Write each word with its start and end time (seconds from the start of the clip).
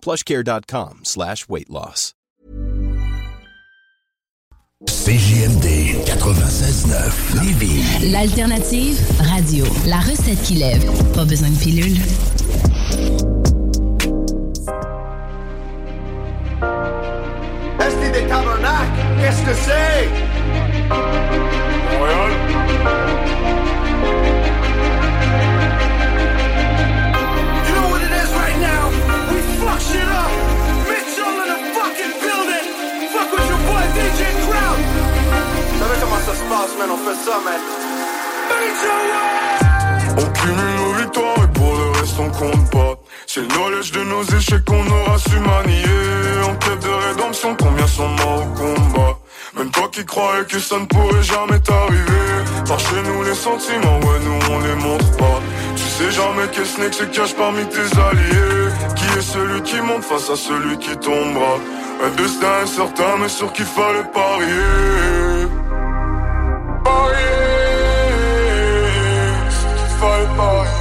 plushcare.com 0.00 1.00
slash 1.04 1.48
weight 1.48 1.70
loss. 1.70 2.14
CJMD 4.86 6.04
96.9 6.06 7.42
Lévis. 7.42 8.12
L'alternative 8.12 8.96
radio. 9.18 9.64
La 9.86 9.98
recette 9.98 10.40
qui 10.42 10.54
lève. 10.54 10.84
Pas 11.14 11.24
besoin 11.24 11.50
de 11.50 11.56
pilule. 11.58 11.96
Est 17.80 18.12
des 18.12 18.26
tabernacles, 18.28 19.00
qu'est-ce 19.20 19.42
que 19.42 19.54
c'est? 19.54 20.08
Montréal. 21.98 23.17
Shit 29.88 30.08
up. 30.20 30.30
Mitchell 30.90 31.36
in 31.42 31.48
the 31.52 31.58
fucking 31.74 32.14
building. 32.22 32.66
Fuck 33.12 33.28
with 33.32 33.48
your 33.52 33.62
boy 33.68 33.84
DJ 33.96 34.20
Crowd. 34.44 34.80
Vous 35.70 35.78
savez 35.82 35.96
comment 36.02 36.22
ça 36.28 36.34
se 36.40 36.44
passe, 36.52 36.72
man? 36.78 36.90
On 36.96 37.00
fait 37.06 37.18
ça, 37.24 37.36
man. 37.46 37.60
Mitchell! 38.60 39.48
On 40.20 40.26
cumule 40.32 40.74
nos 40.76 40.92
victoires 40.94 41.44
et 41.44 41.52
pour 41.58 41.72
le 41.76 41.90
reste 41.98 42.18
on 42.18 42.30
compte 42.30 42.70
pas. 42.70 42.94
C'est 43.26 43.40
le 43.40 43.48
knowledge 43.48 43.92
de 43.92 44.02
nos 44.04 44.22
échecs 44.24 44.64
qu'on 44.64 44.86
aura 44.86 45.18
su 45.18 45.38
manier. 45.38 45.84
En 46.48 46.54
quête 46.56 46.80
de 46.80 46.88
rédemption, 47.08 47.56
combien 47.56 47.86
sont 47.86 48.08
morts 48.08 48.42
au 48.42 48.58
combat? 48.58 49.17
Même 49.58 49.70
toi 49.70 49.88
qui 49.90 50.04
croyais 50.06 50.44
que 50.44 50.60
ça 50.60 50.78
ne 50.78 50.86
pourrait 50.86 51.22
jamais 51.22 51.58
t'arriver. 51.58 52.44
Par 52.68 52.78
chez 52.78 53.02
nous 53.02 53.24
les 53.24 53.34
sentiments, 53.34 53.98
ouais 53.98 54.20
nous 54.24 54.54
on 54.54 54.60
les 54.60 54.74
montre 54.76 55.16
pas. 55.16 55.40
Tu 55.74 55.82
sais 55.82 56.12
jamais 56.12 56.44
quel 56.52 56.64
snake 56.64 56.94
se 56.94 57.02
cache 57.04 57.34
parmi 57.34 57.64
tes 57.66 57.80
alliés. 57.80 58.68
Qui 58.94 59.18
est 59.18 59.20
celui 59.20 59.60
qui 59.62 59.80
monte 59.80 60.04
face 60.04 60.30
à 60.30 60.36
celui 60.36 60.78
qui 60.78 60.96
tombera? 60.98 61.58
Un 62.04 62.10
destin 62.10 62.62
incertain 62.62 63.16
mais 63.18 63.28
sur 63.28 63.52
qu'il 63.52 63.64
fallait 63.64 64.08
parier. 64.14 65.48
Parier, 66.84 67.16
sur 69.50 69.74
qu'il 69.74 69.96
fallait 69.98 70.36
parier. 70.36 70.77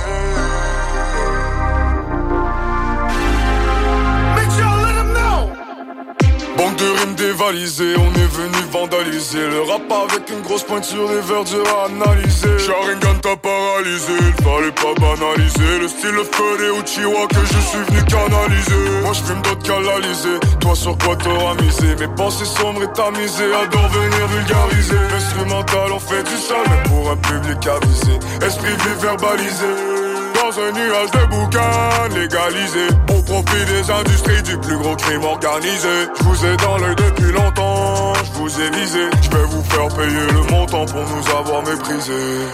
De 6.78 7.00
rimes 7.00 7.16
dévalisées, 7.16 7.96
on 7.98 8.12
est 8.14 8.32
venu 8.36 8.58
vandaliser 8.72 9.48
Le 9.48 9.62
rap 9.62 9.82
avec 9.92 10.30
une 10.30 10.42
grosse 10.42 10.64
pointe 10.64 10.86
sur 10.86 11.10
les 11.10 11.22
verdures 11.22 11.68
à 11.70 11.86
analyser. 11.86 12.58
Sharingan 12.58 13.20
t'a 13.22 13.36
paralysé, 13.36 14.14
il 14.20 14.44
fallait 14.44 14.72
pas 14.72 14.94
banaliser. 15.00 15.80
Le 15.82 15.88
style 15.88 16.12
le 16.12 16.24
feu 16.24 16.58
des 16.60 16.80
Uchiwa 16.80 17.28
que 17.28 17.42
je 17.42 17.60
suis 17.70 17.84
venu 17.88 18.04
canaliser. 18.06 19.02
Moi 19.02 19.14
je 19.14 19.24
fume 19.24 19.42
d'autres 19.42 19.64
canaliser, 19.64 20.40
toi 20.60 20.76
sur 20.76 20.98
quoi 20.98 21.16
t'auras 21.16 21.56
misé? 21.62 21.96
Mes 22.00 22.16
pensées 22.16 22.46
sombres 22.46 22.84
et 22.84 22.94
tamisées, 22.94 23.54
adore 23.54 23.90
venir 23.90 24.28
vulgariser. 24.28 25.02
Instrumental 25.16 25.92
on 25.94 26.00
fait 26.00 26.24
du 26.24 26.38
sale, 26.38 26.84
pour 26.86 27.12
un 27.12 27.18
public 27.18 27.60
avisé. 27.68 28.20
Esprit 28.46 28.72
vif 28.72 28.98
verbalisé 29.02 30.07
dans 30.42 30.60
un 30.60 30.72
nuage 30.72 31.12
de 31.12 31.26
boucan 31.26 32.16
légalisé 32.16 32.88
Au 33.10 33.22
profit 33.22 33.66
des 33.66 33.92
industries 33.92 34.44
du 34.44 34.58
plus 34.58 34.78
gros 34.78 34.96
crime 34.96 35.24
organisé. 35.24 35.90
Je 36.18 36.24
vous 36.24 36.46
ai 36.46 36.56
dans 36.58 36.78
l'œil 36.78 36.96
depuis 36.96 37.32
longtemps, 37.32 38.14
je 38.16 38.32
vous 38.40 38.62
ai 38.62 38.70
visé. 38.72 39.10
Je 39.22 39.30
vais 39.38 39.44
vous 39.46 39.64
faire 39.64 39.88
payer 39.96 40.28
le 40.34 40.52
montant 40.52 40.86
pour 40.86 41.02
nous 41.02 41.38
avoir 41.38 41.64
méprisés. 41.64 42.46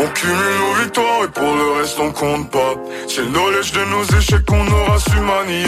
On 0.00 0.06
cumule 0.08 0.58
nos 0.60 0.82
victoires 0.82 1.24
et 1.24 1.28
pour 1.28 1.54
le 1.54 1.80
reste 1.80 1.98
on 2.00 2.12
compte 2.12 2.50
pas. 2.50 2.74
C'est 3.08 3.22
le 3.22 3.30
knowledge 3.30 3.72
de 3.72 3.84
nos 3.84 4.04
échecs 4.18 4.44
qu'on 4.46 4.66
aura 4.66 4.98
su 4.98 5.20
manier. 5.20 5.64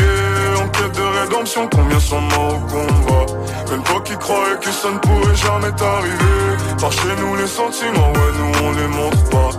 En 0.63 0.69
quête 0.69 0.95
de 0.97 1.21
rédemption, 1.21 1.69
combien 1.69 1.99
sont 1.99 2.21
morts 2.21 2.55
au 2.55 2.73
combat? 2.73 3.33
Même 3.71 3.83
toi 3.83 4.01
qui 4.05 4.17
croyais 4.17 4.57
que 4.61 4.71
ça 4.71 4.91
ne 4.91 4.99
pourrait 4.99 5.37
jamais 5.37 5.73
t'arriver. 5.73 6.41
Par 6.81 6.93
chez 6.93 7.15
nous 7.21 7.37
les 7.37 7.47
sentiments, 7.47 8.13
ouais 8.13 8.33
nous 8.39 8.67
on 8.67 8.73
les 8.73 8.87
montre 8.89 9.25
pas 9.31 9.51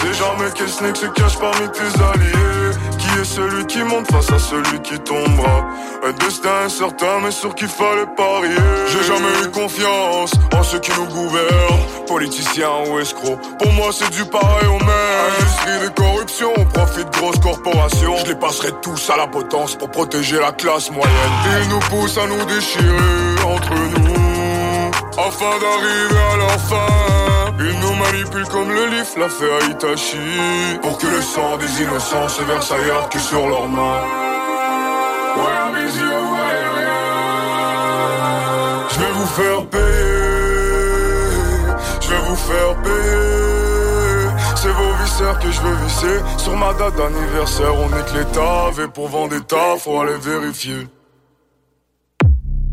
Tu 0.00 0.06
sais 0.06 0.14
jamais 0.14 0.50
quel 0.54 0.68
snake 0.68 0.96
se 0.96 1.06
cache 1.06 1.38
parmi 1.38 1.68
tes 1.72 2.02
alliés 2.02 2.70
Qui 2.98 3.20
est 3.20 3.24
celui 3.24 3.66
qui 3.66 3.82
monte 3.82 4.10
face 4.10 4.30
à 4.30 4.38
celui 4.38 4.80
qui 4.80 4.98
tombera 5.00 5.66
Un 6.06 6.12
destin 6.12 6.64
incertain 6.64 7.20
mais 7.22 7.30
sur 7.30 7.54
qu'il 7.54 7.68
fallait 7.68 8.06
parier. 8.16 8.56
J'ai 8.88 9.04
jamais 9.04 9.44
eu 9.44 9.50
confiance 9.50 10.32
en 10.56 10.62
ceux 10.62 10.78
qui 10.78 10.90
nous 10.98 11.06
gouvernent. 11.06 12.06
Politiciens 12.06 12.70
ou 12.88 12.98
escrocs 12.98 13.38
Pour 13.58 13.72
moi 13.74 13.90
c'est 13.92 14.10
du 14.10 14.24
pareil 14.24 14.68
au 14.68 14.78
même. 14.78 14.90
Industrie 15.38 15.88
de 15.88 15.94
corruption, 15.94 16.52
on 16.56 16.64
profite 16.64 17.06
de 17.06 17.18
grosses 17.18 17.40
corporations. 17.40 18.16
Je 18.24 18.26
les 18.26 18.36
passerai 18.36 18.72
tous 18.80 19.10
à 19.10 19.18
la 19.18 19.26
potence 19.26 19.76
pour 19.76 19.90
protéger 19.90 20.38
la 20.40 20.52
classe 20.52 20.90
moyenne. 20.90 21.12
Ils 21.62 21.68
nous 21.68 21.80
poussent 21.90 22.16
à 22.16 22.26
nous 22.26 22.42
déchirer 22.46 23.44
entre 23.44 23.74
nous 23.74 24.90
Afin 25.18 25.58
d'arriver 25.60 26.20
à 26.32 26.36
leur 26.38 26.60
fin 26.60 27.19
Ils 27.62 27.78
nous 27.78 27.94
manipulent 27.94 28.48
comme 28.48 28.70
le 28.70 28.86
livre 28.86 29.18
l'a 29.18 29.28
fait 29.28 29.52
à 29.52 29.58
Pour 30.80 30.96
que 30.96 31.06
le 31.06 31.20
sang 31.20 31.58
des 31.58 31.82
innocents 31.82 32.28
se 32.28 32.42
verse 32.42 32.72
ailleurs 32.72 33.10
que 33.10 33.18
sur 33.18 33.46
leurs 33.46 33.68
mains. 33.68 34.02
Ouais, 35.36 35.72
mes 35.74 35.92
yeux, 35.98 36.20
ouais, 36.32 36.60
Je 38.88 38.98
vais 38.98 39.12
vous 39.12 39.26
faire 39.26 39.66
payer 39.66 40.20
Je 42.00 42.08
vais 42.08 42.22
vous 42.28 42.36
faire 42.36 42.82
payer 42.82 44.30
C'est 44.56 44.72
vos 44.72 44.92
viscères 45.02 45.38
que 45.38 45.50
je 45.50 45.60
veux 45.60 45.74
visser. 45.84 46.20
Sur 46.38 46.56
ma 46.56 46.72
date 46.72 46.96
d'anniversaire 46.96 47.74
On 47.74 47.88
nique 47.88 48.12
l'état 48.14 48.70
Et 48.82 48.88
pour 48.88 49.08
vendetta 49.08 49.76
Faut 49.78 50.00
aller 50.00 50.16
vérifier. 50.16 50.88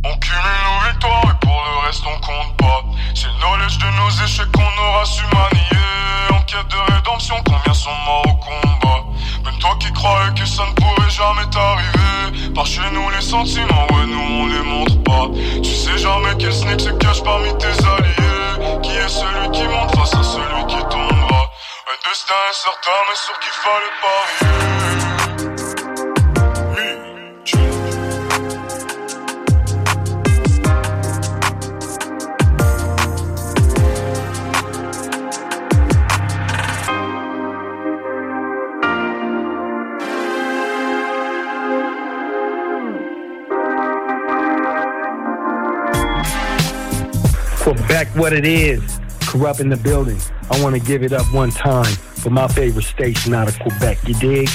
On 0.05 0.17
cumule 0.17 0.63
nos 0.63 0.89
victoires 0.89 1.23
et 1.25 1.45
pour 1.45 1.61
le 1.67 1.85
reste 1.85 2.03
on 2.05 2.19
compte 2.25 2.57
pas 2.57 2.76
C'est 3.19 3.25
le 3.25 3.33
knowledge 3.39 3.79
de 3.79 3.89
nos 3.97 4.23
échecs 4.23 4.51
qu'on 4.51 4.61
aura 4.61 5.03
su 5.03 5.23
manier. 5.33 5.81
En 6.29 6.39
quête 6.41 6.67
de 6.67 6.93
rédemption, 6.93 7.33
combien 7.43 7.73
sont 7.73 7.89
morts 8.05 8.21
au 8.27 8.35
combat? 8.35 9.05
Même 9.43 9.57
toi 9.57 9.75
qui 9.79 9.91
croyais 9.91 10.35
que 10.35 10.45
ça 10.45 10.63
ne 10.67 10.73
pourrait 10.73 11.09
jamais 11.09 11.49
t'arriver. 11.49 12.53
Par 12.53 12.67
chez 12.67 12.87
nous 12.93 13.09
les 13.09 13.21
sentiments, 13.21 13.87
ouais 13.89 14.05
nous 14.05 14.19
on 14.19 14.45
les 14.45 14.61
montre 14.61 15.01
pas. 15.01 15.29
Tu 15.63 15.73
sais 15.73 15.97
jamais 15.97 16.35
quel 16.37 16.53
snake 16.53 16.79
se 16.79 16.91
cache 16.91 17.23
parmi 17.23 17.49
tes 17.57 17.65
alliés. 17.65 18.79
Qui 18.83 18.91
est 18.91 19.09
celui 19.09 19.49
qui 19.51 19.63
monte 19.63 19.95
face 19.95 20.13
à 20.13 20.21
celui 20.21 20.67
qui 20.67 20.77
tombera? 20.87 21.41
Un 21.89 21.97
destin 22.07 22.35
incertain 22.51 22.99
mais 23.09 23.15
sûr 23.15 23.39
qu'il 23.39 23.55
fallait 23.63 23.95
parier 24.03 25.36
Quebec, 47.87 48.15
what 48.17 48.33
it 48.33 48.45
is. 48.45 48.99
Corrupt 49.21 49.61
in 49.61 49.69
the 49.69 49.77
building. 49.77 50.19
I 50.51 50.61
want 50.61 50.75
to 50.75 50.81
give 50.81 51.03
it 51.03 51.13
up 51.13 51.25
one 51.33 51.51
time 51.51 51.85
for 51.85 52.29
my 52.29 52.45
favorite 52.49 52.83
station 52.83 53.33
out 53.33 53.47
of 53.47 53.57
Quebec. 53.59 53.99
You 54.05 54.13
dig? 54.15 54.49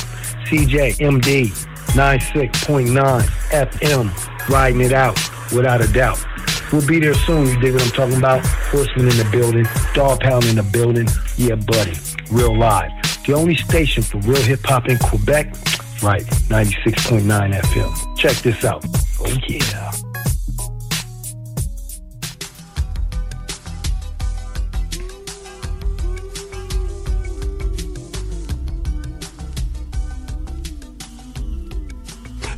CJ, 0.44 0.98
MD, 0.98 1.46
96.9 1.94 3.22
FM, 3.48 4.48
riding 4.50 4.82
it 4.82 4.92
out 4.92 5.18
without 5.50 5.80
a 5.80 5.90
doubt. 5.94 6.22
We'll 6.70 6.86
be 6.86 7.00
there 7.00 7.14
soon, 7.14 7.46
you 7.46 7.58
dig 7.58 7.72
what 7.72 7.82
I'm 7.82 7.90
talking 7.92 8.18
about? 8.18 8.44
Horseman 8.44 9.08
in 9.08 9.16
the 9.16 9.28
building, 9.32 9.64
Dog 9.94 10.20
Pound 10.20 10.44
in 10.44 10.56
the 10.56 10.62
building. 10.62 11.08
Yeah, 11.38 11.54
buddy, 11.54 11.94
real 12.30 12.54
live. 12.54 12.90
The 13.26 13.32
only 13.32 13.54
station 13.54 14.02
for 14.02 14.18
real 14.18 14.42
hip 14.42 14.60
hop 14.62 14.90
in 14.90 14.98
Quebec? 14.98 15.54
Right, 16.02 16.26
96.9 16.50 17.22
FM. 17.62 18.18
Check 18.18 18.36
this 18.42 18.62
out. 18.62 18.84
Oh, 19.20 19.34
yeah. 19.48 20.11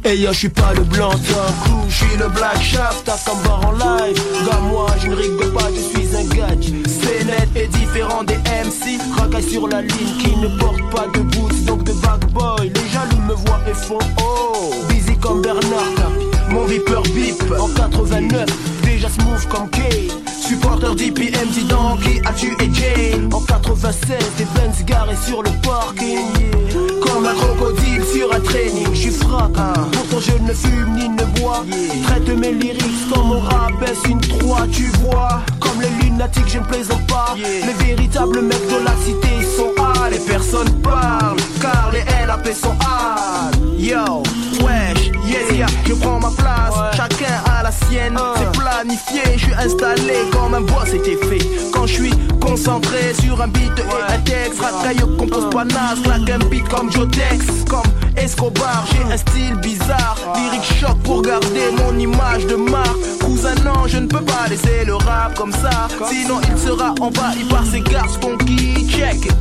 Et 0.06 0.18
yo, 0.18 0.32
je 0.32 0.38
suis 0.38 0.48
pas 0.50 0.74
le 0.74 0.82
blanc 0.82 1.08
d'un 1.08 1.52
coup, 1.64 1.84
je 1.88 1.94
suis 1.94 2.16
le 2.18 2.28
black 2.28 2.60
shaft, 2.60 3.04
t'as 3.06 3.16
comme 3.24 3.40
bar 3.42 3.66
en 3.66 3.72
live. 3.72 4.20
Gars, 4.46 4.60
moi, 4.68 4.86
je 5.00 5.08
ne 5.08 5.14
rigole 5.14 5.52
pas, 5.54 5.68
je 5.74 5.80
suis 5.80 6.14
un 6.14 6.24
gadge. 6.24 6.72
C'est 6.86 7.24
net 7.24 7.48
et 7.56 7.66
différent 7.68 8.22
des 8.22 8.36
MC, 8.36 9.00
racaille 9.16 9.50
sur 9.50 9.66
la 9.66 9.80
ligne 9.80 10.16
qui 10.18 10.36
ne 10.36 10.48
porte 10.58 10.90
pas 10.90 11.06
de 11.14 11.20
boots, 11.20 11.64
donc 11.64 11.84
de 11.84 11.92
bad 11.94 12.22
boy. 12.32 12.68
Les 12.68 12.90
jaloux 12.90 13.22
me 13.26 13.32
voient 13.32 13.60
et 13.66 13.72
font 13.72 13.98
oh, 14.20 14.74
busy 14.90 15.16
comme 15.16 15.40
Bernard. 15.40 16.12
Mon 16.50 16.64
Viper 16.64 17.00
bip 17.14 17.42
en 17.58 17.68
89, 17.68 18.46
déjà 18.84 19.08
smooth 19.08 19.48
comme 19.48 19.70
Kane. 19.70 20.23
Supporter 20.46 20.94
d'IPM, 20.94 21.49
dit 21.52 21.67
qui 22.02 22.20
a 22.26 22.32
tué 22.35 22.70
Jay 22.75 23.19
En 23.32 23.41
96, 23.41 24.19
des 24.37 24.44
Benz 24.55 24.85
garés 24.85 25.17
sur 25.17 25.43
le 25.43 25.49
parking. 25.62 26.52
Comme 27.00 27.25
un 27.25 27.35
crocodile 27.35 28.05
sur 28.05 28.31
un 28.31 28.41
training, 28.41 28.88
j'suis 28.93 29.11
frac 29.11 29.52
Pourtant 29.55 30.20
je 30.20 30.43
ne 30.43 30.52
fume 30.52 30.96
ni 30.96 31.08
ne 31.08 31.25
bois. 31.41 31.64
Traite 32.05 32.29
mes 32.29 32.52
lyrics 32.52 33.08
comme 33.11 33.29
mon 33.29 33.41
rap 33.41 33.73
est 33.87 34.08
une 34.08 34.20
3 34.20 34.67
Tu 34.70 34.85
vois, 35.00 35.41
comme 35.61 35.81
les 35.81 36.05
lunatiques 36.05 36.49
je 36.49 36.58
ne 36.58 36.64
plaisante 36.64 37.06
pas. 37.06 37.35
Les 37.37 37.87
véritables 37.87 38.43
mecs 38.43 38.69
de 38.69 38.85
la 38.85 38.94
cité 39.02 39.29
ils 39.38 39.46
sont 39.46 39.73
A 39.82 40.11
Les 40.11 40.19
personnes 40.19 40.82
parlent, 40.82 41.41
car 41.62 41.91
les 41.91 42.05
LAP 42.26 42.49
sont 42.52 42.76
A 42.85 43.50
Yo, 43.79 44.23
wesh, 44.62 45.11
yeah, 45.26 45.55
yeah, 45.55 45.67
je 45.87 45.94
prends 45.94 46.20
ma 46.20 46.31
place. 46.31 46.75
Chacun 46.96 47.32
a 47.46 47.53
sienne, 47.88 48.18
c'est 48.36 48.58
planifié 48.58 49.22
Je 49.36 49.44
suis 49.44 49.54
installé 49.54 50.14
comme 50.32 50.54
un 50.54 50.60
bois 50.60 50.84
c'était 50.86 51.16
fait. 51.16 51.44
Quand 51.72 51.86
je 51.86 51.94
suis 51.94 52.14
concentré 52.40 53.14
sur 53.20 53.40
un 53.40 53.48
beat 53.48 53.72
et 53.78 54.12
un 54.12 54.18
texte 54.20 54.60
Racaille 54.60 55.04
compose 55.18 55.50
pas 55.50 55.64
naze, 55.64 56.02
claque 56.02 56.30
un 56.30 56.44
beat 56.46 56.68
comme 56.68 56.90
Jotex. 56.92 57.44
Comme 57.68 57.82
Escobar, 58.16 58.86
j'ai 58.90 59.12
un 59.12 59.16
style 59.16 59.56
bizarre. 59.56 60.16
Lyric 60.36 60.62
choc 60.80 60.98
pour 61.02 61.22
garder 61.22 61.70
mon 61.78 61.98
image 61.98 62.46
de 62.46 62.56
marque. 62.56 62.96
Cousin 63.20 63.54
non, 63.64 63.86
je 63.86 63.98
ne 63.98 64.06
peux 64.06 64.24
pas 64.24 64.46
laisser 64.48 64.84
le 64.86 64.94
rap 64.94 65.34
comme 65.36 65.52
ça. 65.52 65.88
Sinon 66.08 66.40
il 66.48 66.58
sera 66.58 66.94
envahi 67.00 67.44
par 67.48 67.64
ces 67.64 67.80
garçons 67.80 68.36
qui 68.46 68.86
check 68.88 69.24
it. 69.24 69.34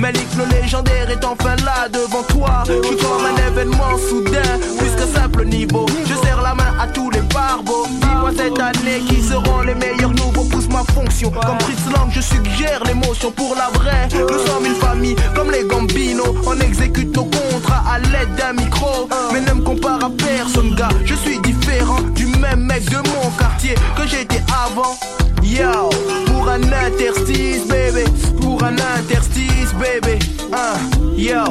Malik 0.00 0.26
le 0.36 0.44
légendaire 0.60 1.10
est 1.10 1.24
enfin 1.24 1.56
là 1.64 1.88
devant 1.88 2.22
toi. 2.22 2.62
Je 2.66 2.86
suis 2.86 2.96
comme 2.96 3.24
un 3.24 3.48
événement 3.48 3.96
soudain 4.08 4.58
Plus 4.78 4.90
qu'un 4.90 5.20
simple 5.20 5.44
niveau. 5.44 5.86
Je 6.06 6.14
serre 6.14 6.40
la 6.42 6.54
main 6.54 6.72
à 6.80 6.86
tous 6.86 7.10
les 7.10 7.22
barbeaux 7.38 7.86
Dis-moi 8.00 8.30
cette 8.36 8.58
année 8.58 9.00
qui 9.08 9.22
seront 9.22 9.60
les 9.62 9.74
meilleurs 9.74 10.10
nouveaux. 10.10 10.44
Pousse 10.50 10.68
ma 10.68 10.82
fonction. 10.94 11.30
Comme 11.30 11.60
Fritz 11.60 11.84
Lang 11.94 12.08
je 12.10 12.20
suggère 12.20 12.82
l'émotion 12.84 13.30
pour 13.30 13.54
la 13.54 13.68
vraie. 13.78 14.08
Nous 14.12 14.40
sommes 14.46 14.66
une 14.66 14.80
famille 14.86 15.16
comme 15.34 15.50
les 15.50 15.64
Gambinos. 15.64 16.34
On 16.46 16.58
exécute 16.58 17.14
nos 17.16 17.24
contrats 17.24 17.84
à 17.92 17.98
l'aide 17.98 18.34
d'un 18.36 18.54
micro. 18.54 19.08
Mais 19.32 19.40
ne 19.40 19.52
me 19.52 19.62
compare 19.62 20.04
à 20.04 20.10
personne 20.10 20.74
gars. 20.74 20.88
Je 21.04 21.14
suis 21.14 21.38
différent 21.40 22.00
du 22.14 22.26
même 22.26 22.64
mec 22.70 22.84
de 22.90 22.96
mon 22.96 23.30
quartier 23.38 23.74
Que 23.96 24.06
j'étais 24.06 24.42
avant. 24.66 24.96
Yo, 25.42 25.90
pour 26.26 26.48
un 26.48 26.62
interstice, 26.86 27.66
bébé. 27.68 28.04
Pour 28.40 28.62
un 28.64 28.76
interstice, 28.98 29.72
bébé. 29.74 30.18
Hein, 30.52 30.78
yo, 31.16 31.44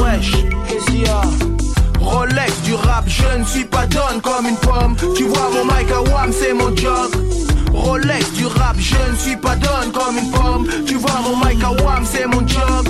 wesh, 0.00 0.32
qu'est-ce 0.68 0.86
qu'il 0.86 1.02
y 1.02 1.08
a? 1.08 1.65
Rolex 2.06 2.62
du 2.62 2.74
rap, 2.74 3.04
je 3.08 3.38
ne 3.38 3.44
suis 3.44 3.64
pas 3.64 3.86
donne 3.86 4.20
comme 4.22 4.46
une 4.46 4.56
pomme. 4.56 4.96
Tu 5.16 5.24
vois 5.24 5.50
mon 5.52 5.64
mic 5.64 5.90
à 5.90 6.32
c'est 6.32 6.54
mon 6.54 6.74
job. 6.76 7.10
Rolex 7.72 8.32
du 8.32 8.46
rap, 8.46 8.76
je 8.78 9.10
ne 9.10 9.16
suis 9.16 9.36
pas 9.36 9.56
donne 9.56 9.90
comme 9.92 10.16
une 10.16 10.30
pomme. 10.30 10.66
Tu 10.86 10.94
vois 10.94 11.20
mon 11.24 11.36
mic 11.44 11.62
à 11.64 11.70
c'est 12.04 12.26
mon 12.26 12.46
job. 12.46 12.88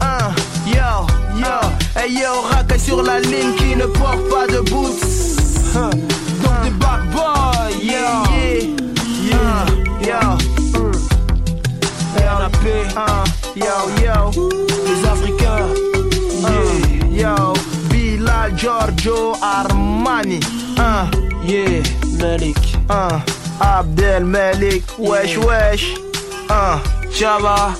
Hein, 0.00 0.32
yo, 0.66 1.06
yo, 1.36 1.60
hey 1.96 2.12
yo, 2.12 2.42
racaille 2.50 2.80
sur 2.80 3.02
la 3.02 3.20
ligne 3.20 3.54
qui 3.56 3.76
ne 3.76 3.86
porte 3.86 4.28
pas 4.28 4.46
de 4.48 4.60
boots. 4.68 5.00
Hein, 5.76 5.90
donc 6.42 6.72
bad 6.80 7.08
boys, 7.12 7.70
yo. 7.80 8.08
Yo, 13.56 13.76
yo, 14.02 14.59
Giorgio 18.60 19.34
Armani. 19.40 20.38
Un, 20.76 21.08
yeah, 21.42 21.82
Malik. 22.18 22.58
Un, 22.90 23.22
Abdel 23.58 24.22
Malik. 24.22 24.84
Wesh, 24.98 25.38
wesh. 25.38 25.94
Un, 26.50 26.78
Java. 27.10 27.74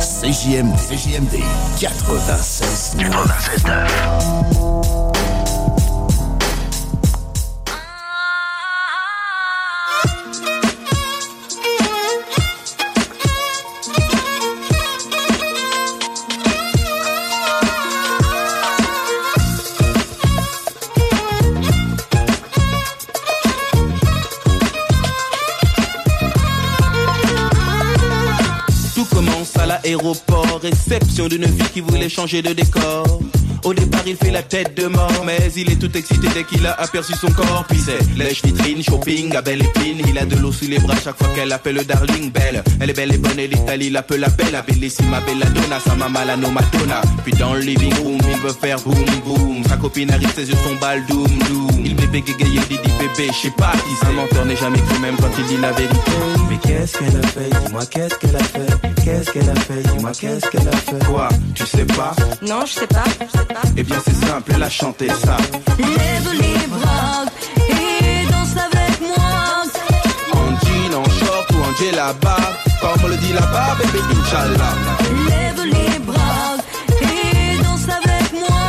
CJMD, 0.00 0.74
CJMD 0.88 1.42
96 1.76 2.94
96 2.94 3.64
9. 3.64 5.13
aéroport, 29.84 30.60
réception 30.62 31.28
d'une 31.28 31.44
vie 31.44 31.68
qui 31.72 31.80
voulait 31.80 32.08
changer 32.08 32.42
de 32.42 32.52
décor. 32.52 33.20
Au 33.64 33.72
départ, 33.72 34.02
il 34.06 34.16
fait 34.16 34.30
la 34.30 34.42
tête 34.42 34.76
de 34.76 34.86
mort, 34.86 35.24
mais 35.24 35.38
il 35.56 35.70
est 35.72 35.76
tout 35.76 35.90
excité 35.96 36.28
dès 36.34 36.44
qu'il 36.44 36.66
a 36.66 36.72
aperçu 36.80 37.14
son 37.14 37.28
corps. 37.28 37.64
Puis 37.68 37.80
c'est 37.84 37.98
lèche 38.16 38.42
vitrine, 38.44 38.82
shopping, 38.82 39.34
à 39.34 39.42
belle 39.42 39.62
épine. 39.62 40.02
Il 40.06 40.18
a 40.18 40.26
de 40.26 40.36
l'eau 40.36 40.52
sous 40.52 40.66
les 40.66 40.78
bras 40.78 40.94
chaque 41.02 41.16
fois 41.16 41.28
qu'elle 41.34 41.50
appelle 41.52 41.76
le 41.76 41.84
darling 41.84 42.30
belle. 42.30 42.62
Elle 42.80 42.90
est 42.90 42.94
belle 42.94 43.14
et 43.14 43.18
bonne 43.18 43.38
et 43.38 43.48
l'Italie 43.48 43.90
l'appelle 43.90 44.20
la 44.20 44.28
belle. 44.28 44.62
Bellissima 44.66 45.20
belladonna, 45.20 45.80
sa 45.80 45.94
maman 45.94 46.24
la 46.26 46.36
nomatona. 46.36 47.00
Puis 47.24 47.32
dans 47.32 47.54
le 47.54 47.60
living 47.60 47.94
room, 48.02 48.18
il 48.30 48.40
veut 48.40 48.52
faire 48.52 48.78
boum 48.80 49.04
boum. 49.24 49.64
Sa 49.68 49.76
copine 49.76 50.10
arrive, 50.10 50.32
ses 50.34 50.48
yeux 50.48 50.56
sont 50.64 50.74
bal 50.80 51.04
doum 51.06 51.38
doum. 51.48 51.82
Il 51.84 51.96
bébé 51.96 52.22
gégayé, 52.26 52.60
il 52.70 52.76
dit 52.76 52.92
bébé, 52.98 53.30
je 53.32 53.48
sais 53.48 53.50
pas 53.56 53.72
qui 53.72 53.94
c'est. 54.00 54.06
Un 54.06 54.12
menteur 54.12 54.44
n'est 54.44 54.56
jamais 54.56 54.78
cru 54.78 54.98
même 55.00 55.16
quand 55.16 55.30
il 55.38 55.46
dit 55.46 55.56
la 55.56 55.72
vérité. 55.72 56.10
Mais 56.50 56.58
qu'est-ce 56.58 56.98
qu'elle 56.98 57.16
a 57.16 57.26
fait? 57.26 57.64
Dis-moi 57.64 57.86
qu'est-ce 57.86 58.14
qu'elle 58.16 58.36
a 58.36 58.44
fait? 58.44 59.04
Qu'est-ce 59.04 59.30
qu'elle 59.30 59.50
a 59.50 59.54
fait? 59.54 59.82
Dis-moi 59.82 60.12
qu'est-ce 60.12 60.50
qu'elle 60.50 60.68
a 60.68 60.72
fait? 60.72 61.04
Quoi? 61.06 61.28
Tu 61.54 61.66
sais 61.66 61.84
pas? 61.84 62.14
Non, 62.42 62.64
je 62.66 62.72
sais 62.72 62.86
pas, 62.86 63.04
je 63.20 63.38
sais 63.38 63.44
pas. 63.46 63.53
Eh 63.76 63.82
bien 63.82 63.96
c'est 64.04 64.26
simple, 64.26 64.52
elle 64.54 64.62
a 64.62 64.70
chanté 64.70 65.08
ça. 65.08 65.36
Lève 65.78 66.32
les 66.32 66.66
bras 66.66 67.24
et 67.58 68.26
danse 68.30 68.56
avec 68.56 69.00
moi. 69.00 69.62
En 70.32 70.48
jean, 70.64 70.98
en 70.98 71.04
short 71.04 71.50
ou 71.52 71.62
en 71.62 71.76
djellaba 71.78 72.36
Comme 72.80 73.04
on 73.04 73.08
le 73.08 73.16
dit 73.16 73.32
là-bas, 73.32 73.76
bébé, 73.78 73.98
Inch'Allah 74.10 74.74
Lève 75.28 75.64
les 75.64 75.98
bras 76.00 76.56
et 77.00 77.62
danse 77.62 77.88
avec 77.88 78.32
moi. 78.32 78.64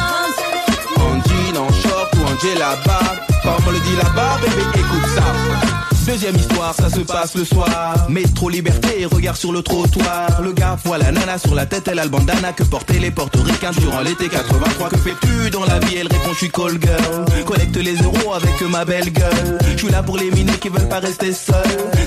En 0.97 1.13
jean, 1.27 1.57
en 1.61 1.71
short 1.73 2.13
ou 2.15 2.23
en 2.23 2.39
djellaba 2.39 2.99
Comme 3.43 3.67
on 3.67 3.71
le 3.71 3.79
dit 3.79 3.95
là-bas, 3.95 4.37
bébé, 4.41 4.61
écoute 4.79 5.09
ça 5.15 5.74
Deuxième 6.05 6.35
histoire, 6.35 6.73
ça 6.73 6.89
se 6.89 6.99
passe 7.01 7.35
le 7.35 7.43
soir. 7.43 8.07
Métro 8.09 8.47
liberté, 8.49 9.05
regard 9.05 9.35
sur 9.35 9.51
le 9.51 9.63
trottoir. 9.63 10.41
Le 10.41 10.53
gars 10.53 10.77
voit 10.85 10.99
la 10.99 11.11
nana 11.11 11.37
sur 11.39 11.55
la 11.55 11.65
tête, 11.65 11.87
elle 11.87 11.99
a 11.99 12.03
le 12.03 12.09
bandana 12.09 12.53
que 12.53 12.63
portaient 12.63 12.99
les 12.99 13.09
portoricains 13.09 13.71
durant 13.71 14.01
l'été 14.01 14.29
83. 14.29 14.89
Que 14.89 14.97
fais-tu 14.97 15.49
dans 15.49 15.65
la 15.65 15.79
vie? 15.79 15.95
Elle 15.97 16.07
répond, 16.07 16.31
je 16.31 16.37
suis 16.37 16.49
call 16.49 16.79
girl. 16.79 17.43
Collecte 17.45 17.75
les 17.77 17.95
euros 17.95 18.33
avec 18.33 18.61
ma 18.69 18.85
belle 18.85 19.11
gueule. 19.11 19.57
Je 19.73 19.77
suis 19.77 19.89
là 19.89 20.03
pour 20.03 20.17
les 20.17 20.29
minés 20.29 20.57
qui 20.61 20.69
veulent 20.69 20.87
pas 20.87 20.99
rester 20.99 21.33
seuls. 21.33 21.55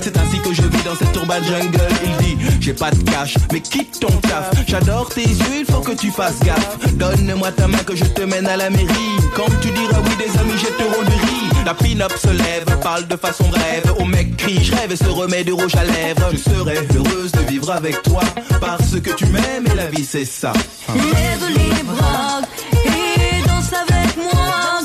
C'est 0.01 0.17
ainsi 0.17 0.39
que 0.39 0.55
je 0.55 0.63
vis 0.63 0.85
dans 0.85 0.95
cette 0.95 1.15
urban 1.17 1.43
jungle. 1.43 1.79
Il 2.05 2.25
dit, 2.25 2.45
j'ai 2.61 2.75
pas 2.75 2.93
de 2.93 3.03
cash, 3.03 3.35
mais 3.53 3.61
quitte 3.61 3.99
ton 4.01 4.13
taf. 4.29 4.51
J'adore 4.67 5.09
tes 5.09 5.23
yeux, 5.23 5.59
il 5.61 5.67
faut 5.67 5.81
que 5.81 5.93
tu 5.93 6.11
fasses 6.11 6.39
gaffe. 6.41 6.79
Donne-moi 6.95 7.51
ta 7.53 7.67
main 7.67 7.79
que 7.79 7.97
je 7.97 8.05
te 8.05 8.23
mène 8.23 8.47
à 8.47 8.57
la 8.57 8.71
mairie. 8.71 9.17
Quand 9.35 9.51
tu 9.61 9.71
diras 9.71 10.01
oui, 10.05 10.17
des 10.17 10.39
amis 10.39 10.59
jetteront 10.59 11.03
du 11.03 11.13
riz. 11.13 11.58
La 11.69 11.75
pin-up 11.75 12.13
se 12.17 12.29
lève, 12.29 12.65
parle 12.83 13.07
de 13.09 13.17
façon 13.17 13.45
brève. 13.45 13.85
rêve, 13.85 13.95
au 13.99 14.07
mec 14.07 14.39
crie, 14.39 14.65
je 14.65 14.75
rêve 14.75 14.91
et 14.91 14.97
se 14.97 15.05
remet 15.05 15.45
du 15.45 15.53
rouge 15.53 15.75
à 15.75 15.85
lèvres. 15.85 16.31
Je 16.33 16.39
serais 16.39 16.79
heureuse 16.97 17.31
de 17.31 17.41
vivre 17.41 17.71
avec 17.71 18.01
toi, 18.05 18.23
parce 18.59 18.99
que 18.99 19.11
tu 19.11 19.27
m'aimes 19.27 19.67
et 19.71 19.75
la 19.75 19.89
vie 19.89 20.03
c'est 20.03 20.25
ça. 20.25 20.55
Lève 20.95 21.45
les 21.51 21.83
bras 21.83 22.41
et 22.73 23.47
danse 23.47 23.71
avec 23.85 24.17
moi. 24.17 24.81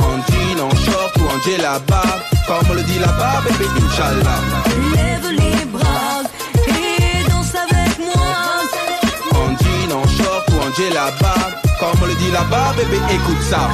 En 0.00 0.16
jean, 0.26 0.60
en 0.64 0.74
short 0.74 1.16
ou 1.18 1.24
en 1.24 1.40
djellaba, 1.44 2.02
comme 2.48 2.66
on 2.68 2.74
le 2.74 2.82
dit 2.82 2.98
là-bas, 2.98 3.42
bébé, 3.44 3.70
Inch'Allah. 3.76 4.40
Lève 4.96 5.30
les 5.30 5.64
bras 5.66 6.24
et 6.66 7.30
danse 7.30 7.54
avec 7.54 7.96
moi. 8.00 9.40
En 9.40 9.50
jean, 9.56 9.96
en 9.96 10.08
short 10.08 10.48
ou 10.50 10.66
en 10.66 10.74
djellaba, 10.74 11.34
comme 11.78 12.02
on 12.02 12.06
le 12.06 12.14
dit 12.16 12.32
là-bas, 12.32 12.74
bébé, 12.76 12.96
écoute 13.14 13.42
ça. 13.48 13.68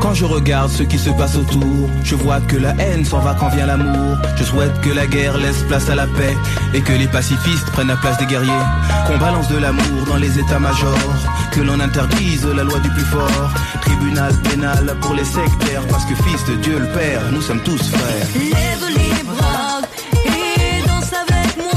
Quand 0.00 0.14
je 0.14 0.24
regarde 0.24 0.70
ce 0.70 0.82
qui 0.82 0.98
se 0.98 1.10
passe 1.10 1.36
autour, 1.36 1.88
je 2.02 2.14
vois 2.14 2.40
que 2.40 2.56
la 2.56 2.74
haine 2.78 3.04
s'en 3.04 3.20
va 3.20 3.34
quand 3.38 3.48
vient 3.48 3.66
l'amour. 3.66 4.16
Je 4.36 4.44
souhaite 4.44 4.80
que 4.80 4.90
la 4.90 5.06
guerre 5.06 5.36
laisse 5.36 5.62
place 5.68 5.88
à 5.90 5.94
la 5.94 6.06
paix 6.06 6.36
et 6.74 6.80
que 6.80 6.92
les 6.92 7.06
pacifistes 7.06 7.70
prennent 7.72 7.88
la 7.88 7.96
place 7.96 8.18
des 8.18 8.26
guerriers. 8.26 8.64
Qu'on 9.06 9.18
balance 9.18 9.48
de 9.48 9.58
l'amour 9.58 10.06
dans 10.06 10.16
les 10.16 10.38
états-majors, 10.38 11.20
que 11.52 11.60
l'on 11.60 11.80
interdise 11.80 12.46
la 12.46 12.64
loi 12.64 12.78
du 12.80 12.90
plus 12.90 13.04
fort. 13.04 13.50
Tribunal 13.82 14.32
pénal 14.42 14.96
pour 15.00 15.14
les 15.14 15.24
sectaires, 15.24 15.86
parce 15.90 16.04
que 16.04 16.14
fils 16.14 16.44
de 16.46 16.56
Dieu 16.56 16.78
le 16.78 16.88
Père, 16.88 17.20
nous 17.32 17.42
sommes 17.42 17.60
tous 17.60 17.82
frères. 17.90 18.26
Lève 18.34 18.86
les 18.88 19.22
bras 19.24 19.80
et 20.24 20.86
danse 20.88 21.12
avec 21.12 21.56
moi. 21.56 21.70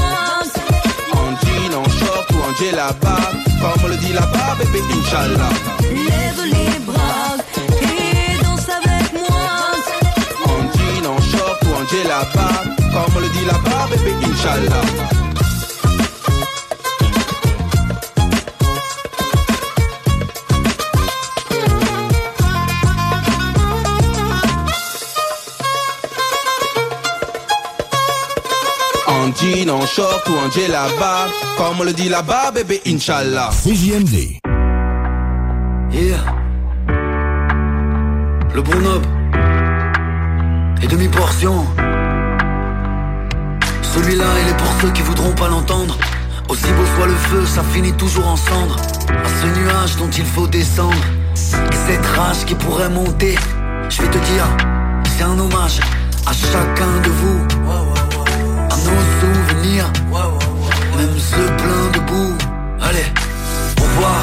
En 1.12 1.30
jean, 1.44 1.78
en 1.78 1.84
short 1.84 2.30
ou 2.32 2.36
en 2.36 2.54
djellaba, 2.58 3.18
comme 3.60 3.84
on 3.84 3.88
le 3.88 3.96
dit 3.96 4.12
là-bas, 4.12 4.56
bébé, 4.58 4.80
Inch'Allah. 4.90 5.50
Lève 5.82 6.44
les 6.46 6.78
bras 6.78 6.83
en 11.84 11.88
djellaba, 11.88 12.48
comme 12.92 13.16
on 13.16 13.20
le 13.20 13.28
dit 13.28 13.44
là-bas, 13.44 13.88
bébé, 13.90 14.12
Inch'Allah. 14.22 14.84
En 29.06 29.32
jean, 29.34 29.70
en 29.70 29.86
short 29.86 30.28
ou 30.28 30.32
en 30.32 30.50
djellaba, 30.50 31.28
comme 31.56 31.80
on 31.80 31.84
le 31.84 31.92
dit 31.92 32.08
là-bas, 32.08 32.50
bébé, 32.52 32.80
Inch'Allah. 32.86 33.50
CJMD. 33.50 34.38
Yeah. 35.92 36.24
Le 38.54 38.62
bon. 38.62 39.13
Et 40.84 40.86
demi-portion. 40.86 41.64
Celui-là, 43.94 44.24
il 44.42 44.48
est 44.50 44.56
pour 44.58 44.70
ceux 44.82 44.90
qui 44.90 45.00
voudront 45.00 45.32
pas 45.32 45.48
l'entendre. 45.48 45.96
Aussi 46.50 46.66
beau 46.72 46.84
soit 46.94 47.06
le 47.06 47.14
feu, 47.14 47.46
ça 47.46 47.62
finit 47.72 47.94
toujours 47.94 48.28
en 48.28 48.36
cendre. 48.36 48.76
À 49.08 49.28
ce 49.40 49.46
nuage 49.58 49.96
dont 49.96 50.10
il 50.10 50.26
faut 50.26 50.46
descendre. 50.46 51.02
Et 51.72 51.76
cette 51.86 52.04
rage 52.04 52.44
qui 52.44 52.54
pourrait 52.54 52.90
monter. 52.90 53.34
Je 53.88 54.02
vais 54.02 54.08
te 54.08 54.18
dire, 54.18 54.44
c'est 55.16 55.24
un 55.24 55.38
hommage 55.38 55.80
à 56.26 56.32
chacun 56.34 57.00
de 57.02 57.08
vous. 57.08 57.40
À 58.68 58.76
nos 58.76 59.04
souvenirs. 59.20 59.90
Même 60.98 61.18
ceux 61.18 61.46
pleins 61.46 61.90
de 61.94 62.00
boue. 62.00 62.36
Allez, 62.82 63.06
au 63.80 63.84
revoir, 63.84 64.20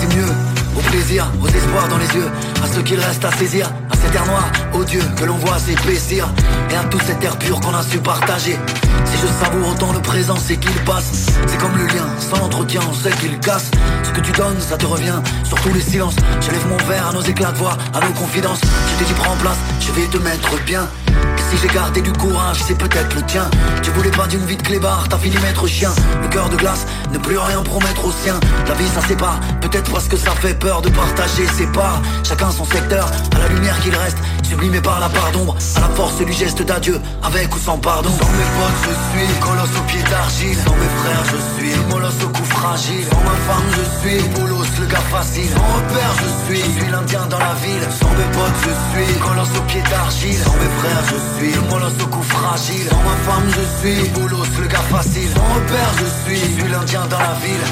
c'est 0.00 0.16
mieux. 0.16 0.32
Au 0.76 0.80
plaisir, 0.90 1.30
aux 1.40 1.46
espoirs 1.46 1.86
dans 1.86 1.98
les 1.98 2.12
yeux, 2.16 2.30
à 2.64 2.66
ce 2.66 2.80
qu'il 2.80 2.98
reste 2.98 3.24
à 3.24 3.30
saisir, 3.30 3.70
cet 4.12 4.16
air 4.16 4.50
odieux 4.72 5.04
que 5.16 5.24
l'on 5.24 5.36
voit 5.36 5.58
s'épaissir, 5.58 6.28
et 6.70 6.74
à 6.74 6.84
tout 6.84 6.98
cet 7.06 7.22
air 7.22 7.36
pur 7.36 7.60
qu'on 7.60 7.74
a 7.74 7.82
su 7.82 7.98
partager. 7.98 8.58
Si 9.04 9.16
je 9.22 9.44
savoure 9.44 9.68
autant 9.68 9.92
le 9.92 10.00
présent, 10.00 10.36
c'est 10.36 10.56
qu'il 10.56 10.74
passe. 10.84 11.26
C'est 11.46 11.58
comme 11.58 11.76
le 11.76 11.86
lien, 11.86 12.06
sans 12.18 12.44
entretien, 12.44 12.80
on 12.88 12.94
sait 12.94 13.12
qu'il 13.12 13.38
casse. 13.38 13.70
Ce 14.02 14.10
que 14.10 14.20
tu 14.20 14.32
donnes, 14.32 14.60
ça 14.60 14.76
te 14.76 14.86
revient, 14.86 15.20
sur 15.44 15.60
tous 15.60 15.72
les 15.72 15.80
silences. 15.80 16.16
Je 16.40 16.50
lève 16.50 16.66
mon 16.68 16.76
verre 16.88 17.08
à 17.08 17.12
nos 17.12 17.22
éclats 17.22 17.52
de 17.52 17.58
voix, 17.58 17.76
à 17.94 18.00
nos 18.00 18.12
confidences. 18.12 18.60
Je 18.62 18.98
t'ai 18.98 19.04
dit 19.04 19.20
prends 19.20 19.36
place, 19.36 19.58
je 19.80 19.92
vais 19.92 20.06
te 20.06 20.18
mettre 20.18 20.60
bien. 20.64 20.88
Et 21.08 21.42
si 21.50 21.62
j'ai 21.62 21.68
gardé 21.68 22.00
du 22.00 22.12
courage, 22.12 22.58
c'est 22.66 22.78
peut-être 22.78 23.14
le 23.14 23.22
tien. 23.22 23.48
Tu 23.82 23.90
voulais 23.90 24.10
pas 24.10 24.26
d'une 24.26 24.44
vie 24.44 24.56
de 24.56 24.62
clébard, 24.62 25.06
t'as 25.08 25.18
fini 25.18 25.36
maître 25.38 25.66
chien. 25.66 25.90
Le 26.22 26.28
cœur 26.28 26.48
de 26.48 26.56
glace, 26.56 26.86
ne 27.12 27.18
plus 27.18 27.38
rien 27.38 27.62
promettre 27.62 28.04
au 28.04 28.12
sien. 28.12 28.38
La 28.66 28.74
vie 28.74 28.88
ça 28.88 29.06
sépare, 29.06 29.40
peut-être 29.60 29.90
parce 29.90 30.08
que 30.08 30.16
ça 30.16 30.32
fait 30.32 30.54
peur 30.54 30.82
de 30.82 30.88
partager 30.88 31.46
ses 31.46 31.66
parts. 31.66 32.00
Chacun 32.26 32.50
son 32.50 32.64
secteur, 32.64 33.10
à 33.34 33.38
la 33.38 33.48
lumière 33.48 33.78
qu'il 33.80 33.94
sublimé 34.42 34.80
par 34.80 35.00
la 35.00 35.08
part 35.08 35.30
d'ombre, 35.32 35.56
à 35.76 35.80
la 35.80 35.88
force 35.90 36.18
du 36.18 36.32
geste 36.32 36.62
d'adieu, 36.62 37.00
avec 37.22 37.54
ou 37.54 37.58
sans 37.58 37.78
pardon. 37.78 38.10
Sans 38.10 38.32
mes 38.32 38.50
potes, 38.56 38.80
je 38.84 39.18
suis 39.18 39.40
colosse 39.40 39.76
au 39.78 39.82
pied 39.82 40.02
d'argile. 40.10 40.56
Sans 40.64 40.74
mes 40.74 40.92
frères, 41.00 41.24
je 41.24 41.38
suis 41.54 41.74
molosse 41.90 42.22
au 42.24 42.28
cou 42.28 42.44
fragile. 42.44 43.04
Sans 43.10 43.20
ma 43.20 43.36
femme, 43.46 43.68
je 43.76 43.84
suis 44.00 44.28
bolos, 44.28 44.64
le 44.80 44.86
gars 44.86 45.06
facile. 45.10 45.50
Sans 45.54 45.68
repère, 45.76 46.12
je 46.22 46.28
suis, 46.44 46.62
je 46.62 46.80
suis 46.80 46.90
l'indien 46.90 47.26
dans 47.26 47.38
la 47.38 47.54
ville. 47.62 47.86
Sans 48.00 48.10
mes 48.18 48.30
potes, 48.36 48.60
je 48.66 48.72
suis 48.90 49.18
colosse 49.20 49.56
au 49.58 49.62
pied 49.62 49.82
d'argile. 49.90 50.42
Sans 50.44 50.54
mes 50.54 50.72
frères, 50.78 51.04
je 51.10 51.18
suis 51.36 51.54
molosse 51.70 52.00
au 52.02 52.06
cou 52.06 52.22
fragile. 52.22 52.88
Sans 52.90 53.02
ma 53.02 53.16
femme, 53.26 53.48
je 53.56 53.64
suis 53.80 54.08
bolos, 54.10 54.50
le 54.60 54.66
gars 54.66 54.86
facile. 54.90 55.30
Sans 55.34 55.54
repère, 55.54 55.90
je 56.00 56.06
suis, 56.24 56.40
je 56.40 56.60
suis 56.60 56.70
l'indien 56.70 57.06
dans 57.06 57.18
la 57.18 57.34
ville. 57.42 57.64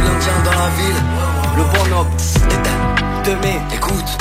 L'indien 0.00 0.32
dans 0.44 0.50
la 0.50 0.70
ville. 0.70 1.02
Le 1.56 1.62
bon 1.64 1.96
homme, 1.96 2.08
de 3.24 3.32
mes, 3.42 3.76
écoute. 3.76 4.18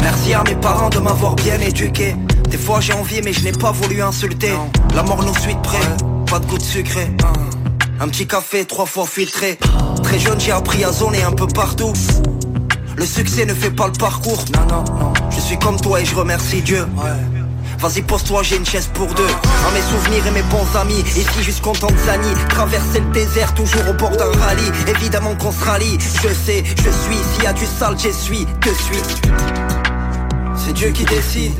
Merci 0.00 0.34
à 0.34 0.42
mes 0.44 0.54
parents 0.56 0.90
de 0.90 0.98
m'avoir 0.98 1.34
bien 1.34 1.58
éduqué. 1.60 2.16
Des 2.50 2.58
fois 2.58 2.80
j'ai 2.80 2.92
envie 2.92 3.20
mais 3.22 3.32
je 3.32 3.44
n'ai 3.44 3.52
pas 3.52 3.72
voulu 3.72 4.02
insulter. 4.02 4.52
La 4.94 5.02
mort 5.02 5.22
nous 5.22 5.34
suit 5.34 5.54
de 5.54 5.60
près, 5.60 5.78
pas 6.30 6.38
de 6.38 6.46
goût 6.46 6.58
de 6.58 6.62
sucré. 6.62 7.10
Un 8.00 8.08
petit 8.08 8.26
café 8.26 8.64
trois 8.64 8.86
fois 8.86 9.06
filtré. 9.06 9.58
Très 10.02 10.18
jeune 10.18 10.40
j'ai 10.40 10.52
appris 10.52 10.84
à 10.84 10.92
zoner 10.92 11.22
un 11.22 11.32
peu 11.32 11.46
partout. 11.46 11.92
Le 12.96 13.06
succès 13.06 13.44
ne 13.44 13.54
fait 13.54 13.70
pas 13.70 13.86
le 13.86 13.92
parcours. 13.92 14.44
Non, 14.54 14.66
non, 14.66 14.84
non. 14.84 15.12
Je 15.30 15.40
suis 15.40 15.58
comme 15.58 15.80
toi 15.80 16.00
et 16.00 16.04
je 16.04 16.14
remercie 16.14 16.62
Dieu. 16.62 16.86
Vas-y 17.78 18.02
pose-toi, 18.02 18.42
j'ai 18.42 18.56
une 18.56 18.66
chaise 18.66 18.88
pour 18.94 19.12
deux. 19.14 19.26
À 19.26 19.70
mes 19.72 19.82
souvenirs 19.82 20.26
et 20.26 20.30
mes 20.30 20.42
bons 20.42 20.78
amis. 20.78 21.00
Ici 21.00 21.42
jusqu'en 21.42 21.72
Tanzanie. 21.72 22.34
Traverser 22.48 23.00
le 23.00 23.12
désert 23.12 23.54
toujours 23.54 23.88
au 23.88 23.92
bord 23.94 24.16
d'un 24.16 24.32
rallye. 24.40 24.70
Évidemment 24.88 25.34
qu'on 25.36 25.52
se 25.52 25.64
rallie. 25.64 25.98
Je 26.22 26.28
sais, 26.28 26.64
je 26.64 26.90
suis. 26.90 27.18
S'il 27.34 27.44
y 27.44 27.46
a 27.46 27.52
du 27.52 27.66
sale, 27.66 27.98
j'essuie. 27.98 28.46
De 28.60 28.74
suite. 28.74 29.22
C'est 30.56 30.72
Dieu 30.72 30.90
qui 30.90 31.04
décide 31.04 31.52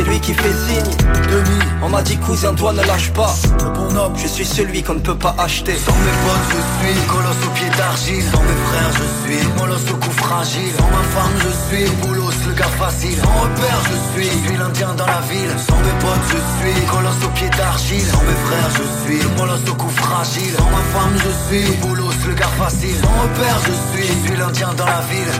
c'est 0.00 0.10
lui 0.10 0.20
qui 0.20 0.34
fait 0.34 0.52
signe. 0.66 0.96
Demi, 1.30 1.58
on 1.82 1.88
m'a 1.88 2.02
dit 2.02 2.16
cousin 2.18 2.54
toi 2.54 2.72
ne 2.72 2.82
lâche 2.82 3.10
pas. 3.12 3.34
Le 3.58 3.70
bon 3.70 3.96
homme, 3.96 4.14
je 4.16 4.26
suis 4.26 4.44
celui 4.44 4.82
qu'on 4.82 4.94
ne 4.94 5.00
peut 5.00 5.16
pas 5.16 5.34
acheter. 5.38 5.76
Sans 5.76 5.92
mes 5.92 6.16
potes 6.24 6.48
je 6.50 6.88
suis 6.88 7.06
colosse 7.06 7.42
au 7.46 7.50
pied 7.50 7.70
d'argile. 7.76 8.24
Sans 8.32 8.42
mes 8.42 8.60
frères 8.68 8.92
je 8.92 9.06
suis 9.22 9.48
molosse 9.58 9.90
au 9.90 9.96
cou 9.96 10.10
fragile. 10.10 10.72
Sans 10.78 10.90
ma 10.90 11.04
femme 11.14 11.36
je 11.44 11.76
suis 11.76 11.90
boulos 12.02 12.30
le 12.46 12.52
gars 12.54 12.74
facile. 12.78 13.18
Sans 13.22 13.40
repère 13.42 13.80
je 13.90 13.96
suis, 14.12 14.30
je 14.30 14.48
suis 14.48 14.56
l'indien 14.56 14.94
dans 14.94 15.06
la 15.06 15.20
ville. 15.30 15.54
Sans 15.68 15.78
mes 15.78 15.96
potes 16.00 16.26
je 16.32 16.40
suis 16.58 16.86
colosse 16.86 17.24
au 17.24 17.30
pied 17.30 17.50
d'argile. 17.50 18.08
Sans 18.12 18.22
mes 18.22 18.40
frères 18.46 18.70
je 18.78 18.86
suis 19.02 19.28
molosse 19.36 19.68
au 19.70 19.74
cou 19.74 19.88
fragile. 19.88 20.54
Sans 20.56 20.70
ma 20.70 20.84
femme 20.94 21.16
je 21.24 21.30
suis 21.46 21.76
boulos 21.76 22.10
le 22.26 22.34
gars 22.34 22.54
facile. 22.58 22.96
Sans 23.02 23.16
repère 23.22 23.58
je 23.66 23.74
suis, 23.90 24.08
je 24.08 24.28
suis 24.28 24.36
l'indien 24.36 24.72
dans 24.74 24.86
la 24.86 25.00
ville. 25.10 25.32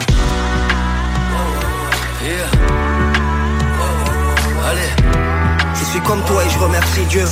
Yeah 2.23 3.00
Allez. 4.67 4.91
Je 5.75 5.85
suis 5.85 6.01
comme 6.01 6.23
toi 6.25 6.45
et 6.45 6.51
je 6.51 6.59
remercie 6.59 7.05
Dieu. 7.09 7.25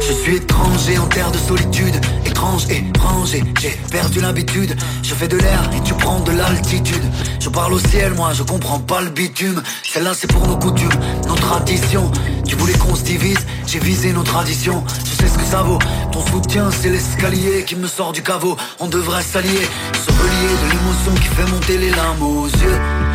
Je 0.00 0.12
suis 0.12 0.36
étranger 0.36 0.98
en 0.98 1.06
terre 1.06 1.30
de 1.30 1.38
solitude, 1.38 1.94
étrange, 2.26 2.64
étranger, 2.70 3.44
j'ai 3.60 3.70
perdu 3.90 4.20
l'habitude. 4.20 4.76
Je 5.02 5.14
fais 5.14 5.28
de 5.28 5.36
l'air 5.36 5.70
et 5.76 5.80
tu 5.82 5.94
prends 5.94 6.20
de 6.20 6.32
l'altitude. 6.32 7.02
Je 7.40 7.48
parle 7.48 7.72
au 7.72 7.78
ciel, 7.78 8.14
moi 8.14 8.32
je 8.32 8.42
comprends 8.42 8.80
pas 8.80 9.00
le 9.00 9.10
bitume. 9.10 9.62
Celle-là 9.84 10.12
c'est 10.14 10.30
pour 10.30 10.46
nos 10.46 10.56
coutumes, 10.56 10.90
nos 11.26 11.34
traditions. 11.34 12.10
Tu 12.46 12.56
voulais 12.56 12.74
qu'on 12.74 12.94
se 12.94 13.02
divise, 13.02 13.38
j'ai 13.66 13.78
visé 13.78 14.12
nos 14.12 14.24
traditions. 14.24 14.84
Je 15.04 15.22
sais 15.22 15.28
ce 15.28 15.38
que 15.38 15.44
ça 15.44 15.62
vaut. 15.62 15.78
Ton 16.10 16.24
soutien 16.26 16.70
c'est 16.70 16.90
l'escalier 16.90 17.64
qui 17.64 17.76
me 17.76 17.86
sort 17.86 18.12
du 18.12 18.22
caveau. 18.22 18.56
On 18.80 18.88
devrait 18.88 19.22
s'allier, 19.22 19.68
se 20.04 20.10
relier 20.10 20.54
de 20.62 20.70
l'émotion 20.72 21.14
qui 21.14 21.28
fait 21.34 21.50
monter 21.50 21.78
les 21.78 21.90
larmes 21.90 22.22
aux 22.22 22.46
yeux 22.46 23.11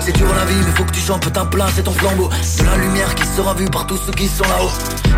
C'est 0.00 0.12
dur 0.12 0.32
la 0.34 0.44
vie 0.44 0.54
mais 0.64 0.72
faut 0.72 0.84
que 0.84 0.92
tu 0.92 1.00
chantes 1.00 1.32
ta 1.32 1.44
place 1.44 1.78
et 1.78 1.82
ton 1.82 1.92
flambeau. 1.92 2.28
De 2.58 2.64
la 2.64 2.76
lumière 2.76 3.14
qui 3.14 3.26
sera 3.26 3.52
vue 3.54 3.66
par 3.66 3.86
tous 3.86 3.96
ceux 3.96 4.12
qui 4.12 4.28
sont 4.28 4.44
là-haut. 4.44 4.70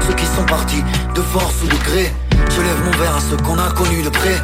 Ceux 0.06 0.14
qui 0.14 0.26
sont 0.26 0.44
partis 0.44 0.82
de 1.14 1.20
force 1.20 1.54
ou 1.62 1.66
de 1.66 1.76
gré 1.84 2.12
Je 2.50 2.60
lève 2.62 2.84
mon 2.84 2.90
verre 2.92 3.16
à 3.16 3.20
ceux 3.20 3.36
qu'on 3.38 3.58
a 3.58 3.70
connus 3.70 4.02
de 4.02 4.10
près 4.10 4.42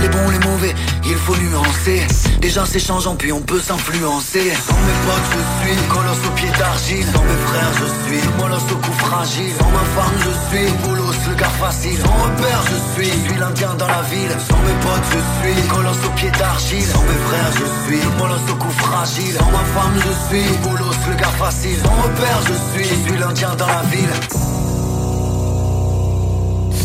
les 0.00 0.08
bons, 0.08 0.28
les 0.28 0.38
mauvais, 0.40 0.74
il 1.04 1.14
faut 1.14 1.36
nuancer 1.36 2.06
Déjà 2.40 2.64
c'est 2.66 2.80
changeant 2.80 3.14
puis 3.14 3.32
on 3.32 3.40
peut 3.40 3.60
s'influencer 3.60 4.52
Sans 4.66 4.74
mes 4.74 4.98
potes 5.06 5.30
je 5.30 5.68
suis 5.70 5.88
colosse 5.88 6.26
au 6.26 6.30
pied 6.30 6.50
d'argile 6.58 7.06
Sans 7.14 7.22
mes 7.22 7.46
frères 7.46 7.72
je 7.78 7.86
suis 7.86 8.04
molosse 8.38 8.70
au 8.72 8.76
cou 8.76 8.92
fragile. 8.92 9.52
Sans 9.58 9.70
ma 9.70 9.84
femme, 9.96 10.16
je 10.18 10.32
suis 10.48 10.72
Boulos, 10.82 11.12
le 11.28 11.34
gars 11.34 11.56
facile. 11.60 11.98
Sans 11.98 12.16
repère, 12.24 12.62
je 12.70 12.78
suis. 12.92 13.10
Je 13.10 13.28
suis 13.28 13.38
l'indien 13.38 13.74
dans 13.74 13.88
la 13.88 14.02
ville. 14.02 14.34
Sans 14.48 14.60
mes 14.66 14.78
potes, 14.84 15.08
je 15.12 15.20
suis. 15.38 15.68
Colosse 15.68 16.04
au 16.06 16.10
pied 16.10 16.30
d'argile. 16.30 16.86
Sans 16.86 17.02
mes 17.02 17.20
frères, 17.26 17.52
je 17.52 17.66
suis. 17.84 18.06
Molosse 18.18 18.50
au 18.50 18.56
cou 18.56 18.70
fragile. 18.70 19.36
Sans 19.38 19.50
ma 19.50 19.64
femme, 19.74 19.96
je 19.96 20.12
suis. 20.26 20.56
Boulos, 20.62 20.98
le 21.08 21.14
gars 21.14 21.34
facile. 21.38 21.78
Sans 21.82 21.96
repère, 22.02 22.40
je 22.48 22.54
suis. 22.72 22.88
Je 22.88 23.08
suis 23.08 23.18
l'indien 23.18 23.54
dans 23.56 23.66
la 23.66 23.82
ville. 23.90 24.83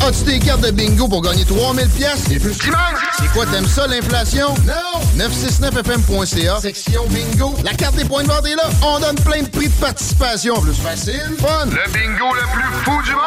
As-tu 0.02 0.24
des 0.24 0.40
cartes 0.40 0.62
de 0.62 0.72
bingo 0.72 1.08
pour 1.08 1.22
gagner 1.22 1.46
3000 1.46 1.88
pièces 1.90 2.32
et 2.32 2.40
plus? 2.40 2.54
C'est 2.54 3.28
quoi, 3.34 3.46
t'aimes 3.46 3.68
ça, 3.68 3.86
l'inflation? 3.88 4.48
Non! 4.66 5.24
969fm.ca, 5.26 6.60
section 6.62 7.04
bingo. 7.10 7.54
La 7.64 7.74
carte 7.74 7.96
des 7.96 8.06
points 8.06 8.24
de 8.24 8.30
vente 8.30 8.46
est 8.48 8.56
là. 8.56 8.64
On 8.82 9.00
donne 9.00 9.18
plein 9.18 9.44
de 9.44 9.50
prix 9.50 9.68
de 9.68 9.74
participation. 9.74 10.60
Plus 10.62 10.74
facile, 10.74 11.36
fun. 11.40 11.66
Le 11.66 11.92
bingo 11.92 12.34
le 12.34 12.42
plus 12.54 12.74
fou 12.84 13.02
du 13.04 13.12
monde! 13.12 13.20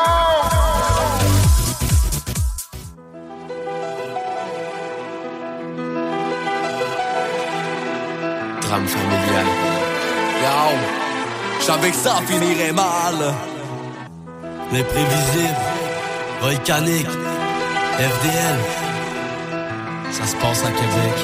Drame 8.62 8.86
familial. 8.88 9.46
Yo, 10.42 10.78
je 11.60 11.64
savais 11.64 11.90
que 11.90 11.96
ça 11.96 12.14
finirait 12.26 12.72
mal. 12.72 13.34
L'imprévisible, 14.72 15.56
volcanique, 16.42 17.06
FDL, 17.98 18.58
ça 20.10 20.26
se 20.26 20.36
passe 20.36 20.64
à 20.64 20.72
Québec. 20.72 21.14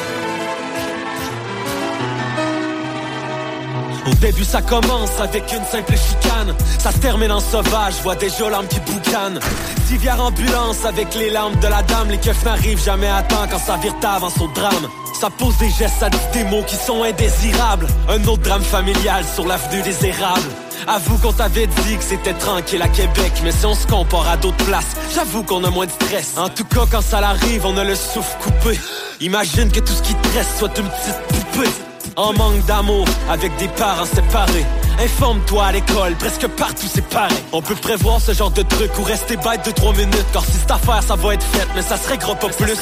Au 4.06 4.14
début 4.14 4.44
ça 4.44 4.62
commence 4.62 5.20
avec 5.20 5.52
une 5.52 5.64
simple 5.64 5.94
chicane. 5.96 6.54
Ça 6.78 6.92
se 6.92 6.98
termine 6.98 7.32
en 7.32 7.40
sauvage, 7.40 7.94
vois 8.02 8.14
déjà 8.14 8.48
larmes 8.48 8.68
qui 8.68 8.78
boucanent 8.80 9.40
Civière 9.88 10.22
ambulance 10.22 10.84
avec 10.84 11.12
les 11.16 11.30
larmes 11.30 11.56
de 11.56 11.66
la 11.66 11.82
dame. 11.82 12.10
Les 12.10 12.18
keufs 12.18 12.44
n'arrivent 12.44 12.82
jamais 12.82 13.08
à 13.08 13.22
temps 13.22 13.46
quand 13.50 13.58
ça 13.58 13.76
vire 13.76 13.94
avant 14.04 14.30
son 14.30 14.46
drame. 14.48 14.88
Ça 15.20 15.30
pose 15.30 15.56
des 15.58 15.70
gestes, 15.70 15.98
ça 15.98 16.10
dit 16.10 16.18
des 16.32 16.44
mots 16.44 16.62
qui 16.62 16.76
sont 16.76 17.02
indésirables. 17.02 17.88
Un 18.08 18.25
autre 18.28 18.42
drame 18.42 18.62
familial 18.62 19.25
sur 19.34 19.46
l'avenue 19.46 19.82
des 19.82 20.06
érables 20.06 20.67
Avoue 20.87 21.18
qu'on 21.18 21.32
t'avait 21.32 21.66
dit 21.66 21.97
que 21.97 22.04
c'était 22.04 22.35
tranquille 22.35 22.82
à 22.82 22.88
Québec 22.88 23.32
Mais 23.44 23.52
si 23.52 23.66
on 23.66 23.75
se 23.75 23.87
compare 23.87 24.28
à 24.28 24.37
d'autres 24.37 24.64
places 24.64 24.94
J'avoue 25.14 25.42
qu'on 25.42 25.64
a 25.64 25.70
moins 25.70 25.87
de 25.87 25.90
stress. 25.90 26.35
En 26.37 26.49
tout 26.49 26.64
cas 26.64 26.85
quand 26.90 27.00
ça 27.00 27.20
l'arrive 27.20 27.64
on 27.66 27.76
a 27.76 27.85
le 27.85 27.94
souffle 27.94 28.37
coupé. 28.42 28.78
Imagine 29.20 29.70
que 29.70 29.80
tout 29.80 29.92
ce 29.92 30.02
qui 30.02 30.14
te 30.14 30.28
reste 30.37 30.58
soit 30.58 30.76
une 30.78 30.88
petite 30.88 31.20
poupée. 31.28 31.68
En 32.16 32.32
manque 32.32 32.64
d'amour, 32.66 33.06
avec 33.30 33.56
des 33.58 33.68
parents 33.68 34.04
séparés. 34.04 34.66
Informe-toi 35.00 35.64
à 35.64 35.73
l'école, 35.73 36.17
presque 36.17 36.49
partout 36.49 36.87
c'est 36.93 37.07
pareil. 37.09 37.37
On 37.52 37.62
peut 37.62 37.76
prévoir 37.76 38.21
ce 38.21 38.33
genre 38.33 38.50
de 38.50 38.62
truc 38.62 38.90
ou 38.99 39.05
rester 39.05 39.37
bête 39.37 39.64
de 39.64 39.71
3 39.71 39.93
minutes. 39.93 40.26
Car 40.33 40.45
si 40.45 40.52
cette 40.52 40.71
affaire 40.71 41.02
ça 41.02 41.14
va 41.14 41.35
être 41.35 41.45
faite, 41.45 41.69
mais 41.76 41.83
ça 41.83 41.97
serait 41.97 42.19
gros 42.19 42.35
pas 42.35 42.49
plus. 42.49 42.75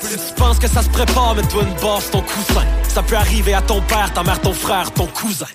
Si 0.00 0.16
tu 0.16 0.34
penses 0.36 0.58
que 0.58 0.66
ça 0.66 0.82
se 0.82 0.88
prépare, 0.88 1.36
mets-toi 1.36 1.62
une 1.62 1.74
bosse 1.74 2.10
ton 2.10 2.22
coussin. 2.22 2.64
Ça 2.88 3.02
peut 3.04 3.16
arriver 3.16 3.54
à 3.54 3.62
ton 3.62 3.80
père, 3.82 4.12
ta 4.12 4.24
mère, 4.24 4.40
ton 4.40 4.52
frère, 4.52 4.90
ton 4.92 5.06
cousin. 5.06 5.46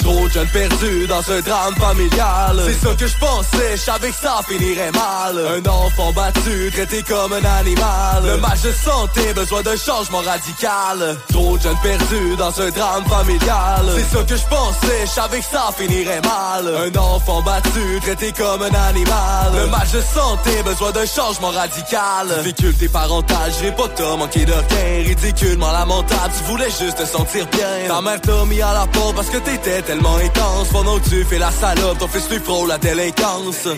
Trop 0.00 0.26
de 0.26 0.32
jeunes 0.32 0.48
perdus 0.48 1.06
dans 1.06 1.30
un 1.30 1.40
drame 1.40 1.74
familial. 1.74 2.62
C'est 2.66 2.86
ça 2.86 2.94
que 2.94 3.06
je 3.06 3.18
pensais, 3.18 3.72
je 3.72 3.82
savais 3.82 4.10
que 4.10 4.16
ça 4.16 4.40
finirait 4.48 4.92
mal. 4.92 5.38
Un 5.58 5.68
enfant 5.68 6.12
battu, 6.12 6.70
traité 6.72 7.02
comme 7.02 7.34
un 7.34 7.44
animal. 7.44 8.22
Le 8.24 8.36
match 8.38 8.62
de 8.62 8.72
santé, 8.72 9.34
besoin 9.34 9.60
d'un 9.62 9.76
changement 9.76 10.22
radical. 10.22 11.18
Trop 11.28 11.58
de 11.58 11.62
jeunes 11.62 11.78
perdus 11.82 12.36
dans 12.38 12.58
un 12.58 12.70
drame 12.70 13.04
familial. 13.04 13.84
C'est 13.96 14.16
ça 14.16 14.24
que 14.24 14.36
je 14.36 14.46
pensais, 14.46 15.00
je 15.02 15.10
savais 15.10 15.40
que 15.40 15.44
ça 15.44 15.57
finirait 15.76 16.20
mal. 16.22 16.66
Un 16.86 16.98
enfant 16.98 17.42
battu, 17.42 18.00
traité 18.02 18.32
comme 18.32 18.62
un 18.62 18.74
animal. 18.88 19.52
Le 19.54 19.66
match 19.66 19.92
de 19.92 20.00
santé, 20.00 20.62
besoin 20.64 20.90
d'un 20.92 21.06
changement 21.06 21.50
radical. 21.50 22.28
Difficulté 22.42 22.88
parentale, 22.88 23.52
j'irai 23.58 23.74
pas 23.74 23.88
t'as 23.94 24.16
manqué 24.16 24.44
de 24.44 24.52
rien. 24.52 25.06
Ridiculement 25.06 25.72
lamentable, 25.72 26.32
tu 26.36 26.44
voulais 26.44 26.70
juste 26.70 26.98
te 26.98 27.06
sentir 27.06 27.46
bien. 27.46 27.88
Ta 27.88 28.00
mère 28.00 28.20
t'a 28.20 28.44
mis 28.44 28.62
à 28.62 28.72
la 28.72 28.86
porte 28.86 29.16
parce 29.16 29.28
que 29.28 29.38
t'étais 29.38 29.82
tellement 29.82 30.16
intense. 30.16 30.68
Pendant 30.72 30.98
que 30.98 31.08
tu 31.08 31.24
fais 31.24 31.38
la 31.38 31.50
salope, 31.50 31.98
ton 31.98 32.08
fils 32.08 32.28
lui 32.30 32.38
frôle 32.38 32.68
la 32.68 32.78
délinquance. 32.78 33.68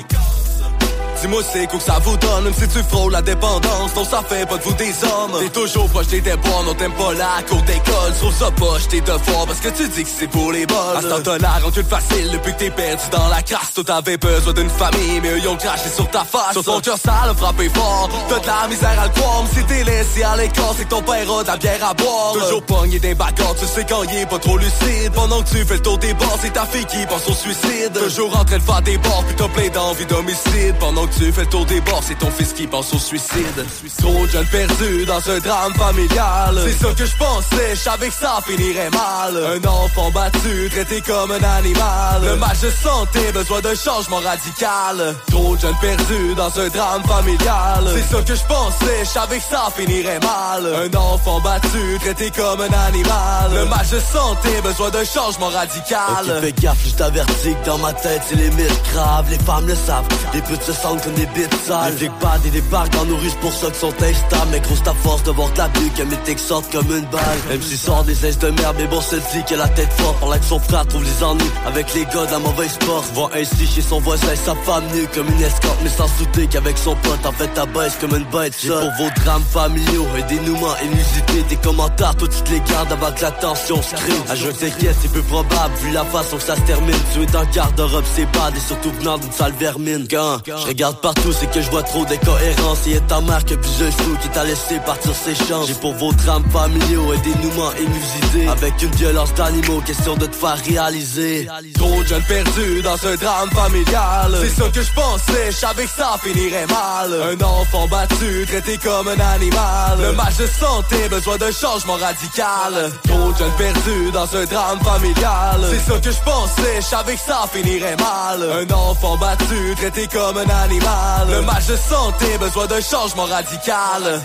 Dis-moi 1.21 1.43
c'est 1.53 1.67
quoi 1.67 1.78
que 1.78 1.85
ça 1.85 1.99
vous 2.02 2.17
donne? 2.17 2.45
Même 2.45 2.54
si 2.54 2.67
tu 2.69 2.83
frôles 2.83 3.13
la 3.13 3.21
dépendance 3.21 3.95
Non 3.95 4.04
ça 4.04 4.23
fait 4.26 4.47
pas 4.47 4.56
de 4.56 4.63
vous 4.63 4.73
des 4.75 4.93
hommes. 5.04 5.39
T'es 5.39 5.50
toujours 5.50 5.89
proche 5.89 6.06
des 6.06 6.21
bons 6.21 6.63
Non 6.65 6.75
t'aimes 6.75 6.93
pas 6.93 7.13
la 7.13 7.43
cour 7.47 7.61
d'école. 7.63 8.13
Trouve 8.19 8.35
ça 8.35 8.50
poche 8.50 8.89
tes 8.89 9.00
devoirs 9.00 9.47
Parce 9.47 9.61
que 9.61 9.69
tu 9.69 9.89
dis 9.89 10.02
que 10.04 10.09
c'est 10.19 10.28
pour 10.28 10.50
les 10.52 10.65
bonnes 10.67 10.97
À 10.97 11.02
ce 11.02 11.21
temps 11.21 11.37
la 11.39 11.50
rendu 11.63 11.83
facile 11.83 12.30
Depuis 12.33 12.52
que 12.54 12.59
t'es 12.59 12.71
perdu 12.71 13.02
dans 13.13 13.28
la 13.28 13.43
crasse. 13.43 13.75
Toi 13.75 13.85
t'avais 13.85 14.17
besoin 14.17 14.52
d'une 14.54 14.71
famille 14.71 15.21
Mais 15.23 15.30
eux 15.30 15.39
ils 15.39 15.49
ont 15.49 15.56
craché 15.56 15.89
sur 15.95 16.09
ta 16.09 16.25
face. 16.25 16.52
Sur 16.52 16.65
ton 16.65 16.80
cœur 16.80 16.97
ça 16.97 17.26
l'a 17.26 17.35
frappé 17.35 17.69
fort. 17.69 18.09
T'as 18.28 18.39
de 18.39 18.47
la 18.47 18.69
misère 18.69 19.00
à 19.00 19.04
le 19.04 19.13
croire 19.13 19.43
Mais 19.45 19.61
si 19.61 19.67
t'es 19.67 19.85
laissé 19.85 20.23
à 20.23 20.37
l'écart 20.37 20.75
C'est 20.78 20.85
que 20.85 20.91
ton 20.91 21.02
père 21.02 21.30
a 21.30 21.43
de 21.43 21.49
la 21.49 21.56
bière 21.59 21.85
à 21.85 21.95
boire. 21.95 22.33
Toujours 22.33 22.63
pogné 22.63 22.99
d'un 22.99 23.15
bagarre 23.15 23.54
Tu 23.59 23.67
sais 23.67 23.85
quand 23.87 24.02
il 24.04 24.17
est 24.17 24.26
pas 24.26 24.39
trop 24.39 24.56
lucide. 24.56 25.13
Pendant 25.15 25.43
que 25.43 25.50
tu 25.50 25.65
fais 25.67 25.75
le 25.75 25.83
tour 25.83 25.99
des 25.99 26.15
bars 26.15 26.39
C'est 26.41 26.52
ta 26.52 26.65
fille 26.65 26.87
qui 26.87 27.04
pense 27.06 27.28
au 27.28 27.35
suicide. 27.35 27.93
Toujours 27.93 28.39
en 28.39 28.45
train 28.45 28.56
de 28.59 28.63
faire 28.63 28.83
des 28.83 28.97
bords 28.97 29.25
Puis 29.26 29.37
t'as 29.37 29.49
plein 29.49 29.69
d'envie 29.69 30.06
d'homicide. 30.06 30.75
Pendant 30.78 31.06
tu 31.19 31.33
fais 31.33 31.43
le 31.43 31.47
tour 31.47 31.67
des 31.67 31.81
bords, 31.81 32.03
c'est 32.03 32.19
ton 32.19 32.31
fils 32.31 32.53
qui 32.53 32.67
pense 32.67 32.93
au 32.95 32.99
suicide. 32.99 33.67
Trop 33.99 34.27
de 34.27 34.31
jeunes 34.31 34.47
perdus 34.47 35.05
dans 35.07 35.31
un 35.31 35.39
drame 35.39 35.75
familial. 35.75 36.59
C'est 36.67 36.87
ça 36.87 36.93
que 36.95 37.07
je 37.07 37.17
pensais, 37.17 37.71
je 37.71 37.81
savais 37.81 38.09
que 38.09 38.15
ça 38.15 38.39
finirait 38.47 38.91
mal. 38.91 39.37
Un 39.37 39.69
enfant 39.69 40.11
battu, 40.11 40.69
traité 40.71 41.01
comme 41.01 41.31
un 41.33 41.43
animal. 41.43 42.23
Le 42.23 42.37
match 42.37 42.61
de 42.61 42.71
santé, 42.71 43.33
besoin 43.33 43.61
d'un 43.61 43.75
changement 43.75 44.21
radical. 44.21 45.15
Trop 45.31 45.57
de 45.57 45.61
jeunes 45.61 45.77
perdus 45.81 46.35
dans 46.37 46.61
un 46.61 46.69
drame 46.69 47.03
familial. 47.05 47.85
C'est 47.95 48.17
ça 48.17 48.23
que 48.23 48.35
je 48.35 48.45
pensais, 48.45 49.01
je 49.01 49.09
savais 49.09 49.39
que 49.39 49.45
ça 49.51 49.69
finirait 49.77 50.21
mal. 50.21 50.67
Un 50.67 50.97
enfant 50.97 51.41
battu, 51.41 51.99
traité 52.01 52.31
comme 52.31 52.61
un 52.61 52.87
animal. 52.89 53.51
Le 53.53 53.65
match 53.67 53.91
de 53.91 54.01
santé, 54.01 54.61
besoin 54.63 54.91
d'un 54.91 55.05
changement 55.05 55.49
radical. 55.49 56.41
Fais 56.41 56.53
gaffe, 56.53 56.79
je 56.87 56.95
t'avertis 56.95 57.55
que 57.61 57.67
dans 57.67 57.79
ma 57.79 57.93
tête, 57.93 58.23
c'est 58.29 58.37
les 58.37 58.51
mythes 58.51 58.83
graves. 58.93 59.27
Les 59.31 59.39
femmes 59.39 59.67
le 59.67 59.75
savent, 59.75 60.07
les 60.33 60.43
putes 60.43 60.63
se 60.63 60.73
sentent 60.73 61.00
comme 61.02 61.15
des 61.15 61.26
bites 61.26 61.54
sales. 61.67 61.95
Les 62.00 62.08
bad 62.08 62.41
et 62.47 62.97
dans 62.97 63.04
nos 63.04 63.17
rues, 63.17 63.30
pour 63.41 63.52
ceux 63.52 63.71
qui 63.71 63.78
sont 63.78 63.95
instables. 64.02 64.50
Mais 64.50 64.60
grosse 64.60 64.82
ta 64.82 64.95
force 64.95 65.23
de 65.23 65.30
voir 65.30 65.50
de 65.52 65.58
la 65.58 65.69
bulle, 65.69 65.93
que 65.97 66.02
mes 66.02 66.17
textes 66.19 66.47
sortent 66.49 66.71
comme 66.73 66.91
une 66.91 67.06
balle. 67.06 67.39
Même 67.49 67.63
s'il 67.63 67.78
sort 67.78 68.04
des 68.04 68.26
aises 68.26 68.39
de 68.39 68.50
merde, 68.50 68.76
mais 68.78 68.86
bon, 68.86 69.00
c'est 69.00 69.21
dit 69.32 69.45
qu'il 69.47 69.60
a 69.60 69.65
la 69.65 69.69
tête 69.69 69.93
forte. 69.99 70.21
Par 70.21 70.28
là 70.28 70.39
que 70.39 70.45
son 70.45 70.58
frère 70.58 70.86
trouve 70.86 71.04
les 71.04 71.25
ennuis 71.25 71.50
avec 71.67 71.93
les 71.95 72.04
gars 72.04 72.26
de 72.26 72.32
la 72.32 72.39
mauvaise 72.39 72.73
sport. 72.73 73.04
Voit 73.15 73.30
ainsi 73.34 73.67
chez 73.67 73.82
son 73.82 74.00
voisin, 74.00 74.34
sa 74.36 74.54
femme 74.56 74.84
nue 74.95 75.06
comme 75.15 75.28
une 75.28 75.43
escorte. 75.43 75.78
Mais 75.82 75.91
sans 75.91 76.08
se 76.08 76.25
douter 76.25 76.47
qu'avec 76.47 76.78
son 76.78 76.95
pote, 76.97 77.25
en 77.25 77.32
fait, 77.32 77.49
ta 77.49 77.67
baisse 77.67 77.97
comme 78.00 78.17
une 78.17 78.25
bête. 78.25 78.54
Pour 78.67 78.91
vos 78.99 79.10
drames 79.25 79.45
familiaux 79.50 80.06
et 80.19 80.23
dénouements 80.23 80.76
inusités. 80.82 81.43
Des 81.49 81.56
commentaires, 81.56 82.15
toi 82.17 82.28
tu 82.28 82.43
te 82.43 82.50
les 82.50 82.60
gardes 82.60 82.93
avant 82.93 83.13
que 83.13 83.23
la 83.23 83.30
tension 83.30 83.80
se 83.82 83.95
crée. 83.95 84.13
À 84.28 84.34
je 84.34 84.49
t'inquiète, 84.49 84.97
c'est 85.00 85.13
peu 85.13 85.23
probable, 85.23 85.75
vu 85.82 85.91
la 85.93 86.04
façon 86.04 86.36
que 86.36 86.43
ça 86.43 86.56
se 86.56 86.60
termine. 86.63 86.97
Tu 87.13 87.23
es 87.23 87.26
le 87.26 87.54
garde-robe, 87.54 88.04
c'est 88.15 88.26
bad 88.32 88.54
et 88.56 88.60
surtout 88.60 88.91
venant 88.99 89.19
d'une 89.19 89.32
sale 89.32 89.54
vermine. 89.58 90.06
Quand 90.08 90.39
je 90.47 90.67
regarde 90.67 90.90
partout, 90.97 91.33
c'est 91.33 91.50
que 91.50 91.61
je 91.61 91.71
vois 91.71 91.83
trop 91.83 92.05
d'incohérences. 92.05 92.87
Et 92.87 93.00
ta 93.00 93.21
mère 93.21 93.45
que 93.45 93.55
plusieurs 93.55 93.93
fous 93.93 94.17
qui 94.23 94.29
t'a 94.31 94.45
laissé 94.45 94.79
partir 94.85 95.13
ses 95.15 95.35
chances. 95.35 95.69
J'ai 95.69 95.75
pour 95.75 95.95
vos 95.95 96.13
drames 96.13 96.49
familiaux 96.50 97.13
et 97.15 97.19
dénouements 97.19 97.73
inusités. 97.79 98.49
Avec 98.49 98.83
une 98.83 98.95
violence 98.97 99.33
d'animaux, 99.35 99.81
question 99.81 100.17
de 100.17 100.26
te 100.26 100.35
faire 100.35 100.59
réaliser. 100.67 101.49
Trop 101.75 102.03
de 102.03 102.07
jeunes 102.07 102.23
perdus 102.25 102.83
dans 102.83 103.07
un 103.07 103.17
drame 103.17 103.50
familial. 103.50 104.33
C'est 104.43 104.63
ça 104.63 104.69
que 104.69 104.83
je 104.83 104.93
pensais, 104.93 105.47
je 105.50 105.57
savais 105.57 105.85
que 105.85 105.91
ça 105.91 106.17
finirait 106.23 106.67
mal. 106.67 107.39
Un 107.39 107.45
enfant 107.45 107.87
battu, 107.89 108.47
traité 108.47 108.79
comme 108.79 109.09
un 109.09 109.21
animal. 109.21 109.99
Le 110.00 110.13
match 110.13 110.37
de 110.39 110.47
santé, 110.47 111.09
besoin 111.09 111.37
d'un 111.37 111.53
changement 111.53 111.97
radical. 111.97 112.91
Trop 113.07 113.33
de 113.33 113.39
jeunes 113.39 113.57
perdus 113.59 114.11
dans 114.13 114.37
un 114.37 114.45
drame 114.45 114.81
familial. 114.81 115.61
C'est 115.71 115.93
ça 115.93 115.99
que 116.00 116.11
je 116.11 116.21
pensais, 116.25 116.76
je 116.76 116.87
savais 116.87 117.15
que 117.15 117.21
ça 117.21 117.45
finirait 117.53 117.97
mal. 117.97 118.43
Un 118.43 118.75
enfant 118.75 119.17
battu, 119.17 119.75
traité 119.76 120.09
comme 120.09 120.37
un 120.37 120.49
animal. 120.65 120.79
Le 121.28 121.43
match 121.43 121.66
de 121.66 121.76
santé, 121.76 122.38
besoin 122.38 122.66
d'un 122.66 122.80
changement 122.80 123.25
radical. 123.25 124.21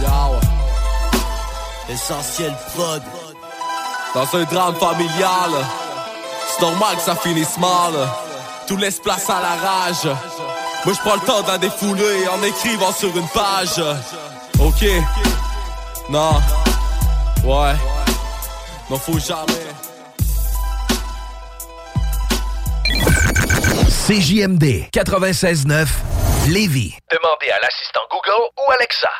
Yo. 0.00 0.38
Essentiel 1.88 2.54
prod. 2.74 3.02
Dans 4.14 4.38
un 4.38 4.44
drame 4.44 4.74
familial, 4.76 5.50
c'est 6.48 6.62
normal 6.62 6.96
que 6.96 7.02
ça 7.02 7.14
finisse 7.16 7.58
mal. 7.58 7.92
Tout 8.66 8.76
laisse 8.76 8.98
place 8.98 9.28
à 9.28 9.40
la 9.40 9.56
rage. 9.68 10.16
Moi 10.84 10.94
je 10.94 11.00
prends 11.00 11.14
le 11.16 11.20
temps 11.20 11.42
d'en 11.42 11.58
défouler 11.58 12.26
en 12.28 12.42
écrivant 12.42 12.92
sur 12.92 13.14
une 13.16 13.28
page. 13.28 13.82
Ok. 14.58 14.84
Non. 16.08 16.40
Ouais. 17.44 17.74
Non 18.88 18.98
faut 18.98 19.18
jamais. 19.18 19.65
CJMD 24.06 24.86
96.9 24.92 25.88
Lévis. 26.48 26.94
Demandez 27.10 27.50
à 27.50 27.58
l'assistant 27.60 28.02
Google 28.08 28.50
ou 28.56 28.70
Alexa. 28.70 29.10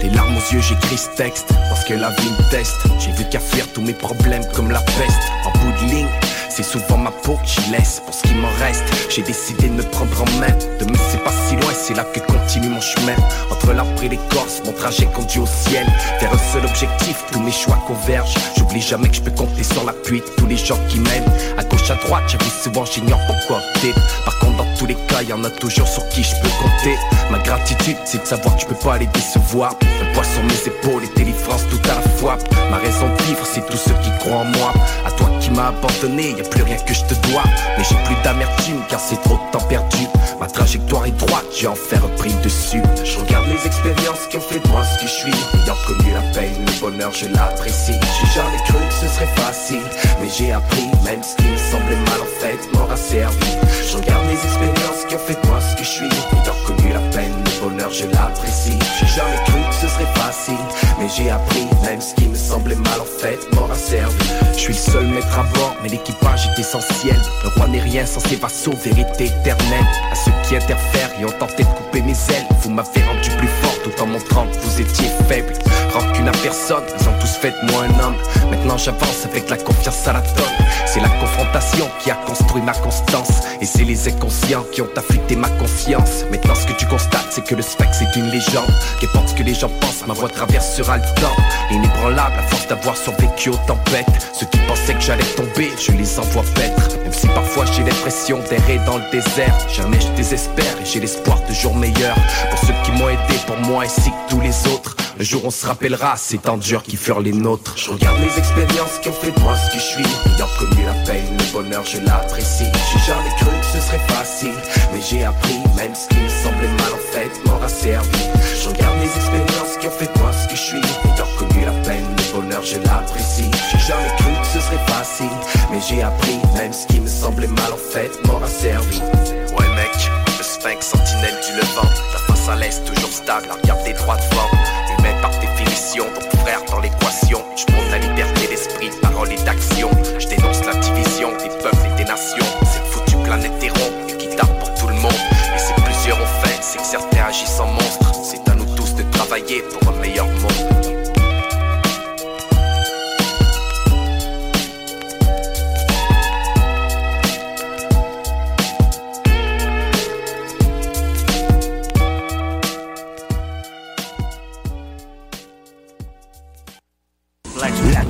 Des 0.00 0.10
larmes 0.10 0.36
aux 0.36 0.52
yeux, 0.52 0.60
j'écris 0.60 0.98
ce 0.98 1.10
texte 1.10 1.46
parce 1.68 1.84
que 1.84 1.94
la 1.94 2.10
vie 2.10 2.30
me 2.30 2.50
teste. 2.50 2.80
J'ai 2.98 3.12
vu 3.12 3.22
qu'à 3.30 3.38
fuir 3.38 3.72
tous 3.72 3.82
mes 3.82 3.92
problèmes 3.92 4.42
comme 4.52 4.72
la 4.72 4.80
peste. 4.80 5.22
En 5.44 5.52
bout 5.52 5.80
de 5.80 5.90
ligne, 5.92 6.08
c'est 6.56 6.62
souvent 6.62 6.98
ma 6.98 7.10
peau 7.10 7.36
que 7.36 7.46
j'y 7.46 7.70
laisse 7.72 8.00
pour 8.04 8.14
ce 8.14 8.22
qui 8.22 8.34
m'en 8.34 8.48
reste. 8.60 8.84
J'ai 9.10 9.22
décidé 9.22 9.68
de 9.68 9.74
me 9.74 9.82
prendre 9.82 10.22
en 10.22 10.38
main, 10.38 10.52
de 10.78 10.84
me 10.84 10.96
c'est 11.10 11.22
pas 11.24 11.32
si 11.48 11.56
loin, 11.56 11.72
c'est 11.74 11.94
là 11.94 12.04
que 12.04 12.20
continue 12.20 12.68
mon 12.68 12.80
chemin. 12.80 13.16
Entre 13.50 13.72
l'arbre 13.72 14.02
et 14.04 14.08
l'écorce, 14.08 14.62
mon 14.64 14.72
trajet 14.72 15.06
conduit 15.06 15.40
au 15.40 15.46
ciel. 15.46 15.84
Vers 16.20 16.32
un 16.32 16.52
seul 16.52 16.64
objectif, 16.64 17.24
tous 17.32 17.40
mes 17.40 17.50
choix 17.50 17.76
convergent. 17.88 18.34
J'oublie 18.56 18.80
jamais 18.80 19.08
que 19.08 19.16
je 19.16 19.22
peux 19.22 19.32
compter 19.32 19.64
sur 19.64 19.84
l'appui 19.84 20.20
de 20.20 20.26
tous 20.36 20.46
les 20.46 20.56
gens 20.56 20.78
qui 20.88 21.00
m'aiment. 21.00 21.32
À 21.58 21.64
gauche, 21.64 21.90
à 21.90 21.96
droite, 21.96 22.22
j'avoue 22.28 22.50
souvent, 22.62 22.84
j'ignore 22.84 23.20
pourquoi 23.26 23.56
opter. 23.56 23.92
Par 24.24 24.38
contre, 24.38 24.58
dans 24.58 24.76
tous 24.78 24.86
les 24.86 24.94
cas, 24.94 25.22
y 25.22 25.32
en 25.32 25.42
a 25.42 25.50
toujours 25.50 25.88
sur 25.88 26.08
qui 26.10 26.22
je 26.22 26.36
peux 26.40 26.50
compter. 26.62 26.96
Ma 27.30 27.38
gratitude, 27.40 27.96
c'est 28.04 28.22
de 28.22 28.26
savoir 28.28 28.54
que 28.54 28.62
je 28.62 28.66
peux 28.66 28.76
pas 28.76 28.96
les 28.98 29.06
décevoir. 29.06 29.74
Un 30.02 30.14
poids 30.14 30.24
sur 30.24 30.42
mes 30.44 30.68
épaules 30.68 31.02
et 31.02 31.18
délivrance 31.18 31.66
tout 31.68 31.82
à 31.90 31.96
la 31.96 32.16
fois. 32.16 32.38
Ma 32.70 32.76
raison 32.76 33.08
de 33.08 33.22
vivre, 33.24 33.44
c'est 33.44 33.66
tous 33.66 33.76
ceux 33.76 33.94
qui 34.04 34.10
croient 34.20 34.38
en 34.38 34.44
moi. 34.44 34.72
À 35.04 35.10
toi 35.10 35.30
m'as 35.54 35.68
abandonné, 35.68 36.34
y 36.36 36.40
a 36.40 36.44
plus 36.44 36.62
rien 36.62 36.76
que 36.76 36.94
je 36.94 37.04
te 37.04 37.14
dois. 37.28 37.44
Mais 37.76 37.84
j'ai 37.84 37.96
plus 38.04 38.16
d'amertume 38.22 38.80
car 38.88 39.00
c'est 39.00 39.20
trop 39.22 39.34
de 39.34 39.50
temps 39.52 39.66
perdu. 39.66 40.06
Ma 40.40 40.46
trajectoire 40.46 41.06
est 41.06 41.16
droite, 41.16 41.46
j'ai 41.56 41.66
enfin 41.66 41.98
repris 42.00 42.32
dessus. 42.42 42.82
Je 43.04 43.18
regarde 43.18 43.46
les 43.46 43.66
expériences 43.66 44.26
qui 44.28 44.36
ont 44.36 44.40
fait 44.40 44.60
de 44.60 44.68
moi 44.68 44.82
ce 44.84 45.02
que 45.02 45.08
je 45.08 45.14
suis. 45.14 45.34
Ayant 45.62 45.76
connu 45.86 46.12
la 46.12 46.22
peine, 46.32 46.64
le 46.64 46.80
bonheur, 46.80 47.12
je 47.12 47.26
l'apprécie. 47.26 47.92
J'ai 47.92 48.40
jamais 48.40 48.58
cru 48.66 48.74
que 48.74 48.94
ce 48.94 49.14
serait 49.14 49.34
facile, 49.36 49.82
mais 50.20 50.28
j'ai 50.28 50.52
appris, 50.52 50.88
même 51.04 51.22
ce 51.22 51.36
qui 51.36 51.48
me 51.48 51.56
semblait 51.56 51.96
mal 51.96 52.20
en 52.20 52.40
fait, 52.40 52.58
m'aura 52.74 52.96
servi. 52.96 53.52
Je 53.90 53.96
regarde 53.96 54.26
les 54.26 54.34
expériences 54.44 55.04
qui 55.08 55.14
ont 55.14 55.18
fait 55.18 55.40
de 55.40 55.46
moi 55.48 55.60
ce 55.60 55.76
que 55.76 55.84
je 55.84 55.90
suis. 55.90 56.06
Ayant 56.06 56.66
connu 56.66 56.92
la 56.92 57.00
peine, 57.10 57.43
je 57.90 58.06
l'apprécie. 58.06 58.78
J'ai 58.98 59.06
jamais 59.06 59.36
cru 59.46 59.60
que 59.68 59.74
ce 59.74 59.88
serait 59.88 60.12
facile, 60.14 60.58
mais 60.98 61.06
j'ai 61.08 61.30
appris, 61.30 61.66
même 61.82 62.00
ce 62.00 62.14
qui 62.14 62.26
me 62.26 62.34
semblait 62.34 62.74
mal 62.74 63.00
en 63.00 63.04
fait, 63.04 63.38
m'aura 63.54 63.74
servi. 63.74 64.14
Je 64.52 64.58
suis 64.58 64.72
le 64.72 64.78
seul 64.78 65.06
maître 65.06 65.38
à 65.38 65.42
bord, 65.54 65.76
mais 65.82 65.88
l'équipage 65.88 66.48
est 66.48 66.60
essentiel. 66.60 67.16
Le 67.42 67.48
roi 67.50 67.68
n'est 67.68 67.80
rien 67.80 68.06
sans 68.06 68.20
ses 68.20 68.36
vassaux, 68.36 68.74
vérité 68.82 69.26
éternelle. 69.26 69.86
À 70.10 70.14
ceux 70.14 70.32
qui 70.46 70.56
interfèrent 70.56 71.10
et 71.20 71.24
ont 71.24 71.38
tenté 71.38 71.64
de 71.64 71.68
couper 71.68 72.02
mes 72.02 72.12
ailes, 72.12 72.46
vous 72.62 72.70
m'avez 72.70 73.02
rendu 73.02 73.30
plus 73.38 73.48
fort 73.62 73.74
tout 73.82 74.02
en 74.02 74.06
montrant 74.06 74.46
que 74.46 74.58
vous 74.58 74.80
étiez 74.80 75.08
faible. 75.28 75.52
Rancune 75.92 76.28
à 76.28 76.32
personne, 76.32 76.82
ils 76.98 77.08
ont 77.08 77.18
tous 77.20 77.36
fait 77.36 77.50
de 77.50 77.72
moi 77.72 77.82
un 77.84 78.04
homme. 78.04 78.16
Maintenant 78.50 78.76
j'avance 78.76 79.24
avec 79.24 79.48
la 79.48 79.56
confiance 79.56 80.06
à 80.08 80.14
la 80.14 80.20
tonne. 80.20 80.66
C'est 80.86 81.00
la 81.00 81.08
confrontation 81.08 81.88
qui 82.00 82.10
a 82.10 82.14
construit 82.14 82.62
ma 82.62 82.72
constance. 82.72 83.42
Et 83.60 83.66
c'est 83.66 83.84
les 83.84 84.08
inconscients 84.08 84.64
qui 84.72 84.82
ont 84.82 84.88
affûté 84.96 85.36
ma 85.36 85.48
confiance. 85.48 86.24
Maintenant 86.30 86.54
ce 86.54 86.66
que 86.66 86.72
tu 86.72 86.86
constates, 86.86 87.28
c'est 87.30 87.44
que 87.44 87.53
le 87.54 87.62
spectre 87.62 87.94
c'est 87.98 88.18
une 88.18 88.30
légende. 88.30 88.70
Qu'importe 89.00 89.28
ce 89.28 89.34
que 89.34 89.42
les 89.42 89.54
gens 89.54 89.70
pensent, 89.80 90.06
ma 90.06 90.14
voix 90.14 90.28
traversera 90.28 90.96
le 90.98 91.04
temps. 91.20 91.36
Inébranlable 91.70 92.36
à 92.38 92.42
force 92.42 92.66
d'avoir 92.66 92.96
survécu 92.96 93.50
aux 93.50 93.60
tempêtes. 93.66 94.06
Ceux 94.32 94.46
qui 94.46 94.58
pensaient 94.66 94.94
que 94.94 95.00
j'allais 95.00 95.24
tomber, 95.36 95.70
je 95.78 95.92
les 95.92 96.18
envoie 96.18 96.44
paître. 96.54 96.88
Même 97.02 97.12
si 97.12 97.26
parfois 97.28 97.64
j'ai 97.66 97.82
l'impression 97.82 98.40
d'errer 98.50 98.78
dans 98.86 98.98
le 98.98 99.10
désert. 99.10 99.56
Jamais 99.68 100.00
je 100.00 100.08
désespère 100.16 100.80
et 100.80 100.84
j'ai 100.84 101.00
l'espoir 101.00 101.38
de 101.48 101.52
jours 101.52 101.76
meilleurs. 101.76 102.16
Pour 102.50 102.58
ceux 102.60 102.74
qui 102.84 102.92
m'ont 102.92 103.08
aidé, 103.08 103.34
pour 103.46 103.56
moi 103.58 103.84
ainsi 103.84 104.10
que 104.10 104.30
tous 104.30 104.40
les 104.40 104.66
autres. 104.72 104.96
Le 105.16 105.24
jour 105.24 105.44
on 105.44 105.50
se 105.50 105.64
rappellera 105.64 106.16
ces 106.16 106.38
temps 106.38 106.56
durs 106.56 106.82
qui 106.82 106.96
furent 106.96 107.20
les 107.20 107.32
nôtres. 107.32 107.74
Je 107.76 107.90
regarde 107.90 108.18
les 108.18 108.36
expériences 108.36 108.98
qui 109.00 109.08
ont 109.08 109.12
fait 109.12 109.30
de 109.30 109.40
moi 109.40 109.54
ce 109.56 109.70
que 109.70 109.78
je 109.78 109.84
suis. 109.84 110.04
Ayant 110.34 110.48
connu 110.58 110.84
la 110.84 110.92
peine, 111.04 111.36
le 111.38 111.52
bonheur, 111.52 111.84
je 111.84 111.98
l'apprécie. 112.00 112.64
J'ai 112.92 113.12
jamais 113.12 113.30
cru 113.36 113.46
que 113.46 113.78
ce 113.78 113.86
serait 113.86 114.02
facile, 114.08 114.54
mais 114.92 115.00
j'ai 115.00 115.24
appris, 115.24 115.58
même 115.76 115.94
ce 115.94 116.08
qui 116.08 116.18
me 116.20 116.28
semblait 116.28 116.66
mal 116.66 116.92
en 116.94 117.12
fait, 117.12 117.30
m'aura 117.46 117.68
servi. 117.68 118.18
Je 118.60 118.68
regarde 118.68 118.98
les 119.00 119.06
expériences 119.06 119.76
qui 119.80 119.86
ont 119.86 119.92
fait 119.92 120.12
de 120.12 120.18
moi 120.18 120.32
ce 120.32 120.48
que 120.48 120.56
je 120.56 120.62
suis. 120.62 120.78
Ayant 120.78 121.28
connu 121.38 121.64
la 121.64 121.82
peine, 121.86 122.06
le 122.16 122.32
bonheur, 122.32 122.62
je 122.64 122.78
l'apprécie. 122.80 123.50
J'ai 123.70 123.78
jamais 123.78 124.10
cru 124.18 124.32
que 124.42 124.46
ce 124.48 124.60
serait 124.66 124.84
facile, 124.88 125.36
mais 125.70 125.78
j'ai 125.88 126.02
appris, 126.02 126.38
même 126.56 126.72
ce 126.72 126.86
qui 126.88 127.00
me 127.00 127.08
semblait 127.08 127.46
mal 127.46 127.72
en 127.72 127.92
fait, 127.92 128.10
m'aura 128.26 128.48
servi. 128.48 128.98
Ouais 128.98 129.68
mec, 129.76 129.94
le 130.38 130.42
sphinx 130.42 130.88
sentinelle 130.88 131.38
du 131.46 131.56
levant, 131.56 131.88
ta 132.12 132.18
face 132.18 132.48
à 132.48 132.56
l'est 132.56 132.84
toujours 132.84 133.12
stable, 133.12 133.46
à 133.48 133.54
regarder 133.54 133.92
droit 133.92 134.16
devant. 134.16 134.50
Humain 134.54 134.83
par 135.24 135.40
définition, 135.40 136.04
donc 136.12 136.40
frère 136.42 136.62
dans 136.70 136.80
l'équation. 136.80 137.42
Je 137.56 137.64
prône 137.64 137.90
la 137.90 137.96
liberté 137.96 138.46
d'esprit, 138.46 138.90
de 138.90 138.96
parole 138.96 139.32
et 139.32 139.42
d'action. 139.42 139.88
Je 140.18 140.26
dénonce 140.26 140.62
la 140.66 140.74
division 140.74 141.30
des 141.38 141.48
peuples 141.62 141.86
et 141.90 141.96
des 141.96 142.04
nations. 142.04 142.44
Cette 142.70 142.84
foutue 142.84 143.16
planète 143.24 143.52
est 143.62 143.70
ronde, 143.70 144.10
équitable 144.10 144.52
pour 144.58 144.74
tout 144.74 144.88
le 144.88 144.94
monde. 144.96 145.22
Et 145.54 145.58
c'est 145.58 145.82
plusieurs 145.82 146.18
ont 146.18 146.42
fait, 146.42 146.58
c'est 146.60 146.76
que 146.76 146.84
certains 146.84 147.24
agissent 147.24 147.58
en 147.58 147.68
monstres. 147.68 148.12
C'est 148.22 148.46
à 148.50 148.54
nous 148.54 148.66
tous 148.76 148.94
de 148.96 149.02
travailler 149.12 149.62
pour 149.62 149.94
un 149.94 149.96
meilleur 149.98 150.26
monde. 150.26 150.73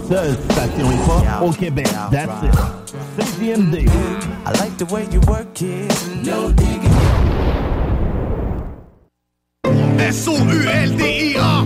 Seule 0.08 0.36
station 0.50 0.90
hip-hop 0.90 1.42
au 1.42 1.50
Québec. 1.52 1.88
That's 2.10 2.42
it. 2.42 2.54
CGMD. 3.18 3.88
I 4.46 4.50
like 4.60 4.76
the 4.76 4.86
way 4.92 5.06
you 5.10 5.20
work 5.28 5.62
it. 5.62 5.92
No 6.24 6.50
digging. 6.50 6.90
S-O-U-L-D-I-A 9.98 11.64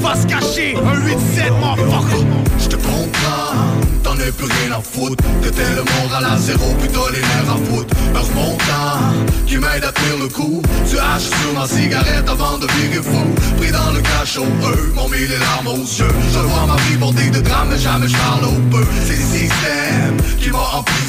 Face 0.00 0.26
cachée, 0.26 0.74
un 0.76 0.98
8-7, 1.06 1.50
motherfucker 1.60 2.24
J'te 2.58 2.76
comprends, 2.76 3.81
t'en 4.12 4.20
as 4.20 4.32
plus 4.32 4.46
rien 4.46 4.76
à 4.76 4.80
foutre. 4.80 5.22
T'es 5.42 5.74
le 5.76 5.84
moral 5.84 6.24
à 6.24 6.36
zéro, 6.36 6.74
puis 6.78 6.88
t'as 6.88 7.10
les 7.12 7.20
nerfs 7.20 7.52
à 7.52 7.58
foutre. 7.66 7.94
Un 8.14 8.20
remontant, 8.20 9.26
qui 9.46 9.56
m'aide 9.56 9.84
à 9.84 9.92
tenir 9.92 10.18
le 10.20 10.28
coup. 10.28 10.62
Tu 10.88 10.98
haches 10.98 11.30
sur 11.40 11.52
ma 11.54 11.66
cigarette 11.66 12.28
avant 12.28 12.58
de 12.58 12.66
virer 12.66 13.02
fou. 13.02 13.24
Pris 13.58 13.70
dans 13.70 13.90
le 13.92 14.00
cachot, 14.00 14.44
eux 14.44 14.92
m'ont 14.94 15.08
mis 15.08 15.26
les 15.26 15.38
larmes 15.38 15.68
aux 15.68 15.84
yeux. 15.84 16.14
Je 16.32 16.38
vois 16.38 16.66
ma 16.66 16.76
vie 16.82 16.96
bordée 16.96 17.30
de 17.30 17.40
drames, 17.40 17.68
mais 17.70 17.78
jamais 17.78 18.08
je 18.08 18.16
parle 18.16 18.44
au 18.44 18.60
peu. 18.70 18.84
C'est 19.06 19.16
système 19.16 19.91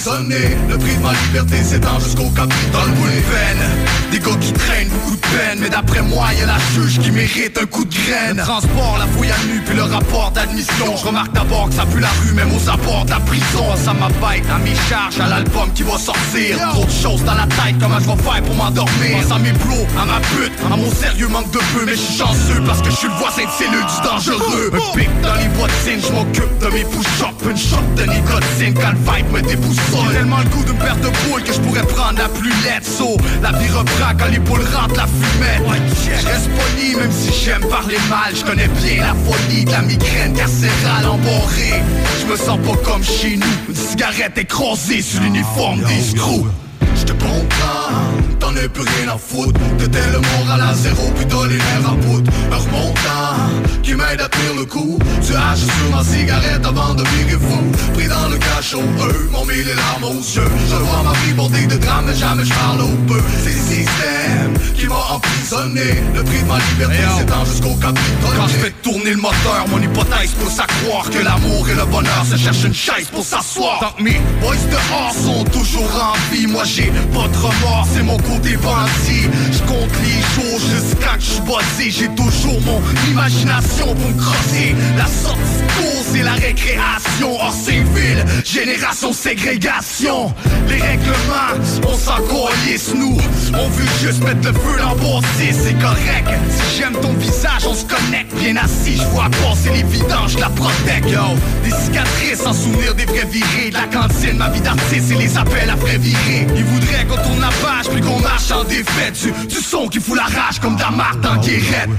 Le 0.06 0.78
prix 0.78 0.96
de 0.98 1.02
ma 1.02 1.14
liberté 1.14 1.64
s'étend 1.64 1.98
jusqu'au 1.98 2.30
capitole 2.32 2.92
peine, 3.32 4.12
des 4.12 4.20
gars 4.20 4.36
qui 4.42 4.52
traînent 4.52 4.90
beaucoup 4.90 5.16
de 5.16 5.22
peine. 5.22 5.60
Mais 5.62 5.70
d'après 5.70 6.02
moi, 6.02 6.26
y'a 6.38 6.46
la 6.46 6.58
juge 6.74 7.00
qui 7.00 7.10
mérite 7.10 7.58
un 7.58 7.66
coup 7.66 7.86
de 7.86 7.96
graine. 7.96 8.36
Le 8.36 8.44
transport, 8.44 8.98
la 9.00 9.08
fouille 9.08 9.32
à 9.32 9.38
nu, 9.48 9.62
puis 9.66 9.78
le 9.78 9.84
rapport 9.84 10.32
d'admission. 10.32 10.98
Je 10.98 11.06
remarque 11.06 11.32
d'abord 11.32 11.70
que 11.70 11.76
ça 11.76 11.86
pue 11.86 12.02
la 12.02 12.10
rue, 12.22 12.34
même 12.34 12.52
aux 12.54 12.70
abords 12.70 13.06
de 13.06 13.12
la 13.12 13.22
prison. 13.22 13.64
Ça 13.82 13.94
m'abaisse 13.94 14.44
à 14.54 14.58
mes 14.60 14.76
charges, 14.90 15.22
à 15.22 15.30
l'album 15.30 15.72
qui 15.74 15.84
va 15.84 15.98
sortir. 15.98 16.58
Trop 16.72 16.86
de 16.86 16.92
choses 16.92 17.24
dans 17.24 17.36
la 17.36 17.48
tête, 17.48 17.80
comment 17.80 18.00
je 18.00 18.06
vais 18.06 18.24
faire 18.24 18.44
pour 18.44 18.56
m'endormir? 18.56 19.22
Pense 19.22 19.32
à 19.32 19.40
mes 19.40 19.54
plots, 19.54 19.88
à 19.98 20.06
ma 20.06 20.20
pute, 20.36 20.52
à 20.70 20.76
mon 20.76 20.92
sérieux 20.92 21.30
manque 21.30 21.52
de 21.52 21.60
peu. 21.60 21.86
Mais 21.86 21.96
je 21.96 22.02
suis 22.02 22.18
chanceux 22.18 22.62
parce 22.66 22.82
que 22.82 22.92
je 22.92 22.98
suis 22.98 23.08
le 23.08 23.16
voisin 23.16 23.46
de 23.46 23.56
cellule 23.58 23.88
du 23.88 24.00
dangereux. 24.04 24.72
Un 24.74 24.98
pic 25.00 25.10
dans 25.22 25.36
les 25.36 25.48
bottines, 25.56 26.02
je 26.06 26.12
m'occupe 26.12 26.58
de 26.60 26.68
mes 26.76 26.84
push-ups. 26.84 27.40
Une 27.50 27.58
shot 27.58 27.88
de 27.96 28.04
nicotine 28.04 28.74
quand 28.74 28.92
le 28.92 29.00
vibe 29.00 29.32
me 29.32 29.42
déboussole 29.42 29.93
J'ai 29.94 30.18
tellement 30.18 30.40
le 30.40 30.50
goût 30.50 30.64
d'une 30.64 30.78
paire 30.78 30.98
de 30.98 31.10
boules 31.28 31.44
que 31.44 31.54
je 31.54 31.60
pourrais 31.60 31.84
prendre 31.84 32.18
la 32.18 32.30
plus 32.30 32.50
laide 32.64 32.84
So, 32.84 33.18
la 33.42 33.52
vie 33.52 33.70
reprend 33.70 34.14
quand 34.18 34.32
les 34.32 34.40
boules 34.40 34.66
rentrent 34.74 34.96
la 34.96 35.08
fumette. 35.08 35.62
Je 36.04 36.28
reste 36.28 36.50
poli 36.50 36.96
même 36.96 37.12
si 37.12 37.32
j'aime 37.44 37.66
parler 37.68 37.98
mal. 38.10 38.36
Je 38.36 38.44
connais 38.44 38.68
bien 38.68 39.02
la 39.02 39.14
folie 39.14 39.66
de 39.66 39.72
la 39.72 39.82
migraine 39.82 40.34
carcérale 40.34 41.06
emborrée 41.08 41.82
Je 42.22 42.32
me 42.32 42.36
sens 42.36 42.60
pas 42.60 42.78
comme 42.84 43.04
chez 43.04 43.38
nous. 43.38 43.46
Une 43.70 43.76
cigarette 43.76 44.38
écrasée 44.38 45.02
sur 45.02 45.22
l'uniforme 45.22 45.82
des 45.84 46.02
screws. 46.02 46.48
je 46.96 47.04
te 47.04 47.12
comprends, 47.14 47.94
t'en 48.40 48.56
as 48.56 48.68
plus 48.70 48.84
rien 48.84 49.14
à 49.14 49.18
foutre. 49.18 49.60
T'étais 49.78 50.00
le 50.12 50.20
moral 50.20 50.62
à 50.62 50.74
zéro, 50.74 51.12
puis 51.16 51.26
t'as 51.26 51.48
les 51.48 51.58
nerfs 51.58 51.90
à 51.90 51.96
bout 51.96 52.24
Un 52.52 52.56
remontant, 52.56 53.63
qui 53.94 54.00
m'aide 54.00 54.22
à 54.22 54.30
tenir 54.30 54.56
le 54.56 54.66
coup. 54.66 55.00
Tu 55.26 55.34
haches 55.36 55.60
sur 55.60 55.96
ma 55.96 56.04
cigarette 56.04 56.66
avant 56.66 56.94
de 56.94 57.04
virer 57.04 57.40
fou. 57.40 57.64
Pris 57.94 58.08
dans 58.08 58.28
le 58.30 58.38
cachot, 58.38 58.82
eux 58.82 59.30
m'ont 59.32 59.46
mis 59.46 59.64
les 59.64 59.76
larmes 59.76 60.06
aux 60.06 60.22
yeux. 60.22 60.52
Je 60.70 60.76
vois 60.76 61.04
ma 61.04 61.14
vie 61.20 61.34
bordée 61.34 61.68
de 61.68 61.78
drames, 61.78 62.06
mais 62.08 62.16
jamais 62.16 62.46
je 62.46 62.54
parle 62.54 62.82
au 62.82 62.96
peu. 63.08 63.22
C'est 63.44 63.54
le 63.54 63.76
système 63.76 64.54
qui 64.76 64.88
m'a 64.88 65.04
emprisonné. 65.16 66.04
Le 66.16 66.24
prix 66.24 66.42
de 66.42 66.48
ma 66.48 66.58
liberté 66.58 67.04
s'étend 67.18 67.46
jusqu'au 67.46 67.76
capitole. 67.76 68.36
Quand 68.38 68.48
je 68.48 68.58
fais 68.64 68.72
tourner 68.82 69.12
le 69.12 69.18
moteur, 69.18 69.66
mon 69.70 69.82
hypothèse 69.82 70.32
pousse 70.40 70.60
à 70.60 70.66
croire 70.66 71.10
Que 71.10 71.20
l'amour 71.20 71.68
et 71.70 71.76
le 71.76 71.86
bonheur 71.86 72.26
se 72.30 72.38
cherchent 72.38 72.64
une 72.64 72.74
chaise 72.74 73.08
pour 73.12 73.24
s'asseoir. 73.24 73.80
Tant 73.80 73.92
que 73.98 74.04
mes 74.04 74.20
boys 74.42 74.56
dehors 74.72 75.14
sont 75.14 75.44
toujours 75.46 75.92
en 76.02 76.34
vie 76.34 76.48
Moi 76.48 76.64
j'ai 76.64 76.92
pas 77.14 77.28
de 77.28 77.38
remords, 77.38 77.88
c'est 77.94 78.04
mon 78.04 78.18
côté 78.18 78.58
bandit. 78.58 79.28
Je 79.52 79.60
compte 79.72 79.94
les 80.04 80.20
jours 80.34 80.60
jusqu'à 80.60 81.18
que 81.18 81.24
je 81.24 81.90
J'ai 81.90 82.08
toujours 82.16 82.60
mon 82.62 82.82
imagination 83.12 83.83
pour 83.86 83.96
me 83.96 84.18
crosser 84.20 84.76
La 84.98 85.06
sortie 85.06 85.62
de 85.62 85.94
c'est 86.14 86.22
la 86.22 86.34
récréation 86.34 87.40
hors 87.40 87.54
civil, 87.54 88.24
génération 88.46 89.12
ségrégation. 89.12 90.34
Les 90.70 90.80
règlements, 90.80 91.58
on 91.88 91.98
s'en 91.98 92.18
coalise, 92.24 92.94
nous. 92.94 93.18
On 93.54 93.70
veut 93.70 93.88
juste 94.02 94.24
mettre 94.24 94.48
le 94.48 94.54
feu 94.54 94.78
dans 94.80 95.22
c'est 95.52 95.80
correct. 95.80 96.30
Si 96.50 96.78
j'aime 96.78 96.94
ton 97.02 97.14
visage, 97.14 97.66
on 97.68 97.74
se 97.74 97.86
connecte. 97.86 98.34
Bien 98.36 98.56
assis, 98.58 98.98
je 98.98 99.08
vois 99.08 99.30
passer 99.30 99.72
les 99.72 99.84
vidanges, 99.84 100.38
la 100.38 100.50
protège, 100.50 101.12
yo. 101.12 101.22
Des 101.64 101.72
cicatrices 101.72 102.42
sans 102.44 102.54
souvenir 102.54 102.94
des 102.94 103.06
vrais 103.06 103.26
virés. 103.26 103.70
De 103.70 103.76
la 103.76 103.88
cantine, 103.88 104.38
ma 104.38 104.50
vie 104.50 104.62
d'artiste 104.62 105.12
et 105.12 105.16
les 105.16 105.38
appels 105.38 105.70
à 105.70 105.76
vrai 105.76 105.98
virer. 105.98 106.48
Ils 106.56 106.64
voudraient 106.64 107.06
qu'on 107.06 107.16
tourne 107.16 107.42
la 107.42 107.48
page, 107.48 107.90
puis 107.92 108.02
qu'on 108.02 108.20
marche 108.20 108.52
en 108.52 108.64
défaite. 108.64 109.20
Du, 109.24 109.48
du 109.48 109.62
son 109.62 109.88
qui 109.88 110.00
fout 110.00 110.16
la 110.16 110.24
rage 110.24 110.60
comme 110.60 110.76
Damar 110.76 111.16
dans 111.18 111.38
Guérette. 111.38 111.90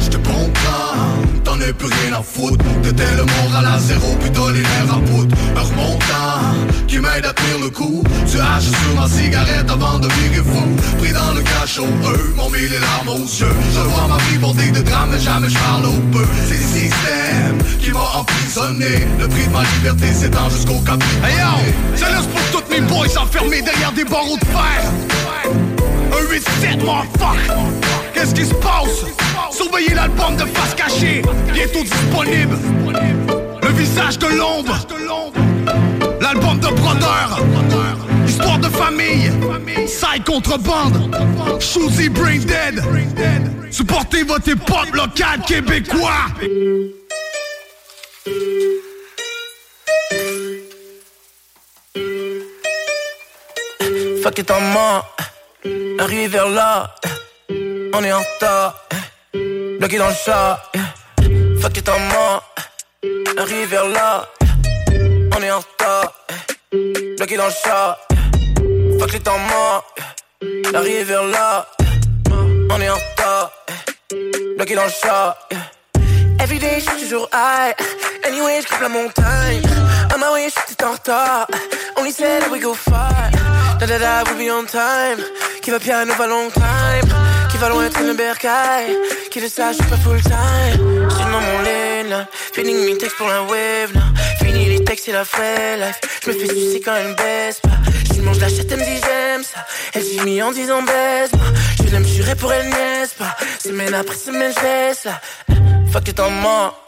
Je 0.00 0.08
te 0.08 0.16
comprends 0.16 0.92
t'en 1.44 1.60
as 1.60 1.72
plus 1.72 1.86
rien 1.86 2.18
à 2.18 2.22
foutre. 2.22 2.64
T'étais 2.82 3.14
le 3.16 3.24
moral 3.24 3.66
à 3.66 3.78
zéro, 3.78 4.16
puis 4.20 4.30
les 4.54 4.62
nerfs 4.62 4.94
à 4.94 5.00
poudre. 5.00 5.36
Un 5.56 5.60
remontant 5.60 6.86
qui 6.86 6.98
m'aide 6.98 7.26
à 7.26 7.32
tenir 7.32 7.58
le 7.62 7.70
coup. 7.70 8.02
Tu 8.30 8.38
haches 8.38 8.64
sur 8.64 9.00
ma 9.00 9.08
cigarette 9.08 9.70
avant 9.70 9.98
de 9.98 10.08
virer 10.08 10.44
fou. 10.44 10.64
Pris 10.98 11.12
dans 11.12 11.32
le 11.34 11.42
cachot, 11.42 11.86
eux 11.86 12.34
m'ont 12.36 12.50
mis 12.50 12.68
les 12.68 12.78
larmes 12.78 13.08
aux 13.08 13.26
yeux. 13.26 13.54
Je 13.74 13.80
vois 13.80 14.08
ma 14.08 14.18
vie 14.24 14.38
bordée 14.38 14.70
de 14.70 14.82
drames, 14.82 15.10
mais 15.12 15.20
jamais 15.20 15.48
je 15.48 15.58
parle 15.58 15.86
au 15.86 16.00
peu. 16.12 16.24
C'est 16.48 16.54
le 16.54 16.80
système 16.80 17.58
qui 17.80 17.90
m'a 17.92 18.18
emprisonné. 18.20 19.06
Le 19.18 19.28
prix 19.28 19.46
de 19.46 19.52
ma 19.52 19.62
liberté 19.62 20.12
s'étend 20.12 20.48
jusqu'au 20.50 20.78
cap 20.80 21.02
Hey 21.24 21.36
yo, 21.36 21.72
c'est 21.96 22.30
pour 22.30 22.60
toutes 22.60 22.70
mes 22.70 22.80
boys 22.80 23.06
enfermés 23.18 23.62
derrière 23.62 23.92
des 23.92 24.04
barreaux 24.04 24.36
de 24.36 24.44
fer 24.46 25.91
un 26.12 26.24
8-7, 26.24 26.80
fuck 27.18 27.38
Qu'est-ce 28.14 28.34
qui 28.34 28.44
se 28.44 28.54
passe? 28.54 29.04
Surveillez 29.50 29.94
l'album 29.94 30.36
de 30.36 30.44
face 30.44 30.74
cachée. 30.74 31.22
Bientôt 31.52 31.82
disponible. 31.82 32.56
Le 33.62 33.68
visage 33.70 34.18
de 34.18 34.26
l'ombre. 34.26 34.74
L'album 36.20 36.58
de 36.60 36.68
Brother. 36.68 37.38
Histoire 38.26 38.58
de 38.58 38.68
famille. 38.68 39.30
Side 39.86 40.24
contrebande. 40.24 41.10
Shoesy 41.60 42.08
Brain 42.08 42.40
Dead. 42.40 42.82
Supportez 43.70 44.22
votre 44.22 44.48
hip-hop 44.48 44.86
québécois. 45.46 46.26
Fuck 54.22 54.38
it, 54.38 54.50
I'm 54.50 54.72
mort 54.72 55.11
Arrivé 55.64 56.26
vers 56.26 56.48
là, 56.48 56.92
on 57.94 58.02
est 58.02 58.12
en 58.12 58.18
retard. 58.18 58.74
Bloqué 59.78 59.98
dans 59.98 60.08
le 60.08 60.14
chat, 60.14 60.60
fuck 61.60 61.76
it 61.76 61.88
en 61.88 61.98
mort. 61.98 62.54
Arrivé 63.38 63.66
vers 63.66 63.86
là, 63.86 64.28
on 65.36 65.42
est 65.42 65.50
en 65.50 65.58
retard. 65.58 66.12
Bloqué 67.16 67.36
dans 67.36 67.46
le 67.46 67.52
chat, 67.52 67.98
fuck 68.98 69.14
it 69.14 69.28
en 69.28 69.38
mort. 69.38 69.94
Arrivé 70.74 71.04
vers 71.04 71.24
là, 71.24 71.66
on 72.70 72.80
est 72.80 72.90
en 72.90 72.96
retard. 72.96 73.52
Bloqué 74.56 74.74
dans 74.74 74.84
le 74.84 74.90
chat. 74.90 75.38
Everyday, 76.40 76.80
je 76.80 76.90
suis 76.90 77.02
toujours 77.02 77.28
high. 77.32 77.72
Anyway, 78.24 78.62
je 78.62 78.82
la 78.82 78.88
montagne. 78.88 79.62
On 80.12 80.18
my 80.18 80.32
way, 80.32 80.48
je 80.48 80.60
suis 80.66 80.84
en 80.84 80.92
retard. 80.92 81.46
Only 81.96 82.10
said 82.10 82.50
we 82.50 82.58
go 82.58 82.74
far. 82.74 83.30
Da 83.78 83.86
da 83.86 83.98
da, 83.98 84.24
we'll 84.24 84.38
be 84.38 84.50
on 84.50 84.66
time. 84.66 85.18
Qui 85.62 85.70
va 85.70 85.78
piano 85.78 86.12
va 86.14 86.26
long 86.26 86.50
time. 86.50 87.08
Qui 87.48 87.56
va 87.56 87.68
loin 87.68 87.84
être 87.84 88.00
une 88.00 88.14
bercaille. 88.14 88.96
Qui 89.30 89.40
le 89.40 89.48
sache, 89.48 89.76
je 89.76 89.82
suis 89.82 89.90
pas 89.90 89.96
full 89.96 90.20
time. 90.20 91.08
J'suis 91.08 91.24
dans 91.24 91.40
mon 91.40 91.62
lane 91.62 92.08
là. 92.08 92.26
Feeling 92.52 92.84
mes 92.84 92.98
textes 92.98 93.16
pour 93.16 93.28
la 93.28 93.42
wave 93.42 93.92
là. 93.94 94.00
Fini 94.40 94.64
les 94.66 94.82
textes 94.82 95.08
et 95.08 95.12
la 95.12 95.22
vraie 95.22 95.76
life. 95.76 96.00
J'me 96.24 96.32
fais 96.32 96.48
sucer 96.48 96.80
quand 96.84 96.96
elle 96.96 97.14
baisse 97.14 97.60
pas. 97.60 97.78
J'lui 98.06 98.22
mange 98.22 98.40
la 98.40 98.48
chatte, 98.48 98.72
elle 98.72 98.80
me 98.80 98.84
dit 98.84 99.00
j'aime 99.06 99.44
ça. 99.44 99.64
Elle 99.94 100.02
dit 100.02 100.20
mis 100.22 100.42
en 100.42 100.50
disant 100.50 100.82
baisse 100.82 101.32
moi. 101.32 101.46
Je 101.78 101.90
l'aime 101.92 102.06
jurer 102.06 102.34
pour 102.34 102.52
elle, 102.52 102.68
n'est-ce 102.68 103.14
pas. 103.14 103.36
Semaine 103.62 103.94
après 103.94 104.16
semaine, 104.16 104.52
j'laisse 104.58 105.04
là. 105.04 105.20
Fuck 105.92 106.08
it 106.08 106.18
en 106.18 106.30
mort. 106.30 106.84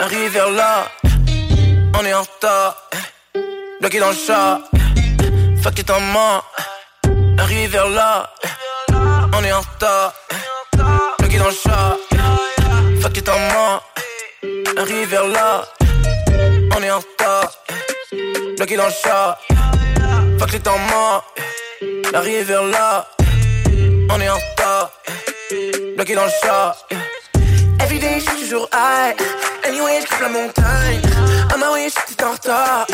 Arrive 0.00 0.32
vers 0.32 0.50
là. 0.50 0.88
On 1.96 2.04
est 2.04 2.14
en 2.14 2.22
retard. 2.22 2.90
Bloqué 3.80 4.00
dans 4.00 4.10
le 4.10 4.16
chat. 4.16 4.62
Fuck 5.62 5.78
it 5.78 5.90
en 5.90 6.00
mort. 6.00 6.44
Vers 7.46 7.88
là. 7.88 8.30
On 9.32 9.44
est 9.44 9.52
en 9.52 9.60
retard. 9.60 10.14
Bloqué 11.18 11.38
dans 11.38 11.46
le 11.46 11.52
chat. 11.52 11.96
Fuck 13.02 13.16
it 13.18 13.28
en 13.28 13.38
mort. 13.38 13.82
Arrive 14.78 15.08
vers 15.08 15.26
là. 15.26 15.64
On 16.74 16.82
est 16.82 16.90
en 16.90 16.98
retard. 16.98 17.52
Bloqué 18.56 18.76
dans 18.76 18.86
le 18.86 18.92
chat. 18.92 19.38
Fuck 20.38 20.54
it 20.54 20.66
en 20.66 20.78
mort. 20.78 21.34
Arrive 22.14 22.46
vers 22.46 22.64
là. 22.64 23.06
On 24.10 24.20
est 24.20 24.28
en 24.28 24.36
retard. 24.36 24.90
Bloqué 25.96 26.14
dans 26.14 26.24
le 26.24 26.32
chat. 26.42 26.76
Everyday, 27.84 28.18
je 28.18 28.24
suis 28.30 28.40
toujours 28.40 28.66
high. 28.72 29.14
Anyway, 29.62 30.00
je 30.00 30.22
la 30.22 30.30
montagne. 30.30 31.02
On 31.54 31.58
my 31.58 31.70
way, 31.70 31.88
je 31.90 31.92
suis 31.92 32.24
en 32.24 32.32
retard. 32.32 32.86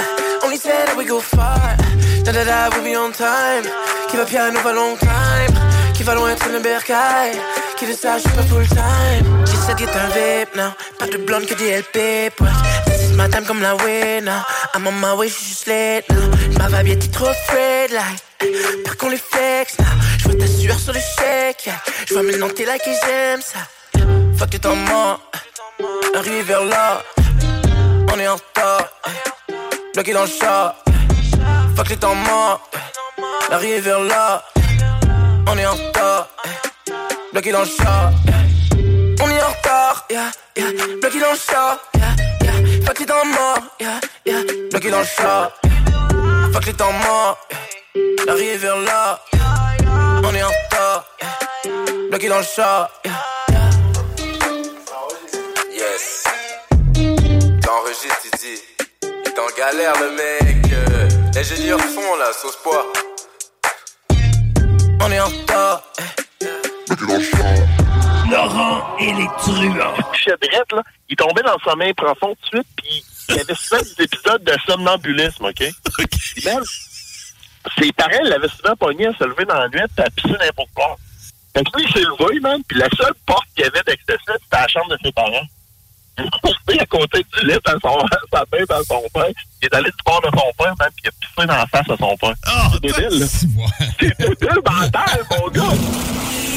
Only 0.42 0.56
said 0.56 0.88
that 0.88 0.96
we 0.96 1.04
go 1.06 1.20
far. 1.20 1.76
Da 2.24 2.32
da 2.32 2.44
da, 2.44 2.68
we'll 2.70 2.82
be 2.82 2.96
on 2.96 3.12
time. 3.12 3.62
Qui 4.08 4.16
va 4.16 4.24
piano 4.24 4.58
va 4.60 4.72
long 4.72 4.96
time. 4.98 5.54
Qui 5.94 6.02
va 6.02 6.16
loin 6.16 6.30
être 6.30 6.44
une 6.48 6.58
bercaille. 6.58 7.38
Qui 7.78 7.86
le 7.86 7.94
sache, 7.94 8.22
je 8.24 8.28
suis 8.28 8.36
pas 8.36 8.42
full 8.42 8.66
time. 8.66 9.46
J'essaie 9.46 9.76
d'être 9.76 9.96
un 9.96 10.08
vape 10.08 10.56
now. 10.56 10.72
Pas 10.98 11.06
de 11.06 11.18
blonde 11.18 11.46
que 11.46 11.54
des 11.54 11.70
LP. 11.70 12.32
This 12.86 13.10
is 13.10 13.16
my 13.16 13.30
time 13.30 13.44
comme 13.46 13.62
la 13.62 13.76
now. 13.76 14.42
I'm 14.74 14.88
on 14.88 14.92
my 15.00 15.16
way, 15.16 15.28
je 15.28 15.34
suis 15.34 15.46
juste 15.50 15.66
late 15.68 16.08
now. 16.10 16.58
Ma 16.58 16.66
vibe 16.66 16.96
était 16.96 17.12
trop 17.12 17.28
afraid 17.28 17.92
like? 17.92 18.82
Par 18.84 18.96
qu'on 18.96 19.10
les 19.10 19.18
flex 19.18 19.78
now. 19.78 19.86
Je 20.18 20.24
vois 20.24 20.34
ta 20.34 20.46
sueur 20.48 20.78
sur 20.80 20.92
le 20.92 21.00
chèque. 21.00 21.70
Je 22.08 22.14
vois 22.14 22.24
maintenant 22.24 22.48
t'es 22.48 22.64
là 22.64 22.76
qui 22.76 22.90
j'aime 23.06 23.40
ça. 23.40 23.60
Fuck 24.40 24.54
it 24.54 24.64
en 24.64 24.74
mort. 24.74 25.20
Arrive 26.16 26.46
vers 26.46 26.64
là. 26.64 27.02
On 28.10 28.18
est 28.18 28.26
en 28.26 28.36
retard. 28.36 28.88
Bloqué 29.92 30.14
dans 30.14 30.22
le 30.22 30.28
chat. 30.28 30.74
Fuck 31.76 31.90
les 31.90 31.98
temps 31.98 32.14
morts. 32.14 32.70
Arrive 33.50 33.84
vers 33.84 34.00
là. 34.00 34.42
On 35.46 35.58
est 35.58 35.66
en 35.66 35.72
retard. 35.72 36.28
Bloqué 37.34 37.52
dans 37.52 37.60
le 37.60 37.66
chat. 37.66 38.12
On 39.22 39.28
est 39.28 39.42
en 39.42 39.48
retard. 39.48 40.06
Yeah, 40.10 40.30
yeah. 40.56 40.72
Bloqué 41.02 41.20
dans 41.20 41.32
le 41.32 41.38
chat. 41.38 41.78
Yeah. 42.42 42.86
Fuck 42.86 42.98
les 42.98 43.06
temps 43.06 43.26
morts. 43.26 43.58
Yeah, 43.78 44.00
yeah. 44.24 44.42
Bloqué 44.70 44.90
dans 44.90 45.00
le 45.00 45.04
chat. 45.04 45.52
Fuck 46.50 46.64
les 46.64 46.72
temps 46.72 46.92
morts. 46.92 47.38
Arrive 48.26 48.58
vers 48.62 48.78
là. 48.78 49.20
On 50.24 50.34
est 50.34 50.42
en 50.42 50.48
retard. 50.48 51.04
Bloqué 52.08 52.30
dans 52.30 52.38
le 52.38 52.44
chat. 52.44 52.90
T'enregistres, 57.90 58.20
il 58.24 58.38
dit. 58.38 58.62
Il 59.02 59.28
est 59.28 59.38
en 59.38 59.56
galère, 59.56 59.94
le 60.00 60.10
mec. 60.12 60.72
Euh, 60.72 61.08
Ingénieur 61.36 61.80
son, 61.80 62.16
là, 62.18 62.32
sauce 62.32 62.56
pois. 62.62 62.86
On 65.00 65.10
est 65.10 65.18
en 65.18 65.26
retard. 65.26 65.82
Laurent 68.30 68.96
et 68.98 69.12
les 69.12 69.26
truands. 69.38 70.12
Chedrette, 70.12 70.72
là, 70.72 70.82
il 71.08 71.16
tombait 71.16 71.42
dans 71.42 71.54
le 71.54 71.68
sommeil 71.68 71.92
profond 71.94 72.36
tout 72.36 72.58
de 72.58 72.58
suite, 72.58 72.68
puis 72.76 73.04
il 73.28 73.36
y 73.36 73.40
avait 73.40 73.54
souvent 73.54 73.82
des 73.82 74.04
épisodes 74.04 74.44
de 74.44 74.52
somnambulisme, 74.66 75.46
OK? 75.46 75.56
Puis 76.10 76.44
même, 76.44 76.62
ses 77.76 77.90
parents 77.92 78.22
l'avaient 78.22 78.48
souvent 78.48 78.76
pogné 78.76 79.06
à 79.06 79.14
se 79.14 79.24
lever 79.24 79.44
dans 79.46 79.58
la 79.58 79.68
nuit 79.68 79.80
et 79.80 80.00
à 80.00 80.10
pisser 80.10 80.36
n'importe 80.38 80.70
quoi. 80.74 80.96
Fait 81.56 81.64
que 81.64 81.76
lui, 81.76 81.86
il 81.88 81.92
s'est 81.92 82.06
levé, 82.06 82.38
man, 82.38 82.62
puis 82.68 82.78
la 82.78 82.88
seule 82.90 83.14
porte 83.26 83.46
qu'il 83.56 83.64
y 83.64 83.66
avait 83.66 83.82
d'accès, 83.82 84.16
c'était 84.24 84.38
la 84.52 84.68
chambre 84.68 84.90
de 84.90 84.98
ses 85.02 85.10
parents. 85.10 85.46
Il 86.20 86.26
est 86.26 86.48
resté 86.48 86.82
à 86.82 86.86
côté 86.86 87.26
du 87.38 87.46
lit 87.46 87.58
à 87.64 87.72
son, 87.82 87.98
sa 88.32 88.44
tête 88.46 88.70
à 88.70 88.82
son 88.84 89.02
père. 89.12 89.24
Il 89.62 89.66
est 89.66 89.74
allé 89.74 89.90
du 89.90 90.02
bord 90.04 90.20
de 90.20 90.28
son 90.28 90.52
père, 90.58 90.74
man, 90.78 90.88
puis 90.94 91.04
il 91.04 91.08
a 91.08 91.12
pissé 91.12 91.46
dans 91.46 91.56
la 91.56 91.66
face 91.66 91.90
à 91.90 91.96
son 91.96 92.16
père. 92.16 92.34
c'est 92.72 92.80
débile, 92.80 93.20
là. 93.20 93.26
C'est 94.00 94.18
débile 94.18 94.60
mental, 94.66 95.26
mon 95.30 95.48
gars. 95.48 95.76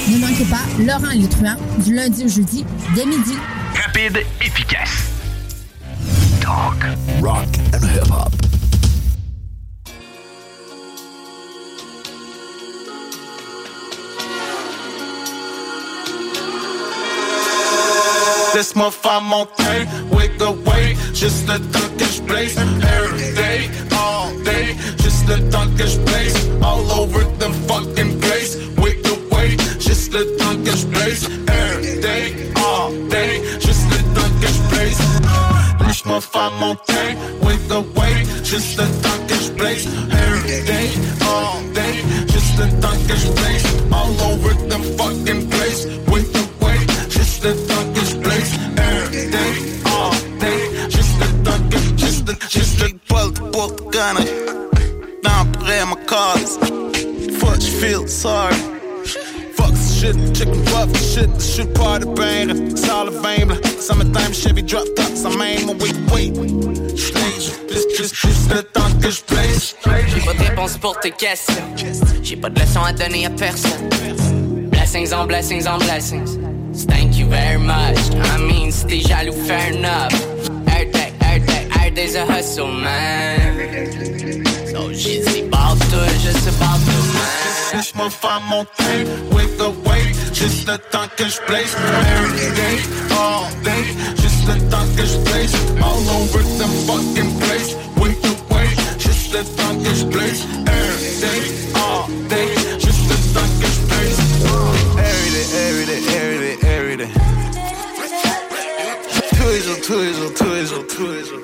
Ne 0.08 0.18
manquez 0.18 0.46
pas 0.46 0.66
Laurent 0.80 1.30
truands 1.30 1.58
du 1.80 1.96
lundi 1.96 2.26
au 2.26 2.28
jeudi 2.28 2.66
dès 2.96 3.06
midi. 3.06 3.38
Rapide, 3.76 4.26
efficace. 4.42 5.10
Talk, 6.42 6.84
rock 7.22 7.48
and 7.74 7.86
hip-hop. 7.86 8.63
Laisse-moi 18.54 18.92
faire 18.92 19.22
mon 19.22 19.48
pain, 19.58 19.88
wake 20.12 20.40
away, 20.40 20.96
juste 21.14 21.48
le 21.48 21.60
temps 21.72 21.80
blaze. 22.28 22.56
Every 22.58 23.34
day, 23.34 23.70
all 23.92 24.32
day, 24.44 24.76
juste 25.02 25.28
le 25.28 25.50
temps 25.50 25.66
blaze. 26.06 26.36
All 26.62 26.86
over 26.92 27.24
the 27.40 27.50
fucking 27.68 28.20
place, 28.20 28.58
wake 28.78 29.04
away, 29.08 29.58
juste 29.80 30.14
le 30.14 30.38
temps 30.38 30.56
blaze. 30.92 31.28
Every 31.48 32.00
day, 32.00 32.52
all 32.56 32.92
day, 33.10 33.42
juste 33.60 33.90
le 33.90 33.98
temps 34.14 34.30
que 34.40 34.48
je 34.48 34.62
blaze. 34.70 35.02
Laisse-moi 35.88 36.22
faire 36.22 36.52
monter 36.60 37.18
with 37.42 37.68
the 37.70 37.82
way, 37.98 38.24
juste 38.44 38.78
le 38.78 38.86
temps 39.02 39.58
blaze. 39.58 39.88
Every 40.12 40.62
day, 40.64 40.92
all 41.22 41.60
day, 41.74 42.04
juste 42.32 42.58
le 42.60 42.70
temps 42.80 42.98
blaze. 43.08 43.66
All 43.92 44.13
shit, 60.98 61.34
this 61.34 61.56
shit 61.56 61.74
party 61.74 62.06
banger. 62.06 62.56
Salivame, 62.76 63.56
summertime 63.80 64.34
Chevy 64.34 64.62
drop 64.62 64.86
top, 64.96 65.16
ça 65.16 65.30
même, 65.30 65.70
wait, 65.80 65.96
wait. 66.12 66.34
Stage, 66.98 67.52
just, 67.70 67.98
just, 67.98 68.16
just 68.16 68.54
le 68.54 68.64
temps 68.64 68.92
que 69.02 69.10
je 69.10 69.22
place. 69.22 69.76
J'ai 70.08 70.22
pas 70.22 70.34
de 70.34 70.50
réponse 70.50 70.78
pour 70.78 71.00
tes 71.00 71.12
questions. 71.12 71.56
J'ai 72.22 72.36
pas 72.36 72.50
de 72.50 72.60
leçon 72.60 72.82
à 72.84 72.94
donner 72.94 73.26
à 73.26 73.30
personne. 73.30 73.90
Blessings 74.70 75.14
on 75.14 75.26
blessings 75.26 75.68
on 75.68 75.80
blessings. 75.80 76.38
Thank 76.88 77.18
you 77.18 77.28
very 77.28 77.58
much. 77.58 77.98
I 78.36 78.38
mean, 78.40 78.72
si 78.72 78.86
t'es 78.86 79.00
jaloux, 79.00 79.34
fair 79.46 79.74
enough. 79.74 80.12
Every 80.68 80.92
day, 80.92 81.14
every 81.22 81.46
day, 81.46 81.68
every 81.76 81.92
day's 81.92 82.16
a 82.16 82.26
hustle, 82.26 82.68
man. 82.68 84.44
So 84.72 84.92
j'ai 84.92 85.20
dit, 85.20 85.44
barre 85.50 85.78
tout, 85.78 86.10
je 86.24 86.32
sais 86.32 86.52
tout, 86.52 87.06
man. 87.14 87.44
Laisse-moi 87.74 88.10
faire 88.10 88.42
monter 88.50 89.06
with 89.32 89.58
the 89.58 89.70
way, 89.88 90.14
juste 90.34 90.68
le 90.68 90.78
temps 90.92 91.08
que 91.16 91.26
je 91.26 91.40
blaze. 91.48 91.76
Every 91.76 92.52
day, 92.56 92.78
all 93.12 93.46
day, 93.64 93.84
juste 94.22 94.48
le 94.48 94.56
temps 94.70 94.88
que 94.96 95.06
je 95.06 95.18
blaze. 95.30 95.54
All 95.82 96.10
over 96.18 96.44
the 96.60 96.68
fucking 96.88 97.40
place 97.40 97.76
with 97.98 98.22
the 98.22 98.34
way, 98.54 98.68
juste 98.98 99.34
le 99.34 99.44
temps 99.44 99.76
que 99.84 99.94
je 99.96 100.06
blaze. 100.06 100.44
Every 100.66 101.14
day, 101.22 101.42
all 101.76 102.08
day, 102.30 102.50
juste 102.80 103.06
le 103.10 103.18
temps 103.34 103.52
que 103.62 103.68
je 103.68 103.82
blaze. 103.90 104.20
Every 104.98 105.30
day, 105.34 105.46
every 105.68 105.86
day, 105.86 106.02
every 106.18 106.38
day, 106.40 106.58
every 106.68 106.98
day. 106.98 107.12
Tous 109.38 109.50
les 109.50 109.62
jours, 109.62 109.82
tous 109.86 110.00
les 110.00 110.14
jours, 110.14 110.34
tous 110.36 110.54
les 110.54 110.66
jours, 110.66 110.86
tous 110.88 111.08
les 111.12 111.24
jours. 111.26 111.44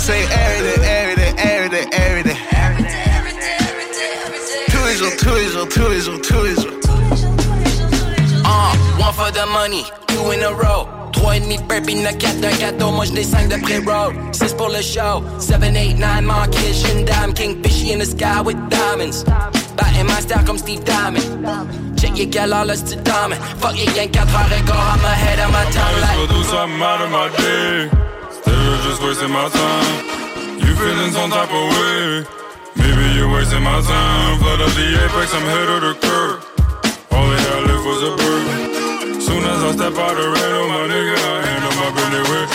Say 0.00 0.22
every 0.30 0.80
day, 0.80 0.86
every 0.86 1.16
day, 1.16 1.32
every 1.38 1.68
day, 1.70 1.86
every 1.92 2.22
day. 2.22 2.36
Tous 4.68 4.84
les 4.86 4.96
jours, 4.96 5.16
tous 5.18 5.34
les 5.34 5.48
jours, 5.48 5.68
tous 5.68 5.88
les 5.88 6.00
jours, 6.00 6.20
tous 6.20 6.34
les 6.34 6.40
jours. 6.40 6.43
For 9.16 9.30
the 9.30 9.46
money, 9.46 9.84
two 10.08 10.32
in 10.32 10.42
a 10.42 10.52
row. 10.52 10.88
Trois 11.12 11.36
et 11.36 11.40
demi 11.40 11.56
burpee, 11.58 12.02
le 12.02 12.10
4 12.12 12.40
d'un 12.40 12.50
gâteau, 12.56 12.90
moi 12.90 13.04
j'n'ai 13.04 13.22
5 13.22 13.48
de 13.48 13.56
pré-roll. 13.62 14.12
6 14.32 14.54
pour 14.54 14.68
le 14.68 14.82
show, 14.82 15.22
7, 15.38 15.62
8, 15.62 15.94
9, 15.94 16.20
manqué, 16.22 16.74
shin 16.74 17.04
dime, 17.04 17.32
king 17.32 17.62
fishy 17.62 17.92
in 17.92 18.00
the 18.00 18.04
sky 18.04 18.40
with 18.40 18.56
diamonds. 18.68 19.22
Batting 19.76 20.06
my 20.06 20.20
style 20.20 20.44
comme 20.44 20.58
Steve 20.58 20.82
Diamond. 20.84 21.22
Check 21.96 22.18
your 22.18 22.26
gal 22.26 22.52
all 22.52 22.68
style 22.74 23.00
diamond. 23.04 23.40
Fuck 23.62 23.78
your 23.78 23.94
gang 23.94 24.10
4 24.12 24.26
heures 24.26 24.62
go, 24.66 24.72
I'm 24.74 25.04
ahead 25.04 25.38
of 25.38 25.52
my 25.52 25.64
time 25.70 26.00
like. 26.00 26.28
do 26.28 26.42
something 26.42 26.82
out 26.82 27.00
of 27.00 27.10
my 27.12 27.28
day. 27.38 27.88
Still 28.34 28.76
just 28.82 29.00
wasting 29.00 29.30
my 29.30 29.48
time. 29.48 30.58
You 30.58 30.74
feeling 30.74 31.12
some 31.12 31.30
type 31.30 31.54
of 31.54 31.64
way? 31.78 32.26
Maybe 32.74 33.14
you're 33.14 33.32
wasting 33.32 33.62
my 33.62 33.80
time. 33.80 34.38
Flood 34.40 34.60
up 34.60 34.74
the 34.74 34.86
apex, 35.06 35.32
I'm 35.32 35.46
head 35.54 35.68
of 35.70 35.80
the 35.86 35.94
curb. 36.02 36.42
Only 37.12 37.36
I 37.38 37.60
live 37.60 37.84
was 37.86 38.02
a 38.02 38.16
bird. 38.16 38.83
Soon 39.24 39.42
as 39.42 39.62
I 39.64 39.72
step 39.72 39.96
out 40.04 40.14
the 40.20 40.26
rain, 40.34 40.68
my 40.68 40.82
nigga, 40.92 41.16
I 41.16 41.46
handle 41.48 41.74
my 41.80 41.90
business 41.96 42.28
with 42.28 42.50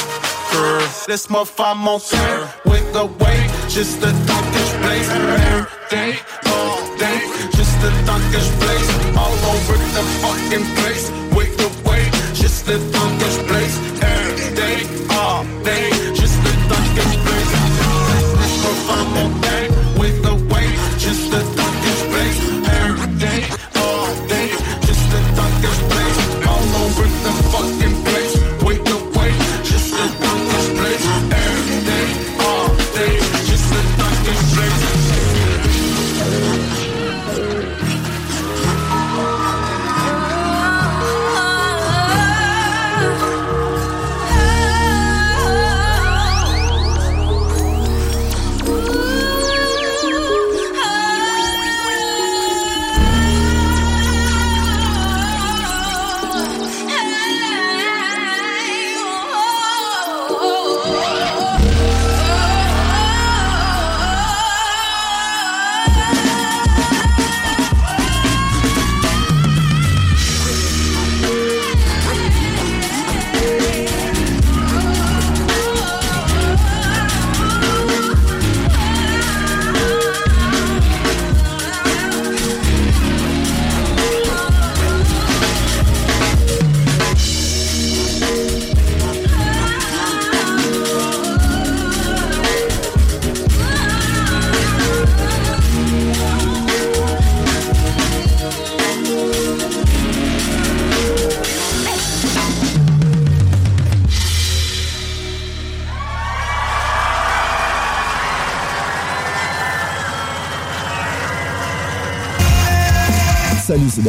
curve. 0.52 1.06
Laisse-moi 1.10 1.46
faire 1.46 1.76
monter 1.76 2.48
with 2.66 2.86
the 2.94 3.06
way, 3.22 3.40
juste 3.68 4.00
le 4.02 4.12
temps 4.28 4.46
que 4.54 4.60
je 4.70 4.76
blaze. 4.84 5.10
Every 5.10 5.66
day, 5.90 6.12
all 6.46 6.78
day, 6.98 7.20
juste 7.58 7.80
le 7.82 7.90
temps 8.06 8.22
que 8.32 8.40
je 8.40 8.52
blaze. 8.62 8.90
All 9.18 9.36
over 9.54 9.78
the 9.96 10.04
fucking 10.22 10.66
place 10.78 11.06
with 11.36 11.52
the 11.58 11.70
way, 11.90 12.04
juste 12.36 12.68
le 12.68 12.78
temps 12.94 13.12
que 13.20 13.28
je 13.34 13.42
blaze. 13.50 13.78
Every 14.02 14.50
day, 14.56 14.78
all 15.10 15.44
day, 15.64 15.90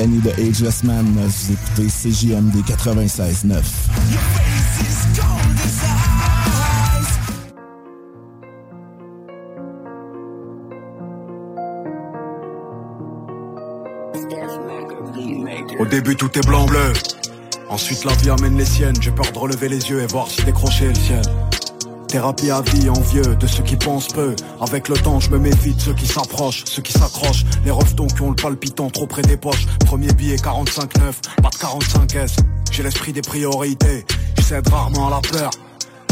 Danny 0.01 0.19
de 0.21 0.31
Ageless 0.31 0.83
Man. 0.83 1.05
Vous 1.15 1.53
écoutez 1.53 1.87
CJMD 1.89 2.57
96.9. 2.67 3.59
Au 15.79 15.85
début 15.85 16.17
tout 16.17 16.31
est 16.39 16.47
blanc 16.47 16.65
bleu 16.65 16.95
Ensuite 17.69 18.05
la 18.07 18.15
vie 18.15 18.31
amène 18.31 18.57
les 18.57 18.65
siennes 18.65 18.97
J'ai 19.03 19.11
peur 19.11 19.31
de 19.31 19.39
relever 19.39 19.69
les 19.69 19.91
yeux 19.91 20.01
et 20.01 20.07
voir 20.07 20.29
si 20.29 20.43
décrocher 20.45 20.89
le 20.89 20.95
ciel 20.95 21.23
Thérapie 22.11 22.51
à 22.51 22.61
vie 22.61 22.91
envieux 22.91 23.37
de 23.37 23.47
ceux 23.47 23.63
qui 23.63 23.77
pensent 23.77 24.09
peu. 24.09 24.35
Avec 24.61 24.89
le 24.89 24.97
temps 24.97 25.21
je 25.21 25.31
me 25.31 25.39
méfie 25.39 25.75
de 25.75 25.81
ceux 25.81 25.95
qui 25.95 26.07
s'approchent 26.07 26.65
Ceux 26.65 26.83
qui 26.83 26.93
s'accrochent. 26.93 27.45
Les 27.65 27.71
reftons 27.71 28.09
qui 28.09 28.23
ont 28.23 28.31
le 28.31 28.35
palpitant 28.35 28.91
trop 28.91 29.07
près 29.07 29.23
des 29.23 29.37
poches. 29.37 29.67
Premier 29.87 30.13
billet 30.15 30.35
45-9 30.35 30.89
Pas 31.41 31.51
de 31.51 31.57
45S 31.57 32.39
J'ai 32.73 32.83
l'esprit 32.83 33.13
des 33.13 33.23
priorités 33.23 34.05
Je 34.39 34.71
rarement 34.73 35.07
à 35.07 35.11
la 35.11 35.21
peur 35.21 35.53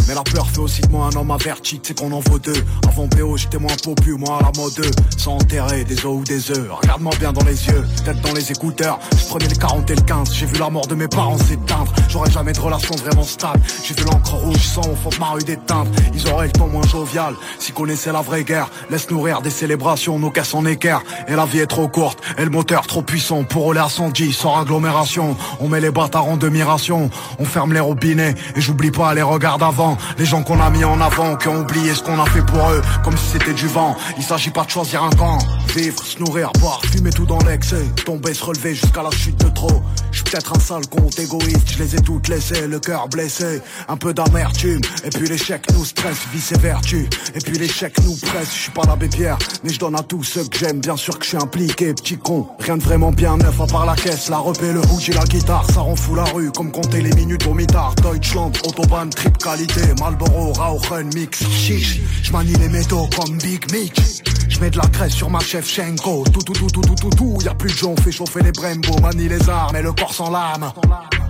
mais 0.08 0.14
la 0.14 0.22
peur 0.22 0.48
fait 0.48 0.58
aussi 0.58 0.80
de 0.80 0.90
moi 0.90 1.10
un 1.12 1.16
homme 1.18 1.30
averti, 1.30 1.78
c'est 1.82 1.98
qu'on 1.98 2.10
en 2.12 2.20
vaut 2.20 2.38
deux. 2.38 2.64
Avant 2.88 3.06
PO, 3.08 3.36
j'étais 3.36 3.58
moins 3.58 3.76
popu, 3.84 4.14
moi 4.14 4.38
à 4.40 4.44
la 4.44 4.52
mode 4.58 4.72
2. 4.74 4.90
Sans 5.18 5.34
enterrer 5.34 5.84
des 5.84 5.98
os 6.06 6.20
ou 6.20 6.24
des 6.24 6.50
œufs. 6.50 6.66
Regarde-moi 6.70 7.12
bien 7.20 7.32
dans 7.32 7.44
les 7.44 7.66
yeux, 7.66 7.84
tête 8.06 8.18
dans 8.22 8.32
les 8.32 8.50
écouteurs. 8.50 8.98
Je 9.12 9.26
prenais 9.26 9.48
le 9.48 9.54
40 9.54 9.90
et 9.90 9.94
le 9.94 10.00
15, 10.00 10.34
j'ai 10.34 10.46
vu 10.46 10.58
la 10.58 10.70
mort 10.70 10.86
de 10.86 10.94
mes 10.94 11.08
parents 11.08 11.36
s'éteindre. 11.36 11.92
J'aurais 12.08 12.30
jamais 12.30 12.54
de 12.54 12.60
relation 12.60 12.96
vraiment 12.96 13.22
stable. 13.22 13.60
J'ai 13.84 13.92
vu 13.94 14.04
l'encre 14.04 14.34
rouge 14.34 14.56
sang 14.56 14.80
au 14.80 14.96
fond 14.96 15.10
de 15.10 15.18
ma 15.18 15.38
d'éteindre. 15.44 15.90
Ils 16.14 16.26
auraient 16.28 16.46
le 16.46 16.52
ton 16.52 16.68
moins 16.68 16.86
jovial. 16.86 17.34
S'ils 17.58 17.74
connaissaient 17.74 18.12
la 18.12 18.22
vraie 18.22 18.44
guerre, 18.44 18.70
laisse 18.88 19.10
nourrir 19.10 19.42
des 19.42 19.50
célébrations, 19.50 20.18
nos 20.18 20.30
caisses 20.30 20.54
en 20.54 20.64
équerre. 20.64 21.02
Et 21.28 21.34
la 21.34 21.44
vie 21.44 21.58
est 21.58 21.66
trop 21.66 21.88
courte, 21.88 22.18
et 22.38 22.44
le 22.44 22.50
moteur 22.50 22.86
trop 22.86 23.02
puissant 23.02 23.44
pour 23.44 23.64
rouler 23.64 23.80
à 23.80 23.90
110 23.90 24.32
sans 24.32 24.58
agglomération. 24.58 25.36
On 25.60 25.68
met 25.68 25.80
les 25.80 25.90
bâtards 25.90 26.28
en 26.28 26.38
demi-ration, 26.38 27.10
on 27.38 27.44
ferme 27.44 27.74
les 27.74 27.80
robinets, 27.80 28.34
et 28.56 28.60
j'oublie 28.62 28.90
pas 28.90 29.12
les 29.12 29.22
regards 29.22 29.58
d'avant. 29.58 29.97
Les 30.18 30.24
gens 30.24 30.42
qu'on 30.42 30.60
a 30.60 30.70
mis 30.70 30.84
en 30.84 31.00
avant, 31.00 31.36
qui 31.36 31.48
ont 31.48 31.60
oublié 31.60 31.94
ce 31.94 32.02
qu'on 32.02 32.20
a 32.20 32.26
fait 32.26 32.44
pour 32.44 32.70
eux, 32.70 32.82
comme 33.04 33.16
si 33.16 33.32
c'était 33.32 33.54
du 33.54 33.66
vent. 33.66 33.96
Il 34.16 34.22
s'agit 34.22 34.50
pas 34.50 34.64
de 34.64 34.70
choisir 34.70 35.02
un 35.02 35.10
camp. 35.10 35.38
Vivre, 35.74 36.02
se 36.02 36.18
nourrir, 36.18 36.50
boire, 36.60 36.80
fumer 36.90 37.10
tout 37.10 37.26
dans 37.26 37.38
l'excès. 37.40 37.84
Tomber, 38.04 38.34
se 38.34 38.44
relever 38.44 38.74
jusqu'à 38.74 39.02
la 39.02 39.10
chute 39.10 39.38
de 39.44 39.48
trop. 39.50 39.82
Je 40.10 40.16
suis 40.16 40.24
peut-être 40.24 40.56
un 40.56 40.60
sale 40.60 40.86
compte 40.88 41.18
égoïste, 41.18 41.72
je 41.76 41.82
les 41.82 41.94
ai 41.94 42.00
toutes 42.00 42.28
laissées, 42.28 42.66
le 42.66 42.80
cœur 42.80 43.08
blessé. 43.08 43.60
Un 43.88 43.96
peu 43.96 44.14
d'amertume, 44.14 44.80
et 45.04 45.10
puis 45.10 45.28
l'échec 45.28 45.62
nous 45.74 45.84
stresse, 45.84 46.18
vice 46.32 46.52
et 46.52 46.58
vertu. 46.58 47.08
Et 47.34 47.38
puis 47.38 47.58
l'échec 47.58 47.94
nous 48.04 48.16
presse, 48.16 48.52
je 48.52 48.62
suis 48.62 48.70
pas 48.72 48.82
l'abbé 48.86 49.08
Pierre, 49.08 49.38
mais 49.62 49.72
je 49.72 49.78
donne 49.78 49.94
à 49.94 50.02
tous 50.02 50.24
ceux 50.24 50.44
que 50.44 50.58
j'aime. 50.58 50.80
Bien 50.80 50.96
sûr 50.96 51.18
que 51.18 51.24
je 51.24 51.30
suis 51.30 51.38
impliqué, 51.38 51.92
petit 51.94 52.16
con. 52.16 52.48
Rien 52.58 52.76
de 52.76 52.82
vraiment 52.82 53.12
bien 53.12 53.36
neuf 53.36 53.60
à 53.60 53.66
part 53.66 53.86
la 53.86 53.94
caisse, 53.94 54.28
la 54.28 54.38
repée, 54.38 54.72
le 54.72 54.80
rouge 54.80 55.08
et 55.10 55.12
la 55.12 55.24
guitare. 55.24 55.64
Ça 55.72 55.80
rend 55.80 55.96
fou 55.96 56.14
la 56.14 56.24
rue, 56.24 56.50
comme 56.52 56.72
compter 56.72 57.00
les 57.00 57.12
minutes 57.14 57.46
au 57.46 57.54
mitard. 57.54 57.94
Deutschland, 57.96 58.52
Autobahn, 58.64 59.10
trip 59.10 59.36
qualité, 59.38 59.87
Marlboro, 59.94 60.52
Rauchen, 60.52 61.10
mix, 61.14 61.44
chiche. 61.50 62.00
Je 62.22 62.32
manie 62.32 62.54
les 62.54 62.68
métaux 62.68 63.08
comme 63.16 63.38
Big 63.38 63.70
Mick. 63.72 64.00
Je 64.48 64.60
mets 64.60 64.70
de 64.70 64.78
la 64.78 64.86
graisse 64.86 65.14
sur 65.14 65.30
ma 65.30 65.40
chef 65.40 65.68
Shenko. 65.68 66.24
Tout, 66.32 66.40
tout, 66.40 66.52
tout, 66.52 66.70
tout, 66.70 66.80
tout, 66.80 66.94
tout, 66.94 67.10
tout. 67.10 67.38
Y'a 67.44 67.54
plus 67.54 67.72
de 67.72 67.76
gens, 67.76 67.94
fait 67.96 68.12
chauffer 68.12 68.42
les 68.42 68.52
Brembo. 68.52 68.98
Manie 69.00 69.28
les 69.28 69.48
armes 69.48 69.76
et 69.76 69.82
le 69.82 69.92
corps 69.92 70.14
sans 70.14 70.30
lame. 70.30 70.72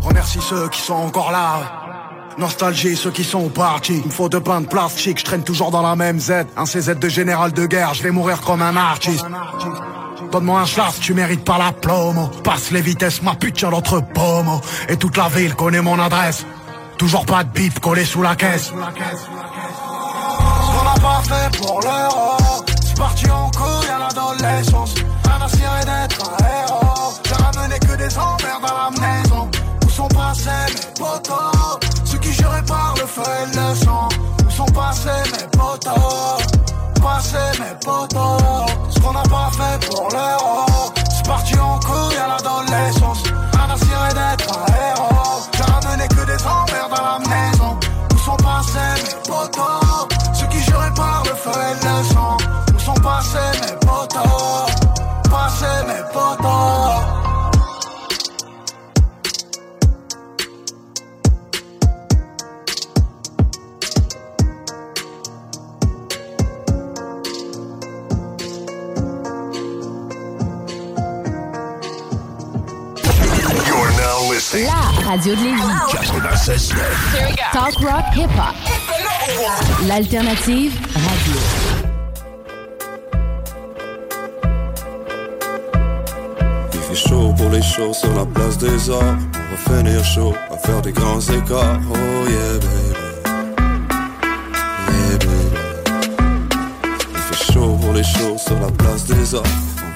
Remercie 0.01 0.41
ceux 0.41 0.69
qui 0.69 0.81
sont 0.81 0.95
encore 0.95 1.31
là. 1.31 1.85
Nostalgie, 2.39 2.97
ceux 2.97 3.11
qui 3.11 3.25
sont 3.25 3.49
partis. 3.49 3.99
Il 3.99 4.07
me 4.07 4.11
faut 4.11 4.29
deux 4.29 4.41
pains 4.41 4.61
de 4.61 4.67
plastique, 4.67 5.19
je 5.19 5.25
traîne 5.25 5.43
toujours 5.43 5.71
dans 5.71 5.83
la 5.83 5.97
même 5.97 6.21
Z. 6.21 6.45
Un 6.57 6.65
CZ 6.65 6.99
de 6.99 7.09
général 7.09 7.53
de 7.53 7.67
guerre, 7.67 7.95
je 7.95 8.03
vais 8.03 8.13
mourir 8.13 8.41
comme 8.41 8.63
un 8.63 8.77
artiste. 8.77 9.25
Donne-moi 10.31 10.61
un 10.61 10.67
chasse, 10.67 11.01
tu 11.01 11.15
mérites 11.15 11.45
pas 11.45 11.59
la 11.59 11.73
plomo. 11.73 12.29
Passe 12.45 12.71
les 12.71 12.81
vitesses, 12.81 13.23
ma 13.23 13.35
pute 13.35 13.57
tient 13.57 13.71
pomo. 13.71 14.61
Et 14.89 14.97
toute 14.97 15.17
la 15.17 15.29
ville 15.29 15.55
connaît 15.55 15.83
mon 15.83 15.99
adresse. 15.99 16.45
Toujours 16.99 17.25
pas 17.25 17.45
de 17.45 17.49
bip 17.51 17.79
collé 17.81 18.05
sous 18.05 18.23
la 18.23 18.35
caisse. 18.35 18.67
Ce 18.67 18.71
qu'on 18.73 18.77
n'a 18.77 18.91
pas 21.01 21.23
fait 21.23 21.57
pour 21.59 21.81
l'euro, 21.81 22.37
c'est 22.85 22.99
parti 22.99 23.31
en 23.31 23.51
couille 23.51 23.89
à 23.89 23.99
l'adolescence. 23.99 24.95
Un 25.25 25.41
aspiré 25.45 25.85
d'être 25.85 26.21
un 26.29 26.37
héros. 26.45 27.15
J'ai 27.25 27.35
ramené 27.35 27.79
que 27.79 27.95
des 27.97 28.19
emmerdes 28.19 28.65
à 28.65 28.91
la 28.91 28.91
maison. 29.01 29.49
Où 29.87 29.91
sont 29.91 30.09
passés 30.09 30.51
mes 30.75 30.93
potos? 30.99 31.79
Ceux 32.05 32.19
qui 32.19 32.33
juraient 32.33 32.65
par 32.65 32.95
le 32.97 33.07
feu 33.07 33.23
et 33.23 33.47
le 33.57 33.75
sang. 33.77 34.09
Où 34.47 34.51
sont 34.51 34.67
passés 34.67 35.23
mes 35.33 35.47
potos? 35.57 36.43
Passés 37.01 37.61
mes 37.61 37.77
potos. 37.85 38.67
Ce 38.91 38.99
qu'on 39.01 39.13
n'a 39.13 39.23
pas 39.23 39.51
fait 39.53 39.87
pour 39.89 40.09
l'euro, 40.11 40.67
La 74.55 75.07
radio 75.07 75.35
de 75.35 75.43
Lévis. 75.43 75.61
96.9. 75.93 76.75
Talk 77.53 77.75
rock 77.81 78.05
hip 78.17 78.31
hop. 78.35 78.55
L'alternative 79.87 80.73
radio. 80.95 81.41
Il 86.73 86.81
fait 86.81 86.95
chaud 86.95 87.35
pour 87.37 87.51
les 87.51 87.61
shows 87.61 87.93
sur 87.93 88.15
la 88.15 88.25
place 88.25 88.57
des 88.57 88.89
arts. 88.89 89.19
On 89.35 89.55
va 89.55 89.77
finir 89.77 90.03
chaud 90.03 90.35
à 90.51 90.57
faire 90.57 90.81
des 90.81 90.93
grands 90.93 91.21
écarts. 91.21 91.81
Oh 91.91 91.95
yeah, 92.27 92.59
baby. 92.59 92.95
Yeah, 94.89 95.19
baby. 95.19 95.37
Il 97.13 97.21
fait 97.21 97.53
chaud 97.53 97.77
pour 97.83 97.93
les 97.93 98.05
shows 98.05 98.39
sur 98.39 98.59
la 98.61 98.71
place 98.71 99.05
des 99.05 99.35
arts. 99.35 99.43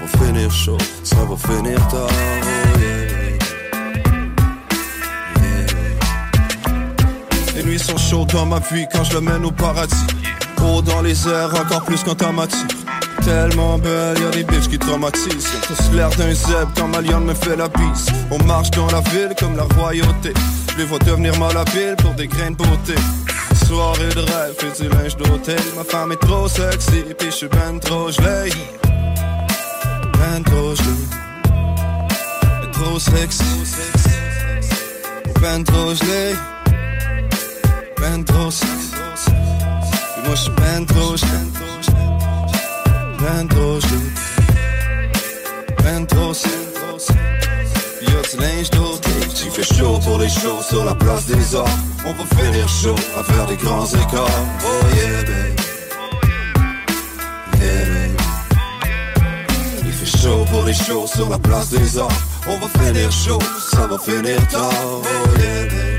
On 0.03 0.05
va 0.05 0.26
finir 0.26 0.50
chaud, 0.50 0.78
ça 1.03 1.16
va 1.16 1.36
finir 1.36 1.78
tard. 1.88 2.11
Les 7.63 7.71
nuits 7.71 7.79
sont 7.79 7.97
chaudes 7.97 8.33
dans 8.33 8.47
ma 8.47 8.59
vie 8.59 8.87
quand 8.93 9.05
je 9.05 9.15
le 9.15 9.21
mène 9.21 9.45
au 9.45 9.51
paradis. 9.53 9.95
Haut 10.61 10.83
dans 10.83 11.01
les 11.01 11.29
airs, 11.29 11.55
encore 11.55 11.85
plus 11.85 12.03
quand 12.03 12.15
t'as 12.15 12.33
m'attire. 12.33 12.67
Tellement 13.25 13.79
belle, 13.79 14.19
y'a 14.21 14.31
des 14.31 14.43
bitches 14.43 14.69
qui 14.69 14.79
traumatisent. 14.79 15.49
L'air 15.93 16.11
d'un 16.11 16.35
zèbre 16.35 16.73
quand 16.77 16.89
ma 16.89 17.01
lionne 17.01 17.25
me 17.25 17.35
fait 17.35 17.57
la 17.57 17.69
bise. 17.69 18.07
On 18.31 18.43
marche 18.45 18.71
dans 18.73 18.87
la 18.87 19.01
ville 19.11 19.35
comme 19.39 19.57
la 19.57 19.65
royauté. 19.77 20.33
Je 20.73 20.79
les 20.79 20.85
vois 20.85 20.99
devenir 21.01 21.39
malhabiles 21.39 21.97
pour 21.99 22.13
des 22.15 22.27
grains 22.27 22.51
de 22.51 22.57
beauté. 22.57 22.95
Soirée 23.67 24.09
de 24.09 24.21
rêve 24.21 24.57
et 24.61 24.83
du 24.83 24.89
linge 24.89 25.17
d'hôtel. 25.17 25.61
Ma 25.77 25.85
femme 25.85 26.13
est 26.13 26.21
trop 26.21 26.49
sexy, 26.49 27.05
puis 27.17 27.31
je 27.31 27.37
suis 27.37 27.49
ben 27.49 27.79
trop 27.79 28.11
gelé. 28.11 28.51
Ben 30.19 30.43
trop 30.45 30.75
gelé. 30.75 30.89
Et 32.65 32.71
trop 32.73 32.99
sexy. 32.99 33.45
Ben 35.41 35.63
trop 35.63 35.95
gelé. 35.95 36.35
Ben 38.03 38.24
moi 38.24 38.50
je 40.34 40.40
suis 40.40 40.50
ben. 40.57 40.84
Ben. 40.84 41.16
Ben 43.20 43.46
du. 43.46 44.12
Il 49.44 49.50
fait 49.50 49.74
chaud 49.74 50.00
pour 50.05 50.18
les 50.18 50.28
shows 50.28 50.62
sur 50.68 50.84
la 50.84 50.94
place 50.96 51.26
des 51.26 51.55
arts. 51.55 51.78
On 52.05 52.12
va 52.12 52.24
finir 52.36 52.68
chaud 52.68 52.96
à 53.16 53.22
faire 53.22 53.46
des 53.46 53.57
grands 53.57 53.86
écarts. 53.86 54.26
Oh 54.64 54.80
yeah, 54.96 55.22
baby. 55.22 55.62
Yeah, 57.61 57.84
baby. 57.84 58.16
Il 59.86 59.92
fait 59.92 60.18
chaud 60.18 60.44
pour 60.50 60.64
les 60.64 60.74
shows 60.74 61.07
sur 61.07 61.28
la 61.28 61.38
place 61.38 61.70
des 61.70 61.98
arts. 61.98 62.09
On 62.48 62.59
va 62.59 62.66
finir 62.84 63.12
chaud, 63.12 63.38
ça 63.70 63.86
va 63.86 63.96
finir 63.96 64.44
tard. 64.48 64.72
Oh. 64.90 65.91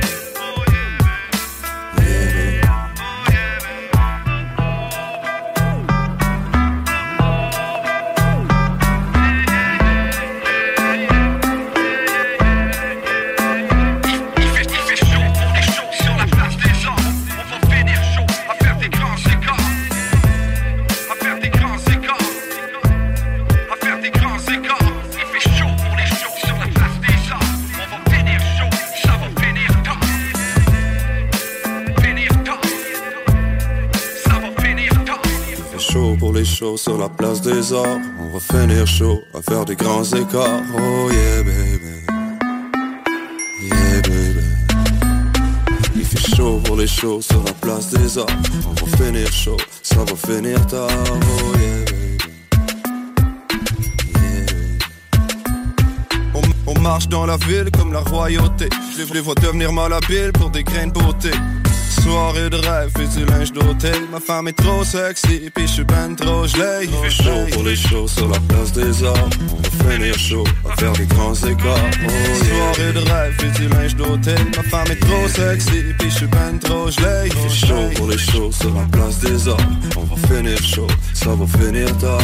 On 37.46 38.30
va 38.30 38.40
finir 38.40 38.88
chaud 38.88 39.22
à 39.34 39.42
faire 39.42 39.66
des 39.66 39.76
grands 39.76 40.04
écarts. 40.06 40.62
Oh 40.78 41.10
yeah, 41.12 41.44
baby. 41.44 42.06
Yeah, 43.62 44.02
baby. 44.02 44.40
Il 45.94 46.06
fait 46.06 46.36
chaud 46.38 46.62
pour 46.64 46.78
les 46.78 46.88
shows 46.88 47.22
sur 47.22 47.44
la 47.44 47.52
place 47.52 47.90
des 47.90 48.18
arts. 48.18 48.28
On 48.66 48.86
va 48.86 48.98
finir 48.98 49.30
chaud, 49.34 49.58
ça 49.82 49.98
va 49.98 50.16
finir 50.16 50.66
tard. 50.68 50.88
Oh 51.12 51.58
yeah, 51.60 51.84
baby. 51.84 52.18
Yeah. 54.16 54.80
On, 56.66 56.80
marche 56.80 57.10
dans 57.10 57.26
la 57.26 57.36
ville 57.36 57.70
comme 57.78 57.92
la 57.92 58.00
royauté. 58.02 58.70
Je 58.98 59.14
les- 59.14 59.20
vois 59.20 59.36
devenir 59.36 59.74
malhabiles 59.74 60.32
pour 60.32 60.50
des 60.50 60.64
grains 60.64 60.88
de 60.88 60.94
beauté. 60.94 61.32
Soirée 62.04 62.50
de 62.50 62.58
rêve 62.58 62.92
et 63.00 63.18
du 63.18 63.26
linge 63.26 63.54
d'hôtel. 63.54 63.96
Ma 64.12 64.20
femme 64.20 64.50
est 64.50 64.58
trop 64.58 64.84
sexy, 64.84 65.50
puis 65.56 65.66
je 65.68 65.72
suis 65.72 65.84
ben 65.86 66.14
trop 66.16 66.46
gelé. 66.46 66.84
Il 66.84 66.90
fait 66.90 67.24
chaud 67.24 67.46
pour 67.54 67.64
les 67.64 67.78
shows 67.78 68.10
sur 68.10 68.28
la 68.28 68.40
place 68.42 68.74
des 68.74 69.06
arts. 69.06 69.30
On 69.50 69.56
va 69.56 69.92
finir 69.92 70.18
chaud 70.20 70.44
à 70.70 70.76
faire 70.76 70.92
des 70.94 71.06
grands 71.06 71.34
écarts. 71.34 71.92
Oh, 72.06 72.10
Soirée 72.44 72.92
de 72.92 73.00
rêve 73.10 73.38
et 73.46 73.58
du 73.58 73.68
linge 73.70 73.96
d'hôtel. 73.96 74.38
Ma 74.58 74.64
femme 74.64 74.92
est 74.92 75.00
trop 75.00 75.28
sexy, 75.30 75.82
puis 75.98 76.10
je 76.10 76.16
suis 76.16 76.28
ben 76.28 76.60
trop 76.60 76.92
gelé. 76.92 77.28
Il 77.28 77.32
fait 77.32 77.68
chaud 77.68 77.90
pour 77.96 78.08
les 78.08 78.18
shows 78.18 78.52
sur 78.52 78.74
la 78.74 78.84
place 78.92 79.20
des 79.20 79.48
arts. 79.48 79.58
On 79.96 80.04
va 80.04 80.28
finir 80.28 80.62
chaud, 80.62 80.88
ça 81.14 81.30
va 81.30 81.46
finir 81.58 81.98
tard. 82.00 82.20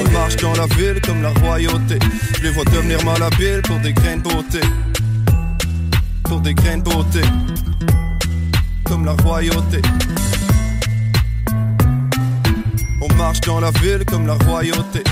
On 0.00 0.10
marche 0.10 0.36
dans 0.36 0.52
la 0.52 0.66
ville 0.76 1.00
comme 1.00 1.22
la 1.22 1.30
royauté. 1.40 1.98
Je 2.36 2.42
les 2.42 2.50
vois 2.50 2.64
devenir 2.66 3.02
malhabiles 3.06 3.62
pour 3.62 3.78
des 3.78 3.94
grains 3.94 4.18
de 4.18 4.22
beauté. 4.22 4.60
Pour 6.24 6.40
des 6.40 6.52
grains 6.52 6.76
de 6.76 6.82
beauté. 6.82 7.22
Comme 8.84 9.04
la 9.04 9.12
royauté. 9.12 9.80
On 13.00 13.12
marche 13.14 13.40
dans 13.42 13.60
la 13.60 13.70
ville 13.70 14.04
comme 14.06 14.26
la 14.26 14.34
royauté. 14.34 15.02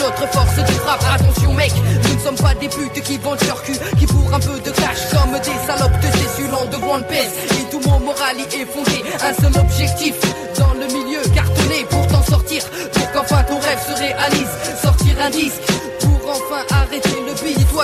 notre 0.05 0.31
force 0.31 0.55
de 0.55 0.71
frappe. 0.83 1.03
Attention, 1.13 1.53
mec, 1.53 1.71
nous 2.03 2.15
ne 2.15 2.19
sommes 2.19 2.35
pas 2.35 2.53
des 2.53 2.69
putes 2.69 3.01
qui 3.03 3.17
vendent 3.17 3.43
leur 3.47 3.61
cul, 3.63 3.77
qui 3.97 4.05
pour 4.05 4.33
un 4.33 4.39
peu 4.39 4.59
de 4.59 4.71
cash, 4.71 5.09
comme 5.11 5.33
des 5.39 5.59
salopes 5.65 5.99
de 5.99 6.09
Césulon 6.17 6.65
de 6.71 6.77
grande 6.77 7.07
pèse. 7.07 7.33
Et 7.59 7.69
tout 7.71 7.81
mon 7.87 7.99
moral 7.99 8.35
y 8.37 8.61
est 8.61 8.65
fondé. 8.65 9.03
Un 9.21 9.33
seul 9.41 9.59
objectif 9.59 10.15
dans 10.57 10.73
le 10.73 10.85
milieu, 10.87 11.21
cartonné 11.33 11.85
pour 11.89 12.05
t'en 12.07 12.23
sortir. 12.23 12.63
Pour 12.93 13.11
qu'enfin 13.11 13.43
ton 13.43 13.59
rêve 13.59 13.81
se 13.87 13.93
réalise. 13.97 14.53
Sortir 14.81 15.15
un 15.21 15.29
disque 15.29 15.61
pour 15.99 16.29
enfin 16.29 16.63
arrêter 16.71 17.14